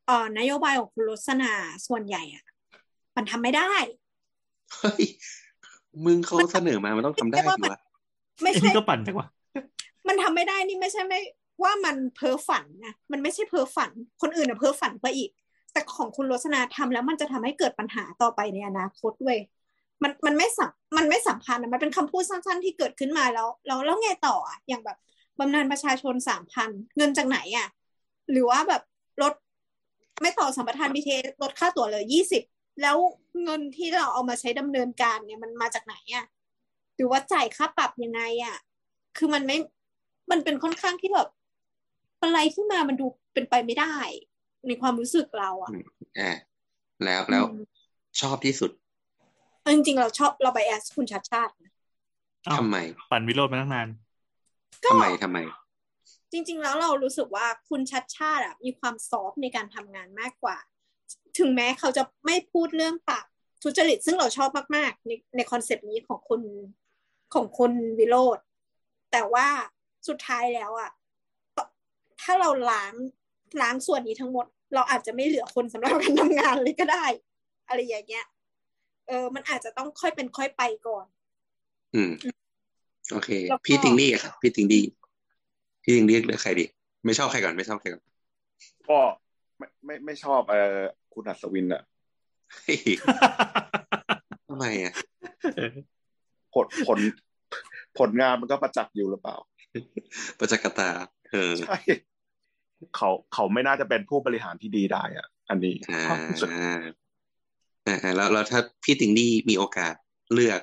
[0.06, 1.52] เอ่อนโยบายของคุณรสนา
[1.86, 2.44] ส่วนใหญ่อะ
[3.16, 3.72] มันทำไม่ได้
[4.76, 5.04] เฮ้ย
[6.04, 7.80] มึงเขาเสนอมามันต้องทำได้ไม่ว่าสิมันวะ
[8.42, 9.28] ไม่ไอ้ใช่นี่ก็ปั่นจังวะ
[10.08, 11.20] มันทำไม่ได้นี่ไม่ใช่ไม่
[11.62, 13.90] ว่ามันเพ้อฝันนะมันไม่ใช่เพ้อฝัน
[14.22, 15.30] คนอื่นอะเพ้อฝันไปอีก
[15.72, 19.38] แต่ของคุณรสนาทำแล้วมันจะทำให้เกิดปัญหาต่อไปในอนาคตเว้ย
[20.02, 24.98] มันมันไม่สัมมันไม่สำคัญอะมันเป็นคำพูดสั้นๆที่เกิดขึ้นมาแล้วแล้วแล้วไงต่ออะอย่างแบบ
[25.38, 27.68] บำนาญประชาชนสามพันเงินจากไหนอะ
[28.30, 28.82] หรือว่าแบบ
[29.22, 29.32] ลด
[30.22, 31.10] ไม่ต่อสัมปทานบีเท
[31.42, 32.42] ลดค่าตั๋วเหลือยี่สิบ
[32.82, 32.96] แล้ว
[33.44, 36.24] เงินที่เราเอามาใช้ดำเนินการเนี่ยมันมาจากไหนอะ
[36.96, 38.56] หรือว่าจ่ายค่าปรับยังไงอะ
[39.16, 39.56] คือมันไม่
[40.30, 41.28] มันเป็นค่อนข้างที่แบบ
[42.22, 43.96] อะไรที่มามันดูเป็นไปไม่ได้
[44.66, 45.72] ในความรู้สึกเราอะ
[46.18, 46.30] อ่า
[47.04, 47.54] แล้วแล้วอืม
[48.20, 48.87] ชอบที่สุดเอา
[49.74, 51.72] จริงๆเราชอบเราไปแอสคุณชัดชาตินะ
[52.46, 52.76] อ้าวทำไม
[53.10, 53.88] ปั่นวิโรจน์มาตั้งนาน
[54.84, 55.38] ก็ทำไมทำไม
[56.32, 60.56] จริง ๆ แล้วเรารู้สึกว่าคุณชัดชาติอะมีความซอฟต์ในการทำงานมากกว่า
[61.38, 63.24] ถึงแม้เขาจะไม่พูดเรื่องปราบ
[63.62, 66.42] ทุจริตซึ่งเราชอบมากๆ ในในคอนเซปต์นี้ของคุณ
[67.34, 68.38] ของคุณวิโรธ
[69.12, 69.46] แต่ว่า
[70.08, 70.90] สุดท้ายแล้วอะ
[72.20, 72.92] ถ้าเราล้าง
[73.62, 77.04] ล้างส่วนนี้ทั้งหมด เราอาจจะไม่เหลือคนสำหรับการทำงานเลยก็ได้
[77.68, 78.26] อะไรอย่างเงี้ย
[79.08, 81.06] เออมันอาจจะต้องค่อยเป็นค่อยไปก่อน
[81.94, 82.10] อืม
[83.12, 84.84] โอเคแล้วก็พี่ติงดี้อะครับพี่ติงดี้
[85.82, 86.64] พี่ติงดี้เลือกใครดี
[87.04, 88.02] ไม่ชอบใครก่อนไม่ชอบใครก่อน
[88.88, 88.98] ก็
[89.58, 90.78] ไม่ไม่ไม่ชอบเออ
[91.14, 91.82] คุณอัศวินอะ
[92.52, 92.78] เฮ้ย
[94.48, 94.92] ทำไมอะ
[96.54, 96.98] ผลผล
[97.98, 99.36] ผลงานมันก็ประจักษ์อยู่หรือเปล่า
[100.38, 100.88] ประจักษ์กับตา
[101.30, 101.76] เออใช่
[102.96, 105.74] เขาเขาไม่น่าจะเป็นผู้บริหารที่ดีได้อะ อันนี้
[107.88, 109.94] อ่าความรู้สึกอ่าแล้วแล้วถ้าพี่ติงลี่มีโอกาส
[110.34, 110.60] เลือก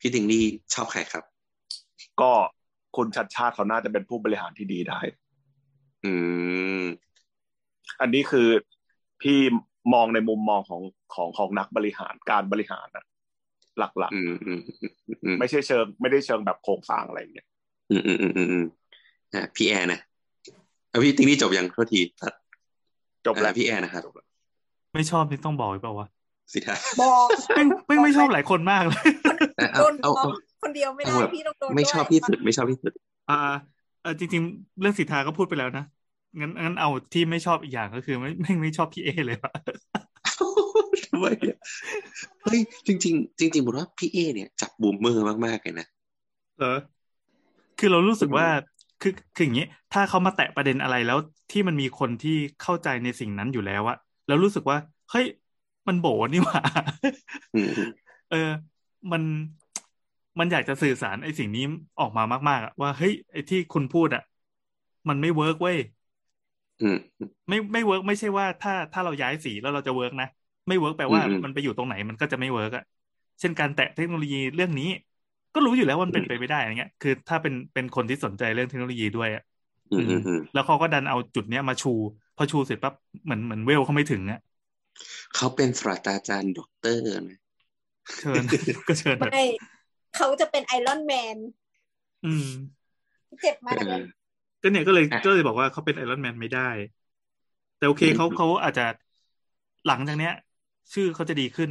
[0.00, 1.24] พี่ติงลี่ชอบใครครับ
[2.20, 2.32] ก็
[2.96, 5.00] คุณชัดชาติเขาน่าจะเป็นผู้บริหารที่ดีได้
[6.04, 6.12] อื
[6.82, 6.84] ม
[8.00, 8.48] อันนี้คือ
[9.22, 9.38] พี่
[9.94, 10.82] มองในมุมมองของ
[11.14, 13.04] ของของนักบริหารการบริหารนะ
[13.78, 14.92] หลักอืมอืมอืม
[15.24, 17.46] อืมๆไม่ใช่เชิง ไม่ได้เชิงแบบโครงสร้างอะไรอย่างเงี้ย
[17.90, 18.66] อืมอืมอืมอืมอืม
[19.34, 20.00] อ่าพี่แอร์นะ
[20.90, 22.32] เอาพี่ติงลี่จบยังโทษทีตัด
[23.26, 24.02] จบแล้วอ่าพี่แอร์นะครับ
[24.94, 26.06] ไม่ชอบนี่ต้องบอกหรือเปล่าวะ
[26.52, 29.02] สิท่าบอกแม่งแม่งไม่ชอบหลายคนมากเลย
[29.72, 30.32] เอาโดนเอาฟ้อเอาง
[30.62, 32.92] คนเดียวไม่ได้เอาแบบพี่ต้องโดนไม่ด้วยชอบที่สุดไม่ชอบที่สุด
[33.30, 33.36] อ่า
[34.02, 35.84] เออจริง ๆ เรื่องสิทธาก็พูดไปแล้วนะ
[36.40, 39.52] งั้นงั้นเอาที่ไม่ชอบอีกอย่างก็คือ ไม่ไม่ไม่ชอบพี่เอเลยวะ
[41.06, 41.58] ทำไมอะ
[42.42, 45.86] เฮ้ยจริงๆจริงๆผมว่าพี่เอเนี่ยจับบูมเมอร์มากๆเลยนะ
[46.58, 46.78] เออ
[47.78, 48.46] คือเรารู้สึกว่า
[49.02, 51.18] คือคืออย่างนี้ถ้าเขามาแตะประเด็นอะไรแล้ว
[51.50, 53.96] ที่มันมีคนที่เข้าใจในสิ่งนั้นอยู่แล้วอะ
[54.26, 54.78] แล้วรู้สึกว่า
[55.10, 55.26] เฮ้ย
[55.88, 56.60] มันโบนี่หว่า
[57.54, 58.36] อืมเออ
[59.12, 59.22] มัน
[60.38, 61.62] มันอยากจะสื่อสารไอ้สิ่งนี้
[61.98, 64.22] ออกมามาก ๆอะว่าเฮ้ยไอ้ที่คุณพูดอะ
[65.08, 65.76] มันไม่ work เว้ย
[66.80, 66.96] อืม
[67.48, 70.26] ไม่ไม่ work ไม่ใช่ว่าถ้าถ้าเราย้ายสีแล้วเราจะ work นะ
[70.68, 72.82] ไม่ work แปลว่าอืมมันไปอยู่ตรงไหนมันก็จะไม่ work อะ
[73.40, 74.84] เช่นการแตะเทคโนโลยีเรื่องนี้
[75.52, 79.42] ก็รู้อยู่แล้วว่ามันเป็นไปไม่ได้อะไรเงี้ย คือถ้าเป็นเป็นคนที่สนใจเรื่องเทคโนโลยีด้วยอะ
[79.90, 81.88] อืมอืมอืมแล้วเขาก็ดันเอาจุดเนี้ยมาชู
[82.36, 82.94] พอชูเสร็จปั๊บ
[83.24, 84.38] เหมือนเหมือนเวลเขาไม่ถึงอะ
[85.36, 87.38] เขาเป็นศาสตราจารย์ด็อกเตอร์นะ
[88.18, 88.42] เชิญ
[88.88, 89.46] ก็เชิญเถอะไม่
[90.16, 91.36] เขาจะเป็น Iron Man
[92.26, 92.48] อืม
[93.42, 94.02] เจ็บมากเอเลอย
[94.62, 96.68] ก็เนี่ยก็เลยอะก็เลยบอกว่าเขาเป็น Iron Man ไม่ได้
[97.78, 98.86] แต่โอเคอืมเขาเขาอาจจะ
[99.86, 100.34] หลังจากเนี้ย
[100.92, 101.70] ชื่อเขาจะดีขึ้น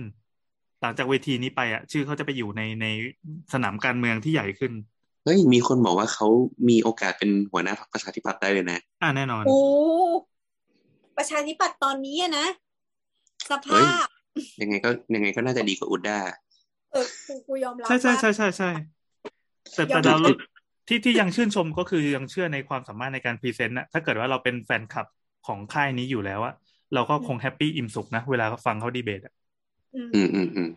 [0.81, 2.85] หลังจากเวทีนี้ไปอะ ชื่อเขาจะไปอยู่ในใน
[3.53, 4.71] สนามการเมืองที่ใหญ่ขึ้น
[5.23, 6.27] เฮ้ยมีคนบอกว่าเขา
[6.69, 9.57] มีโอกาสเป็นหัวหน้าพรรคประชาธิปัตย์ได้เลยนะ อ่าแน่นอนโอ้
[11.17, 12.47] ประชาธิปัตย์ตอนนี้อะนะ
[13.49, 14.07] สเฮ้ยภาพ
[14.61, 16.17] ยังไงก็ยังไงก็น่าจะดีกว่าอุดด้า
[16.91, 18.69] เออกูกูยอมรับใช่ใช่ว่าใช่ใช่ใช่
[19.73, 20.35] แต่ยอแต่มเรารับ
[20.87, 25.05] ที่ที่ยังชื่นชมก็คือยังเชื่อในความสามารถในการพรีเซนต์นะถ้าเกิดว่าเราเป็นแฟนคลับ
[25.47, 26.53] ของค่ายนี้อยู่แล้วอะ
[26.93, 29.33] เราก็คงแฮปปี้อิ่มสุขนะ เวลาฟังเขาดีเบตอะ
[29.95, 30.69] อืมอืมอืมอืม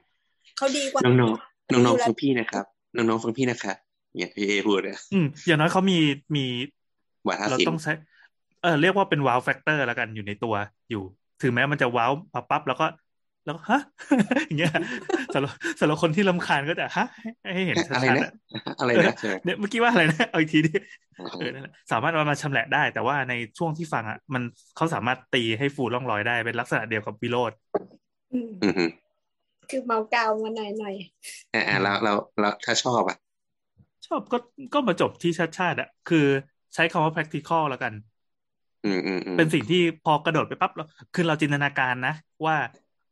[0.59, 2.65] เขาดีกว่าน้องๆน้องอยู่ๆแล้วฟังพี่นะครับ
[2.97, 3.73] น้องๆฟังพี่นะคะ
[4.17, 5.99] เนี่ยพี่เอพูดเลยอืมอย่างน้อยเขามี
[6.37, 6.45] มี
[7.29, 7.93] วาทเราศิลต้องป์ใช้
[8.63, 10.55] เออเรียกว่าเป็นว้าวแฟกเตอร์แล้วกันอยู่ในตัว
[10.91, 11.03] อยู่
[11.41, 12.87] ถึงแม้มันจะว้าวปั๊บปั๊บแล้วก็
[13.45, 13.81] แล้วก็ฮะ
[14.47, 14.71] อย่างเงี้ย
[15.35, 17.05] สำหรับสำหรับคนที่รำคาญก็จะฮะ
[17.43, 18.31] ให้ให้เห็นชัอะไรดๆนะอะ
[18.79, 20.71] อะไรนะใช่ไหมเนี่ยเมื่อกี้ว่าอะไรนะเอาอีกทีดิ
[21.39, 24.43] เออนั่นแหละสามารถเอามาชำแหละได้ แต่ว่าในช่วงที่ฟังอะมัน
[24.77, 27.53] เขาสามารถตีให้ฟูร่องรอยได้เป็นลักษณะเดียวกับวิโรด
[28.33, 28.91] อืมอืมอืม
[29.71, 30.95] คือเมากาวมาหน่อยหน่อย
[31.55, 33.17] อ่าอ่าแล้วแล้วแล้วถ้าชอบอะ
[34.07, 34.37] ชอบก็
[34.75, 36.27] ก็มาจบที่ชาติชาติอะคือ
[36.75, 38.18] ใช้คำว่า practical แล้วกันอืมอืมอืม
[39.37, 40.85] เป็นสิ่งที่พอกระโดดไปปั๊บเรา
[41.15, 42.15] คือเราจินตนาการนะ
[42.45, 42.57] ว่า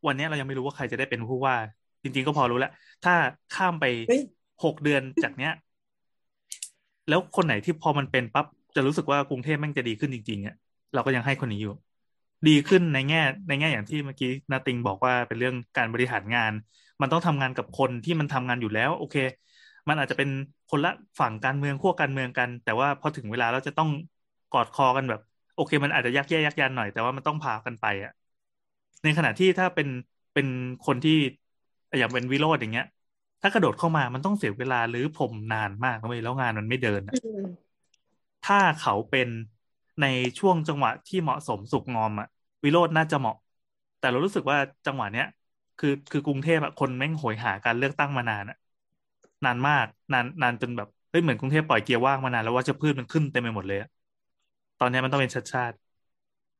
[0.07, 1.57] วันเนี้ยเรายังไม่รู้ว่าใครจะได้เป็นผู้ว่า
[2.03, 2.73] จริง ๆ ก็พอรู้แล้ว
[3.05, 3.15] ถ้า
[3.55, 4.23] ข้ามไปเฮ้ย
[4.65, 5.53] หกเดือนจากเนี้ย
[7.09, 10.55] แล้วคนไหนที่พอมันเป็นปั๊บจะรู้สึกว่ากรุงเทพแม่งจะดีขึ้นจริงๆอะ
[10.95, 11.75] เราก็ยังให้คนนี้อยู่
[12.49, 16.53] ดีขึ้นในแง่ ในแง่อย่างที่เมื่อกี้นาติงบอกว่าเป็นเรื่องการบริหารงาน
[17.01, 19.17] มันต้องทำงานกับคนที่มันทำงานอยู่แล้ว โอเค
[19.89, 20.29] มันอาจจะเป็น
[20.71, 20.91] คนละ
[21.21, 23.89] ฝั่งการเมืองขั้วการเมืองกัน แต่ว่าพอถึงเวลาเราจะต้อง
[24.55, 25.21] กอดคอกันแบบ
[25.57, 28.13] โอเค มันอาจจะยักแย่ยักยันหน่อยแต่ว่ามันต้องพากันไปอะ
[29.03, 29.89] ในขณะที่ถ้าเป็น
[30.33, 30.47] เป็น
[30.83, 31.13] คนที่
[31.99, 32.85] อย่างเป็นวิโรดอย่างเงี้ย
[33.43, 37.67] ถ้ากระโดดเข้ามามันต้องเสียเวลาหรือผมนานมากนะเว้ยแล้วงานมันไม่เดินอะอืม
[38.43, 39.29] ถ้าเขาเป็น
[40.01, 40.05] ใน
[40.39, 42.27] ช่วงจังหวะที่เหมาะสมสุกงอมอะ
[42.65, 43.37] วิโรจน์น่าจะเหมาะ
[43.99, 45.25] แต่เรารู้สึกว่าจังหวะเนี้ย
[45.79, 48.57] คือคือกรุงเทพอะคนแม่งโหยหาการเลือกตั้งมานานอะ
[49.45, 53.89] นานมากนานนานจนแบบเฮ้ยเหมือนกรุงเทพปล่อยเกียร์ว่างมานานแล้วว่าจะพืชมันขึ้นเต็มไปหมดเลยอะ
[54.81, 55.77] ตอนเนี้ยมันต้องเป็นชัดชาติ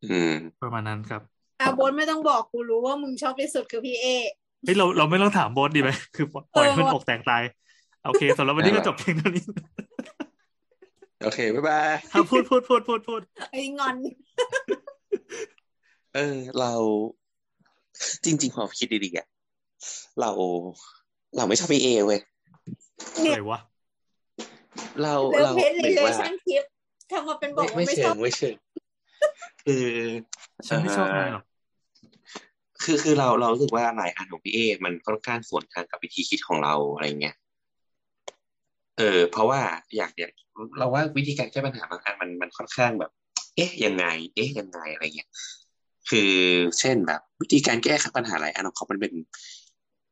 [0.05, 0.33] อืม
[0.63, 1.23] ประมาณนั้นครับ
[1.61, 4.07] อาโบนไม่ต้องบอกกูรู้ว่ามึงชอบที่สุดคือพี่เอ
[4.65, 7.43] เฮ้ยเราเราไม่ต้องถามโบสดีไหมคือปล่อยให้มันเอออกแตกตาย
[8.07, 9.45] โอเคสำหรับวันนี้ก็จบเพียงเท่านี้
[11.25, 13.21] โอเค บ๊ายบายถ้าพูดพูดพูดพูดพูด
[13.53, 13.97] ไอ้งอน
[16.15, 16.73] เออ เรา
[18.25, 19.27] จริง ๆ พอคิดดีๆอะ
[20.21, 20.31] เรา
[21.37, 22.21] เราไม่ชอบพี่เอเว้ย
[23.23, 23.61] เนี่ยอะไรวะ
[25.03, 26.33] เราเลิฟเราเพจหรีมายเลถึงว่าชั่น
[27.11, 28.55] ทิปทำมาเป็นบอกไม่ว่าไม่ไม่เชิชองบไม่เชิง
[29.65, 29.85] คือ
[30.67, 31.45] ฉันไม่ชอบนายหรอก
[32.83, 37.37] คือคือเราเรารู้สึกว่าหลายอันของพี่เอ มันค่อนข้างสวนทางกับวิธีคิดของเราอะไรเงี้ย
[38.99, 39.61] เออ เพราะว่า
[39.97, 40.33] อย่างอย่าง
[40.79, 43.11] เราว่าวิธีการแก้ปัญหาบางอันมันมันค่อนข้างแบบ
[43.57, 45.31] เอ๊ะยังไง เอ๊ะยังไงอะไรเงี้ย
[46.09, 46.33] คือ
[46.79, 49.13] เช่นแบบ วิธีการแก้ไขปัญหาหลายอันของเขามันเป็น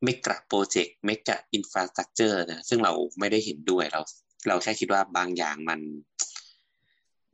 [0.04, 4.00] mega project mega infrastructure นะซึ่งเราไม่ได้เห็นด้วยเรา
[4.48, 5.80] เราแค่คิดว่าบางอย่างมัน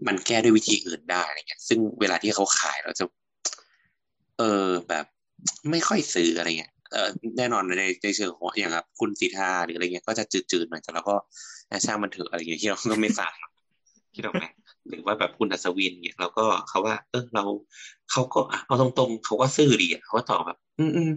[0.07, 3.05] มันแก้ด้วยวิธีอื่นได้อะไรเงี้ย ซึ่งเวลาที่เขาขายเราจะ
[4.39, 5.05] เออแบบ
[5.71, 7.09] ไม่ค่อยซื้ออะไรเงี้ยเออ
[7.39, 11.17] แน่นอนในในเชิงของอย่างครับคุณสิธาหรืออะไรเงี้ยก็จะจืดๆหน่อยแต่เราก็
[11.85, 13.33] ช่างมันเถอะอะไรเงี้ยที่เราก็ไม่ฝาก
[14.15, 14.45] ที่เราไหม
[14.89, 17.45] หรือว่าแบบคุณอัศวินเนี่ยเราก็เขาว่า เออเรา
[18.11, 21.11] เขาก็อะเอาตรงๆเขาก็ซื่อดีเขาก็ตอบแบบ อืมอืม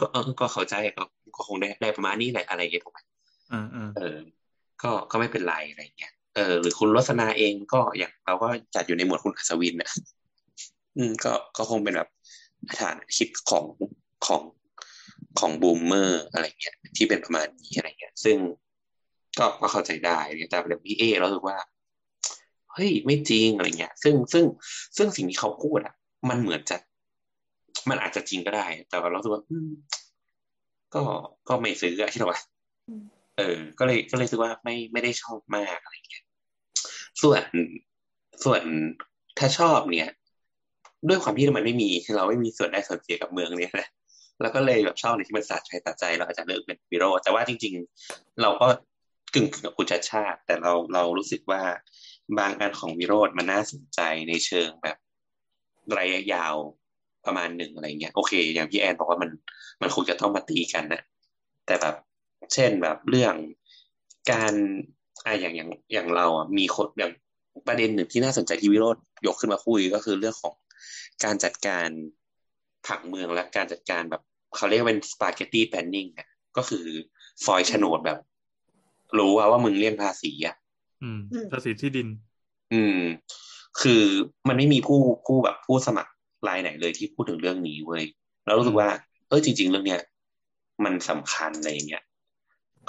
[0.00, 1.04] ก็เออก็เข้าใจก็
[1.36, 2.98] ก็คงได้ได้ประมาณนี้แหละอะไรอย่างเงี้ยถูกไหม
[3.52, 4.18] อ่าอ่าเออ
[4.82, 9.90] ก็ก็ไม่เป็นไรอะไรเงี้ย เออหรือคุณรสนาเองก็อย่างเราก็จัดอยู่ในหมวดคุณอัศวินนะ
[10.96, 12.08] อืมก็ก็คงเป็นแบบ
[12.78, 13.64] ฐานคิดของ
[14.26, 14.42] ของ
[15.38, 18.36] ของ boomer อะไรเงี้ยที่เป็นประมาณนี้อะไรเงี้ย ซึ่ง
[19.38, 20.18] ก็ก็เข้าใจได้
[20.50, 21.56] แต่แบบพี่เอ้เรารู้สึกว่า
[22.72, 24.44] เฮ้ยไม่จริงอะไรเงี้ย ซึ่งซึ่ง
[24.96, 25.94] ซึ่งสิ่งที่เขาพูดอะ
[26.28, 26.76] มันเหมือนจะ
[27.88, 29.70] มันอาจจะจริงก็ได้ แต่ว่าเราสึกว่าอืม
[30.94, 31.02] ก็
[31.48, 32.40] ก็ไม่ซื้ออะที่เราว่า
[33.38, 36.24] เออ ก็เลยก็เลยรู้สึกว่าไม่ไม่ได้ชอบมากอะไรเงี้ย
[37.22, 37.42] ส่วน
[38.44, 38.62] ส่วน
[39.38, 40.08] ถ้าชอบเนี่ย
[41.08, 43.88] ด้วยความที่มันไม่มีเราไม่มีส่วนได้ส่วนเสียกับเมืองเนี่ยนะ
[44.40, 47.74] แล้วก็เลยแบบชอบในที่มันสาดใจตัดใจเราอาจจะเลิกเป็นวิโรแต่ว่าจริง
[48.06, 48.68] ๆ เราก็
[49.34, 51.62] กึ่งกับคุณชาชาติ แต่เราเรารู้สึกว่า
[52.38, 54.96] บางอันของวิโรจน์มันน่าสนใจในเชิงแบบ
[55.98, 56.54] ระยะยาว
[57.26, 59.30] ประมาณหนึ่งอะไรเงี้ยโอเค อย่างพี่แอนบอกว่ามัน
[59.82, 61.02] มันคงจะต้องมาตีกันนะ
[61.66, 61.94] แต่แบบ
[62.52, 63.34] เช่นแบบเรื่อง
[64.32, 64.54] การ
[65.24, 67.12] อ่าอย่างอย่างอย่างเราอะมีคนอย่าง
[67.68, 70.54] ประเด็นหนึ่งที่น่าสนใจที่วิโรจน์ยกขึ้นมาคุยก็คือเรื่องของ
[71.24, 71.88] การจัดการ
[72.86, 74.22] ผังเมืองและการจัดการแบบ
[74.56, 76.84] เขาเรียกว่าเป็น spaghetti planning อะก็คือ
[77.44, 78.18] ซอยโฉนดแบบ
[79.18, 80.56] รู้ว่าว่ามึงเลี่ยงภาษีอะ
[81.02, 82.08] อืมอืมภาษีที่ดิน
[82.72, 83.00] อืม
[83.80, 84.02] คือ
[84.48, 86.12] มันไม่มีผู้ผู้แบบผู้สมัคร
[86.48, 88.04] รายไหนเลยที่พูดถึงเรื่องนี้เว้ย
[88.46, 88.88] แล้วรู้สึกว่า
[89.28, 90.00] เออจริง ๆ เรื่องเนี้ย
[90.84, 92.04] มันสำคัญอะไรอย่างเงี้ย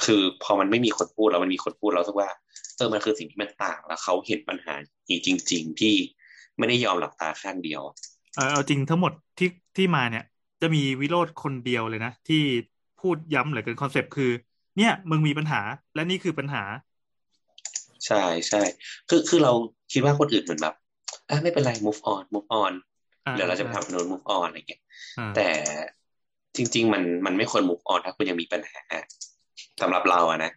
[0.06, 2.30] คือพอมันไม่มีคนพูดแล้วมันมีคนพูดเรารู้สึกว่า
[2.78, 4.74] เออมันคือสิ่งที่มันต่างแล้วเขาเห็นปัญหา
[5.10, 5.96] จริง ๆ ที่
[6.58, 7.82] ไม่ได้ยอมหลับตาข้างเดียว
[8.36, 10.24] เออเอาจริงทั้งหมดที่ที่มาเนี่ย
[10.62, 12.42] จะมีวิโรธคนเดียวเลยนะ ที่
[13.02, 14.32] พูดย้ำเหลือเกินคอนเซปต์คือ
[14.78, 15.62] เนี่ยมึงมีปัญหา
[15.96, 16.64] และนี่คือปัญหา
[18.06, 18.62] ใช่ใช่
[19.10, 19.54] คือคือเรา
[19.94, 20.76] คิดว่าคนอื่นเหมือนแบบ
[21.30, 22.74] อะไม่เป็นไร move on move on
[23.26, 24.82] อ่าเดี๋ยวเราจะไปทำโน้น move on อะไรเงี้ย
[25.20, 25.50] อ่าแต่
[26.56, 28.82] จริง ๆ มันมันไม่ควร move on ถ้าคุณยังมีปัญหา
[29.82, 30.52] สำหรับเราอะนะ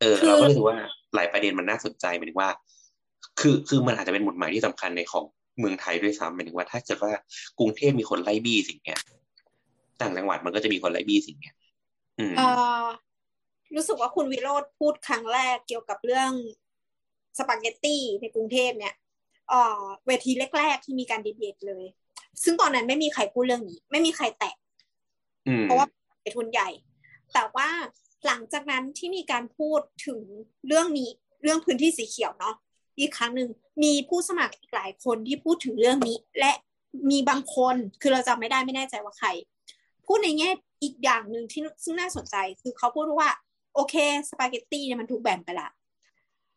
[0.00, 0.76] เออคือเราก็เลยรู้สึกว่า
[1.14, 2.50] หลายประเด็นมันน่าสนใจหมายถึงว่า
[3.40, 5.24] คือคือมันอาจจะเป็นหมุดหมายที่สำคัญในของ
[5.58, 7.10] เมืองไทยด้วยซ้ำหมายถึงว่าถ้าเกิดว่า
[7.58, 9.00] กรุงเทพมีคนไล่บี้สิ่งเนี้ย
[10.00, 11.54] ต่างจังหวัดมันก็จะมีคนไล่บี้สิ่งเนี้ย
[12.18, 12.48] อืมเอ่
[12.80, 12.84] อ
[13.74, 16.30] รู้สึกว่าคุณวิโรธพูดครั้งแรกเกี่ยวกับเรื่อง
[17.38, 18.94] สปาเกตตี้ในกรุงเทพเนี่ย
[19.48, 21.84] เอ่อเวทีแรก ๆ ที่มีการดีเบตเลย
[22.44, 24.54] ซึ่งตอนนั้นไม่มีใครพูดเรื่องนี้ ไม่มีใครแตะ
[25.48, 25.86] อืมเพราะว่า
[26.22, 26.68] เป็นทุนใหญ่
[27.34, 27.68] แต่ว่า
[28.26, 30.20] หลังจากนั้นที่มีการพูดถึง
[30.66, 31.10] เรื่องนี้
[31.42, 32.54] เรื่องพื้นที่สีเขียวเนาะ
[32.98, 33.48] อีกครั้งหนึ่ง
[33.82, 36.52] มีผู้สมัครอีกหลายคนที่พูดถึงเรื่องนี้ และ
[37.10, 39.28] มีบางคนคือเราจำไม่ได้ไม่แน่ใจว่าใคร
[40.06, 40.50] พูดในแง่
[40.82, 43.30] อีกอย่างหนึ่งที่ซึ่งน่าสนใจคือเขาพูดว่า
[43.74, 43.94] โอเค
[44.28, 45.68] สปาเกตตี้เนี่ยมันถูกแบ่งไปละ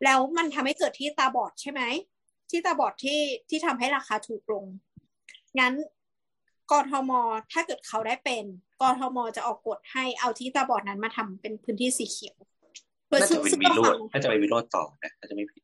[0.04, 1.82] แล้วมันทำให้เกิดที่ตาบอดใช่ไหม
[2.50, 3.20] ที่ตาบอดที่
[3.50, 4.66] ที่ทำให้ราคาถูกลง
[5.60, 5.74] งั้น
[6.72, 7.12] กทม
[7.52, 8.46] ถ้าเกิดเขาได้เป็น
[8.81, 12.35] กทมจะออกกฎให้เอาที่ตาบอดนั้นมาทำเป็นพื้นที่สีเขียว
[13.07, 15.61] โดยน่าซึ่จะงเป็นซึ่งวิก็โรฟัจงน์น่าจะเป็นวิโรจน์ต่อนะน่าจะไม่ผิด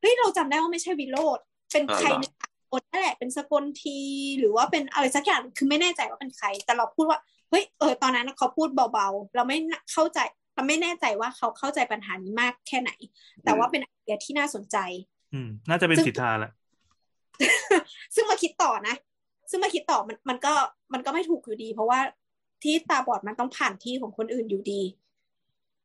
[0.00, 1.38] เฮ้ยเราจำได้ว่าไม่ใช่วิโรธ
[1.72, 3.98] เป็นอ่าใครเหรอในสากลนั่นแหละเป็นสกลที
[4.38, 7.18] หรือว่าเป็นอะไรสักอย่างคือไม่แน่ใจว่าเป็นใคร แต่เราพูดว่า
[7.50, 9.56] เฮ้ยเออตอนนั้นเขาพูดเบาๆ เราไม่
[9.92, 10.18] เข้าใจ
[10.54, 12.90] เราไม่แน่ใจว่าเขาเข้าใจปัญหานี้มากแค่ไหน
[13.44, 14.76] แต่ว่าเป็นไอเดียที่น่าสนใจ
[15.32, 16.52] อืม น่าจะเป็นซึ่งสิทธาแหละ
[18.14, 18.94] ซึ่งมาคิดต่อนะ
[19.50, 20.52] ซึ่งมาคิดต่อมันมันก็
[20.92, 22.00] มันก็ไม่ถูกอยู่ดี เพราะว่า
[22.64, 24.82] ที่ตาบอดมันต้องผ่านที่ของคนอื่นอยู่ดี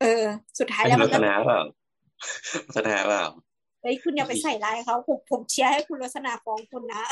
[0.01, 0.23] เออ
[0.59, 1.61] สุดท้ายอันแล้วนี้มัลันกษก็ณะเปล่า
[2.65, 3.25] ลักษณะเปล่า
[3.81, 7.03] เฮ้ยคุณอย่าไปใส่ร้ายเขาผมผมเชียร์ให้คุณลักษณะฟ้องคุณนะ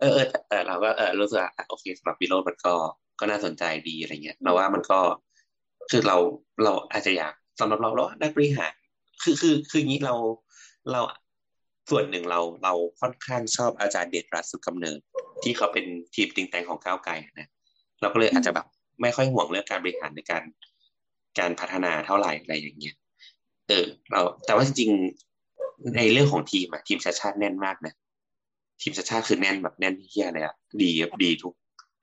[0.00, 2.74] เออเออแต่แต่เราก็เออรู้สึกว่าอะโอเคสำหรับวิโรจน์มันก็
[3.20, 5.00] ก็น่าสนใจดีอะไรเงี้ยเราว่ามันก็
[5.90, 6.16] คือเรา
[6.64, 8.72] เราอาจจะอยากสำหรับเราเรานักบริหาร
[9.22, 10.14] คือคือคืออย่างนี้เรา
[10.92, 11.00] เรา
[11.90, 14.98] ส่วนหนึ่งเราเราค่อนข้างชอบอาจารย์เดชรัตน์สุขกำเนิด
[15.42, 17.48] ที่เขาเป็นทีม think tank ของก้าวไกลนะ
[18.02, 18.66] เราก็เลยอาจจะแบบ
[19.02, 20.42] ไม่ค่อยห่วงเรื่องการบริหารในการ
[21.38, 22.94] การพัฒนาเท่าไหร่อะไรอย่างเงี้ย
[23.68, 27.94] เออ เราแต่ว่าจริงๆในเรื่องของทีมอะทีมชัชชาติแน่นมากนะ
[28.82, 31.54] ทีมชัชชาติคือแน่นแบบแน่นเหี้ยเลยอะดีแบบดีทุก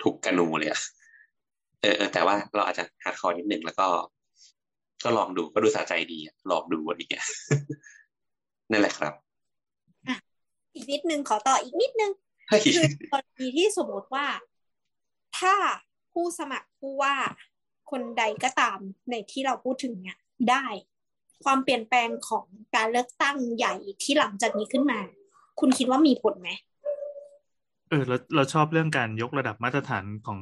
[0.04, 0.82] ทุกกระนูเลยอะ
[1.82, 3.88] เออเออแต่ว่าเราอาจจะ hardcore นิดนึงแล้วก็
[5.04, 7.26] ก็ลองดูก็ดูสะใจดีอะลองดูอะไรอย่างเงี้ย
[8.72, 9.14] นั่นแหละครับ
[10.76, 12.12] อีกนิดนึงขอต่ออีกนิดนึง
[12.50, 14.26] เฮ้ยคือกรณีที่สมมติว่า
[15.40, 15.54] ถ้า
[16.20, 17.16] ผู้สมัครผู้ว่า
[17.92, 18.80] คนใดก็ตาม
[19.12, 20.18] ในที่เราพูดถึงเนี่ย
[20.50, 20.66] ได้
[21.44, 23.74] ความเปลี่ยนแปลงของการเลือกตั้งใหญ่
[24.04, 25.00] ที่หลังจากนี้ขึ้นมา
[25.60, 26.50] คุณคิดว่ามีผลไหม
[27.90, 30.40] เออเราเราชอบเรื่องการยกระดับมาตรฐานของ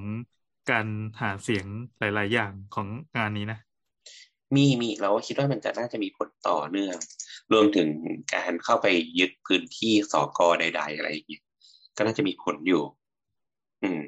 [0.71, 0.87] การ
[1.21, 1.65] หาเสียง
[1.99, 2.87] หลาย ๆ อย่างของ
[3.17, 3.59] งานนี้นะ
[4.55, 6.97] มีมีเราก็คิดว่ามันจะน่าจะมีผลต่อเนื่อง
[7.53, 7.89] รวมถึง
[8.35, 8.87] การเข้าไป
[9.19, 11.43] ยึดพื้นที่สกใด ๆ อะไรอย่างเงี้ย
[11.97, 12.83] ก็น่าจะมีผลอยู่
[13.83, 14.01] อืม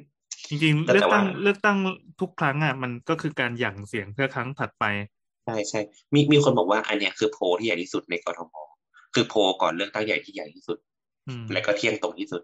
[0.50, 1.78] จริงๆแต่เลือกตั้งแต่ว่าเลือกตั้ง
[2.22, 4.86] ทุกครั้งอะมันก็คือการหยั่งเสียงเพื่อครั้งถัดไป
[5.46, 5.80] ใช่ใช่
[6.14, 8.54] มีมีคนบอกว่าอันเนี้ยคือโพลที่ใหญ่ที่สุดในกทม
[9.14, 10.78] คือโพลก่อนเลือกตั้งใหญ่ที่ใหญ่ที่สุด
[11.28, 12.42] อืมและก็เที่ยงตรงที่สุด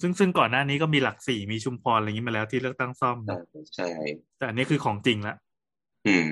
[0.00, 3.38] ซึ่งซึ่งก่อนหน้านี้ก็มีหลักสี่มีชุมพรอะไรอย่างนี้มาแล้วที่เลือกตั้งซ่อมใช่
[3.74, 3.88] ใช่
[4.38, 5.34] แต่อันนี้คือของจริงละ
[6.06, 6.26] อืม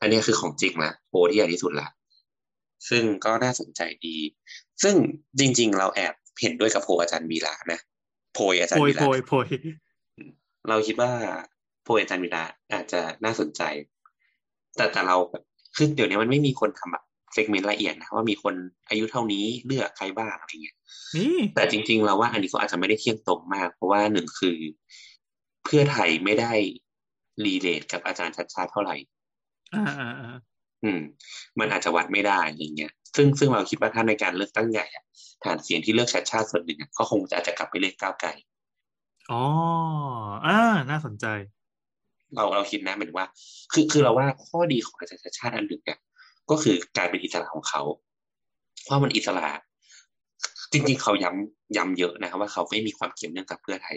[0.00, 1.88] อันเนี้ยคือของจริงละโพลที่ใหญ่ที่สุดละ
[2.88, 4.16] ซึ่งก็น่าสนใจดี
[4.82, 4.94] ซึ่ง
[5.38, 7.80] จริง ๆ เราแอบเห็นด้วยกับโพลอาจารย์วีระนะ
[8.34, 9.46] โพลอาจารโพย์ยวีโพระยโพย
[10.68, 11.10] เราคิดว่า
[11.82, 13.62] โพลอาจารย์วีระอาจจะน่าสนใจ
[14.76, 15.42] แต่แต่เราแบบ
[15.76, 18.54] คือเดี๋ยวนี้มันไม่มีคนทำแบบsegment ละเอียดนะว่ามีคน
[18.88, 20.76] อายุเท่านี้เลือกใครบ้างอะไรเงี้ย
[21.16, 24.58] นี่แต่จริง ๆ เราว่าอันนี้ก็อาจจะไม่ได้เที่ยงตรงมาก เพราะว่าหนึ่งคือ
[25.64, 26.52] เพื่อไทยไม่ได้
[27.44, 28.96] relate กับอาจารย์ชัชชาติเท่าไหร่
[29.74, 30.36] อ่าอ่าอ่า
[30.84, 31.00] อืม
[31.58, 35.04] มันอาจจะวัดไม่ได้อะไรเงี้ย ซึ่งซึ่งเราคิดว่าถ้าในการเลือกตั้งใหญ่อะ
[35.44, 38.30] ฐานเสียงที่เลือกชัชชาติส่วนหนึ่งอะก็คงจะอาจจะกลับไปเลือกก้าวไกล
[39.32, 39.42] อ๋อ
[40.46, 40.58] อ่า
[40.90, 41.26] น่าสนใจ
[42.34, 43.28] เราเราคิดนะหมายถึงว่า
[43.72, 45.98] คือคือเราว่าข้อดีของอาจารย์ชัดชาติอันหนึ่งเนี่ย
[46.50, 47.82] ก็คือการเป็นอิสระของเขา
[48.84, 49.46] เพราะมันอิสระ
[50.72, 53.96] จริง ๆ เขาย้ำย้ำเยอะนะครับว่าเขาไม่มีความเกี่ยวเนื่องกับเพื่อไทย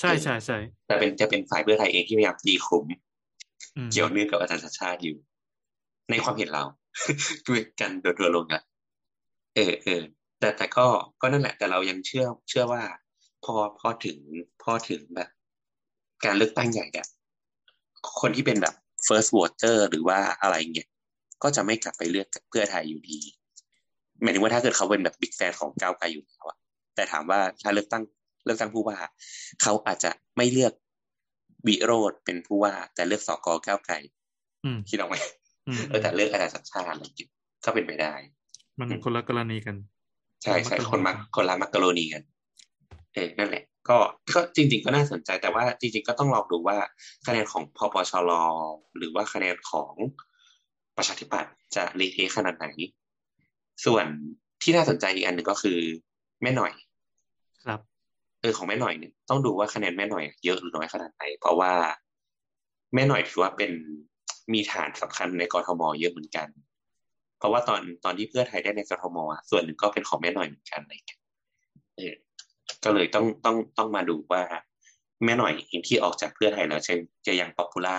[0.00, 2.84] ใช่ใช่ใช่แต่เป็นจะเป็นฝ่ายเพื่อไทยเองที่พยายามตีขลุม
[3.76, 5.16] อืมเกี่ยวเนื่องกับอาจารย์ชัดชาติอยู่
[6.10, 6.64] ในความเห็นเรา
[7.48, 8.62] ด้วยกันโดดๆลงอะ
[9.56, 10.02] เออเออ
[10.40, 10.86] แต่แต่ก็
[11.20, 12.82] ก็นั่นแหละ แต่เรายังเชื่อ เชื่อว่า
[13.46, 14.18] พอพอถึง
[14.62, 15.30] พอถึงแบบ
[16.24, 17.06] การเลือกตั้งใหญ่อะ
[18.20, 18.74] คนที่เป็นแบบ
[19.06, 20.88] first voter หรือว่าอะไรเงี้ย
[21.42, 23.18] ก็จะไม่กลับไปเลือกเพื่อไทยอยู่ดี
[24.22, 26.56] หมายถึงว่าถ้าเกิดเขาเป็นแบบบิ๊กแฟนของก้าวไกลอยู่แล้วอะ
[26.94, 28.02] แต่ถามว่าถ้าเลือกตั้ง
[28.44, 28.96] เลือกตั้งผู้ว่า
[29.62, 30.72] เขาอาจจะไม่เลือก
[31.66, 33.94] วิโรธเป็นผู้ว่า แต่เลือกสกก้าวไกล
[34.64, 35.16] อืมคิดออกไหม
[35.68, 37.30] อืมเออแต่เลือกอาจารย์สัญชาติอะไรอย่างเงี้ย
[37.64, 38.12] ก็เป็นไปได้
[38.78, 39.76] มันคนละกรณีกัน
[40.42, 42.22] ใช่ใช่มักกะโรนีคนมักคนละมักกะโรนีกัน
[43.16, 43.98] เออนั่นแหละ ก็
[44.34, 46.78] ก็จริง ๆ ก็น่าสนใจแต่ว่าจริง ๆ ก็ต้องลองดูว่า
[47.26, 48.30] คะแนนของพปชร
[48.96, 49.92] หรือว่าคะแนนของ
[50.96, 52.66] ประชาธิปัตย์จะเละเทะขนาดไหน
[53.84, 54.06] ส่วน
[54.62, 55.78] ที่น่าสนใจอีกอันหนึ่งก็คือ
[56.42, 56.72] แม่หน่อย
[57.64, 57.80] ครับ
[58.40, 61.72] เออของแม่หน่อยเนี่ยต้องดูว่าคะแนนแม่หน่อยเยอะหรือน้อยขนาดไหน เพราะว่า
[62.94, 63.72] แม่หน่อยถือว่าเป็น
[64.52, 66.48] มีฐานสำคัญในกทมเยอะเหมือนกัน
[67.38, 71.20] เพราะว่าตอนตอนที่เพื่อไทยได้ในกทมอะส่วนหนึ่งก็เป็นของแม่หน่อยเหมือนกันอะไรอย่างเงี้ย
[71.96, 72.14] เออ
[72.86, 74.42] ก็เลยต้องต้องต้องมาดูว่า
[75.24, 76.94] แม่หน่อยเองที่ออกจากเพื่อไทยแล้วจะ
[77.26, 77.96] จะยังป๊อปปูล่า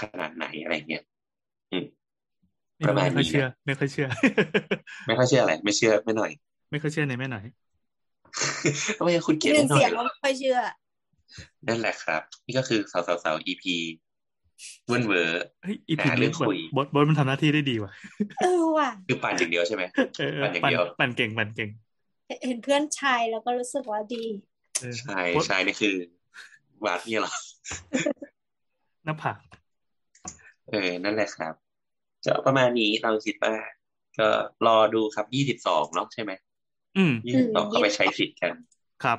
[0.00, 1.04] ขนาดไหนอะไรเงี้ย
[1.72, 1.84] อืม
[2.86, 4.08] ประมาณไม่ค่อยนี้นะเชื่อ ไม่ค่อยเชื่อ
[5.06, 6.30] ไม่ค่อยเชื่ออะไร ไม่เชื่อแม่หน่อย
[6.70, 7.44] ไม่ค่อยเชื่อในแม่หน่อย
[8.98, 10.58] ทำไมคุณเกลียดหนึ่แม่งหน่อเสียยงเหรก็อไม่ค่อยเชื่อ
[11.68, 13.64] นั่นแหละครับ นี่ก็คือสาวสาวสาว EP
[14.86, 17.92] เวิร์นเวอร์เฮ้ยอีพีหาเรื่นี้องแบบคุยบทบทมันทำหน้าที่ได้ดีว่ะ
[18.40, 19.82] เออว่ะ คือปั่นอย่างเดียวใช่ไหม
[20.18, 21.70] เออปั่นอย่างปั่นเดียว ปั่นเก่ง ปั่นเก่ง
[22.46, 24.24] เห็นเพื่อนชายแล้วก็รู้สึกว่าดี
[24.80, 25.94] เออใช่บทใช่นี่คือ
[26.84, 27.32] วาดเนี่ยเหรอ
[29.04, 29.38] หน้าผาก
[30.70, 31.54] เออ นั่นแหละครับ
[32.26, 33.54] ก็ประมาณนี้เราคิดว่า
[34.18, 34.28] ก็
[34.66, 36.32] รอดูครับยี่สิบสองเนาะใช่ไหม
[36.96, 38.52] อืมยี่สิบสองก็ไปใช้สิทธิ์กัน
[39.04, 39.18] ครับ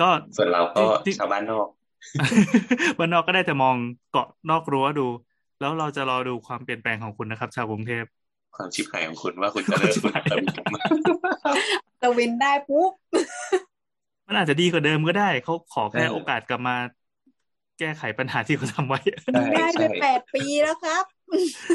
[0.00, 1.68] ก็ส่วนเราก็ที่ชาวบ้านนอก
[2.98, 3.76] บ้านนอกก็ได้แต่มอง
[4.10, 5.06] เกาะนอกรั้วดู
[5.60, 8.04] แล้วเราจะรอดูความเปลี่ยนแปลงของคุณนะครับ ชาวกรุงเทพ
[8.56, 10.80] ความชิบหายของคุณว่าคุณจะเลิกชิบคุณหายจะมีกลับมา
[12.00, 12.92] ตะวินได้ปุ๊บ
[14.26, 16.76] มันอาจจะดีกว่าเดิมก็ได้ เขาขอแค่เออโอกาสกลับมา
[17.78, 18.98] แก้ไขปัญหาที่เขาทำไว้
[19.32, 21.04] ใช่ได้ไปใช่แปดปีแล้วครับ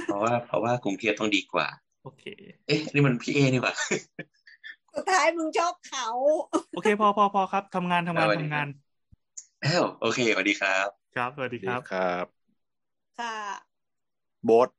[0.06, 1.68] เพราะว่าเพราะว่ากรุงเทพต้องดีกว่า
[2.04, 2.24] โอเค
[2.68, 3.74] เอ๊ะ นี่มันพี่เอนี่หว่า
[4.96, 6.08] สุดท้ายมึงชอบเขา
[6.74, 8.68] โอเค พอพอพอครับทำงานทำงานสวัสดีทำงาน
[9.66, 12.26] อ้าวโอเคสวัสดีครับ ครับสวัสดีครับครับ
[13.20, 13.36] ค่ะ
[14.46, 14.70] โบ๊ท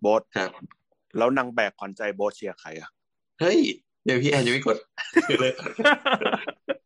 [0.00, 0.50] โบ๊ทครับ
[1.16, 2.90] แล้วนางแบกขวัญใจโบเชียใครอะ
[3.40, 3.58] เฮ้ย
[4.04, 4.76] เดี๋ยวพี่แอนยังไม่กด
[5.40, 5.52] เลย